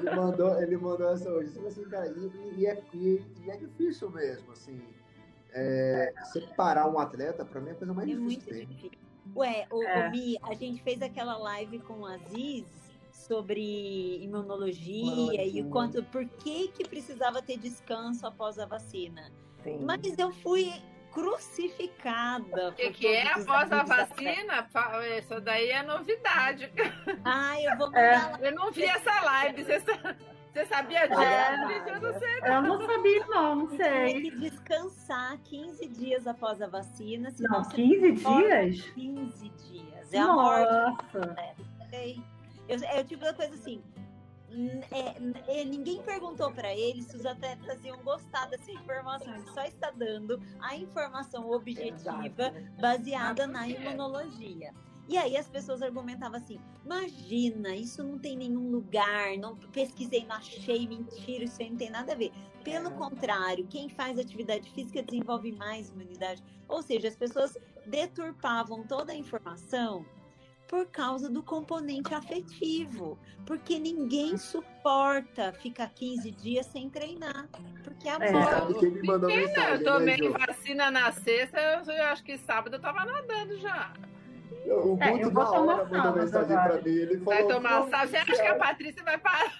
Ele 0.00 0.16
mandou, 0.16 0.62
ele 0.62 0.76
mandou 0.76 1.10
essa 1.10 1.30
hoje. 1.30 1.58
Assim, 1.66 1.84
cara, 1.84 2.08
e, 2.08 2.60
e, 2.60 2.66
é, 2.66 2.82
e, 2.94 3.22
e, 3.44 3.50
é 3.50 3.56
difícil 3.56 4.10
mesmo, 4.10 4.52
assim. 4.52 4.80
É, 5.52 6.12
separar 6.32 6.88
um 6.88 6.98
atleta, 6.98 7.44
para 7.44 7.60
mim, 7.60 7.70
é 7.70 7.72
a 7.72 7.74
coisa 7.76 7.94
mais 7.94 8.08
é 8.08 8.14
difícil. 8.14 8.54
Muito 8.54 8.66
difícil. 8.66 8.98
Ué, 9.36 9.66
o, 9.70 9.82
é. 9.82 10.08
o 10.08 10.10
Mi, 10.10 10.38
a 10.42 10.54
gente 10.54 10.82
fez 10.82 11.02
aquela 11.02 11.36
live 11.36 11.78
com 11.80 12.00
o 12.00 12.06
Aziz 12.06 12.64
sobre 13.12 14.22
imunologia, 14.22 15.02
imunologia, 15.02 15.46
e 15.46 15.60
o 15.60 15.68
quanto, 15.68 16.02
por 16.04 16.24
que 16.24 16.68
que 16.68 16.88
precisava 16.88 17.42
ter 17.42 17.58
descanso 17.58 18.26
após 18.26 18.58
a 18.58 18.64
vacina. 18.64 19.30
Sim. 19.62 19.84
Mas 19.84 20.18
eu 20.18 20.32
fui 20.32 20.72
crucificada. 21.18 22.68
O 22.68 22.72
que, 22.72 22.90
que 22.92 23.06
é 23.08 23.32
após 23.32 23.72
a 23.72 23.82
vacina? 23.82 24.68
Isso 25.18 25.40
daí 25.40 25.70
é 25.70 25.82
novidade. 25.82 26.72
Ah, 27.24 27.60
eu 27.60 27.76
vou 27.76 27.86
mandar 27.88 28.40
é. 28.42 28.48
Eu 28.48 28.54
não 28.54 28.70
vi 28.70 28.84
essa 28.84 29.20
live. 29.22 29.64
Você, 29.64 29.80
você 29.80 30.66
sabia 30.66 31.06
disso? 31.08 31.20
É. 31.20 31.94
Eu 31.94 32.00
não 32.00 32.18
sei. 32.18 32.40
Não. 32.40 32.48
Eu 32.48 32.62
não 32.62 32.86
sabia, 32.86 33.26
não, 33.26 33.56
não 33.56 33.68
sei. 33.68 33.78
Tem 33.78 34.22
que 34.22 34.30
descansar 34.38 35.38
15 35.44 35.88
dias 35.88 36.26
após 36.26 36.62
a 36.62 36.66
vacina. 36.68 37.28
Não, 37.40 37.62
15 37.62 38.12
dias? 38.12 38.80
15 38.90 39.48
dias. 39.48 40.12
É 40.12 40.18
a 40.18 40.32
morte. 40.32 41.18
Né? 41.18 41.54
É, 42.70 43.00
o 43.00 43.04
tipo 43.04 43.24
da 43.24 43.34
coisa 43.34 43.54
assim, 43.54 43.82
é, 44.90 45.60
é, 45.60 45.64
ninguém 45.64 46.02
perguntou 46.02 46.50
para 46.52 46.74
eles 46.74 47.06
se 47.06 47.16
os 47.16 47.26
atletas 47.26 47.84
iam 47.84 47.98
gostar 48.02 48.46
dessa 48.46 48.70
informação. 48.70 49.34
Ele 49.34 49.50
só 49.50 49.62
está 49.64 49.90
dando 49.90 50.40
a 50.60 50.76
informação 50.76 51.50
objetiva 51.50 52.52
baseada 52.80 53.46
na 53.46 53.68
imunologia. 53.68 54.72
E 55.08 55.16
aí 55.16 55.36
as 55.36 55.48
pessoas 55.48 55.80
argumentavam 55.80 56.36
assim: 56.36 56.60
imagina, 56.84 57.74
isso 57.74 58.02
não 58.02 58.18
tem 58.18 58.36
nenhum 58.36 58.70
lugar, 58.70 59.36
não 59.38 59.56
pesquisei, 59.56 60.24
não 60.26 60.36
achei, 60.36 60.86
mentira, 60.86 61.44
isso 61.44 61.62
aí 61.62 61.70
não 61.70 61.76
tem 61.76 61.90
nada 61.90 62.12
a 62.12 62.16
ver. 62.16 62.32
Pelo 62.62 62.90
contrário, 62.90 63.66
quem 63.66 63.88
faz 63.88 64.18
atividade 64.18 64.70
física 64.72 65.02
desenvolve 65.02 65.52
mais 65.52 65.88
imunidade. 65.88 66.42
Ou 66.68 66.82
seja, 66.82 67.08
as 67.08 67.16
pessoas 67.16 67.56
deturpavam 67.86 68.86
toda 68.86 69.12
a 69.12 69.16
informação 69.16 70.04
por 70.68 70.86
causa 70.86 71.28
do 71.28 71.42
componente 71.42 72.14
afetivo. 72.14 73.18
Porque 73.46 73.78
ninguém 73.78 74.36
suporta 74.36 75.52
ficar 75.54 75.88
15 75.88 76.30
dias 76.32 76.66
sem 76.66 76.90
treinar. 76.90 77.48
Porque 77.82 78.08
a 78.08 78.16
é. 78.16 78.30
me 78.30 79.06
mandou 79.06 79.28
mensagem, 79.28 79.72
eu 79.72 79.84
tomei 79.84 80.16
né, 80.18 80.28
vacina 80.28 80.90
na 80.90 81.10
sexta, 81.10 81.58
eu 81.58 82.04
acho 82.04 82.22
que 82.22 82.36
sábado 82.38 82.76
eu 82.76 82.80
tava 82.80 83.04
nadando 83.04 83.56
já. 83.58 83.92
O 84.66 84.96
Guto 84.96 85.02
é, 85.02 85.30
na 85.30 85.50
hora 85.50 85.84
mandou 85.86 86.22
mensagem 86.22 86.56
agora. 86.56 86.74
pra 86.74 86.82
mim. 86.82 86.96
Ele 86.96 87.18
falou, 87.18 87.24
vai 87.24 87.46
tomar 87.46 87.88
sal. 87.88 88.06
Você 88.06 88.16
acha 88.18 88.32
que 88.32 88.46
a 88.46 88.54
Patrícia 88.56 89.02
vai 89.02 89.18
parar? 89.18 89.52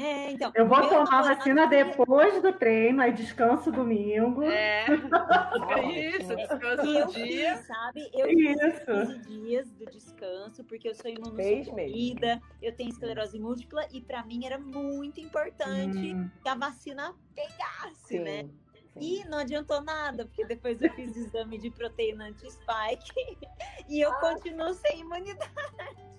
É, 0.00 0.30
então, 0.30 0.50
eu 0.54 0.66
vou 0.66 0.80
tomar 0.88 1.20
vacina 1.20 1.66
depois 1.66 2.40
do 2.40 2.54
treino, 2.54 3.02
aí 3.02 3.12
descanso 3.12 3.70
domingo. 3.70 4.42
É, 4.44 4.86
isso, 6.18 6.34
descanso 6.34 6.82
um 6.82 7.06
dia. 7.08 7.56
Fiz, 7.56 7.66
sabe? 7.66 8.10
Eu 8.14 8.26
isso. 8.30 8.86
15 8.86 9.18
dias 9.28 9.70
do 9.72 9.84
descanso, 9.84 10.64
porque 10.64 10.88
eu 10.88 10.94
sou 10.94 11.10
imunossuprimida, 11.10 12.40
eu 12.62 12.74
tenho 12.74 12.88
esclerose 12.88 13.38
múltipla, 13.38 13.86
e 13.92 14.00
para 14.00 14.24
mim 14.24 14.46
era 14.46 14.58
muito 14.58 15.20
importante 15.20 16.14
hum. 16.14 16.30
que 16.42 16.48
a 16.48 16.54
vacina 16.54 17.14
pegasse, 17.34 18.16
Sim. 18.16 18.20
né? 18.20 18.48
E 18.98 19.22
não 19.26 19.38
adiantou 19.38 19.82
nada, 19.82 20.24
porque 20.24 20.46
depois 20.46 20.80
eu 20.80 20.90
fiz 20.94 21.14
exame 21.14 21.58
de 21.58 21.70
proteína 21.70 22.28
anti-spike 22.28 23.12
e 23.86 24.00
eu 24.00 24.12
continuo 24.14 24.72
sem 24.72 25.00
imunidade. 25.00 26.09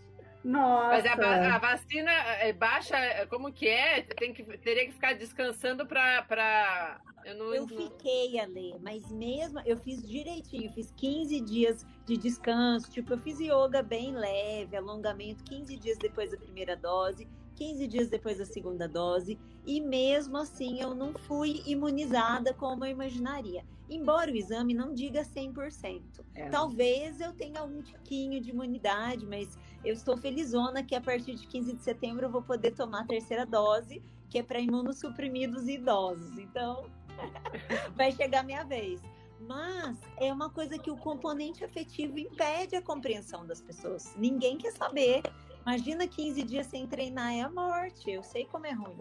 Nossa. 0.43 0.87
Mas 0.87 1.05
a, 1.05 1.55
a, 1.55 1.57
vacina 1.59 2.11
é 2.11 2.51
baixa, 2.51 2.95
como 3.29 3.51
que 3.51 3.67
é? 3.67 4.01
Tem 4.01 4.33
que, 4.33 4.43
teria 4.57 4.85
que 4.85 4.93
ficar 4.93 5.13
descansando 5.13 5.85
para. 5.85 6.23
Pra... 6.23 6.99
Eu, 7.23 7.35
não, 7.35 7.53
eu 7.53 7.67
fiquei 7.67 8.39
a 8.39 8.47
ler, 8.47 8.75
mas 8.81 9.11
mesmo 9.11 9.61
eu 9.63 9.77
fiz 9.77 10.01
direitinho, 10.01 10.71
fiz 10.73 10.91
15 10.97 11.39
dias 11.41 11.85
de 12.03 12.17
descanso, 12.17 12.89
tipo, 12.89 13.13
eu 13.13 13.19
fiz 13.19 13.39
yoga 13.39 13.83
bem 13.83 14.11
leve, 14.15 14.75
alongamento 14.75 15.43
15 15.43 15.77
dias 15.77 15.99
depois 15.99 16.31
da 16.31 16.37
primeira 16.37 16.75
dose, 16.75 17.27
15 17.57 17.87
dias 17.87 18.09
depois 18.09 18.39
da 18.39 18.45
segunda 18.45 18.87
dose, 18.87 19.37
e 19.65 19.79
mesmo 19.79 20.37
assim 20.37 20.81
eu 20.81 20.95
não 20.95 21.13
fui 21.13 21.61
imunizada 21.65 22.53
como 22.53 22.85
eu 22.85 22.91
imaginaria. 22.91 23.63
Embora 23.89 24.31
o 24.31 24.35
exame 24.35 24.73
não 24.73 24.93
diga 24.93 25.21
100%. 25.21 26.01
É. 26.33 26.49
Talvez 26.49 27.19
eu 27.19 27.33
tenha 27.33 27.61
um 27.63 27.81
tiquinho 27.81 28.39
de 28.39 28.49
imunidade, 28.49 29.25
mas 29.25 29.59
eu 29.83 29.93
estou 29.93 30.15
felizona 30.15 30.81
que 30.81 30.95
a 30.95 31.01
partir 31.01 31.35
de 31.35 31.45
15 31.45 31.73
de 31.73 31.81
setembro 31.81 32.25
eu 32.25 32.31
vou 32.31 32.41
poder 32.41 32.71
tomar 32.71 33.01
a 33.01 33.05
terceira 33.05 33.45
dose, 33.45 34.01
que 34.29 34.39
é 34.39 34.43
para 34.43 34.61
imunossuprimidos 34.61 35.67
e 35.67 35.73
idosos. 35.73 36.37
Então, 36.37 36.85
vai 37.93 38.13
chegar 38.13 38.39
a 38.39 38.43
minha 38.43 38.63
vez. 38.63 39.01
Mas 39.41 39.97
é 40.17 40.31
uma 40.31 40.49
coisa 40.49 40.77
que 40.77 40.89
o 40.89 40.95
componente 40.95 41.63
afetivo 41.63 42.17
impede 42.17 42.77
a 42.77 42.81
compreensão 42.81 43.45
das 43.45 43.61
pessoas. 43.61 44.15
Ninguém 44.15 44.57
quer 44.57 44.71
saber. 44.71 45.23
Imagina 45.65 46.07
15 46.07 46.43
dias 46.43 46.67
sem 46.67 46.87
treinar 46.87 47.33
é 47.33 47.41
a 47.41 47.49
morte. 47.49 48.09
Eu 48.09 48.23
sei 48.23 48.45
como 48.45 48.65
é 48.67 48.71
ruim. 48.71 48.95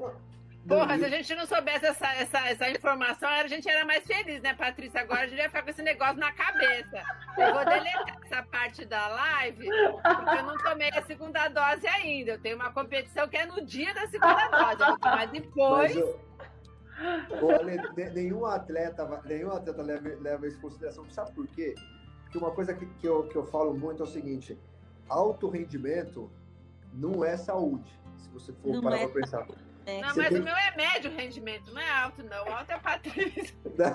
Porra, 0.68 0.98
se 0.98 1.04
a 1.04 1.08
gente 1.08 1.34
não 1.34 1.46
soubesse 1.46 1.86
essa, 1.86 2.06
essa, 2.14 2.38
essa 2.48 2.70
informação, 2.70 3.28
a 3.28 3.46
gente 3.46 3.68
era 3.68 3.84
mais 3.84 4.06
feliz, 4.06 4.42
né, 4.42 4.54
Patrícia? 4.54 5.00
Agora 5.00 5.22
a 5.22 5.26
gente 5.26 5.38
vai 5.38 5.48
ficar 5.48 5.62
com 5.62 5.70
esse 5.70 5.82
negócio 5.82 6.16
na 6.16 6.32
cabeça. 6.32 7.02
Eu 7.38 7.54
vou 7.54 7.64
deletar 7.64 8.18
essa 8.24 8.42
parte 8.42 8.84
da 8.84 9.08
live, 9.08 9.68
porque 10.02 10.38
eu 10.38 10.42
não 10.42 10.56
tomei 10.58 10.90
a 10.90 11.02
segunda 11.02 11.48
dose 11.48 11.86
ainda. 11.86 12.32
Eu 12.32 12.40
tenho 12.40 12.56
uma 12.56 12.72
competição 12.72 13.26
que 13.28 13.36
é 13.36 13.46
no 13.46 13.64
dia 13.64 13.92
da 13.94 14.06
segunda 14.08 14.48
dose. 14.48 14.80
Eu 14.80 14.86
vou 14.86 14.98
tomar 14.98 15.26
depois. 15.28 15.96
Olha, 17.42 18.10
nenhum 18.12 18.44
atleta, 18.44 19.22
nenhum 19.24 19.52
atleta 19.52 19.82
leva, 19.82 20.08
leva 20.20 20.46
isso 20.46 20.58
em 20.58 20.60
consideração. 20.60 21.08
Sabe 21.08 21.32
por 21.32 21.46
quê? 21.48 21.74
Porque 22.24 22.38
uma 22.38 22.50
coisa 22.50 22.74
que, 22.74 22.84
que, 22.84 23.08
eu, 23.08 23.26
que 23.28 23.36
eu 23.36 23.46
falo 23.46 23.72
muito 23.72 24.02
é 24.02 24.06
o 24.06 24.08
seguinte: 24.08 24.58
alto 25.08 25.48
rendimento 25.48 26.30
não 26.92 27.24
é 27.24 27.36
saúde. 27.36 27.98
Se 28.18 28.28
você 28.28 28.52
for 28.52 28.74
não 28.74 28.82
parar 28.82 28.98
é... 28.98 29.06
pra 29.08 29.22
pensar. 29.22 29.46
É. 29.86 30.00
Não, 30.00 30.16
mas 30.16 30.28
tem... 30.28 30.40
o 30.40 30.44
meu 30.44 30.54
é 30.54 30.76
médio 30.76 31.10
rendimento, 31.10 31.72
não 31.72 31.80
é 31.80 31.90
alto, 31.90 32.22
não. 32.22 32.44
O 32.46 32.52
alto 32.52 32.70
é 32.70 32.78
Patrícia. 32.78 33.54
Não. 33.78 33.90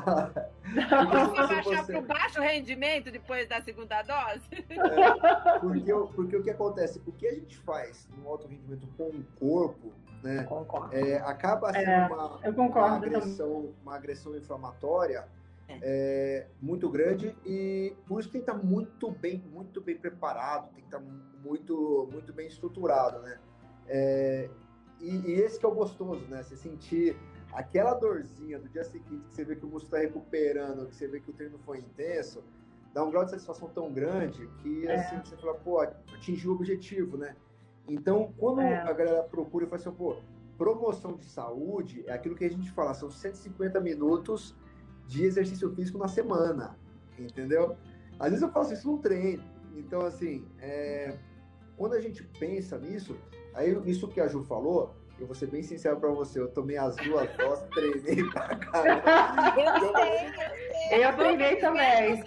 não. 0.73 1.35
Você 1.35 1.47
baixar 1.47 1.85
para 1.85 1.99
o 1.99 2.01
baixo 2.01 2.41
rendimento 2.41 3.11
depois 3.11 3.47
da 3.47 3.61
segunda 3.61 4.01
dose? 4.01 4.65
É, 4.69 5.59
porque, 5.59 5.93
porque 6.15 6.37
o 6.37 6.43
que 6.43 6.49
acontece? 6.49 7.01
O 7.05 7.11
que 7.11 7.27
a 7.27 7.33
gente 7.33 7.57
faz 7.57 8.07
no 8.17 8.27
alto 8.27 8.47
rendimento 8.47 8.87
com 8.97 9.09
o 9.09 9.23
corpo, 9.39 9.93
né? 10.23 10.43
Concordo. 10.43 10.95
É, 10.95 11.17
acaba 11.17 11.71
sendo 11.71 11.89
É, 11.89 12.07
uma, 12.07 12.39
eu 12.43 12.51
uma 12.51 12.95
agressão, 12.95 13.73
uma 13.83 13.95
agressão 13.95 14.35
inflamatória 14.35 15.27
é, 15.67 16.47
muito 16.61 16.89
grande 16.89 17.35
e 17.45 17.95
por 18.07 18.19
isso 18.19 18.29
tem 18.29 18.41
que 18.41 18.49
estar 18.49 18.63
muito 18.63 19.09
bem, 19.11 19.43
muito 19.51 19.81
bem 19.81 19.95
preparado, 19.95 20.69
tem 20.73 20.83
que 20.83 20.95
estar 20.95 21.01
muito, 21.43 22.07
muito 22.11 22.33
bem 22.33 22.47
estruturado, 22.47 23.19
né? 23.19 23.39
É, 23.87 24.49
e, 24.99 25.15
e 25.27 25.31
esse 25.33 25.59
que 25.59 25.65
é 25.65 25.69
o 25.69 25.73
gostoso, 25.73 26.25
né? 26.27 26.41
Você 26.43 26.55
sentir 26.55 27.15
aquela 27.53 27.93
dorzinha 27.93 28.59
do 28.59 28.67
dia 28.69 28.83
seguinte, 28.83 29.27
que 29.29 29.35
você 29.35 29.43
vê 29.45 29.55
que 29.55 29.65
o 29.65 29.69
músculo 29.69 29.95
está 29.95 29.97
recuperando, 29.99 30.87
que 30.87 30.95
você 30.95 31.07
vê 31.07 31.19
que 31.19 31.29
o 31.29 31.33
treino 31.33 31.57
foi 31.59 31.79
intenso, 31.79 32.43
dá 32.93 33.03
um 33.03 33.11
grau 33.11 33.23
de 33.25 33.31
satisfação 33.31 33.69
tão 33.69 33.91
grande 33.91 34.47
que 34.61 34.87
É. 34.87 34.95
assim, 34.95 35.17
você 35.23 35.35
fala, 35.37 35.53
pô, 35.55 35.79
atingiu 35.81 36.51
o 36.51 36.55
objetivo, 36.55 37.17
né? 37.17 37.35
Então, 37.87 38.33
quando 38.37 38.61
É. 38.61 38.81
a 38.81 38.91
galera 38.93 39.23
procura 39.23 39.65
e 39.65 39.67
fala 39.69 39.81
assim, 39.81 39.91
pô, 39.91 40.17
promoção 40.57 41.15
de 41.15 41.25
saúde 41.25 42.03
é 42.07 42.13
aquilo 42.13 42.35
que 42.35 42.45
a 42.45 42.49
gente 42.49 42.71
fala, 42.71 42.93
são 42.93 43.11
150 43.11 43.79
minutos 43.81 44.55
de 45.05 45.23
exercício 45.25 45.69
físico 45.75 45.97
na 45.97 46.07
semana, 46.07 46.77
entendeu? 47.19 47.77
Às 48.19 48.29
vezes 48.29 48.41
eu 48.41 48.49
faço 48.49 48.73
isso 48.73 48.89
num 48.89 48.97
treino. 48.97 49.43
Então, 49.75 50.01
assim, 50.01 50.47
é, 50.59 51.17
quando 51.77 51.93
a 51.93 52.01
gente 52.01 52.23
pensa 52.39 52.77
nisso, 52.77 53.15
aí 53.55 53.75
isso 53.89 54.07
que 54.07 54.19
a 54.21 54.27
Ju 54.27 54.43
falou, 54.43 54.93
eu 55.19 55.25
vou 55.25 55.35
ser 55.35 55.47
bem 55.47 55.63
sincero 55.63 55.97
pra 55.99 56.09
você, 56.09 56.39
eu 56.39 56.47
tomei 56.49 56.77
as 56.77 56.95
duas 56.97 57.29
doses, 57.37 57.65
treinei 57.73 58.23
pra 58.31 58.55
caramba. 58.57 59.03
Eu 59.57 59.79
sei, 59.79 60.27
eu 60.27 60.89
sei. 60.89 61.05
Eu 61.05 61.15
treinei 61.15 61.55
também. 61.57 62.23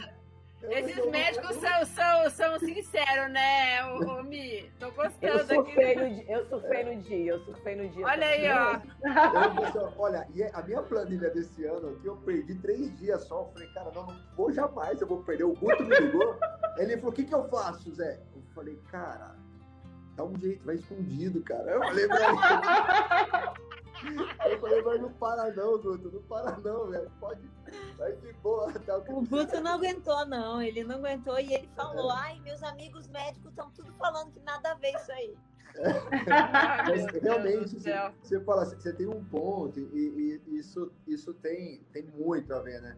Eu- 0.60 0.72
Esses 0.72 0.96
eu- 0.98 1.08
médicos 1.10 1.54
são, 1.56 1.84
são, 1.86 2.30
são 2.30 2.58
sinceros, 2.58 3.30
né, 3.30 3.84
ô, 3.92 4.18
ô, 4.18 4.22
Mi? 4.24 4.68
Tô 4.80 4.86
Eu 4.86 4.92
gostando 4.92 5.44
surfei, 5.46 5.92
aqui. 5.92 6.24
no, 6.26 6.32
eu 6.32 6.44
surfei 6.48 6.82
no 6.84 7.00
dia, 7.02 7.32
eu 7.32 7.40
surfei 7.44 7.76
no 7.76 7.88
dia. 7.90 8.04
Olha 8.04 8.26
aí, 8.26 8.50
ó. 8.50 9.78
Eu, 9.78 9.92
olha, 9.96 10.26
e 10.34 10.42
a 10.42 10.62
minha 10.62 10.82
planilha 10.82 11.30
desse 11.30 11.64
ano 11.64 11.90
aqui, 11.90 12.06
eu 12.06 12.16
perdi 12.16 12.56
três 12.56 12.98
dias 12.98 13.22
só. 13.24 13.42
Eu 13.42 13.52
falei, 13.52 13.68
cara, 13.68 13.90
não, 13.94 14.06
não 14.08 14.16
vou 14.36 14.50
jamais, 14.52 15.00
eu 15.00 15.06
vou 15.06 15.22
perder. 15.22 15.44
O 15.44 15.54
Guto 15.54 15.84
me 15.84 15.96
ligou. 15.96 16.36
Ele 16.76 16.96
falou, 16.96 17.10
o 17.10 17.14
que, 17.14 17.24
que 17.24 17.34
eu 17.34 17.48
faço, 17.48 17.94
Zé? 17.94 18.18
Eu 18.34 18.42
falei, 18.52 18.76
cara, 18.90 19.36
dá 20.18 20.24
um 20.24 20.36
jeito, 20.40 20.64
vai 20.64 20.74
escondido, 20.74 21.40
cara. 21.42 21.70
Eu 21.70 21.80
falei 21.80 22.08
pra 22.08 22.18
ele. 22.18 22.38
Eu 24.52 24.60
falei, 24.60 24.82
mas 24.82 25.00
não 25.00 25.12
para 25.12 25.52
não, 25.52 25.78
Guto, 25.80 26.10
não 26.12 26.22
para 26.22 26.56
não, 26.58 26.88
velho. 26.88 27.10
Pode, 27.20 27.40
vai 27.96 28.12
de 28.16 28.32
boa. 28.34 28.72
Tá, 28.72 28.98
o 28.98 29.02
que 29.02 29.12
O. 29.12 29.22
Guto 29.22 29.60
não 29.60 29.74
aguentou, 29.74 30.26
não. 30.26 30.60
Ele 30.60 30.82
não 30.84 30.96
aguentou 30.96 31.38
e 31.38 31.54
ele 31.54 31.68
falou: 31.76 32.10
ai, 32.10 32.40
meus 32.40 32.62
amigos 32.64 33.06
médicos 33.08 33.50
estão 33.50 33.70
tudo 33.70 33.92
falando 33.94 34.32
que 34.32 34.40
nada 34.40 34.72
a 34.72 34.74
ver 34.74 34.94
isso 34.94 35.12
aí. 35.12 35.36
Mas 36.88 37.06
realmente, 37.22 37.78
você, 37.78 37.92
você 38.20 38.40
fala, 38.40 38.64
você 38.64 38.92
tem 38.92 39.06
um 39.06 39.24
ponto, 39.24 39.78
e, 39.78 40.40
e 40.48 40.58
isso, 40.58 40.90
isso 41.06 41.32
tem, 41.34 41.80
tem 41.92 42.04
muito 42.04 42.52
a 42.52 42.60
ver, 42.60 42.80
né? 42.80 42.96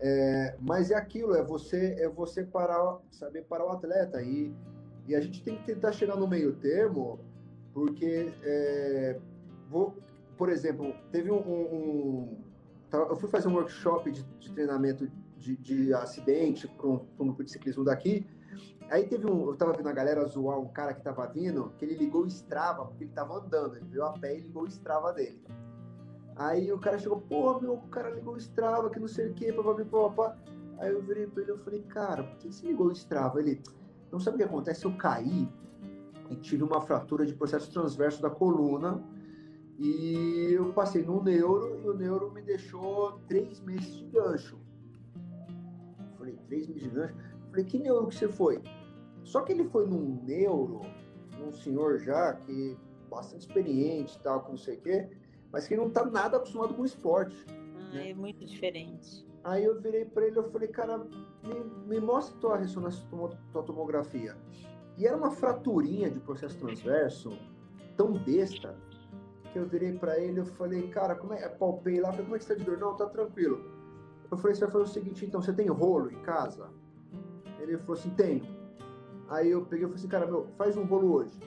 É, 0.00 0.56
mas 0.60 0.90
é 0.90 0.94
aquilo, 0.94 1.34
é 1.34 1.42
você, 1.42 1.96
é 1.98 2.08
você 2.08 2.44
parar, 2.44 2.98
saber 3.10 3.42
parar 3.42 3.66
o 3.66 3.70
atleta. 3.70 4.22
E, 4.22 4.54
e 5.06 5.14
a 5.14 5.20
gente 5.20 5.42
tem 5.42 5.56
que 5.56 5.64
tentar 5.64 5.92
chegar 5.92 6.16
no 6.16 6.26
meio 6.26 6.54
termo, 6.56 7.18
porque, 7.72 8.32
é, 8.42 9.18
vou, 9.68 9.96
por 10.36 10.48
exemplo, 10.48 10.94
teve 11.10 11.30
um, 11.30 11.36
um- 11.38 12.38
tá- 12.90 12.98
Eu 12.98 13.16
fui 13.16 13.28
fazer 13.28 13.48
um 13.48 13.54
workshop 13.54 14.10
de, 14.10 14.22
de 14.38 14.52
treinamento 14.52 15.10
de, 15.38 15.56
de 15.56 15.92
acidente 15.92 16.66
para 16.68 16.86
um, 16.86 17.00
um 17.18 17.32
de 17.34 17.50
ciclismo 17.50 17.84
daqui. 17.84 18.26
Aí 18.90 19.06
teve 19.06 19.26
um. 19.30 19.48
Eu 19.48 19.56
tava 19.56 19.72
vendo 19.72 19.88
a 19.88 19.92
galera 19.92 20.24
zoar 20.26 20.58
um 20.58 20.68
cara 20.68 20.94
que 20.94 21.02
tava 21.02 21.26
vindo, 21.26 21.72
que 21.78 21.84
ele 21.84 21.96
ligou 21.96 22.22
o 22.22 22.26
Strava, 22.26 22.84
porque 22.86 23.04
ele 23.04 23.12
tava 23.12 23.34
andando. 23.38 23.76
Ele 23.76 23.86
veio 23.86 24.04
a 24.04 24.12
pé 24.12 24.36
e 24.36 24.40
ligou 24.40 24.62
o 24.62 24.68
Strava 24.68 25.12
dele. 25.12 25.42
Aí 26.36 26.72
o 26.72 26.78
cara 26.78 26.98
chegou, 26.98 27.20
pô, 27.20 27.60
meu, 27.60 27.74
o 27.74 27.88
cara 27.88 28.10
ligou 28.10 28.34
o 28.34 28.38
Strava, 28.38 28.90
que 28.90 28.98
não 29.00 29.08
sei 29.08 29.28
o 29.28 29.34
quê, 29.34 29.52
papapá. 29.52 30.36
Aí 30.78 30.90
eu 30.92 31.00
virei 31.02 31.26
pra 31.26 31.42
ele 31.42 31.52
e 31.52 31.58
falei, 31.58 31.82
cara, 31.82 32.24
por 32.24 32.36
que 32.38 32.52
você 32.52 32.66
ligou 32.66 32.88
o 32.88 32.92
Strava? 32.92 33.40
Ele, 33.40 33.60
não 34.14 34.20
sabe 34.20 34.36
o 34.36 34.38
que 34.38 34.44
acontece? 34.44 34.84
Eu 34.84 34.96
caí 34.96 35.48
e 36.30 36.36
tive 36.36 36.62
uma 36.62 36.80
fratura 36.80 37.26
de 37.26 37.34
processo 37.34 37.70
transverso 37.72 38.22
da 38.22 38.30
coluna. 38.30 39.02
E 39.76 40.52
eu 40.52 40.72
passei 40.72 41.02
no 41.02 41.20
neuro 41.20 41.80
e 41.82 41.88
o 41.88 41.94
neuro 41.94 42.30
me 42.30 42.40
deixou 42.40 43.18
três 43.26 43.60
meses 43.60 43.96
de 43.96 44.04
gancho. 44.06 44.56
Eu 45.98 46.16
falei, 46.16 46.38
três 46.46 46.68
meses 46.68 46.84
de 46.84 46.90
gancho? 46.90 47.14
Eu 47.14 47.50
falei, 47.50 47.64
que 47.64 47.78
neuro 47.78 48.06
que 48.06 48.14
você 48.14 48.28
foi? 48.28 48.62
Só 49.24 49.40
que 49.40 49.52
ele 49.52 49.64
foi 49.64 49.84
num 49.84 50.22
neuro, 50.22 50.82
num 51.36 51.52
senhor 51.52 51.98
já 51.98 52.34
que 52.34 52.76
bastante 53.10 53.40
experiente 53.40 54.16
e 54.16 54.20
tal, 54.20 54.44
que 54.44 54.50
não 54.50 54.56
sei 54.56 54.76
o 54.76 54.80
quê, 54.80 55.08
mas 55.50 55.66
que 55.66 55.76
não 55.76 55.90
tá 55.90 56.04
nada 56.04 56.36
acostumado 56.36 56.72
com 56.74 56.84
esporte. 56.84 57.36
Ah, 57.92 57.98
é 57.98 58.14
muito 58.14 58.44
diferente. 58.44 59.26
Aí 59.42 59.64
eu 59.64 59.80
virei 59.80 60.04
pra 60.04 60.24
ele 60.24 60.38
e 60.38 60.50
falei, 60.50 60.68
cara, 60.68 61.04
me, 61.44 61.64
me 61.86 62.00
mostra 62.00 62.36
tua 62.40 62.56
ressonância, 62.56 63.04
tua, 63.52 63.62
tomografia. 63.62 64.36
E 64.96 65.06
era 65.06 65.16
uma 65.16 65.30
fraturinha 65.30 66.10
de 66.10 66.20
processo 66.20 66.56
transverso, 66.58 67.36
tão 67.96 68.12
besta, 68.12 68.76
que 69.52 69.58
eu 69.58 69.66
virei 69.66 69.92
pra 69.92 70.18
ele 70.18 70.40
e 70.40 70.44
falei, 70.44 70.88
cara, 70.88 71.14
como 71.14 71.32
é? 71.32 71.48
Palpei 71.48 72.00
lá, 72.00 72.10
falei, 72.10 72.24
como 72.24 72.36
é 72.36 72.38
que 72.38 72.44
você 72.44 72.54
tá 72.54 72.58
de 72.58 72.66
dor? 72.66 72.78
Não, 72.78 72.96
tá 72.96 73.06
tranquilo. 73.06 73.60
Eu 74.30 74.36
falei, 74.36 74.54
você 74.54 74.62
vai 74.62 74.72
fazer 74.72 74.84
o 74.84 74.88
seguinte, 74.88 75.24
então, 75.24 75.40
você 75.40 75.52
tem 75.52 75.68
rolo 75.68 76.10
em 76.10 76.20
casa? 76.22 76.68
Ele 77.60 77.78
falou 77.78 77.94
assim, 77.94 78.10
tenho. 78.10 78.44
Aí 79.28 79.50
eu 79.50 79.64
peguei 79.64 79.84
e 79.84 79.88
falei 79.88 79.94
assim, 79.94 80.08
cara, 80.08 80.26
meu, 80.26 80.48
faz 80.56 80.76
um 80.76 80.84
rolo 80.84 81.14
hoje. 81.14 81.38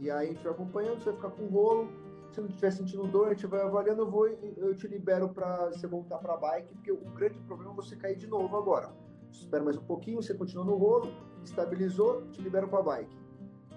E 0.00 0.10
aí 0.10 0.28
a 0.28 0.32
gente 0.32 0.42
vai 0.42 0.52
acompanhando, 0.52 0.98
você 0.98 1.10
vai 1.10 1.14
ficar 1.16 1.30
com 1.30 1.44
o 1.44 1.48
rolo, 1.48 1.88
se 2.32 2.40
não 2.40 2.48
estiver 2.48 2.70
sentindo 2.70 3.06
dor, 3.06 3.28
a 3.28 3.34
gente 3.34 3.46
vai 3.46 3.60
avaliando, 3.60 4.02
eu 4.02 4.10
vou 4.10 4.26
eu 4.26 4.74
te 4.74 4.88
libero 4.88 5.28
para 5.28 5.66
você 5.66 5.86
voltar 5.86 6.18
para 6.18 6.32
a 6.32 6.36
bike, 6.36 6.74
porque 6.74 6.90
o 6.90 6.96
grande 7.14 7.38
problema 7.40 7.72
é 7.72 7.76
você 7.76 7.94
cair 7.94 8.16
de 8.16 8.26
novo 8.26 8.56
agora. 8.56 8.90
Espera 9.30 9.62
mais 9.62 9.76
um 9.76 9.84
pouquinho, 9.84 10.22
você 10.22 10.34
continua 10.34 10.64
no 10.64 10.76
rolo, 10.76 11.12
estabilizou, 11.44 12.22
te 12.32 12.40
libero 12.40 12.68
para 12.68 12.78
a 12.78 12.82
bike. 12.82 13.16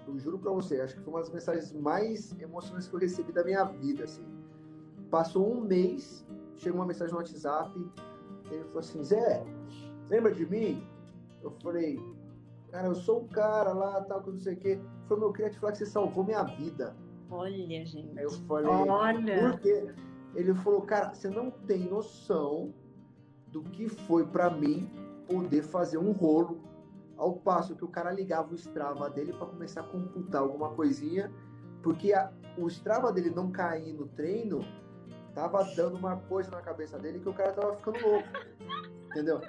Eu 0.06 0.18
juro 0.18 0.38
para 0.38 0.52
você, 0.52 0.80
acho 0.80 0.94
que 0.94 1.02
foi 1.02 1.12
uma 1.12 1.20
das 1.20 1.30
mensagens 1.30 1.72
mais 1.72 2.32
emocionantes 2.40 2.88
que 2.88 2.94
eu 2.94 3.00
recebi 3.00 3.32
da 3.32 3.44
minha 3.44 3.64
vida, 3.64 4.04
assim. 4.04 4.24
Passou 5.10 5.52
um 5.52 5.60
mês, 5.60 6.24
chegou 6.56 6.80
uma 6.80 6.86
mensagem 6.86 7.12
no 7.12 7.18
WhatsApp, 7.18 7.78
ele 8.50 8.64
falou 8.64 8.78
assim, 8.78 9.02
Zé, 9.02 9.44
lembra 10.08 10.32
de 10.32 10.46
mim? 10.46 10.86
Eu 11.42 11.50
falei, 11.62 12.00
cara, 12.70 12.88
eu 12.88 12.94
sou 12.94 13.22
um 13.22 13.28
cara 13.28 13.72
lá, 13.72 14.00
tal, 14.02 14.22
que 14.22 14.30
não 14.30 14.38
sei 14.38 14.54
o 14.54 14.56
quê. 14.56 14.80
Falou, 15.08 15.32
meu, 15.32 15.46
eu 15.46 15.54
falar 15.54 15.72
que 15.72 15.78
você 15.78 15.86
salvou 15.86 16.24
minha 16.24 16.42
vida. 16.42 16.96
Olha, 17.30 17.56
gente. 17.84 18.12
Aí 18.16 18.24
eu 18.24 18.30
falei, 18.30 18.70
Olha. 18.70 19.40
por 19.50 19.60
quê? 19.60 19.94
Ele 20.34 20.54
falou, 20.54 20.82
cara, 20.82 21.14
você 21.14 21.28
não 21.28 21.50
tem 21.50 21.80
noção 21.88 22.72
do 23.48 23.62
que 23.62 23.88
foi 23.88 24.24
pra 24.26 24.50
mim 24.50 24.88
poder 25.26 25.62
fazer 25.62 25.98
um 25.98 26.12
rolo 26.12 26.60
ao 27.16 27.34
passo 27.36 27.74
que 27.74 27.84
o 27.84 27.88
cara 27.88 28.10
ligava 28.12 28.52
o 28.52 28.54
Strava 28.54 29.08
dele 29.08 29.32
para 29.32 29.46
começar 29.46 29.80
a 29.80 29.84
computar 29.84 30.42
alguma 30.42 30.70
coisinha, 30.70 31.32
porque 31.82 32.12
a- 32.12 32.30
o 32.58 32.66
Strava 32.68 33.10
dele 33.12 33.30
não 33.30 33.50
cair 33.50 33.94
no 33.94 34.06
treino 34.06 34.60
tava 35.34 35.64
dando 35.74 35.96
uma 35.96 36.16
coisa 36.16 36.50
na 36.50 36.60
cabeça 36.60 36.98
dele 36.98 37.18
que 37.20 37.28
o 37.28 37.34
cara 37.34 37.52
tava 37.52 37.74
ficando 37.76 37.98
louco. 38.06 38.28
Entendeu? 39.10 39.40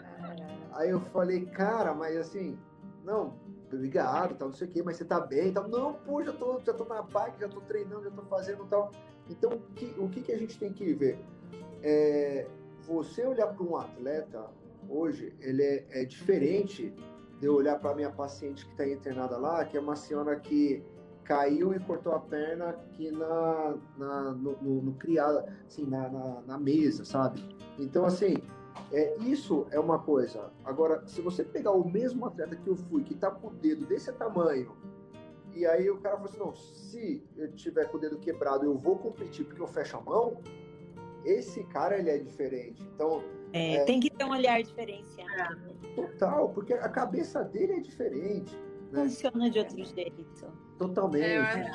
Aí 0.73 0.89
eu 0.89 0.99
falei, 1.01 1.45
cara, 1.47 1.93
mas 1.93 2.15
assim, 2.15 2.57
não, 3.03 3.33
obrigado, 3.75 4.35
tal, 4.35 4.49
não 4.49 4.55
sei 4.55 4.67
o 4.67 4.71
quê, 4.71 4.81
mas 4.83 4.97
você 4.97 5.05
tá 5.05 5.19
bem, 5.19 5.51
tal. 5.51 5.67
Não, 5.67 5.93
pô, 5.93 6.23
já 6.23 6.33
tô, 6.33 6.59
já 6.65 6.73
tô 6.73 6.85
na 6.85 7.01
bike, 7.01 7.39
já 7.39 7.49
tô 7.49 7.61
treinando, 7.61 8.05
já 8.05 8.11
tô 8.11 8.21
fazendo 8.23 8.65
tal. 8.69 8.91
Então, 9.29 9.53
o 9.53 9.73
que, 9.73 9.95
o 9.97 10.09
que, 10.09 10.21
que 10.21 10.31
a 10.31 10.37
gente 10.37 10.57
tem 10.57 10.71
que 10.71 10.93
ver? 10.93 11.19
É, 11.83 12.47
você 12.85 13.25
olhar 13.25 13.47
para 13.47 13.63
um 13.63 13.75
atleta 13.75 14.45
hoje, 14.89 15.33
ele 15.41 15.63
é, 15.63 15.85
é 15.89 16.05
diferente 16.05 16.93
de 17.39 17.45
eu 17.45 17.55
olhar 17.55 17.79
para 17.79 17.93
minha 17.95 18.09
paciente 18.09 18.65
que 18.65 18.71
está 18.71 18.87
internada 18.87 19.37
lá, 19.37 19.63
que 19.65 19.77
é 19.77 19.79
uma 19.79 19.95
senhora 19.95 20.39
que 20.39 20.83
caiu 21.23 21.73
e 21.73 21.79
cortou 21.79 22.13
a 22.13 22.19
perna 22.19 22.69
aqui 22.69 23.11
na, 23.11 23.75
na 23.97 24.31
no, 24.31 24.57
no, 24.61 24.81
no 24.81 24.93
criado, 24.93 25.43
assim, 25.67 25.85
na, 25.85 26.07
na, 26.09 26.41
na 26.47 26.57
mesa, 26.57 27.03
sabe? 27.03 27.43
Então, 27.77 28.05
assim, 28.05 28.37
é, 28.91 29.17
isso 29.19 29.65
é 29.71 29.79
uma 29.79 29.99
coisa. 29.99 30.51
Agora, 30.63 31.05
se 31.07 31.21
você 31.21 31.43
pegar 31.43 31.71
o 31.71 31.87
mesmo 31.89 32.25
atleta 32.25 32.55
que 32.55 32.67
eu 32.67 32.75
fui, 32.75 33.03
que 33.03 33.15
tá 33.15 33.29
com 33.31 33.47
o 33.47 33.51
dedo 33.51 33.85
desse 33.85 34.11
tamanho, 34.13 34.75
e 35.53 35.65
aí 35.65 35.89
o 35.89 35.97
cara 35.97 36.15
falou 36.15 36.29
assim, 36.29 36.39
não, 36.39 36.53
se 36.55 37.23
eu 37.35 37.51
tiver 37.53 37.85
com 37.89 37.97
o 37.97 37.99
dedo 37.99 38.17
quebrado, 38.19 38.65
eu 38.65 38.77
vou 38.77 38.97
competir 38.97 39.45
porque 39.45 39.61
eu 39.61 39.67
fecho 39.67 39.97
a 39.97 40.01
mão, 40.01 40.41
esse 41.25 41.63
cara, 41.65 41.97
ele 41.97 42.09
é 42.09 42.17
diferente. 42.17 42.81
Então, 42.95 43.23
É, 43.53 43.83
Tem 43.85 43.99
que 43.99 44.09
ter 44.09 44.23
um 44.25 44.31
olhar 44.31 44.61
diferenciado. 44.61 45.73
total, 45.95 46.49
porque 46.49 46.73
a 46.73 46.89
cabeça 46.89 47.43
dele 47.43 47.73
é 47.73 47.79
diferente, 47.79 48.55
né? 48.91 49.03
Funciona 49.03 49.49
de 49.49 49.59
outro 49.59 49.83
jeito. 49.83 50.25
Totalmente. 50.77 51.71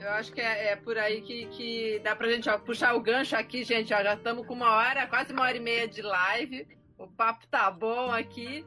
Eu, 0.00 0.10
acho, 0.12 0.32
que 0.32 0.40
é, 0.40 0.72
é 0.72 0.76
por 0.76 0.96
aí 0.96 1.20
que, 1.20 1.46
que 1.46 2.00
dá 2.02 2.16
pra 2.16 2.28
gente 2.28 2.48
ó, 2.48 2.58
puxar 2.58 2.94
o 2.94 3.00
gancho 3.00 3.36
aqui, 3.36 3.62
gente. 3.64 3.92
Ó, 3.92 4.02
já 4.02 4.14
estamos 4.14 4.46
com 4.46 4.54
uma 4.54 4.74
hora, 4.76 5.06
quase 5.06 5.32
uma 5.32 5.42
hora 5.42 5.56
e 5.56 5.60
meia 5.60 5.86
de 5.86 6.02
live. 6.02 6.66
O 6.98 7.06
papo 7.06 7.46
tá 7.48 7.70
bom 7.70 8.10
aqui, 8.10 8.64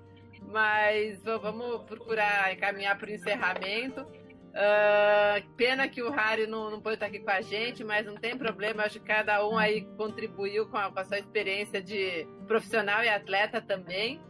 mas 0.52 1.24
v- 1.24 1.38
vamos 1.40 1.84
procurar 1.84 2.54
encaminhar 2.54 2.98
para 2.98 3.10
o 3.10 3.14
encerramento. 3.14 4.02
Uh, 4.02 5.50
pena 5.58 5.88
que 5.88 6.04
o 6.04 6.12
Harry 6.12 6.46
não, 6.46 6.70
não 6.70 6.80
pode 6.80 6.96
estar 6.96 7.08
aqui 7.08 7.18
com 7.18 7.32
a 7.32 7.42
gente, 7.42 7.84
mas 7.84 8.06
não 8.06 8.16
tem 8.16 8.38
problema. 8.38 8.84
Acho 8.84 9.00
que 9.00 9.08
cada 9.08 9.48
um 9.48 9.58
aí 9.58 9.82
contribuiu 9.98 10.68
com 10.68 10.78
a, 10.78 10.92
com 10.92 11.00
a 11.00 11.06
sua 11.06 11.18
experiência 11.18 11.82
de 11.82 12.28
profissional 12.48 13.04
e 13.04 13.10
atleta 13.10 13.60
também. 13.60 14.22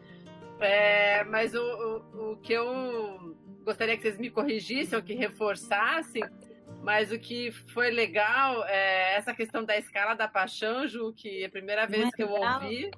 É, 0.61 1.25
mas 1.25 1.53
o, 1.53 1.59
o, 1.61 2.31
o, 2.31 2.37
que 2.37 2.53
eu 2.53 3.35
gostaria 3.65 3.97
que 3.97 4.03
vocês 4.03 4.17
me 4.17 4.29
corrigissem 4.29 4.97
ou 4.97 5.03
que 5.03 5.13
reforçassem, 5.13 6.23
mas 6.83 7.11
o 7.11 7.17
que 7.17 7.51
foi 7.73 7.89
legal 7.89 8.63
é 8.65 9.15
essa 9.15 9.33
questão 9.33 9.63
da 9.63 9.77
escala 9.77 10.13
da 10.13 10.27
paixão, 10.27 10.87
Ju, 10.87 11.13
que 11.13 11.43
é 11.43 11.45
a 11.45 11.49
primeira 11.49 11.87
vez 11.87 12.13
que 12.13 12.21
eu 12.21 12.29
ouvi, 12.29 12.91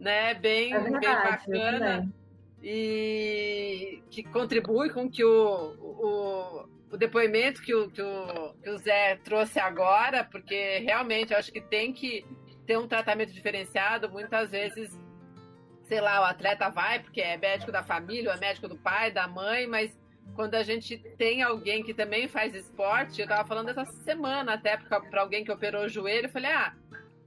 né? 0.00 0.32
Bem, 0.34 0.72
é 0.72 0.78
verdade, 0.78 1.46
bem 1.46 1.60
bacana. 1.60 2.08
É 2.22 2.26
e 2.62 4.02
que 4.10 4.24
contribui 4.24 4.90
com 4.90 5.08
que 5.08 5.24
o, 5.24 5.76
o, 5.78 6.68
o 6.90 6.96
depoimento 6.96 7.62
que 7.62 7.74
o, 7.74 7.88
que 7.90 8.02
o, 8.02 8.54
que 8.62 8.70
o 8.70 8.78
Zé 8.78 9.16
trouxe 9.22 9.60
agora, 9.60 10.24
porque 10.24 10.78
realmente 10.78 11.32
eu 11.32 11.38
acho 11.38 11.52
que 11.52 11.60
tem 11.60 11.92
que 11.92 12.26
ter 12.66 12.78
um 12.78 12.88
tratamento 12.88 13.32
diferenciado. 13.32 14.10
Muitas 14.10 14.50
vezes, 14.50 14.98
sei 15.84 16.00
lá, 16.00 16.20
o 16.20 16.24
atleta 16.24 16.68
vai 16.68 17.00
porque 17.00 17.20
é 17.20 17.36
médico 17.36 17.70
da 17.70 17.82
família, 17.84 18.30
ou 18.30 18.36
é 18.36 18.40
médico 18.40 18.66
do 18.66 18.76
pai, 18.76 19.12
da 19.12 19.28
mãe, 19.28 19.66
mas 19.66 19.96
quando 20.34 20.54
a 20.54 20.62
gente 20.62 20.98
tem 21.16 21.42
alguém 21.42 21.82
que 21.82 21.94
também 21.94 22.28
faz 22.28 22.54
esporte, 22.54 23.20
eu 23.20 23.24
estava 23.24 23.46
falando 23.46 23.68
essa 23.70 23.84
semana 23.84 24.54
até 24.54 24.76
para 24.76 25.20
alguém 25.20 25.44
que 25.44 25.52
operou 25.52 25.84
o 25.84 25.88
joelho, 25.88 26.26
eu 26.26 26.30
falei, 26.30 26.50
ah, 26.50 26.74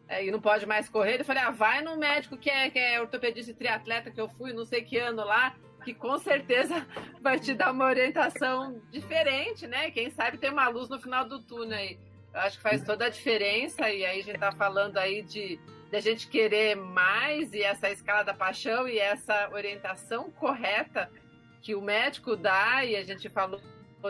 é, 0.07 0.26
e 0.26 0.31
não 0.31 0.41
pode 0.41 0.65
mais 0.65 0.89
correr. 0.89 1.19
Eu 1.19 1.26
falei, 1.26 1.43
ah, 1.43 1.51
vai 1.51 1.81
no 1.81 1.95
médico 1.95 2.35
que 2.35 2.49
é, 2.49 2.69
que 2.69 2.80
é 2.80 2.99
ortopedista 2.99 3.51
e 3.51 3.55
triatleta 3.55 4.09
que 4.09 4.19
eu 4.19 4.27
fui, 4.27 4.51
não 4.51 4.65
sei 4.65 4.81
que 4.81 4.97
ano 4.97 5.23
lá, 5.23 5.55
que 5.84 5.93
com 5.93 6.17
certeza 6.17 6.85
vai 7.21 7.39
te 7.39 7.53
dar 7.53 7.71
uma 7.71 7.85
orientação 7.85 8.81
diferente, 8.91 9.67
né? 9.67 9.91
Quem 9.91 10.09
sabe 10.09 10.38
tem 10.38 10.51
uma 10.51 10.67
luz 10.67 10.89
no 10.89 10.99
final 10.99 11.26
do 11.26 11.39
túnel 11.41 11.77
aí. 11.77 11.99
Eu 12.34 12.39
acho 12.41 12.57
que 12.57 12.63
faz 12.63 12.84
toda 12.84 13.05
a 13.05 13.09
diferença, 13.09 13.89
e 13.89 14.05
aí 14.05 14.19
a 14.19 14.23
gente 14.23 14.39
tá 14.39 14.51
falando 14.51 14.97
aí 14.97 15.21
de, 15.21 15.59
de 15.89 15.95
a 15.95 15.99
gente 15.99 16.27
querer 16.27 16.76
mais 16.76 17.53
e 17.53 17.61
essa 17.61 17.89
escala 17.89 18.23
da 18.23 18.34
paixão 18.34 18.88
e 18.88 18.99
essa 18.99 19.49
orientação 19.51 20.30
correta 20.31 21.09
que 21.61 21.76
o 21.76 21.81
médico 21.81 22.36
dá, 22.36 22.84
e 22.86 22.95
a 22.95 23.03
gente 23.03 23.30
falou 23.30 23.61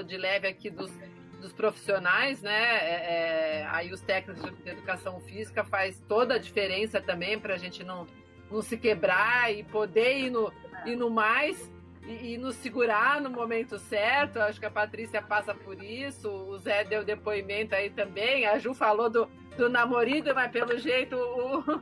de 0.06 0.18
leve 0.18 0.48
aqui 0.48 0.70
dos 0.70 0.92
dos 1.40 1.54
profissionais, 1.54 2.42
né? 2.42 2.52
É, 2.52 3.62
é, 3.62 3.68
aí 3.72 3.92
os 3.92 4.02
técnicos 4.02 4.52
de 4.64 4.70
educação 4.70 5.20
física 5.22 5.64
faz 5.64 6.00
toda 6.08 6.36
a 6.36 6.38
diferença 6.38 7.02
também 7.02 7.40
para 7.40 7.56
a 7.56 7.58
gente 7.58 7.84
não, 7.84 8.06
não 8.52 8.62
se 8.62 8.78
quebrar 8.78 9.54
e 9.54 9.64
poder 9.64 10.18
ir 10.20 10.30
no, 10.30 10.52
ir 10.86 10.96
no 10.96 11.10
mais 11.10 11.72
e, 12.06 12.34
e 12.34 12.38
nos 12.38 12.56
segurar 12.56 13.22
no 13.22 13.30
momento 13.30 13.80
certo. 13.80 14.40
Acho 14.40 14.60
que 14.60 14.66
a 14.66 14.72
Patrícia 14.72 15.22
passa 15.22 15.54
por 15.54 15.82
isso, 15.82 16.30
o 16.30 16.58
Zé 16.58 16.84
deu 16.84 17.04
depoimento 17.04 17.74
aí 17.74 17.90
também, 17.90 18.46
a 18.46 18.58
Ju 18.60 18.74
falou 18.74 19.10
do, 19.10 19.28
do 19.58 19.70
namorado, 19.70 20.36
mas 20.36 20.52
pelo 20.52 20.78
jeito 20.78 21.16
o, 21.16 21.82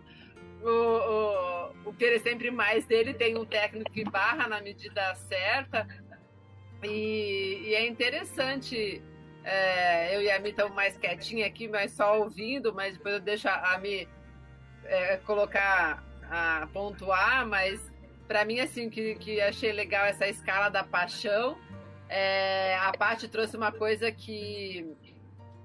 o, 0.63 0.69
o, 0.69 1.66
o 1.87 1.93
querer 1.93 2.19
sempre 2.19 2.51
mais 2.51 2.85
dele 2.85 3.13
tem 3.13 3.37
um 3.37 3.45
técnico 3.45 3.91
que 3.91 4.03
barra 4.03 4.47
na 4.47 4.61
medida 4.61 5.15
certa. 5.15 5.87
E, 6.83 7.63
e 7.65 7.75
é 7.75 7.87
interessante 7.87 9.01
é, 9.43 10.13
eu 10.15 10.21
e 10.21 10.29
a 10.29 10.37
Mi 10.39 10.49
estamos 10.49 10.75
mais 10.75 10.97
quietinha 10.97 11.47
aqui, 11.47 11.67
mas 11.67 11.93
só 11.93 12.19
ouvindo, 12.19 12.73
mas 12.73 12.97
depois 12.97 13.15
eu 13.15 13.21
deixo 13.21 13.47
a, 13.47 13.77
Mi 13.77 14.07
é, 14.83 15.17
colocar, 15.17 16.03
a 16.29 16.67
pontuar, 16.73 17.47
mas 17.47 17.79
para 18.27 18.43
mim, 18.43 18.59
assim, 18.59 18.89
que, 18.89 19.15
que 19.15 19.39
achei 19.39 19.71
legal 19.71 20.05
essa 20.05 20.27
escala 20.27 20.67
da 20.67 20.83
paixão, 20.83 21.57
é, 22.09 22.75
a 22.75 22.91
parte 22.91 23.29
trouxe 23.29 23.55
uma 23.55 23.71
coisa 23.71 24.11
que 24.11 24.85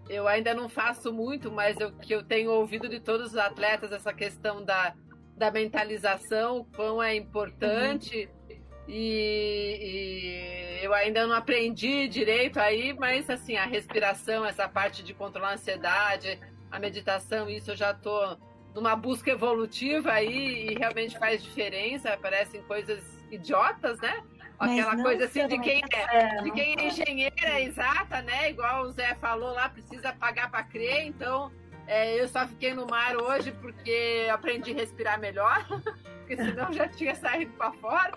eu 0.09 0.28
ainda 0.28 0.55
não 0.55 0.69
faço 0.69 1.12
muito, 1.12 1.51
mas 1.51 1.78
eu, 1.81 1.90
que 1.90 2.15
eu 2.15 2.23
tenho 2.23 2.53
ouvido 2.53 2.89
de 2.89 3.01
todos 3.01 3.32
os 3.32 3.36
atletas, 3.36 3.90
essa 3.90 4.12
questão 4.12 4.65
da, 4.65 4.94
da 5.43 5.51
mentalização, 5.51 6.60
o 6.60 6.64
quão 6.64 7.02
é 7.02 7.16
importante. 7.16 8.28
Uhum 8.32 8.43
e, 8.89 10.81
e, 10.81 10.85
eu 10.85 10.93
ainda 10.93 11.27
não 11.27 11.35
aprendi 11.35 12.09
direito 12.09 12.59
aí, 12.59 12.93
mas 12.93 13.31
assim, 13.31 13.56
a 13.56 13.64
respiração, 13.64 14.44
essa 14.44 14.69
parte 14.69 15.02
de 15.02 15.14
controlar 15.14 15.51
a 15.51 15.55
ansiedade, 15.55 16.39
a 16.70 16.78
meditação, 16.78 17.48
isso 17.48 17.70
eu 17.70 17.77
já 17.77 17.93
estou 17.93 18.36
numa 18.74 18.97
busca 18.97 19.31
evolutiva 19.31 20.12
aí 20.12 20.66
e 20.69 20.74
realmente 20.74 21.19
faz 21.19 21.43
diferença. 21.43 22.16
Parecem 22.20 22.62
coisas 22.62 23.02
idiotas, 23.31 23.98
né? 24.01 24.23
Aquela 24.59 24.97
coisa 25.02 25.24
assim 25.24 25.47
de 25.47 25.59
quem 25.59 25.82
é, 25.93 26.43
de 26.43 26.51
quem 26.51 26.74
é 26.78 26.86
engenheira 26.86 27.60
exata, 27.60 28.20
né? 28.23 28.51
Igual 28.51 28.85
o 28.85 28.90
Zé 28.90 29.14
falou 29.14 29.52
lá, 29.52 29.69
precisa 29.69 30.12
pagar 30.12 30.51
para 30.51 30.62
crer, 30.64 31.05
então 31.05 31.51
é, 31.93 32.20
eu 32.20 32.28
só 32.28 32.47
fiquei 32.47 32.74
no 32.74 32.86
mar 32.86 33.16
hoje 33.16 33.52
porque 33.52 34.28
aprendi 34.32 34.73
a 34.73 34.74
respirar 34.77 35.20
melhor, 35.20 35.66
porque 36.20 36.36
senão 36.36 36.73
já 36.73 36.89
tinha 36.89 37.14
saído 37.14 37.52
para 37.52 37.73
fora 37.73 38.12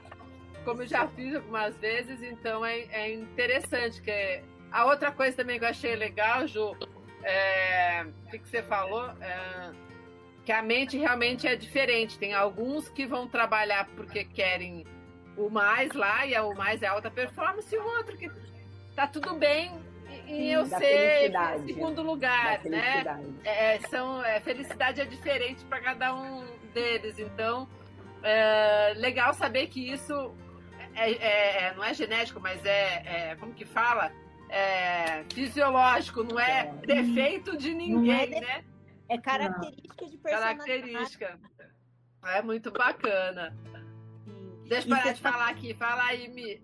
como 0.65 0.81
eu 0.81 0.87
já 0.87 1.07
fiz 1.07 1.35
algumas 1.35 1.77
vezes, 1.77 2.21
então 2.23 2.65
é, 2.65 2.79
é 2.91 3.13
interessante. 3.13 4.01
Que 4.01 4.11
é... 4.11 4.43
A 4.71 4.85
outra 4.85 5.11
coisa 5.11 5.37
também 5.37 5.59
que 5.59 5.63
eu 5.63 5.69
achei 5.69 5.95
legal, 5.95 6.45
Ju, 6.47 6.75
é... 7.23 8.03
o 8.25 8.31
que, 8.31 8.39
que 8.39 8.49
você 8.49 8.63
falou? 8.63 9.07
É... 9.21 9.71
Que 10.43 10.51
a 10.51 10.61
mente 10.61 10.97
realmente 10.97 11.47
é 11.47 11.55
diferente. 11.55 12.19
Tem 12.19 12.33
alguns 12.33 12.89
que 12.89 13.05
vão 13.05 13.27
trabalhar 13.27 13.87
porque 13.95 14.25
querem 14.25 14.85
o 15.37 15.49
mais 15.49 15.93
lá, 15.93 16.25
e 16.25 16.37
o 16.39 16.53
mais 16.55 16.81
é 16.81 16.87
alta 16.87 17.09
performance, 17.11 17.73
e 17.73 17.77
o 17.77 17.85
outro 17.97 18.17
que 18.17 18.29
tá 18.95 19.05
tudo 19.07 19.35
bem 19.35 19.71
em 20.27 20.51
eu 20.51 20.65
ser 20.65 21.31
em 21.31 21.65
segundo 21.67 22.01
lugar, 22.01 22.63
né? 22.65 23.03
É, 23.43 23.79
são, 23.89 24.23
é, 24.23 24.39
felicidade 24.39 25.01
é 25.01 25.05
diferente 25.05 25.63
para 25.65 25.79
cada 25.81 26.15
um 26.15 26.45
deles, 26.73 27.19
então 27.19 27.67
é 28.23 28.93
legal 28.97 29.33
saber 29.33 29.67
que 29.67 29.91
isso 29.91 30.33
é, 30.95 31.11
é, 31.11 31.63
é, 31.65 31.73
não 31.75 31.83
é 31.83 31.93
genético, 31.93 32.39
mas 32.39 32.63
é, 32.65 33.31
é 33.31 33.35
como 33.35 33.53
que 33.53 33.65
fala? 33.65 34.11
É 34.49 35.23
fisiológico, 35.33 36.23
não 36.23 36.39
é 36.39 36.71
defeito 36.85 37.57
de 37.57 37.73
ninguém, 37.73 38.29
de... 38.29 38.39
né? 38.39 38.63
É 39.09 39.17
característica 39.17 40.05
de 40.05 40.17
personalidade. 40.17 40.67
Característica. 40.67 41.39
É 42.25 42.41
muito 42.41 42.71
bacana. 42.71 43.55
Deixa 44.67 44.87
eu 44.87 44.97
parar 44.97 45.13
de 45.13 45.21
falar 45.21 45.49
aqui. 45.49 45.73
Fala 45.75 46.03
aí, 46.05 46.27
Mi. 46.27 46.59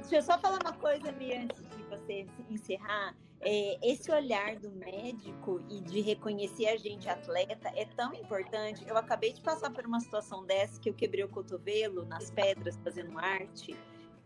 Deixa 0.00 0.16
eu 0.16 0.22
só 0.22 0.38
falar 0.38 0.58
uma 0.62 0.72
coisa, 0.72 1.12
Mi, 1.12 1.34
antes 1.34 1.62
você 2.10 2.26
encerrar 2.50 3.14
é, 3.40 3.78
esse 3.82 4.10
olhar 4.10 4.56
do 4.56 4.70
médico 4.70 5.60
e 5.70 5.80
de 5.80 6.00
reconhecer 6.00 6.66
a 6.66 6.76
gente 6.76 7.08
atleta 7.08 7.70
é 7.74 7.86
tão 7.86 8.12
importante. 8.12 8.84
Eu 8.86 8.96
acabei 8.96 9.32
de 9.32 9.40
passar 9.40 9.70
por 9.70 9.86
uma 9.86 10.00
situação 10.00 10.44
dessa 10.44 10.78
que 10.80 10.90
eu 10.90 10.94
quebrei 10.94 11.24
o 11.24 11.28
cotovelo 11.28 12.04
nas 12.04 12.30
pedras 12.30 12.76
fazendo 12.84 13.18
arte. 13.18 13.74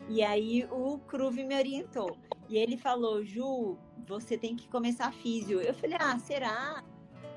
E 0.08 0.22
aí 0.22 0.66
o 0.70 0.98
Cruve 0.98 1.44
me 1.44 1.56
orientou. 1.56 2.16
E 2.48 2.58
ele 2.58 2.76
falou, 2.76 3.24
Ju, 3.24 3.78
você 4.06 4.36
tem 4.36 4.56
que 4.56 4.68
começar 4.68 5.12
físio. 5.12 5.60
Eu 5.60 5.74
falei, 5.74 5.96
ah, 6.00 6.18
será? 6.18 6.82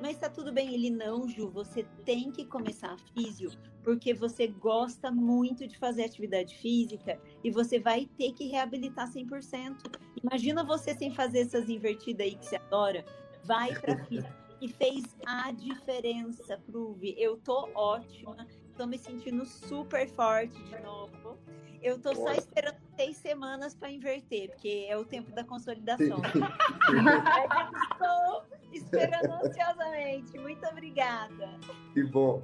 Mas 0.01 0.17
tá 0.17 0.29
tudo 0.29 0.51
bem. 0.51 0.73
Ele, 0.73 0.89
não, 0.89 1.27
Ju, 1.27 1.49
você 1.49 1.83
tem 2.05 2.31
que 2.31 2.45
começar 2.45 2.97
físio, 3.13 3.51
porque 3.83 4.13
você 4.13 4.47
gosta 4.47 5.11
muito 5.11 5.67
de 5.67 5.77
fazer 5.77 6.03
atividade 6.03 6.55
física 6.57 7.19
e 7.43 7.49
você 7.49 7.79
vai 7.79 8.05
ter 8.17 8.33
que 8.33 8.47
reabilitar 8.47 9.11
100%. 9.11 9.75
Imagina 10.23 10.63
você 10.63 10.93
sem 10.93 11.11
fazer 11.13 11.39
essas 11.39 11.69
invertidas 11.69 12.27
aí 12.27 12.35
que 12.35 12.45
você 12.45 12.55
adora. 12.57 13.05
Vai 13.43 13.73
pra 13.79 13.97
físio. 14.05 14.47
E 14.59 14.67
fez 14.67 15.03
a 15.25 15.51
diferença, 15.51 16.57
Pruve. 16.65 17.15
Eu 17.17 17.37
tô 17.37 17.69
ótima, 17.75 18.47
tô 18.75 18.87
me 18.87 18.97
sentindo 18.97 19.45
super 19.45 20.09
forte 20.09 20.61
de 20.63 20.79
novo. 20.81 21.37
Eu 21.81 21.99
tô 21.99 22.15
só 22.15 22.31
esperando 22.31 22.77
seis 22.95 23.17
semanas 23.17 23.75
para 23.75 23.91
inverter, 23.91 24.49
porque 24.49 24.87
é 24.89 24.97
o 24.97 25.05
tempo 25.05 25.31
da 25.31 25.43
consolidação. 25.43 26.19
Estou 27.93 28.56
esperando 28.77 29.31
ansiosamente. 29.43 30.37
Muito 30.37 30.65
obrigada. 30.67 31.49
Que 31.93 32.03
bom. 32.03 32.41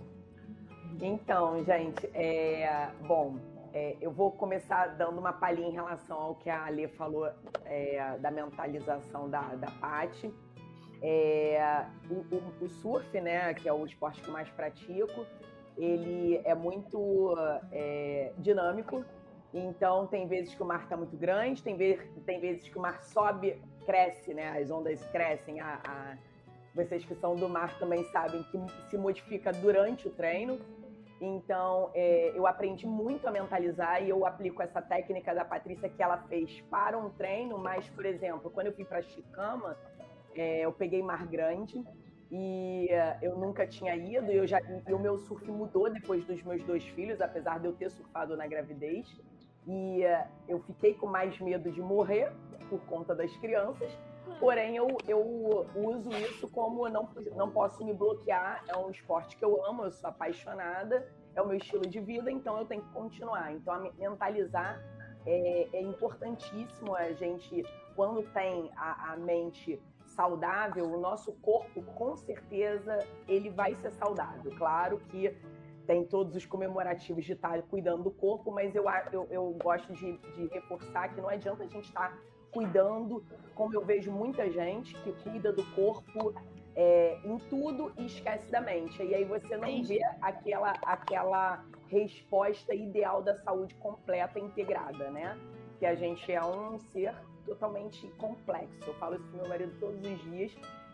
Então, 1.01 1.63
gente, 1.63 2.05
é, 2.13 2.89
bom, 3.07 3.37
é, 3.73 3.97
eu 3.99 4.11
vou 4.11 4.31
começar 4.31 4.87
dando 4.95 5.19
uma 5.19 5.33
palhinha 5.33 5.69
em 5.69 5.73
relação 5.73 6.17
ao 6.17 6.35
que 6.35 6.49
a 6.49 6.67
Alê 6.67 6.87
falou 6.87 7.29
é, 7.65 8.17
da 8.19 8.29
mentalização 8.29 9.29
da, 9.29 9.41
da 9.55 9.71
Paty. 9.71 10.31
É, 11.01 11.85
o, 12.09 12.35
o, 12.35 12.65
o, 12.65 12.69
surf, 12.69 13.19
né, 13.19 13.53
que 13.53 13.67
é 13.67 13.73
o 13.73 13.85
esporte 13.85 14.21
que 14.21 14.31
mais 14.31 14.49
pratico, 14.49 15.25
ele 15.77 16.39
é 16.45 16.55
muito 16.55 17.35
é, 17.71 18.31
dinâmico, 18.37 19.03
então, 19.53 20.07
tem 20.07 20.27
vezes 20.27 20.55
que 20.55 20.63
o 20.63 20.65
mar 20.65 20.83
está 20.83 20.97
muito 20.97 21.15
grande, 21.15 21.61
tem, 21.61 21.77
vez, 21.77 22.01
tem 22.25 22.39
vezes 22.39 22.67
que 22.67 22.77
o 22.77 22.81
mar 22.81 23.03
sobe, 23.03 23.61
cresce, 23.85 24.33
né? 24.33 24.59
As 24.59 24.69
ondas 24.71 25.03
crescem. 25.11 25.59
A, 25.59 25.79
a... 25.87 26.17
Vocês 26.75 27.05
que 27.05 27.15
são 27.15 27.35
do 27.35 27.47
mar 27.47 27.77
também 27.77 28.03
sabem 28.05 28.43
que 28.43 28.59
se 28.89 28.97
modifica 28.97 29.51
durante 29.51 30.07
o 30.07 30.11
treino. 30.11 30.59
Então, 31.21 31.89
é, 31.93 32.33
eu 32.35 32.45
aprendi 32.45 32.85
muito 32.85 33.27
a 33.27 33.31
mentalizar 33.31 34.03
e 34.03 34.09
eu 34.09 34.25
aplico 34.25 34.61
essa 34.61 34.81
técnica 34.81 35.33
da 35.33 35.45
Patrícia 35.45 35.87
que 35.87 36.01
ela 36.03 36.17
fez 36.27 36.59
para 36.69 36.97
um 36.97 37.09
treino, 37.11 37.57
mas, 37.57 37.87
por 37.89 38.05
exemplo, 38.05 38.49
quando 38.49 38.67
eu 38.67 38.73
fui 38.73 38.83
para 38.83 39.01
Chicama, 39.01 39.77
é, 40.35 40.61
eu 40.61 40.73
peguei 40.73 41.01
Mar 41.01 41.25
Grande 41.27 41.81
e 42.35 42.89
uh, 42.89 43.17
eu 43.21 43.37
nunca 43.37 43.67
tinha 43.67 43.95
ido 43.95 44.31
e, 44.31 44.35
eu 44.35 44.47
já, 44.47 44.59
e 44.87 44.91
o 44.91 44.97
meu 44.97 45.19
surf 45.19 45.49
mudou 45.51 45.87
depois 45.87 46.25
dos 46.25 46.41
meus 46.41 46.63
dois 46.63 46.83
filhos, 46.83 47.21
apesar 47.21 47.59
de 47.59 47.67
eu 47.67 47.73
ter 47.73 47.91
surfado 47.91 48.35
na 48.35 48.47
gravidez. 48.47 49.07
E 49.67 50.03
uh, 50.03 50.27
eu 50.47 50.59
fiquei 50.61 50.95
com 50.95 51.05
mais 51.05 51.39
medo 51.39 51.71
de 51.71 51.79
morrer 51.79 52.31
por 52.77 52.85
conta 52.85 53.13
das 53.13 53.35
crianças, 53.37 53.91
Porém, 54.39 54.75
eu, 54.75 54.87
eu 55.07 55.65
uso 55.75 56.09
isso 56.11 56.47
como 56.49 56.87
não, 56.89 57.09
não 57.35 57.51
posso 57.51 57.83
me 57.83 57.93
bloquear. 57.93 58.63
É 58.67 58.77
um 58.77 58.89
esporte 58.89 59.37
que 59.37 59.45
eu 59.45 59.65
amo, 59.65 59.83
eu 59.83 59.91
sou 59.91 60.09
apaixonada, 60.09 61.07
é 61.35 61.41
o 61.41 61.47
meu 61.47 61.57
estilo 61.57 61.87
de 61.87 61.99
vida, 61.99 62.31
então 62.31 62.57
eu 62.57 62.65
tenho 62.65 62.81
que 62.81 62.89
continuar. 62.89 63.51
Então, 63.53 63.91
mentalizar 63.97 64.81
é, 65.25 65.69
é 65.73 65.81
importantíssimo. 65.81 66.95
A 66.95 67.11
gente, 67.13 67.63
quando 67.95 68.23
tem 68.33 68.71
a, 68.75 69.13
a 69.13 69.17
mente 69.17 69.81
saudável, 70.05 70.85
o 70.85 70.99
nosso 70.99 71.31
corpo, 71.33 71.81
com 71.81 72.15
certeza, 72.15 72.99
ele 73.27 73.49
vai 73.49 73.75
ser 73.75 73.91
saudável. 73.91 74.53
Claro 74.57 74.99
que 75.09 75.35
tem 75.85 76.05
todos 76.05 76.35
os 76.35 76.45
comemorativos 76.45 77.25
de 77.25 77.33
estar 77.33 77.61
cuidando 77.63 78.03
do 78.03 78.11
corpo, 78.11 78.51
mas 78.51 78.73
eu, 78.73 78.85
eu, 79.11 79.27
eu 79.29 79.57
gosto 79.61 79.91
de, 79.93 80.17
de 80.17 80.47
reforçar 80.47 81.13
que 81.13 81.19
não 81.19 81.27
adianta 81.27 81.63
a 81.63 81.67
gente 81.67 81.85
estar 81.85 82.17
cuidando, 82.53 83.23
como 83.55 83.73
eu 83.73 83.83
vejo 83.83 84.11
muita 84.11 84.49
gente 84.49 84.93
que 85.01 85.11
cuida 85.23 85.51
do 85.51 85.65
corpo 85.71 86.33
é, 86.75 87.19
em 87.23 87.37
tudo 87.49 87.91
e 87.97 88.05
esquece 88.05 88.49
da 88.51 88.61
mente. 88.61 89.01
E 89.01 89.13
aí 89.13 89.25
você 89.25 89.57
não 89.57 89.83
vê 89.83 90.01
aquela, 90.21 90.71
aquela 90.83 91.65
resposta 91.87 92.73
ideal 92.73 93.21
da 93.21 93.35
saúde 93.39 93.75
completa, 93.75 94.39
integrada, 94.39 95.09
né? 95.11 95.37
Que 95.79 95.85
a 95.85 95.95
gente 95.95 96.31
é 96.31 96.43
um 96.43 96.79
ser 96.79 97.13
totalmente 97.45 98.07
complexo. 98.17 98.87
Eu 98.87 98.93
falo 98.95 99.15
isso 99.15 99.27
pro 99.27 99.37
meu 99.37 99.49
marido 99.49 99.73
todos 99.79 99.99
os 99.99 100.21
dias, 100.23 100.51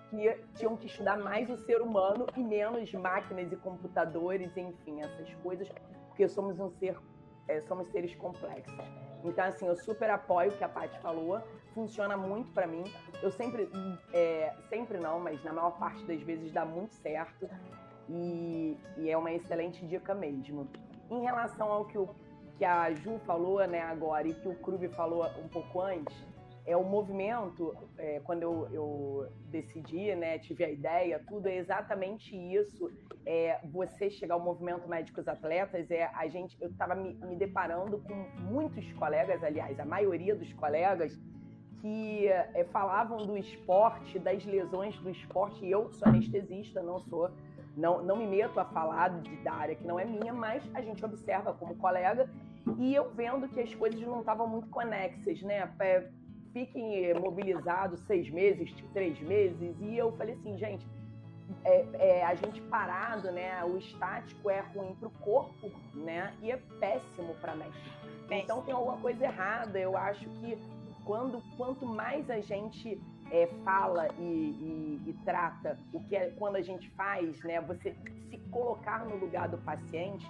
que 0.10 0.36
tinham 0.56 0.76
que 0.76 0.88
estudar 0.88 1.18
mais 1.18 1.50
o 1.50 1.58
ser 1.58 1.82
humano 1.82 2.26
e 2.36 2.44
menos 2.44 2.92
máquinas 2.94 3.52
e 3.52 3.56
computadores, 3.56 4.56
enfim, 4.58 5.02
essas 5.02 5.34
coisas, 5.36 5.70
porque 6.08 6.28
somos 6.28 6.60
um 6.60 6.70
ser, 6.72 6.98
é, 7.50 7.62
somos 7.62 7.90
seres 7.90 8.16
complexos. 8.16 8.86
Então, 9.24 9.44
assim, 9.44 9.68
eu 9.68 9.76
super 9.76 10.10
apoio 10.10 10.52
o 10.52 10.58
que 10.58 10.64
a 10.64 10.70
Paty 10.70 10.98
falou, 11.00 11.42
funciona 11.74 12.16
muito 12.16 12.52
para 12.52 12.68
mim. 12.68 12.84
Eu 13.22 13.32
sempre, 13.32 13.70
é, 14.14 14.54
sempre 14.70 14.98
não, 14.98 15.20
mas 15.20 15.44
na 15.44 15.52
maior 15.52 15.72
parte 15.78 16.06
das 16.06 16.22
vezes 16.22 16.52
dá 16.52 16.64
muito 16.64 16.94
certo 16.94 17.50
e, 18.08 18.78
e 18.98 19.10
é 19.10 19.18
uma 19.18 19.32
excelente 19.32 19.86
dica 19.86 20.14
mesmo. 20.14 20.68
Em 21.10 21.22
relação 21.22 21.72
ao 21.72 21.86
que, 21.86 21.98
o, 21.98 22.10
que 22.58 22.64
a 22.64 22.94
Ju 22.94 23.20
falou 23.26 23.66
né, 23.68 23.82
agora 23.82 24.28
e 24.28 24.34
que 24.34 24.48
o 24.48 24.56
Krube 24.56 24.88
falou 24.90 25.26
um 25.44 25.48
pouco 25.50 25.82
antes, 25.82 26.16
é 26.70 26.78
o 26.78 26.84
movimento, 26.84 27.76
é, 27.98 28.20
quando 28.20 28.44
eu, 28.44 28.68
eu, 28.72 29.28
decidi, 29.50 30.14
né, 30.14 30.38
tive 30.38 30.64
a 30.64 30.70
ideia, 30.70 31.20
tudo 31.28 31.48
é 31.48 31.56
exatamente 31.56 32.36
isso. 32.36 32.92
É, 33.26 33.60
você 33.64 34.08
chegar 34.08 34.36
ao 34.36 34.40
movimento 34.40 34.88
Médicos 34.88 35.28
Atletas, 35.28 35.90
é 35.90 36.06
a 36.14 36.28
gente, 36.28 36.56
eu 36.62 36.70
estava 36.70 36.94
me, 36.94 37.16
me 37.16 37.36
deparando 37.36 37.98
com 37.98 38.14
muitos 38.44 38.92
colegas, 38.94 39.44
aliás, 39.44 39.80
a 39.80 39.86
maioria 39.86 40.36
dos 40.36 40.54
colegas, 40.54 41.20
que 41.82 42.28
é, 42.28 42.64
falavam 42.72 43.18
do 43.26 43.36
esporte, 43.36 44.20
das 44.20 44.46
lesões 44.46 44.96
do 45.00 45.10
esporte. 45.10 45.66
E 45.66 45.72
eu 45.72 45.92
sou 45.94 46.08
anestesista, 46.08 46.84
não 46.84 47.00
sou, 47.00 47.32
não, 47.76 48.04
não 48.04 48.16
me 48.16 48.28
meto 48.28 48.60
a 48.60 48.66
falar 48.66 49.22
de, 49.22 49.36
da 49.38 49.54
área 49.54 49.76
que 49.76 49.88
não 49.88 50.00
é 50.00 50.06
minha, 50.06 50.34
mas 50.34 50.64
a 50.76 50.82
gente 50.82 51.04
observa 51.04 51.52
como 51.52 51.76
colega 51.78 52.30
e 52.78 52.94
eu 52.94 53.10
vendo 53.12 53.48
que 53.48 53.60
as 53.60 53.74
coisas 53.74 54.00
não 54.02 54.20
estavam 54.20 54.48
muito 54.48 54.70
conexas, 54.70 55.42
né? 55.42 55.62
Fiquem 56.54 57.14
mobilizados 57.14 58.00
seis 58.02 58.30
meses, 58.30 58.74
três 58.94 59.20
meses. 59.22 59.76
E 59.80 59.98
eu 59.98 60.12
falei 60.18 60.36
assim, 60.36 60.58
gente, 60.58 60.86
é, 61.64 61.86
é, 61.94 62.26
a 62.26 62.36
gente 62.36 62.62
parado, 62.64 63.32
né? 63.32 63.64
O 63.64 63.78
estático 63.78 64.50
é 64.50 64.60
ruim 64.60 64.96
para 64.96 65.08
o 65.08 65.12
corpo, 65.12 65.72
né? 65.94 66.34
E 66.42 66.52
é 66.52 66.58
péssimo 66.80 67.36
para 67.36 67.54
a 67.54 67.56
mente. 67.56 67.78
Então 68.32 68.62
tem 68.62 68.74
alguma 68.74 68.98
coisa 68.98 69.26
errada. 69.26 69.80
Eu 69.80 69.98
acho 69.98 70.28
que 70.30 70.58
quando 71.06 71.42
quanto 71.58 71.86
mais 71.86 72.30
a 72.30 72.40
gente 72.40 73.02
é, 73.32 73.48
fala 73.64 74.08
e, 74.18 74.22
e, 74.22 75.02
e, 75.08 75.14
trata 75.26 75.80
o 75.94 76.00
que 76.04 76.16
é 76.16 76.30
quando 76.38 76.56
a 76.56 76.62
gente 76.62 76.90
faz, 76.92 77.42
né? 77.44 77.60
Você 77.62 77.96
se 78.30 78.38
colocar 78.52 79.06
no 79.06 79.16
lugar 79.16 79.50
do 79.50 79.58
paciente, 79.60 80.28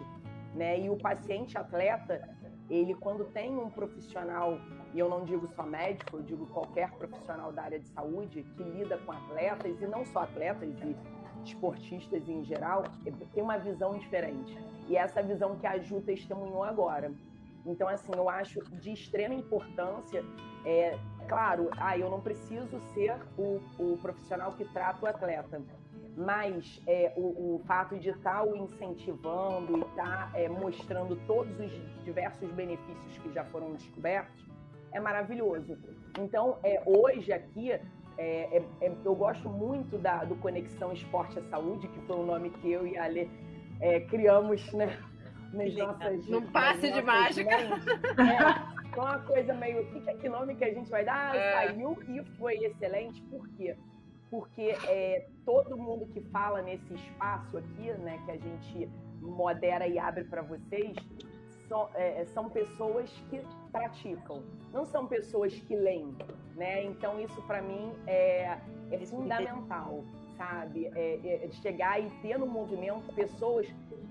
né? 0.55 0.79
E 0.79 0.89
o 0.89 0.97
paciente 0.97 1.57
atleta, 1.57 2.37
ele 2.69 2.93
quando 2.95 3.25
tem 3.25 3.57
um 3.57 3.69
profissional 3.69 4.59
e 4.93 4.99
eu 4.99 5.09
não 5.09 5.25
digo 5.25 5.47
só 5.47 5.63
médico, 5.63 6.17
eu 6.17 6.23
digo 6.23 6.45
qualquer 6.47 6.91
profissional 6.91 7.51
da 7.51 7.63
área 7.63 7.79
de 7.79 7.87
saúde 7.89 8.43
que 8.55 8.63
lida 8.63 8.97
com 8.99 9.11
atletas, 9.11 9.81
e 9.81 9.87
não 9.87 10.05
só 10.05 10.19
atletas, 10.19 10.69
e 10.81 10.95
esportistas 11.43 12.27
em 12.27 12.43
geral, 12.43 12.83
tem 13.33 13.43
uma 13.43 13.57
visão 13.57 13.97
diferente. 13.97 14.57
E 14.87 14.97
é 14.97 14.99
essa 14.99 15.21
visão 15.21 15.57
que 15.57 15.65
a 15.65 15.77
Ju 15.77 16.01
testemunhou 16.01 16.63
agora. 16.63 17.11
Então, 17.65 17.87
assim, 17.87 18.11
eu 18.15 18.29
acho 18.29 18.61
de 18.75 18.91
extrema 18.91 19.33
importância, 19.33 20.23
é, 20.65 20.97
claro, 21.27 21.69
ah, 21.77 21.97
eu 21.97 22.09
não 22.09 22.19
preciso 22.19 22.79
ser 22.93 23.15
o, 23.37 23.61
o 23.77 23.97
profissional 23.97 24.53
que 24.53 24.65
trata 24.65 25.05
o 25.05 25.07
atleta, 25.07 25.61
mas 26.19 26.81
é, 26.85 27.13
o, 27.15 27.55
o, 27.55 27.61
fato 27.65 27.97
de 27.97 28.09
estar 28.09 28.43
o 28.43 28.53
incentivando 28.53 29.77
e 29.77 29.81
estar 29.81 30.31
é, 30.35 30.49
mostrando 30.49 31.15
todos 31.25 31.57
os 31.57 32.03
diversos 32.03 32.51
benefícios 32.51 33.17
que 33.19 33.31
já 33.31 33.45
foram 33.45 33.71
descobertos, 33.71 34.45
é 34.91 34.99
maravilhoso. 34.99 35.77
Então, 36.19 36.57
é, 36.61 36.83
hoje 36.85 37.31
aqui, 37.31 37.71
é, 37.71 37.81
é, 38.17 38.63
é, 38.81 38.91
eu 39.05 39.15
gosto 39.15 39.47
muito 39.47 39.97
da, 39.97 40.25
do 40.25 40.35
Conexão 40.35 40.91
Esporte 40.91 41.39
à 41.39 41.43
Saúde, 41.43 41.87
que 41.87 42.01
foi 42.01 42.17
o 42.17 42.25
nome 42.25 42.49
que 42.49 42.69
eu 42.69 42.85
e 42.85 42.97
a 42.97 43.05
Ale 43.05 43.31
é, 43.79 44.01
criamos 44.01 44.73
né, 44.73 44.99
nas 45.53 45.73
nossas. 45.73 46.27
Num 46.27 46.51
passe 46.51 46.91
de 46.91 47.01
mágica. 47.01 47.55
É, 47.55 48.89
então, 48.89 49.05
uma 49.05 49.19
coisa 49.19 49.53
meio. 49.53 49.85
Que, 49.91 50.01
que 50.15 50.27
nome 50.27 50.55
que 50.55 50.65
a 50.65 50.73
gente 50.73 50.89
vai 50.89 51.05
dar? 51.05 51.33
É. 51.33 51.53
Saiu 51.53 51.97
e 52.09 52.21
foi 52.37 52.55
excelente. 52.57 53.21
Por 53.21 53.47
quê? 53.49 53.77
Porque 53.77 53.98
é, 54.87 55.27
todo 55.45 55.77
mundo 55.77 56.05
que 56.07 56.21
fala 56.29 56.61
nesse 56.61 56.93
espaço 56.93 57.57
aqui, 57.57 57.91
né, 57.99 58.21
que 58.25 58.31
a 58.31 58.37
gente 58.37 58.89
modera 59.21 59.87
e 59.87 59.97
abre 59.97 60.23
para 60.23 60.41
vocês, 60.41 60.95
são, 61.67 61.89
é, 61.93 62.25
são 62.25 62.49
pessoas 62.49 63.09
que 63.29 63.41
praticam, 63.71 64.43
não 64.73 64.85
são 64.85 65.07
pessoas 65.07 65.53
que 65.53 65.75
leem, 65.75 66.15
né? 66.55 66.83
Então 66.83 67.19
isso 67.19 67.39
para 67.43 67.61
mim 67.61 67.93
é, 68.07 68.57
é 68.91 69.05
fundamental, 69.05 70.03
sabe? 70.35 70.87
É, 70.95 71.45
é, 71.45 71.51
chegar 71.51 71.99
e 71.99 72.09
ter 72.21 72.37
no 72.39 72.47
movimento 72.47 73.13
pessoas 73.13 73.67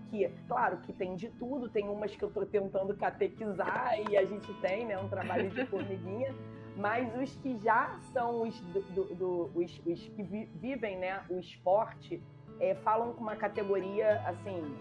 que, 0.08 0.28
claro, 0.46 0.78
que 0.78 0.92
tem 0.92 1.16
de 1.16 1.28
tudo, 1.30 1.68
tem 1.68 1.88
umas 1.88 2.14
que 2.14 2.22
eu 2.22 2.28
estou 2.28 2.46
tentando 2.46 2.96
catequizar 2.96 3.98
e 4.08 4.16
a 4.16 4.24
gente 4.24 4.52
tem, 4.60 4.86
né, 4.86 4.98
um 4.98 5.08
trabalho 5.08 5.50
de 5.50 5.66
formiguinha, 5.66 6.34
mas 6.78 7.14
os 7.20 7.36
que 7.36 7.58
já 7.58 7.98
são 8.12 8.42
os, 8.42 8.58
do, 8.60 8.80
do, 8.80 9.14
do, 9.14 9.50
os, 9.54 9.82
os 9.84 10.08
que 10.08 10.22
vi, 10.22 10.48
vivem, 10.54 10.96
né, 10.96 11.22
o 11.28 11.38
esporte, 11.38 12.22
é, 12.60 12.74
falam 12.76 13.12
com 13.12 13.22
uma 13.22 13.36
categoria 13.36 14.20
assim, 14.26 14.76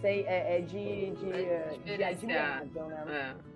sei, 0.00 0.24
é, 0.26 0.58
é 0.58 0.60
de, 0.60 1.10
de, 1.12 1.96
de 1.96 2.04
admirável, 2.04 2.86
né? 2.86 3.36
É. 3.40 3.54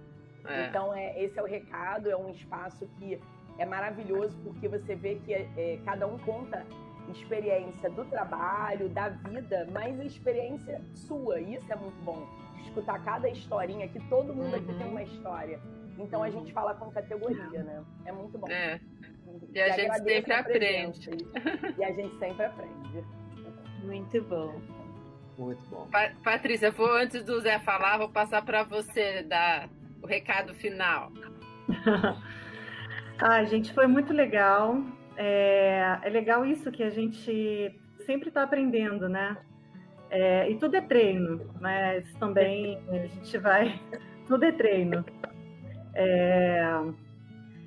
É. 0.48 0.66
Então, 0.66 0.94
é, 0.94 1.23
esse 1.23 1.39
é 1.39 1.43
o 1.43 1.47
recado, 1.47 2.10
é 2.10 2.16
um 2.16 2.31
espaço 2.31 2.86
que 2.98 3.20
é 3.59 3.66
maravilhoso, 3.66 4.39
porque 4.43 4.69
você 4.69 4.94
vê 4.94 5.16
que 5.16 5.35
é, 5.35 5.78
cada 5.85 6.06
um 6.06 6.16
conta 6.19 6.65
experiência 7.10 7.90
do 7.90 8.05
trabalho, 8.05 8.89
da 8.89 9.09
vida, 9.09 9.66
mas 9.73 9.98
a 9.98 10.05
experiência 10.05 10.81
sua. 10.94 11.40
Isso 11.40 11.70
é 11.73 11.77
muito 11.77 12.02
bom. 12.05 12.27
Escutar 12.62 13.02
cada 13.05 13.28
historinha, 13.28 13.89
que 13.89 14.01
todo 14.09 14.35
mundo 14.35 14.55
aqui 14.55 14.74
tem 14.74 14.89
uma 14.89 15.02
história. 15.02 15.60
Então 15.98 16.22
a 16.22 16.30
gente 16.30 16.52
fala 16.52 16.74
com 16.74 16.90
categoria, 16.90 17.62
né? 17.62 17.84
É 18.04 18.12
muito 18.12 18.38
bom. 18.38 18.48
É. 18.48 18.80
E, 19.52 19.60
a 19.60 19.68
gente 19.70 19.96
sempre 19.96 20.32
a 20.32 20.40
aprende. 20.40 21.10
E 21.76 21.84
a 21.84 21.92
gente 21.92 22.18
sempre 22.18 22.46
aprende. 22.46 23.04
Muito 23.82 24.22
bom. 24.22 24.60
Muito 25.36 25.62
bom. 25.68 25.86
Pa 25.90 26.10
Patrícia, 26.22 26.70
vou 26.70 26.90
antes 26.92 27.22
do 27.24 27.40
Zé 27.40 27.58
falar, 27.58 27.98
vou 27.98 28.08
passar 28.08 28.44
para 28.44 28.62
você 28.62 29.22
dar 29.22 29.68
o 30.02 30.06
recado 30.06 30.54
final. 30.54 31.12
ah, 33.20 33.44
gente, 33.44 33.72
foi 33.72 33.86
muito 33.86 34.12
legal. 34.12 34.80
É, 35.16 35.98
é 36.02 36.08
legal 36.08 36.46
isso 36.46 36.70
que 36.70 36.82
a 36.82 36.90
gente 36.90 37.74
sempre 38.06 38.28
está 38.28 38.44
aprendendo, 38.44 39.08
né? 39.08 39.36
É, 40.10 40.50
e 40.50 40.56
tudo 40.56 40.76
é 40.76 40.80
treino, 40.80 41.50
mas 41.60 42.12
também 42.14 42.78
a 42.88 43.06
gente 43.06 43.36
vai. 43.38 43.78
Tudo 44.26 44.44
é 44.44 44.52
treino. 44.52 45.04
É, 46.00 46.62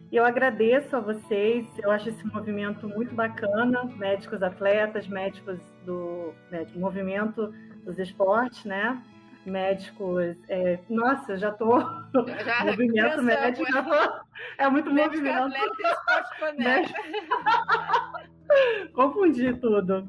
eu 0.09 0.23
agradeço 0.23 0.95
a 0.95 1.01
vocês, 1.01 1.67
eu 1.79 1.91
acho 1.91 2.07
esse 2.07 2.25
movimento 2.27 2.87
muito 2.87 3.13
bacana, 3.13 3.83
médicos 3.97 4.41
atletas, 4.41 5.05
médicos 5.07 5.59
do 5.85 6.33
né, 6.49 6.65
movimento 6.75 7.53
dos 7.83 7.99
esportes, 7.99 8.63
né? 8.63 9.01
médicos. 9.45 10.37
É, 10.47 10.79
nossa, 10.89 11.37
já 11.37 11.51
tô. 11.51 11.79
Já, 11.79 12.63
movimento 12.65 13.21
médico, 13.21 13.71
já 13.71 13.83
tô, 13.83 14.25
é 14.57 14.69
muito 14.69 14.93
médico 14.93 15.23
movimento. 15.23 15.55
Médico... 16.57 16.99
Confundi 18.93 19.53
tudo. 19.55 20.07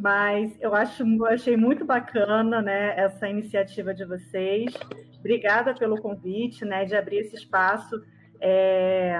Mas 0.00 0.56
eu 0.60 0.74
acho, 0.74 1.02
eu 1.02 1.26
achei 1.26 1.56
muito 1.56 1.84
bacana 1.84 2.62
né, 2.62 2.98
essa 2.98 3.28
iniciativa 3.28 3.92
de 3.92 4.04
vocês. 4.04 4.72
Obrigada 5.18 5.74
pelo 5.74 6.00
convite, 6.00 6.64
né, 6.64 6.84
de 6.84 6.96
abrir 6.96 7.18
esse 7.18 7.36
espaço, 7.36 8.02
é, 8.40 9.14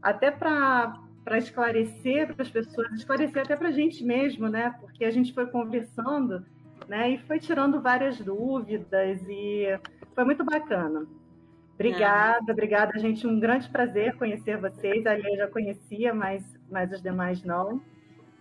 até 0.00 0.30
para 0.30 0.96
esclarecer 1.36 2.32
para 2.32 2.42
as 2.42 2.50
pessoas, 2.50 2.92
esclarecer 2.92 3.42
até 3.42 3.56
para 3.56 3.68
a 3.68 3.72
gente 3.72 4.04
mesmo, 4.04 4.48
né, 4.48 4.72
porque 4.80 5.04
a 5.04 5.10
gente 5.10 5.34
foi 5.34 5.46
conversando 5.46 6.44
né? 6.88 7.10
E 7.10 7.18
foi 7.18 7.38
tirando 7.38 7.80
várias 7.80 8.18
dúvidas 8.18 9.20
e 9.28 9.78
foi 10.14 10.24
muito 10.24 10.44
bacana. 10.44 11.06
Obrigada, 11.74 12.44
ah. 12.48 12.52
obrigada, 12.52 12.98
gente. 12.98 13.26
Um 13.26 13.40
grande 13.40 13.68
prazer 13.68 14.16
conhecer 14.16 14.58
vocês. 14.58 15.06
Ali 15.06 15.26
eu 15.26 15.36
já 15.36 15.48
conhecia, 15.48 16.14
mas, 16.14 16.44
mas 16.70 16.92
os 16.92 17.02
demais 17.02 17.42
não. 17.42 17.80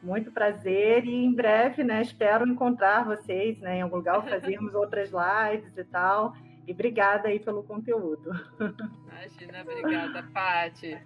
Muito 0.03 0.31
prazer 0.31 1.05
e 1.05 1.25
em 1.25 1.33
breve, 1.33 1.83
né? 1.83 2.01
Espero 2.01 2.47
encontrar 2.47 3.05
vocês, 3.05 3.57
né? 3.59 3.77
Em 3.77 3.81
algum 3.81 3.97
lugar, 3.97 4.21
fazermos 4.21 4.75
outras 4.75 5.09
lives 5.09 5.77
e 5.77 5.83
tal. 5.85 6.35
E 6.67 6.73
obrigada 6.73 7.29
aí 7.29 7.39
pelo 7.39 7.63
conteúdo. 7.63 8.31
Imagina, 9.07 9.61
obrigada, 9.61 10.23
Paty. 10.33 10.97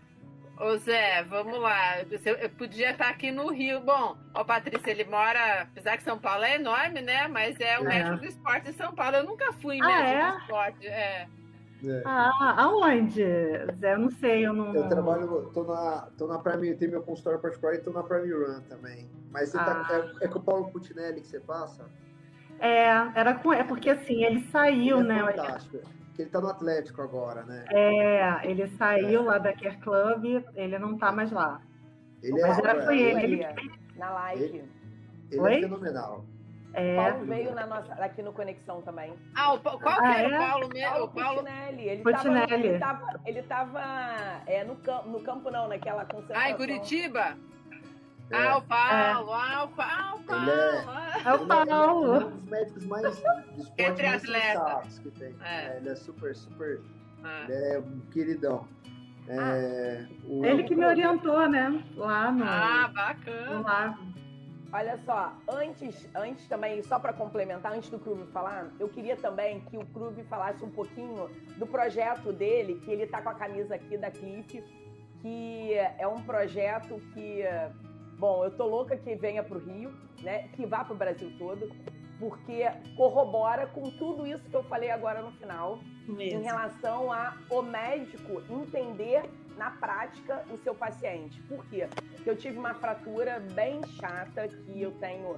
Ô 0.59 0.75
Zé, 0.77 1.23
vamos 1.23 1.59
lá. 1.59 2.01
Eu 2.01 2.49
podia 2.49 2.91
estar 2.91 3.09
aqui 3.09 3.31
no 3.31 3.51
Rio. 3.51 3.79
Bom, 3.81 4.17
o 4.35 4.43
Patrícia, 4.43 4.89
ele 4.89 5.05
mora, 5.05 5.61
apesar 5.61 5.97
que 5.97 6.03
São 6.03 6.17
Paulo 6.17 6.43
é 6.43 6.55
enorme, 6.55 7.01
né? 7.01 7.27
Mas 7.27 7.59
é 7.59 7.79
o 7.79 7.83
é. 7.83 7.87
médico 7.87 8.17
do 8.17 8.25
esporte 8.25 8.69
em 8.69 8.73
São 8.73 8.93
Paulo. 8.93 9.17
Eu 9.17 9.23
nunca 9.23 9.53
fui 9.53 9.79
ah, 9.79 9.85
médico 9.85 10.17
é? 10.17 10.31
do 10.31 10.37
esporte. 10.39 10.87
É. 10.87 11.27
É. 11.83 12.01
Ah, 12.05 12.63
aonde? 12.63 13.23
Zé, 13.79 13.93
eu 13.93 13.99
não 13.99 14.09
sei, 14.09 14.45
eu 14.45 14.53
não. 14.53 14.73
Eu 14.73 14.89
trabalho, 14.89 15.51
tô 15.53 15.63
na, 15.63 16.07
tô 16.17 16.27
na 16.27 16.39
Prime, 16.39 16.75
tem 16.75 16.87
meu 16.87 17.03
consultório 17.03 17.39
particular 17.39 17.75
e 17.75 17.79
tô 17.79 17.91
na 17.91 18.03
Prime 18.03 18.31
Run 18.31 18.61
também. 18.61 19.09
Mas 19.31 19.49
você 19.49 19.57
tá, 19.57 19.81
ah. 19.81 19.85
tá, 19.85 19.95
é, 20.21 20.25
é 20.25 20.27
com 20.27 20.39
o 20.39 20.43
Paulo 20.43 20.71
Putinelli 20.71 21.21
que 21.21 21.27
você 21.27 21.39
passa? 21.39 21.85
É, 22.59 22.87
era 23.13 23.35
com, 23.35 23.53
é 23.53 23.63
porque 23.63 23.89
assim, 23.89 24.23
ele 24.23 24.41
saiu, 24.49 24.99
ele 24.99 25.11
é 25.11 25.13
né? 25.13 25.33
Fantástico 25.33 25.97
ele 26.21 26.29
tá 26.29 26.41
no 26.41 26.47
Atlético 26.47 27.01
agora, 27.01 27.43
né? 27.43 27.65
É, 27.69 28.49
ele 28.49 28.67
saiu 28.69 29.21
é. 29.21 29.25
lá 29.25 29.37
da 29.37 29.53
Care 29.53 29.77
Club, 29.77 30.43
ele 30.55 30.79
não 30.79 30.97
tá 30.97 31.11
mais 31.11 31.31
lá. 31.31 31.61
Ele 32.21 32.41
Mas 32.41 32.57
é, 32.57 32.61
era, 32.61 32.83
foi 32.83 32.99
ele, 32.99 33.23
ele, 33.23 33.43
ele, 33.43 33.71
na 33.95 34.09
live. 34.09 34.43
Ele, 34.43 34.69
ele 35.31 35.55
é 35.55 35.61
fenomenal. 35.61 36.25
É. 36.77 36.93
O 36.93 36.95
Paulo 36.95 37.25
veio 37.25 37.55
na 37.55 37.65
nossa, 37.65 37.91
aqui 37.95 38.21
no 38.21 38.31
Conexão 38.31 38.83
também. 38.83 39.11
Ah, 39.35 39.53
o, 39.53 39.59
qual 39.59 39.79
ah, 39.83 39.95
que 39.95 40.21
era 40.21 40.29
é? 40.29 40.37
o 40.37 40.47
Paulo 40.47 40.69
mesmo? 40.69 41.03
O 41.03 41.07
Paulo 41.07 41.43
Putinelli. 41.43 41.89
Ele 41.89 42.03
Putinelli. 42.03 42.47
Tava, 42.47 42.55
ele 42.55 42.79
tava, 42.79 43.21
ele 43.25 43.41
tava 43.41 44.41
é, 44.45 44.63
no, 44.63 44.75
campo, 44.75 45.09
no 45.09 45.19
campo, 45.21 45.49
não, 45.49 45.67
naquela 45.67 46.05
concentração. 46.05 46.45
Ah, 46.45 46.51
em 46.51 46.55
Curitiba? 46.55 47.35
É. 48.29 48.37
Ah, 48.37 48.57
o 48.57 48.61
Paulo, 48.61 49.31
é. 49.31 49.35
ah, 49.35 49.63
o 49.63 49.67
Paulo, 49.69 50.23
Paulo. 50.27 50.51
É, 50.51 51.21
é 51.25 51.33
o 51.33 51.47
Paulo. 51.47 52.15
Ele 52.15 52.23
é 52.23 52.27
um 52.27 52.29
dos 52.29 52.43
médicos 52.43 52.85
mais 52.85 53.05
esporte 53.05 54.03
mais 54.83 54.99
que 54.99 55.11
tem. 55.11 55.35
É. 55.43 55.65
é. 55.65 55.77
ele 55.77 55.89
é 55.89 55.95
super, 55.95 56.35
super. 56.35 56.81
Ah. 57.23 57.45
Ele 57.49 57.73
é 57.73 57.79
um 57.79 57.99
queridão. 58.11 58.67
É, 59.27 60.05
ah. 60.05 60.07
o, 60.27 60.45
ele 60.45 60.63
que 60.63 60.75
me 60.75 60.85
orientou, 60.85 61.49
né? 61.49 61.83
Lá 61.95 62.31
no. 62.31 62.43
Ah, 62.43 62.91
bacana. 62.93 63.61
Lá. 63.61 63.99
Olha 64.71 64.97
só, 65.05 65.33
antes, 65.49 66.07
antes 66.13 66.47
também, 66.47 66.83
só 66.83 66.99
para 66.99 67.13
complementar, 67.13 67.71
antes 67.73 67.89
do 67.89 67.97
Cruve 67.97 68.25
falar, 68.31 68.69
eu 68.79 68.89
queria 68.89 69.15
também 69.15 69.61
que 69.61 69.77
o 69.77 69.85
Cruve 69.87 70.23
falasse 70.23 70.63
um 70.63 70.69
pouquinho 70.69 71.29
do 71.57 71.65
projeto 71.65 72.33
dele, 72.33 72.81
que 72.83 72.91
ele 72.91 73.07
tá 73.07 73.21
com 73.21 73.29
a 73.29 73.33
camisa 73.33 73.75
aqui 73.75 73.97
da 73.97 74.11
Cliff, 74.11 74.61
que 75.21 75.73
é 75.73 76.07
um 76.07 76.21
projeto 76.21 76.99
que 77.13 77.43
Bom, 78.17 78.43
eu 78.43 78.51
tô 78.51 78.65
louca 78.65 78.97
que 78.97 79.15
venha 79.15 79.43
para 79.43 79.57
o 79.57 79.61
Rio, 79.61 79.93
né? 80.21 80.47
Que 80.49 80.65
vá 80.65 80.83
para 80.83 80.93
o 80.93 80.97
Brasil 80.97 81.31
todo, 81.37 81.69
porque 82.19 82.63
corrobora 82.95 83.67
com 83.67 83.83
tudo 83.91 84.25
isso 84.25 84.49
que 84.49 84.55
eu 84.55 84.63
falei 84.63 84.89
agora 84.89 85.21
no 85.21 85.31
final, 85.33 85.79
Mesmo. 86.07 86.39
em 86.39 86.43
relação 86.43 87.11
a 87.11 87.37
o 87.49 87.61
médico 87.61 88.41
entender 88.49 89.21
na 89.57 89.71
prática 89.71 90.43
o 90.51 90.57
seu 90.57 90.75
paciente. 90.75 91.41
Por 91.43 91.65
quê? 91.65 91.87
Porque 92.15 92.29
eu 92.29 92.35
tive 92.35 92.57
uma 92.57 92.73
fratura 92.73 93.39
bem 93.39 93.81
chata 93.99 94.47
que 94.47 94.81
eu 94.81 94.91
tenho 94.91 95.37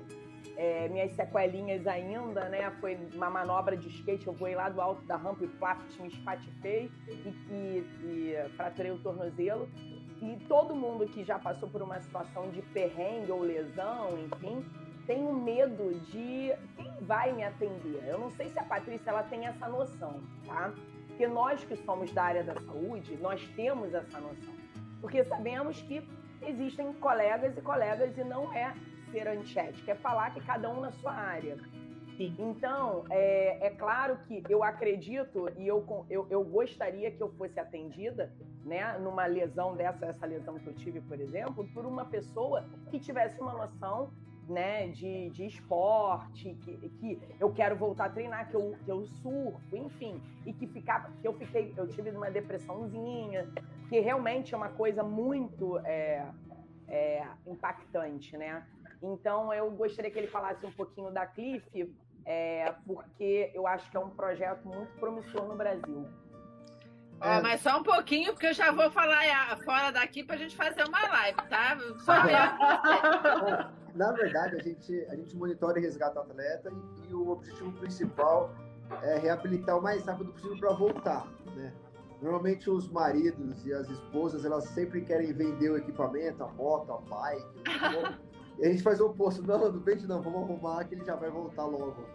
é, 0.55 0.89
minhas 0.89 1.11
sequelinhas 1.13 1.87
ainda, 1.87 2.49
né? 2.49 2.69
Foi 2.81 2.97
uma 3.13 3.29
manobra 3.29 3.77
de 3.77 3.87
skate, 3.87 4.27
eu 4.27 4.33
voei 4.33 4.55
lá 4.55 4.69
do 4.69 4.81
alto 4.81 5.05
da 5.05 5.15
rampa 5.15 5.43
e 5.43 5.47
plaft, 5.47 5.97
me 5.99 6.09
espatifei 6.09 6.91
e, 7.07 7.29
e, 7.51 7.85
e 8.03 8.49
fraturei 8.55 8.91
o 8.91 8.99
tornozelo. 8.99 9.69
E 10.21 10.37
todo 10.47 10.75
mundo 10.75 11.07
que 11.07 11.23
já 11.23 11.39
passou 11.39 11.69
por 11.69 11.81
uma 11.81 11.99
situação 12.01 12.49
de 12.49 12.61
perrengue 12.61 13.31
ou 13.31 13.39
lesão, 13.41 14.19
enfim, 14.19 14.65
tem 15.07 15.25
um 15.25 15.33
medo 15.33 15.97
de 16.11 16.53
quem 16.75 16.91
vai 17.01 17.31
me 17.31 17.43
atender. 17.43 18.03
Eu 18.05 18.19
não 18.19 18.29
sei 18.29 18.49
se 18.49 18.59
a 18.59 18.63
Patrícia 18.63 19.09
ela 19.09 19.23
tem 19.23 19.47
essa 19.47 19.67
noção, 19.67 20.21
tá? 20.45 20.73
Porque 21.19 21.33
nós 21.33 21.61
que 21.65 21.75
somos 21.75 22.13
da 22.13 22.23
área 22.23 22.45
da 22.45 22.55
saúde, 22.61 23.17
nós 23.17 23.45
temos 23.53 23.93
essa 23.93 24.21
noção. 24.21 24.53
Porque 25.01 25.21
sabemos 25.25 25.81
que 25.81 26.01
existem 26.41 26.93
colegas 26.93 27.57
e 27.57 27.61
colegas 27.61 28.17
e 28.17 28.23
não 28.23 28.53
é 28.53 28.73
ser 29.11 29.27
antiético, 29.27 29.91
é 29.91 29.95
falar 29.95 30.33
que 30.33 30.39
cada 30.39 30.69
um 30.69 30.79
na 30.79 30.93
sua 30.93 31.11
área. 31.11 31.57
Sim. 32.15 32.33
Então, 32.39 33.03
é, 33.09 33.67
é, 33.67 33.69
claro 33.71 34.17
que 34.29 34.41
eu 34.47 34.63
acredito 34.63 35.51
e 35.57 35.67
eu, 35.67 36.05
eu, 36.09 36.25
eu, 36.29 36.41
gostaria 36.41 37.11
que 37.11 37.21
eu 37.21 37.29
fosse 37.33 37.59
atendida, 37.59 38.31
né, 38.63 38.97
numa 38.99 39.25
lesão 39.25 39.75
dessa, 39.75 40.05
essa 40.05 40.25
lesão 40.25 40.57
que 40.57 40.67
eu 40.67 40.73
tive, 40.75 41.01
por 41.01 41.19
exemplo, 41.19 41.67
por 41.73 41.85
uma 41.85 42.05
pessoa 42.05 42.63
que 42.89 42.97
tivesse 42.97 43.41
uma 43.41 43.51
noção 43.51 44.13
né, 44.49 44.87
de, 44.87 45.29
de 45.29 45.45
esporte, 45.45 46.57
que, 46.65 46.89
que 46.99 47.19
eu 47.39 47.53
quero 47.53 47.75
voltar 47.75 48.05
a 48.05 48.09
treinar, 48.09 48.49
que 48.49 48.55
eu, 48.55 48.75
que 48.83 48.91
eu 48.91 49.05
surfo, 49.21 49.75
enfim, 49.75 50.21
e 50.45 50.51
que 50.51 50.65
ficava, 50.67 51.11
que 51.21 51.27
eu 51.27 51.33
fiquei, 51.33 51.73
eu 51.77 51.87
tive 51.87 52.09
uma 52.09 52.31
depressãozinha, 52.31 53.47
que 53.87 53.99
realmente 53.99 54.53
é 54.53 54.57
uma 54.57 54.69
coisa 54.69 55.03
muito 55.03 55.77
é, 55.79 56.25
é, 56.87 57.27
impactante, 57.45 58.35
né? 58.35 58.65
Então 59.01 59.53
eu 59.53 59.69
gostaria 59.71 60.11
que 60.11 60.17
ele 60.17 60.27
falasse 60.27 60.65
um 60.65 60.71
pouquinho 60.71 61.11
da 61.11 61.25
Cliff, 61.25 61.95
é, 62.25 62.73
porque 62.85 63.51
eu 63.53 63.65
acho 63.65 63.89
que 63.89 63.97
é 63.97 63.99
um 63.99 64.09
projeto 64.09 64.67
muito 64.67 64.91
promissor 64.99 65.47
no 65.47 65.55
Brasil. 65.55 66.07
Ó, 67.21 67.41
mas 67.41 67.61
só 67.61 67.79
um 67.79 67.83
pouquinho, 67.83 68.31
porque 68.33 68.47
eu 68.47 68.53
já 68.53 68.71
vou 68.71 68.89
falar 68.91 69.57
fora 69.65 69.91
daqui 69.91 70.23
para 70.23 70.35
a 70.35 70.39
gente 70.39 70.55
fazer 70.55 70.83
uma 70.87 71.01
live, 71.01 71.37
tá? 71.49 71.77
Só 71.99 72.13
Na 73.95 74.11
verdade, 74.13 74.55
a 74.55 74.63
gente, 74.63 75.05
a 75.09 75.15
gente 75.15 75.35
monitora 75.35 75.79
e 75.79 75.81
resgata 75.81 76.19
o 76.19 76.23
atleta 76.23 76.71
e, 76.71 77.09
e, 77.09 77.13
o 77.13 77.29
objetivo 77.29 77.71
principal 77.73 78.53
é 79.03 79.17
reabilitar 79.17 79.77
o 79.77 79.81
mais 79.81 80.05
rápido 80.05 80.31
possível 80.31 80.57
para 80.57 80.73
voltar, 80.73 81.27
né? 81.55 81.73
Normalmente 82.21 82.69
os 82.69 82.89
maridos 82.89 83.65
e 83.65 83.73
as 83.73 83.89
esposas, 83.89 84.43
elas 84.43 84.65
sempre 84.65 85.01
querem 85.01 85.31
vender 85.33 85.69
o 85.71 85.77
equipamento, 85.77 86.43
a 86.43 86.47
moto, 86.47 86.91
a 86.91 86.97
bike, 86.97 87.63
e 88.59 88.65
a 88.65 88.69
gente 88.69 88.83
faz 88.83 88.99
o 88.99 89.07
oposto. 89.07 89.41
Não, 89.41 89.57
não 89.57 89.79
vende 89.79 90.05
não, 90.05 90.21
vamos 90.21 90.43
arrumar 90.43 90.83
que 90.83 90.95
ele 90.95 91.05
já 91.05 91.15
vai 91.15 91.29
voltar 91.29 91.65
logo. 91.65 92.05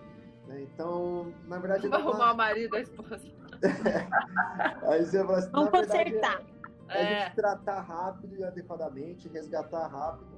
Né? 0.47 0.63
Então, 0.63 1.33
na 1.47 1.59
verdade. 1.59 1.89
Vamos 1.89 2.07
arrumar 2.07 2.33
o 2.33 2.37
marido, 2.37 2.77
a 2.77 2.81
esposa. 2.81 3.21
Aí 4.89 5.05
você 5.05 5.25
fala 5.25 5.39
assim, 5.39 5.51
Vamos 5.51 5.73
na 5.73 5.81
consertar. 5.81 6.43
é, 6.89 7.03
é, 7.03 7.23
a 7.23 7.25
gente 7.25 7.37
tratar 7.37 7.81
rápido 7.81 8.37
e 8.37 8.45
adequadamente, 8.45 9.29
resgatar 9.29 9.87
rápido, 9.87 10.35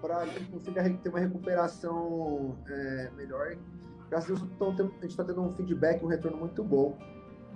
para 0.00 0.24
que 0.24 0.30
a 0.30 0.38
gente 0.38 0.50
consiga 0.50 0.90
ter 0.90 1.08
uma 1.08 1.20
recuperação 1.20 2.56
é, 2.68 3.10
melhor. 3.16 3.56
Graças 4.10 4.30
a 4.30 4.44
Deus, 4.44 4.80
a 4.80 4.82
gente 4.82 5.06
está 5.06 5.24
tendo 5.24 5.42
um 5.42 5.52
feedback, 5.54 6.04
um 6.04 6.08
retorno 6.08 6.38
muito 6.38 6.62
bom. 6.62 6.96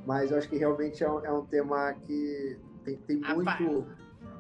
Mas 0.07 0.31
eu 0.31 0.39
acho 0.39 0.49
que 0.49 0.57
realmente 0.57 1.05
é 1.05 1.11
um, 1.11 1.25
é 1.25 1.33
um 1.33 1.45
tema 1.45 1.93
que 1.93 2.59
tem, 2.85 2.97
tem 2.97 3.17
muito, 3.19 3.87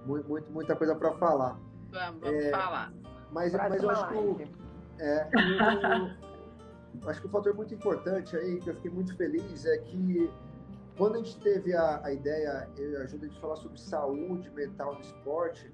muito, 0.06 0.28
muito, 0.28 0.51
muita 0.51 0.74
coisa 0.74 0.94
para 0.94 1.12
falar. 1.12 1.59
Vamos, 1.90 2.20
vamos 2.20 2.44
é, 2.44 2.51
falar. 2.51 2.92
Mas, 3.30 3.52
mas 3.52 3.82
eu 3.82 3.90
acho 3.90 4.09
que. 4.09 4.51
É, 4.98 5.28
eu, 7.02 7.09
acho 7.09 7.20
que 7.20 7.26
um 7.26 7.30
fator 7.30 7.55
muito 7.55 7.74
importante 7.74 8.36
aí, 8.36 8.59
que 8.60 8.70
eu 8.70 8.74
fiquei 8.74 8.90
muito 8.90 9.16
feliz, 9.16 9.64
é 9.66 9.78
que 9.78 10.30
quando 11.01 11.14
a 11.14 11.18
gente 11.22 11.40
teve 11.40 11.74
a, 11.74 11.98
a 12.05 12.12
ideia, 12.12 12.68
eu 12.77 12.93
e 12.93 12.97
a 12.98 13.06
de 13.06 13.40
falar 13.40 13.56
sobre 13.56 13.81
saúde 13.81 14.51
mental 14.51 14.97
no 14.97 15.01
esporte, 15.01 15.72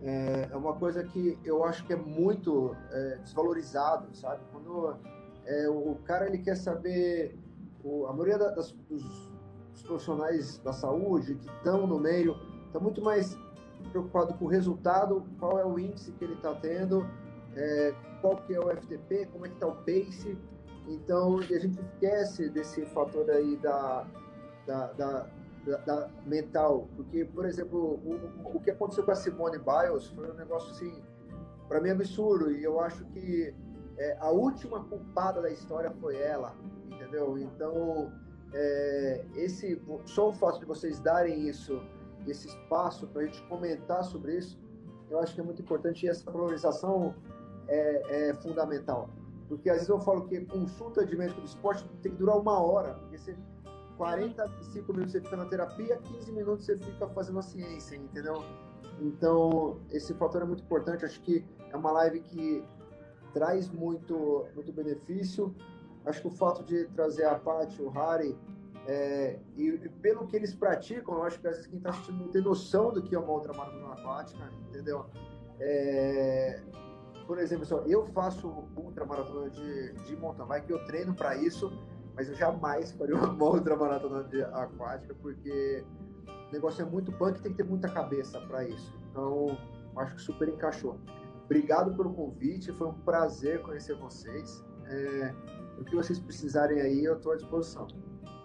é, 0.00 0.48
é, 0.50 0.56
uma 0.56 0.72
coisa 0.72 1.04
que 1.04 1.38
eu 1.44 1.62
acho 1.62 1.84
que 1.84 1.92
é 1.92 1.96
muito 1.96 2.74
é, 2.90 3.18
desvalorizado, 3.18 4.08
sabe? 4.16 4.40
Quando 4.50 4.96
é, 5.44 5.68
o 5.68 5.96
cara 6.06 6.26
ele 6.26 6.38
quer 6.38 6.56
saber, 6.56 7.38
o, 7.84 8.06
a 8.06 8.14
maioria 8.14 8.38
das, 8.38 8.72
dos, 8.88 9.02
dos, 9.02 9.82
profissionais 9.82 10.56
da 10.60 10.72
saúde 10.72 11.34
que 11.34 11.50
estão 11.50 11.86
no 11.86 11.98
meio, 11.98 12.34
está 12.66 12.80
muito 12.80 13.02
mais 13.02 13.36
preocupado 13.90 14.32
com 14.38 14.46
o 14.46 14.48
resultado, 14.48 15.22
qual 15.38 15.58
é 15.58 15.66
o 15.66 15.78
índice 15.78 16.12
que 16.12 16.24
ele 16.24 16.32
está 16.32 16.54
tendo, 16.54 17.06
é, 17.54 17.94
qual 18.22 18.36
que 18.38 18.54
é 18.54 18.58
o 18.58 18.74
FTP, 18.74 19.26
como 19.26 19.44
é 19.44 19.50
que 19.50 19.54
está 19.54 19.66
o 19.66 19.76
pace, 19.84 20.34
Então, 20.88 21.40
a 21.40 21.58
gente 21.58 21.78
esquece 21.78 22.48
desse 22.48 22.86
fator 22.86 23.28
aí 23.30 23.56
da, 23.58 24.06
da, 24.66 24.92
da, 24.92 25.26
da, 25.64 25.76
da 25.78 26.08
mental, 26.26 26.88
porque, 26.96 27.24
por 27.24 27.46
exemplo, 27.46 28.00
o, 28.04 28.56
o 28.56 28.60
que 28.60 28.70
aconteceu 28.70 29.04
com 29.04 29.10
a 29.10 29.14
Simone 29.14 29.58
Biles 29.58 30.06
foi 30.08 30.30
um 30.30 30.34
negócio 30.34 30.70
assim, 30.70 31.02
para 31.68 31.80
mim 31.80 31.90
absurdo, 31.90 32.50
e 32.50 32.62
eu 32.62 32.80
acho 32.80 33.04
que 33.06 33.54
é, 33.98 34.16
a 34.20 34.30
última 34.30 34.82
culpada 34.84 35.40
da 35.40 35.50
história 35.50 35.90
foi 36.00 36.16
ela, 36.16 36.54
entendeu? 36.90 37.38
Então, 37.38 38.12
é, 38.52 39.24
esse 39.34 39.80
só 40.04 40.28
o 40.28 40.32
fato 40.32 40.60
de 40.60 40.66
vocês 40.66 41.00
darem 41.00 41.48
isso, 41.48 41.80
esse 42.26 42.48
espaço 42.48 43.06
para 43.08 43.22
a 43.22 43.24
gente 43.24 43.42
comentar 43.44 44.04
sobre 44.04 44.36
isso, 44.36 44.58
eu 45.10 45.18
acho 45.18 45.34
que 45.34 45.40
é 45.40 45.44
muito 45.44 45.62
importante 45.62 46.06
e 46.06 46.08
essa 46.08 46.30
valorização 46.30 47.14
é, 47.68 48.30
é, 48.30 48.34
fundamental. 48.34 49.10
Porque 49.48 49.68
às 49.68 49.76
vezes 49.76 49.88
eu 49.88 50.00
falo 50.00 50.26
que 50.26 50.40
consulta 50.46 51.04
de 51.04 51.16
médico 51.16 51.40
do 51.40 51.46
esporte 51.46 51.86
tem 52.02 52.12
que 52.12 52.18
durar 52.18 52.38
uma 52.38 52.58
hora, 52.60 52.94
porque 52.94 53.18
você 53.18 53.36
45 54.02 54.92
minutos 54.92 55.12
você 55.12 55.20
fica 55.20 55.36
na 55.36 55.44
terapia, 55.44 55.96
15 55.96 56.32
minutos 56.32 56.66
você 56.66 56.76
fica 56.76 57.06
fazendo 57.10 57.38
a 57.38 57.42
ciência, 57.42 57.94
entendeu? 57.94 58.42
Então, 59.00 59.80
esse 59.92 60.12
fator 60.14 60.42
é 60.42 60.44
muito 60.44 60.64
importante. 60.64 61.04
Acho 61.04 61.20
que 61.20 61.44
é 61.70 61.76
uma 61.76 61.92
live 61.92 62.18
que 62.18 62.64
traz 63.32 63.68
muito, 63.68 64.44
muito 64.56 64.72
benefício. 64.72 65.54
Acho 66.04 66.20
que 66.20 66.26
o 66.26 66.30
fato 66.32 66.64
de 66.64 66.86
trazer 66.88 67.26
a 67.26 67.38
Paty, 67.38 67.80
o 67.80 67.90
Harry, 67.90 68.36
é, 68.88 69.38
e, 69.56 69.68
e, 69.68 69.88
pelo 69.88 70.26
que 70.26 70.34
eles 70.34 70.52
praticam, 70.52 71.14
eu 71.14 71.22
acho 71.22 71.38
que 71.38 71.46
às 71.46 71.54
vezes 71.54 71.68
quem 71.68 71.78
está 71.78 71.90
assistindo 71.90 72.18
não 72.18 72.28
tem 72.28 72.42
noção 72.42 72.92
do 72.92 73.00
que 73.00 73.14
é 73.14 73.18
uma 73.20 73.30
outra 73.30 73.52
maratona 73.52 73.94
aquática, 73.94 74.50
entendeu? 74.68 75.06
É, 75.60 76.60
por 77.24 77.38
exemplo, 77.38 77.64
eu 77.86 78.04
faço 78.06 78.48
ultra 78.76 79.04
maratona 79.04 79.48
de, 79.48 79.92
de 79.92 80.16
mountain 80.16 80.44
bike, 80.44 80.72
eu 80.72 80.84
treino 80.86 81.14
para 81.14 81.36
isso, 81.36 81.72
mas 82.14 82.28
eu 82.28 82.34
jamais 82.34 82.92
faria 82.92 83.16
uma 83.16 83.44
outra 83.44 83.76
maratona 83.76 84.24
de 84.24 84.42
aquática, 84.42 85.14
porque 85.20 85.84
o 86.26 86.52
negócio 86.52 86.82
é 86.82 86.84
muito 86.84 87.12
punk 87.12 87.38
e 87.38 87.42
tem 87.42 87.52
que 87.52 87.58
ter 87.58 87.68
muita 87.68 87.88
cabeça 87.88 88.40
para 88.40 88.64
isso. 88.64 88.94
Então, 89.10 89.58
acho 89.96 90.14
que 90.14 90.22
super 90.22 90.48
encaixou. 90.48 90.98
Obrigado 91.44 91.94
pelo 91.96 92.12
convite, 92.14 92.72
foi 92.72 92.88
um 92.88 92.94
prazer 92.94 93.60
conhecer 93.62 93.94
vocês. 93.96 94.64
É, 94.86 95.34
o 95.78 95.84
que 95.84 95.94
vocês 95.94 96.18
precisarem 96.18 96.80
aí, 96.80 97.04
eu 97.04 97.16
estou 97.16 97.32
à 97.32 97.36
disposição. 97.36 97.86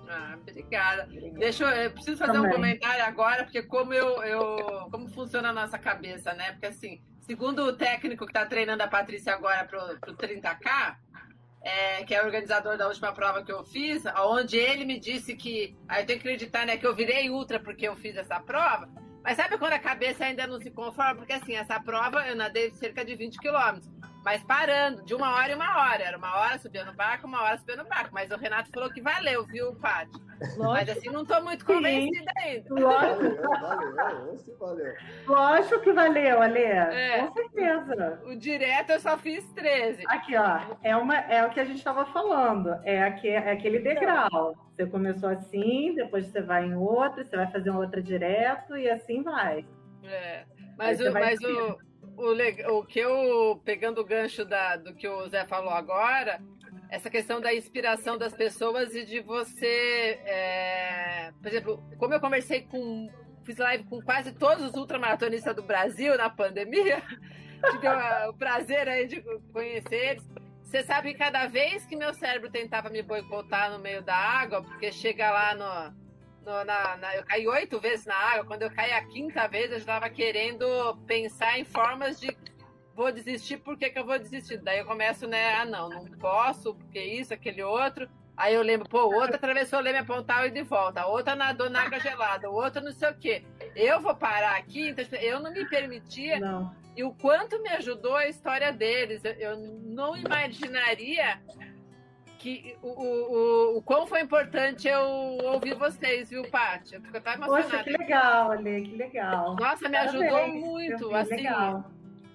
Ah, 0.10 0.38
obrigada. 0.42 1.08
Deixa 1.38 1.66
eu, 1.66 1.70
eu 1.84 1.92
preciso 1.92 2.18
fazer 2.18 2.34
Também. 2.34 2.52
um 2.52 2.54
comentário 2.54 3.04
agora, 3.04 3.44
porque 3.44 3.62
como 3.62 3.94
eu, 3.94 4.24
eu 4.24 4.90
como 4.90 5.08
funciona 5.10 5.50
a 5.50 5.54
nossa 5.54 5.78
cabeça, 5.78 6.34
né? 6.34 6.54
Porque 6.54 6.68
assim, 6.68 7.02
segundo 7.22 7.64
o 7.64 7.74
técnico 7.74 8.26
que 8.26 8.32
está 8.32 8.46
treinando 8.46 8.84
a 8.84 8.88
Patrícia 8.88 9.34
agora 9.34 9.66
pro, 9.66 10.00
pro 10.00 10.16
30K, 10.16 10.96
é, 11.68 12.06
que 12.06 12.16
é 12.16 12.22
o 12.22 12.26
organizador 12.26 12.78
da 12.78 12.88
última 12.88 13.12
prova 13.12 13.44
que 13.44 13.52
eu 13.52 13.64
fiz, 13.66 14.04
onde 14.18 14.56
ele 14.56 14.86
me 14.86 14.98
disse 14.98 15.36
que. 15.36 15.76
Aí 15.88 16.04
eu 16.04 16.06
tenho 16.06 16.20
que 16.20 16.28
acreditar, 16.28 16.66
né, 16.66 16.78
que 16.78 16.88
eu 16.88 16.96
virei 16.96 17.30
ultra 17.30 17.60
porque 17.60 17.88
eu 17.88 17.96
fiz 17.98 18.16
essa 18.16 18.40
prova. 18.40 18.90
Mas 19.22 19.36
sabe 19.36 19.58
quando 19.58 19.74
a 19.74 19.80
cabeça 19.80 20.24
ainda 20.24 20.48
não 20.48 20.60
se 20.60 20.72
conforma? 20.72 21.16
Porque 21.16 21.34
assim, 21.34 21.56
essa 21.56 21.78
prova 21.82 22.26
eu 22.26 22.36
nadei 22.36 22.72
cerca 22.72 23.04
de 23.04 23.14
20 23.16 23.38
quilômetros 23.40 23.97
mas 24.28 24.44
parando, 24.44 25.06
de 25.06 25.16
uma 25.16 25.36
hora 25.36 25.54
em 25.54 25.56
uma 25.56 25.78
hora. 25.78 26.04
Era 26.04 26.18
uma 26.18 26.38
hora 26.38 26.60
subindo 26.60 26.88
no 26.88 26.94
barco, 26.94 27.26
uma 27.26 27.42
hora 27.44 27.58
subindo 27.60 27.78
no 27.78 27.88
barco. 27.88 28.10
Mas 28.14 28.30
o 28.30 28.36
Renato 28.36 28.70
falou 28.74 28.90
que 28.90 29.02
valeu, 29.02 29.46
viu, 29.46 29.74
Paty? 29.76 30.22
Mas 30.58 30.90
assim, 30.90 31.08
não 31.08 31.22
estou 31.22 31.42
muito 31.42 31.66
convencida 31.66 32.30
ainda. 32.36 32.68
Lógico. 32.70 33.42
Valeu, 33.42 33.96
valeu, 33.96 34.58
valeu. 34.60 34.94
Lógico 35.26 35.80
que 35.80 35.94
valeu, 35.94 36.42
Ale. 36.42 36.60
É. 36.60 37.20
Com 37.20 37.34
certeza. 37.36 38.22
O 38.26 38.36
direto 38.36 38.90
eu 38.90 39.00
só 39.00 39.18
fiz 39.18 39.50
13. 39.54 40.04
Aqui, 40.10 40.36
ó. 40.36 40.76
É, 40.84 40.94
uma, 40.98 41.16
é 41.16 41.46
o 41.46 41.50
que 41.50 41.62
a 41.62 41.66
gente 41.66 41.78
estava 41.78 42.06
falando. 42.08 42.78
É, 42.84 43.04
aqui, 43.04 43.30
é 43.30 43.54
aquele 43.54 43.80
degrau. 43.80 44.58
Você 44.76 44.86
começou 44.88 45.30
assim, 45.30 45.96
depois 45.96 46.26
você 46.26 46.42
vai 46.42 46.66
em 46.66 46.76
outra, 46.76 47.24
você 47.24 47.38
vai 47.38 47.50
fazer 47.50 47.70
uma 47.70 47.80
outra 47.80 48.04
direto 48.04 48.76
e 48.76 48.90
assim 48.90 49.24
vai. 49.24 49.66
É. 50.04 50.44
Mas, 50.78 51.00
o, 51.00 51.12
mas 51.12 51.40
o, 51.42 51.78
o, 52.18 52.80
o 52.80 52.86
que 52.86 53.00
eu, 53.00 53.62
pegando 53.64 54.02
o 54.02 54.06
gancho 54.06 54.44
da, 54.44 54.76
do 54.76 54.94
que 54.94 55.08
o 55.08 55.28
Zé 55.30 55.46
falou 55.46 55.72
agora, 55.72 56.42
essa 56.90 57.10
questão 57.10 57.40
da 57.40 57.54
inspiração 57.54 58.18
das 58.18 58.34
pessoas 58.34 58.96
e 58.96 59.06
de 59.06 59.20
você. 59.22 60.20
É, 60.26 61.32
por 61.42 61.48
exemplo, 61.48 61.84
como 61.98 62.14
eu 62.14 62.20
conversei 62.20 62.62
com. 62.62 63.10
Fiz 63.46 63.58
live 63.58 63.86
com 63.86 64.02
quase 64.02 64.34
todos 64.34 64.66
os 64.66 64.74
ultramaratonistas 64.74 65.56
do 65.56 65.64
Brasil 65.64 66.18
na 66.18 66.30
pandemia, 66.30 67.02
tive 67.72 67.88
o 68.28 68.34
prazer 68.34 68.90
aí 68.90 69.08
de 69.08 69.22
conhecer 69.54 69.96
eles. 69.96 70.24
Você 70.64 70.84
sabe 70.84 71.14
que 71.14 71.20
cada 71.20 71.48
vez 71.48 71.86
que 71.86 71.96
meu 71.96 72.14
cérebro 72.14 72.52
tentava 72.52 72.90
me 72.90 73.02
boicotar 73.02 73.72
no 73.72 73.80
meio 73.80 74.02
da 74.02 74.14
água, 74.14 74.62
porque 74.62 74.92
chega 74.92 75.32
lá 75.32 75.56
no, 75.56 76.07
no, 76.48 76.64
na, 76.64 76.96
na, 76.96 77.16
eu 77.18 77.26
caí 77.26 77.46
oito 77.46 77.78
vezes 77.78 78.06
na 78.06 78.16
água. 78.16 78.46
Quando 78.46 78.62
eu 78.62 78.72
caí 78.72 78.94
a 78.94 79.04
quinta 79.04 79.46
vez, 79.48 79.70
eu 79.70 79.78
estava 79.78 80.10
querendo 80.10 80.66
pensar 81.06 81.60
em 81.60 81.66
formas 81.66 82.18
de 82.20 82.36
vou 82.96 83.12
desistir, 83.12 83.58
por 83.58 83.78
que, 83.78 83.90
que 83.92 84.00
eu 84.00 84.06
vou 84.06 84.18
desistir? 84.18 84.58
Daí 84.58 84.80
eu 84.80 84.86
começo, 84.86 85.28
né? 85.28 85.56
Ah, 85.56 85.66
não, 85.66 85.90
não 85.90 86.06
posso, 86.18 86.74
porque 86.74 87.00
isso, 87.00 87.34
aquele 87.34 87.62
outro. 87.62 88.10
Aí 88.36 88.56
eu 88.56 88.62
lembro, 88.64 88.88
pô, 88.88 89.04
o 89.04 89.14
outro 89.14 89.36
atravessou 89.36 89.80
o 89.80 89.82
leme 89.82 90.00
apontal 90.00 90.46
e 90.46 90.52
de 90.52 90.64
volta, 90.64 91.02
a 91.02 91.08
outra 91.08 91.36
nadou 91.36 91.70
na 91.70 91.82
água 91.82 92.00
gelada, 92.00 92.50
o 92.50 92.54
outro 92.54 92.84
não 92.84 92.92
sei 92.92 93.10
o 93.10 93.16
quê. 93.16 93.44
Eu 93.76 94.00
vou 94.00 94.16
parar 94.16 94.58
aqui, 94.58 94.90
então 94.90 95.06
eu 95.20 95.40
não 95.40 95.52
me 95.52 95.68
permitia. 95.68 96.40
Não. 96.40 96.74
E 96.96 97.04
o 97.04 97.12
quanto 97.14 97.62
me 97.62 97.70
ajudou 97.70 98.16
a 98.16 98.28
história 98.28 98.72
deles. 98.72 99.24
Eu, 99.24 99.34
eu 99.34 99.58
não 99.58 100.16
imaginaria 100.18 101.40
que 102.38 102.78
o, 102.82 102.88
o, 102.88 103.78
o 103.78 103.82
quão 103.82 104.06
foi 104.08 104.22
importante 104.22 104.88
eu 104.88 105.02
ouvir 105.44 105.74
vocês, 105.76 106.30
viu, 106.30 106.44
Paty? 106.50 106.96
Eu 106.96 107.02
fico 107.02 107.18
até 107.18 107.34
emocionada. 107.34 107.70
Poxa, 107.70 107.84
que 107.84 107.90
legal, 107.92 108.52
Ale, 108.52 108.82
que 108.82 108.96
legal. 108.96 109.56
Nossa, 109.56 109.90
me 109.90 109.98
ajudou 109.98 110.30
Parabéns. 110.30 110.66
muito, 110.66 111.16
assim. 111.16 111.44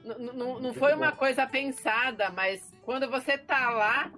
Não 0.04 0.74
foi 0.74 0.94
uma 0.94 1.12
coisa 1.12 1.46
pensada, 1.46 2.30
mas 2.30 2.60
quando 2.82 3.08
você 3.08 3.38
tá 3.38 3.70
lá 3.70 4.10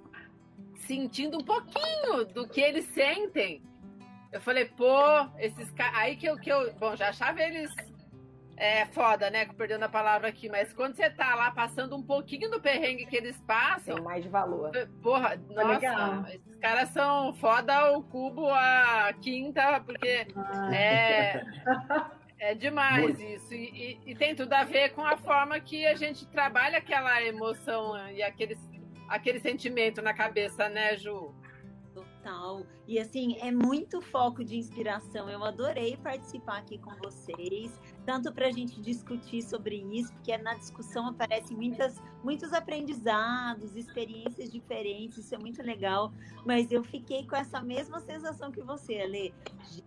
sentindo 0.77 1.39
um 1.39 1.45
pouquinho 1.45 2.25
do 2.33 2.49
que 2.49 2.61
eles 2.61 2.87
sentem, 2.87 3.63
eu 4.33 4.41
falei, 4.41 4.65
pô, 4.65 4.99
esses 5.39 5.71
caras. 5.71 5.97
Aí 5.99 6.17
que 6.17 6.27
eu, 6.27 6.37
que 6.37 6.51
eu. 6.51 6.73
Bom, 6.75 6.97
já 6.97 7.11
achava 7.11 7.41
eles 7.43 7.71
é 8.57 8.87
foda, 8.87 9.31
né? 9.31 9.47
Perdendo 9.47 9.85
a 9.85 9.89
palavra 9.89 10.29
aqui, 10.29 10.49
mas 10.49 10.73
quando 10.73 10.95
você 10.95 11.11
tá 11.11 11.35
lá 11.35 11.51
passando 11.51 11.97
um 11.97 12.03
pouquinho 12.03 12.51
do 12.51 12.61
perrengue 12.61 13.07
que 13.07 13.17
eles 13.17 13.37
passam. 13.47 13.97
Tem 13.97 14.05
mais 14.05 14.25
valor. 14.27 14.71
Porra, 15.03 15.37
nossa, 15.51 15.69
legal. 15.69 16.27
esses 16.29 16.57
caras 16.57 16.89
são 16.91 17.35
foda 17.35 17.97
o 17.97 18.03
cubo 18.03 18.49
a 18.49 19.13
quinta, 19.21 19.81
porque 19.81 20.27
ah. 20.37 20.75
é. 20.75 21.45
É 22.45 22.55
demais 22.55 23.03
Muito. 23.03 23.23
isso. 23.23 23.55
E, 23.55 24.01
e, 24.05 24.11
e, 24.11 24.15
tem 24.15 24.35
tudo 24.35 24.53
a 24.53 24.65
ver 24.65 24.91
com 24.91 25.01
a 25.01 25.17
forma 25.17 25.59
que 25.61 25.87
a 25.87 25.95
gente 25.95 26.27
trabalha 26.27 26.77
aquela 26.77 27.23
emoção 27.23 27.97
e 28.11 28.23
aquele, 28.23 28.59
aquele 29.09 29.41
sentimento 29.41 30.03
na 30.03 30.13
cabeça, 30.13 30.69
né, 30.69 30.95
Ju? 30.95 31.35
Total. 31.95 32.67
E 32.87 32.99
assim, 32.99 33.39
é 33.41 33.51
muito 33.51 34.03
foco 34.03 34.45
de 34.45 34.59
inspiração. 34.59 35.31
Eu 35.31 35.43
adorei 35.43 35.97
participar 35.97 36.59
aqui 36.59 36.77
com 36.77 36.95
vocês, 36.97 37.81
tanto 38.05 38.33
para 38.33 38.47
a 38.47 38.51
gente 38.51 38.81
discutir 38.81 39.43
sobre 39.43 39.77
isso, 39.93 40.13
porque 40.13 40.37
na 40.39 40.55
discussão 40.55 41.09
aparecem 41.09 41.57
muitas, 41.57 42.01
muitos 42.23 42.53
aprendizados, 42.53 43.75
experiências 43.75 44.51
diferentes, 44.51 45.19
isso 45.19 45.35
é 45.35 45.39
muito 45.39 45.63
legal. 45.63 46.13
Mas 46.45 46.71
eu 46.71 46.85
fiquei 46.85 47.27
com 47.27 47.37
essa 47.37 47.61
mesma 47.61 48.01
sensação 48.01 48.51
que 48.51 48.63
você, 48.63 49.01
Ale. 49.01 49.35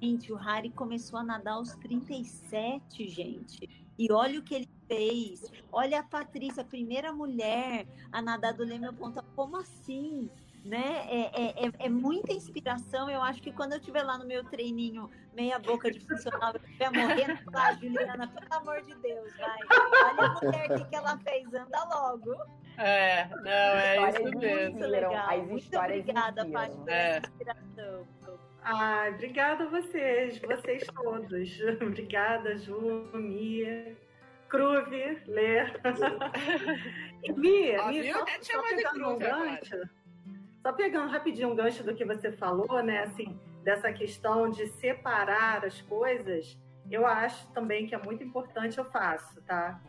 Gente, 0.01 0.31
o 0.33 0.35
Harry 0.35 0.69
começou 0.69 1.19
a 1.19 1.23
nadar 1.23 1.53
aos 1.53 1.75
37, 1.75 3.07
gente. 3.07 3.87
E 3.97 4.11
olha 4.11 4.39
o 4.39 4.43
que 4.43 4.55
ele 4.55 4.69
fez. 4.87 5.51
Olha 5.71 5.99
a 5.99 6.03
Patrícia, 6.03 6.61
a 6.61 6.65
primeira 6.65 7.11
mulher 7.11 7.87
a 8.11 8.21
nadar 8.21 8.53
do 8.53 8.63
Leme 8.63 8.91
Ponta. 8.93 9.23
Como 9.35 9.57
assim? 9.57 10.29
Né? 10.67 11.07
É, 11.09 11.21
é, 11.21 11.65
é, 11.65 11.71
é, 11.79 11.89
muita 11.89 12.33
inspiração. 12.33 13.09
Eu 13.09 13.21
acho 13.21 13.41
que 13.41 13.51
quando 13.51 13.71
eu 13.73 13.79
estiver 13.79 14.03
lá 14.03 14.17
no 14.17 14.25
meu 14.25 14.43
treininho, 14.43 15.09
meia 15.33 15.57
boca 15.57 15.89
de 15.89 15.99
funcional, 15.99 16.53
eu 16.53 16.59
estiver 16.59 16.91
morrendo, 16.91 17.39
lá, 17.51 17.73
Juliana, 17.73 18.27
pelo 18.27 18.61
amor 18.61 18.81
de 18.81 18.95
Deus, 18.95 19.33
vai. 19.37 19.57
Olha 20.03 20.27
a 20.27 20.33
mulher 20.33 20.67
que, 20.77 20.85
que 20.89 20.95
ela 20.95 21.17
fez, 21.19 21.53
anda 21.53 21.83
logo. 21.85 22.35
É, 22.77 23.27
não, 23.27 23.49
é 23.49 24.09
isso 24.09 24.37
mesmo. 24.37 24.71
Muito 24.77 24.87
legal. 24.87 25.29
As 25.29 25.47
Muito 25.47 25.77
obrigada, 25.77 26.45
Paty, 26.45 26.77
pela 26.77 26.97
é. 26.97 27.17
inspiração. 27.19 28.07
Ai, 28.61 29.13
obrigada 29.13 29.63
a 29.63 29.69
vocês, 29.69 30.39
vocês 30.39 30.83
todos. 30.87 31.49
obrigada, 31.81 32.57
Ju, 32.57 33.09
Mia. 33.13 33.95
Cruve, 34.49 35.21
Lê. 35.27 35.63
Mia, 37.35 37.87
Mia, 37.87 38.13
só, 38.13 38.25
só 38.41 38.61
pegando 38.63 39.09
um 39.09 39.17
gancho. 39.17 39.89
Só 40.61 40.73
pegando 40.73 41.11
rapidinho 41.11 41.49
um 41.49 41.55
gancho 41.55 41.83
do 41.83 41.95
que 41.95 42.05
você 42.05 42.31
falou, 42.31 42.81
né? 42.83 43.03
Assim, 43.03 43.39
dessa 43.63 43.91
questão 43.91 44.49
de 44.49 44.67
separar 44.67 45.65
as 45.65 45.81
coisas, 45.81 46.57
eu 46.89 47.05
acho 47.05 47.51
também 47.53 47.87
que 47.87 47.95
é 47.95 47.97
muito 47.97 48.23
importante, 48.23 48.77
eu 48.77 48.85
faço, 48.85 49.41
tá? 49.43 49.81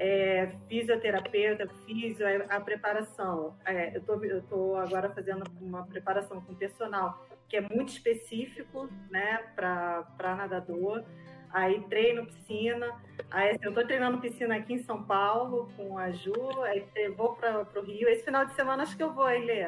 é, 0.00 0.50
fisioterapeuta, 0.66 1.68
fisio, 1.84 2.26
a 2.48 2.58
preparação. 2.58 3.54
É, 3.66 3.94
eu 3.94 4.00
tô, 4.00 4.24
estou 4.24 4.76
agora 4.78 5.10
fazendo 5.10 5.44
uma 5.60 5.86
preparação 5.86 6.40
com 6.40 6.54
personal 6.54 7.22
que 7.46 7.56
é 7.56 7.60
muito 7.60 7.90
específico, 7.90 8.88
né, 9.10 9.40
para 9.54 10.06
nadador. 10.22 11.04
Aí 11.52 11.80
treino 11.88 12.26
piscina. 12.26 13.00
Aí 13.30 13.50
assim, 13.50 13.60
eu 13.64 13.70
estou 13.70 13.86
treinando 13.86 14.20
piscina 14.20 14.56
aqui 14.56 14.74
em 14.74 14.82
São 14.82 15.02
Paulo 15.02 15.72
com 15.76 15.98
a 15.98 16.10
Ju. 16.10 16.62
Aí 16.62 16.84
vou 17.16 17.34
para 17.34 17.66
o 17.74 17.82
Rio. 17.82 18.08
Esse 18.08 18.24
final 18.24 18.44
de 18.44 18.54
semana 18.54 18.82
acho 18.82 18.96
que 18.96 19.02
eu 19.02 19.12
vou, 19.12 19.28
hein, 19.28 19.44
Lê? 19.44 19.64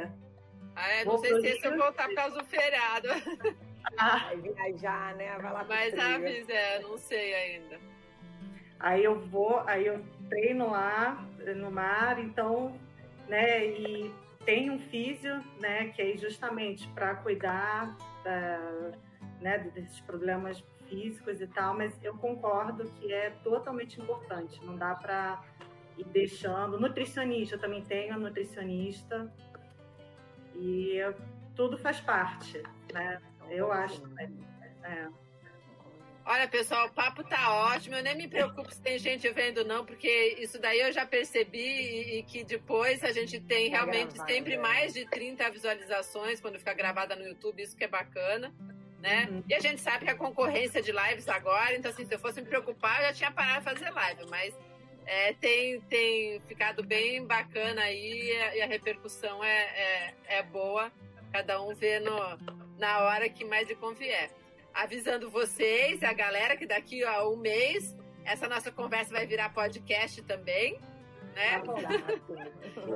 Ah, 0.74 0.88
é, 0.88 1.04
não 1.04 1.12
vou 1.12 1.18
sei 1.18 1.59
se 1.59 1.66
eu 1.66 1.76
voltar 1.76 2.09
por 2.09 2.14
causa 2.14 2.38
do 2.38 2.44
feriado. 2.44 3.09
Ah. 3.98 4.30
Vai 4.32 4.36
viajar, 4.36 5.14
né? 5.16 5.36
Vai 5.38 5.52
lá 5.52 5.64
Mas 5.68 5.98
avisa, 5.98 6.52
é, 6.52 6.78
não 6.80 6.96
sei 6.96 7.34
ainda. 7.34 7.80
Aí 8.82 9.04
eu 9.04 9.20
vou, 9.20 9.62
aí 9.66 9.86
eu 9.86 10.04
treino 10.28 10.70
lá 10.70 11.24
no 11.56 11.70
mar, 11.70 12.18
então, 12.18 12.76
né, 13.28 13.64
e 13.64 14.12
tem 14.44 14.70
um 14.70 14.78
físio, 14.78 15.42
né, 15.60 15.88
que 15.90 16.02
é 16.02 16.16
justamente 16.16 16.88
para 16.88 17.14
cuidar 17.14 17.96
da, 18.24 18.92
né, 19.40 19.59
desses 19.59 20.00
problemas 20.00 20.60
físicos 20.93 21.40
e 21.40 21.47
tal, 21.47 21.74
mas 21.74 21.98
eu 22.05 22.14
concordo 22.19 22.85
que 23.01 23.10
é 23.10 23.31
totalmente 23.43 23.98
importante, 23.98 24.62
não 24.62 24.77
dá 24.77 24.94
para 24.94 25.43
ir 25.97 26.05
deixando. 26.05 26.78
Nutricionista, 26.78 27.55
eu 27.55 27.60
também 27.60 27.82
tenho 27.82 28.19
nutricionista, 28.19 29.32
e 30.55 30.98
tudo 31.55 31.78
faz 31.78 32.01
parte, 32.01 32.62
né? 32.93 33.20
Eu 33.48 33.73
acho. 33.73 34.02
É. 34.85 35.09
Olha, 36.24 36.47
pessoal, 36.47 36.86
o 36.86 36.93
papo 36.93 37.24
tá 37.24 37.52
ótimo. 37.74 37.97
Eu 37.97 38.02
nem 38.02 38.16
me 38.16 38.28
preocupo 38.28 38.73
se 38.73 38.81
tem 38.81 38.98
gente 38.98 39.28
vendo, 39.31 39.64
não, 39.64 39.85
porque 39.85 40.36
isso 40.39 40.60
daí 40.60 40.81
eu 40.81 40.93
já 40.93 41.05
percebi 41.05 41.59
e, 41.59 42.19
e 42.19 42.23
que 42.23 42.44
depois 42.44 43.02
a 43.02 43.10
gente 43.12 43.40
tem 43.40 43.69
realmente 43.69 44.16
sempre 44.24 44.55
é. 44.55 44.59
mais 44.59 44.94
de 44.94 45.05
30 45.06 45.51
visualizações 45.51 46.40
quando 46.40 46.59
fica 46.59 46.73
gravada 46.74 47.16
no 47.16 47.24
YouTube, 47.24 47.62
isso 47.62 47.77
que 47.77 47.85
é 47.85 47.89
bacana. 47.89 48.55
Né? 49.02 49.26
Uhum. 49.28 49.42
E 49.48 49.54
a 49.54 49.58
gente 49.58 49.80
sabe 49.80 50.04
que 50.04 50.10
a 50.10 50.14
concorrência 50.14 50.80
de 50.80 50.92
lives 50.92 51.28
agora, 51.28 51.74
então 51.74 51.90
assim, 51.90 52.06
se 52.06 52.14
eu 52.14 52.20
fosse 52.20 52.40
me 52.40 52.46
preocupar, 52.46 53.00
eu 53.00 53.08
já 53.08 53.12
tinha 53.12 53.30
parado 53.32 53.58
de 53.58 53.64
fazer 53.64 53.90
live, 53.90 54.26
mas 54.30 54.54
é, 55.04 55.32
tem, 55.34 55.80
tem 55.82 56.40
ficado 56.46 56.84
bem 56.84 57.26
bacana 57.26 57.82
aí 57.82 58.22
e 58.22 58.36
a, 58.40 58.56
e 58.56 58.62
a 58.62 58.66
repercussão 58.66 59.42
é, 59.42 59.58
é, 59.58 60.14
é, 60.38 60.42
boa. 60.44 60.92
Cada 61.32 61.60
um 61.60 61.74
vê 61.74 61.98
no, 61.98 62.16
na 62.78 63.00
hora 63.00 63.28
que 63.28 63.44
mais 63.44 63.68
lhe 63.68 63.74
convier 63.74 64.30
avisando 64.74 65.30
vocês, 65.30 66.02
a 66.02 66.12
galera, 66.12 66.56
que 66.56 66.66
daqui 66.66 67.04
a 67.04 67.26
um 67.28 67.36
mês 67.36 67.94
essa 68.24 68.48
nossa 68.48 68.70
conversa 68.70 69.12
vai 69.12 69.26
virar 69.26 69.50
podcast 69.50 70.22
também. 70.22 70.78
Né? 71.34 71.62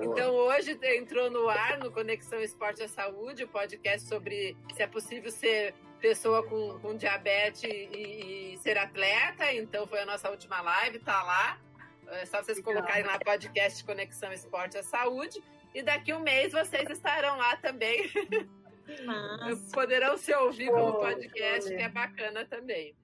então 0.02 0.34
hoje 0.34 0.78
entrou 0.82 1.30
no 1.30 1.48
ar 1.48 1.78
no 1.78 1.90
Conexão 1.90 2.40
Esporte 2.40 2.82
à 2.82 2.88
Saúde, 2.88 3.44
o 3.44 3.48
podcast 3.48 4.06
sobre 4.06 4.56
se 4.74 4.82
é 4.82 4.86
possível 4.86 5.30
ser 5.30 5.74
pessoa 6.06 6.40
com, 6.44 6.78
com 6.78 6.96
diabetes 6.96 7.64
e, 7.64 8.52
e, 8.52 8.58
ser 8.58 8.78
atleta. 8.78 9.52
Então 9.52 9.86
foi 9.88 10.00
a 10.00 10.06
nossa 10.06 10.30
última 10.30 10.60
live, 10.60 11.00
tá 11.00 11.22
lá. 11.22 11.58
É 12.12 12.24
só 12.24 12.40
vocês 12.40 12.60
colocarem 12.60 13.04
lá 13.04 13.18
podcast 13.18 13.84
Conexão 13.84 14.32
Esporte 14.32 14.78
à 14.78 14.84
Saúde. 14.84 15.42
E 15.74 15.82
daqui 15.82 16.12
um 16.14 16.20
mês 16.20 16.52
vocês 16.52 16.88
estarão 16.88 17.36
lá 17.36 17.56
também. 17.56 18.08
Mas... 19.04 19.70
Poderão 19.74 20.16
se 20.16 20.32
ouvir 20.32 20.70
como 20.70 20.94
podcast, 20.94 21.68
que 21.68 21.82
é 21.82 21.88
bacana 21.88 22.44
também. 22.44 22.94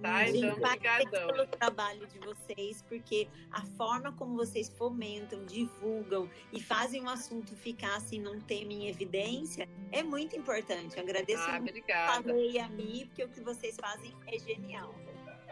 Tá? 0.00 0.28
Então, 0.28 0.52
obrigadão. 0.52 1.26
pelo 1.28 1.46
trabalho 1.46 2.06
de 2.06 2.18
vocês, 2.20 2.82
porque 2.88 3.28
a 3.50 3.62
forma 3.76 4.12
como 4.12 4.34
vocês 4.34 4.68
fomentam, 4.68 5.44
divulgam 5.44 6.28
e 6.52 6.60
fazem 6.60 7.04
o 7.04 7.08
assunto 7.08 7.54
ficar 7.54 7.96
assim 7.96 8.18
num 8.18 8.40
tema 8.40 8.72
em 8.72 8.88
evidência 8.88 9.68
é 9.92 10.02
muito 10.02 10.36
importante. 10.36 10.96
Eu 10.96 11.02
agradeço 11.02 11.42
ah, 11.42 11.60
muito 11.60 11.70
obrigada. 11.70 12.30
a 12.30 12.68
mim, 12.68 13.04
porque 13.06 13.24
o 13.24 13.28
que 13.28 13.40
vocês 13.40 13.76
fazem 13.76 14.14
é 14.26 14.38
genial. 14.38 14.94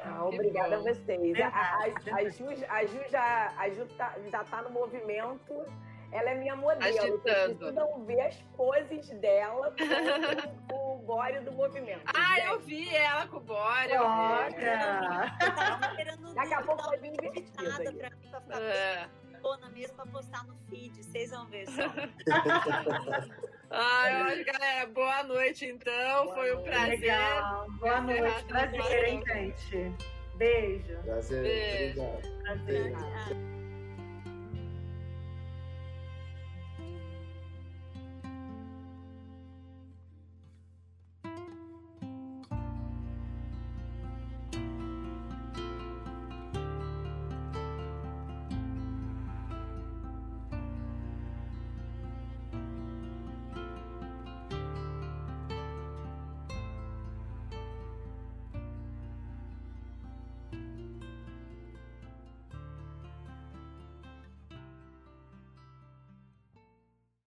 Ah, 0.02 0.24
obrigada 0.24 0.76
a 0.76 0.78
vocês. 0.78 1.40
A, 1.40 1.48
a, 1.48 1.84
a, 1.84 2.28
Ju, 2.28 2.46
a 2.68 2.84
Ju 2.86 2.98
já, 3.10 3.54
a 3.56 3.68
Ju 3.70 3.86
tá, 3.96 4.16
já 4.30 4.44
tá 4.44 4.62
no 4.62 4.70
movimento 4.70 5.64
ela 6.10 6.30
é 6.30 6.34
minha 6.34 6.56
modelo. 6.56 6.84
Agitando. 6.84 7.58
Vocês 7.58 7.74
não 7.74 8.04
ver 8.04 8.20
as 8.20 8.36
poses 8.56 9.10
dela 9.20 9.74
com, 10.68 10.94
o 10.94 10.98
bore 10.98 11.40
do 11.40 11.52
movimento. 11.52 12.02
Ah, 12.06 12.36
gente. 12.36 12.46
eu 12.46 12.60
vi 12.60 12.94
ela 12.94 13.26
com 13.26 13.36
o 13.36 13.40
bore. 13.40 13.92
Olha! 13.96 15.36
Daqui 16.34 16.54
a 16.54 16.62
pouco 16.62 16.82
vai 16.84 16.98
vir 16.98 17.12
invertida. 17.12 17.92
Pra, 17.92 18.40
pra 18.40 18.40
ficar 18.40 18.60
é. 18.60 19.08
mesmo 19.74 19.96
pra 19.96 20.06
postar 20.06 20.44
no 20.44 20.56
feed. 20.68 21.04
Vocês 21.04 21.30
vão 21.30 21.46
ver 21.46 21.66
só. 21.68 21.82
Ai, 23.70 24.44
galera, 24.44 24.86
boa 24.86 25.22
noite 25.24 25.66
então. 25.66 26.24
Boa 26.24 26.34
Foi 26.34 26.56
um 26.56 26.62
prazer. 26.62 27.00
Legal. 27.00 27.70
Boa 27.72 28.00
noite. 28.00 28.44
Prazer, 28.44 29.04
hein, 29.04 29.22
gente. 29.26 29.94
Beijo. 30.36 30.96
Prazer. 31.02 31.42
Beijo. 31.42 32.02
Prazer. 32.42 32.92
Prazer. 32.92 33.57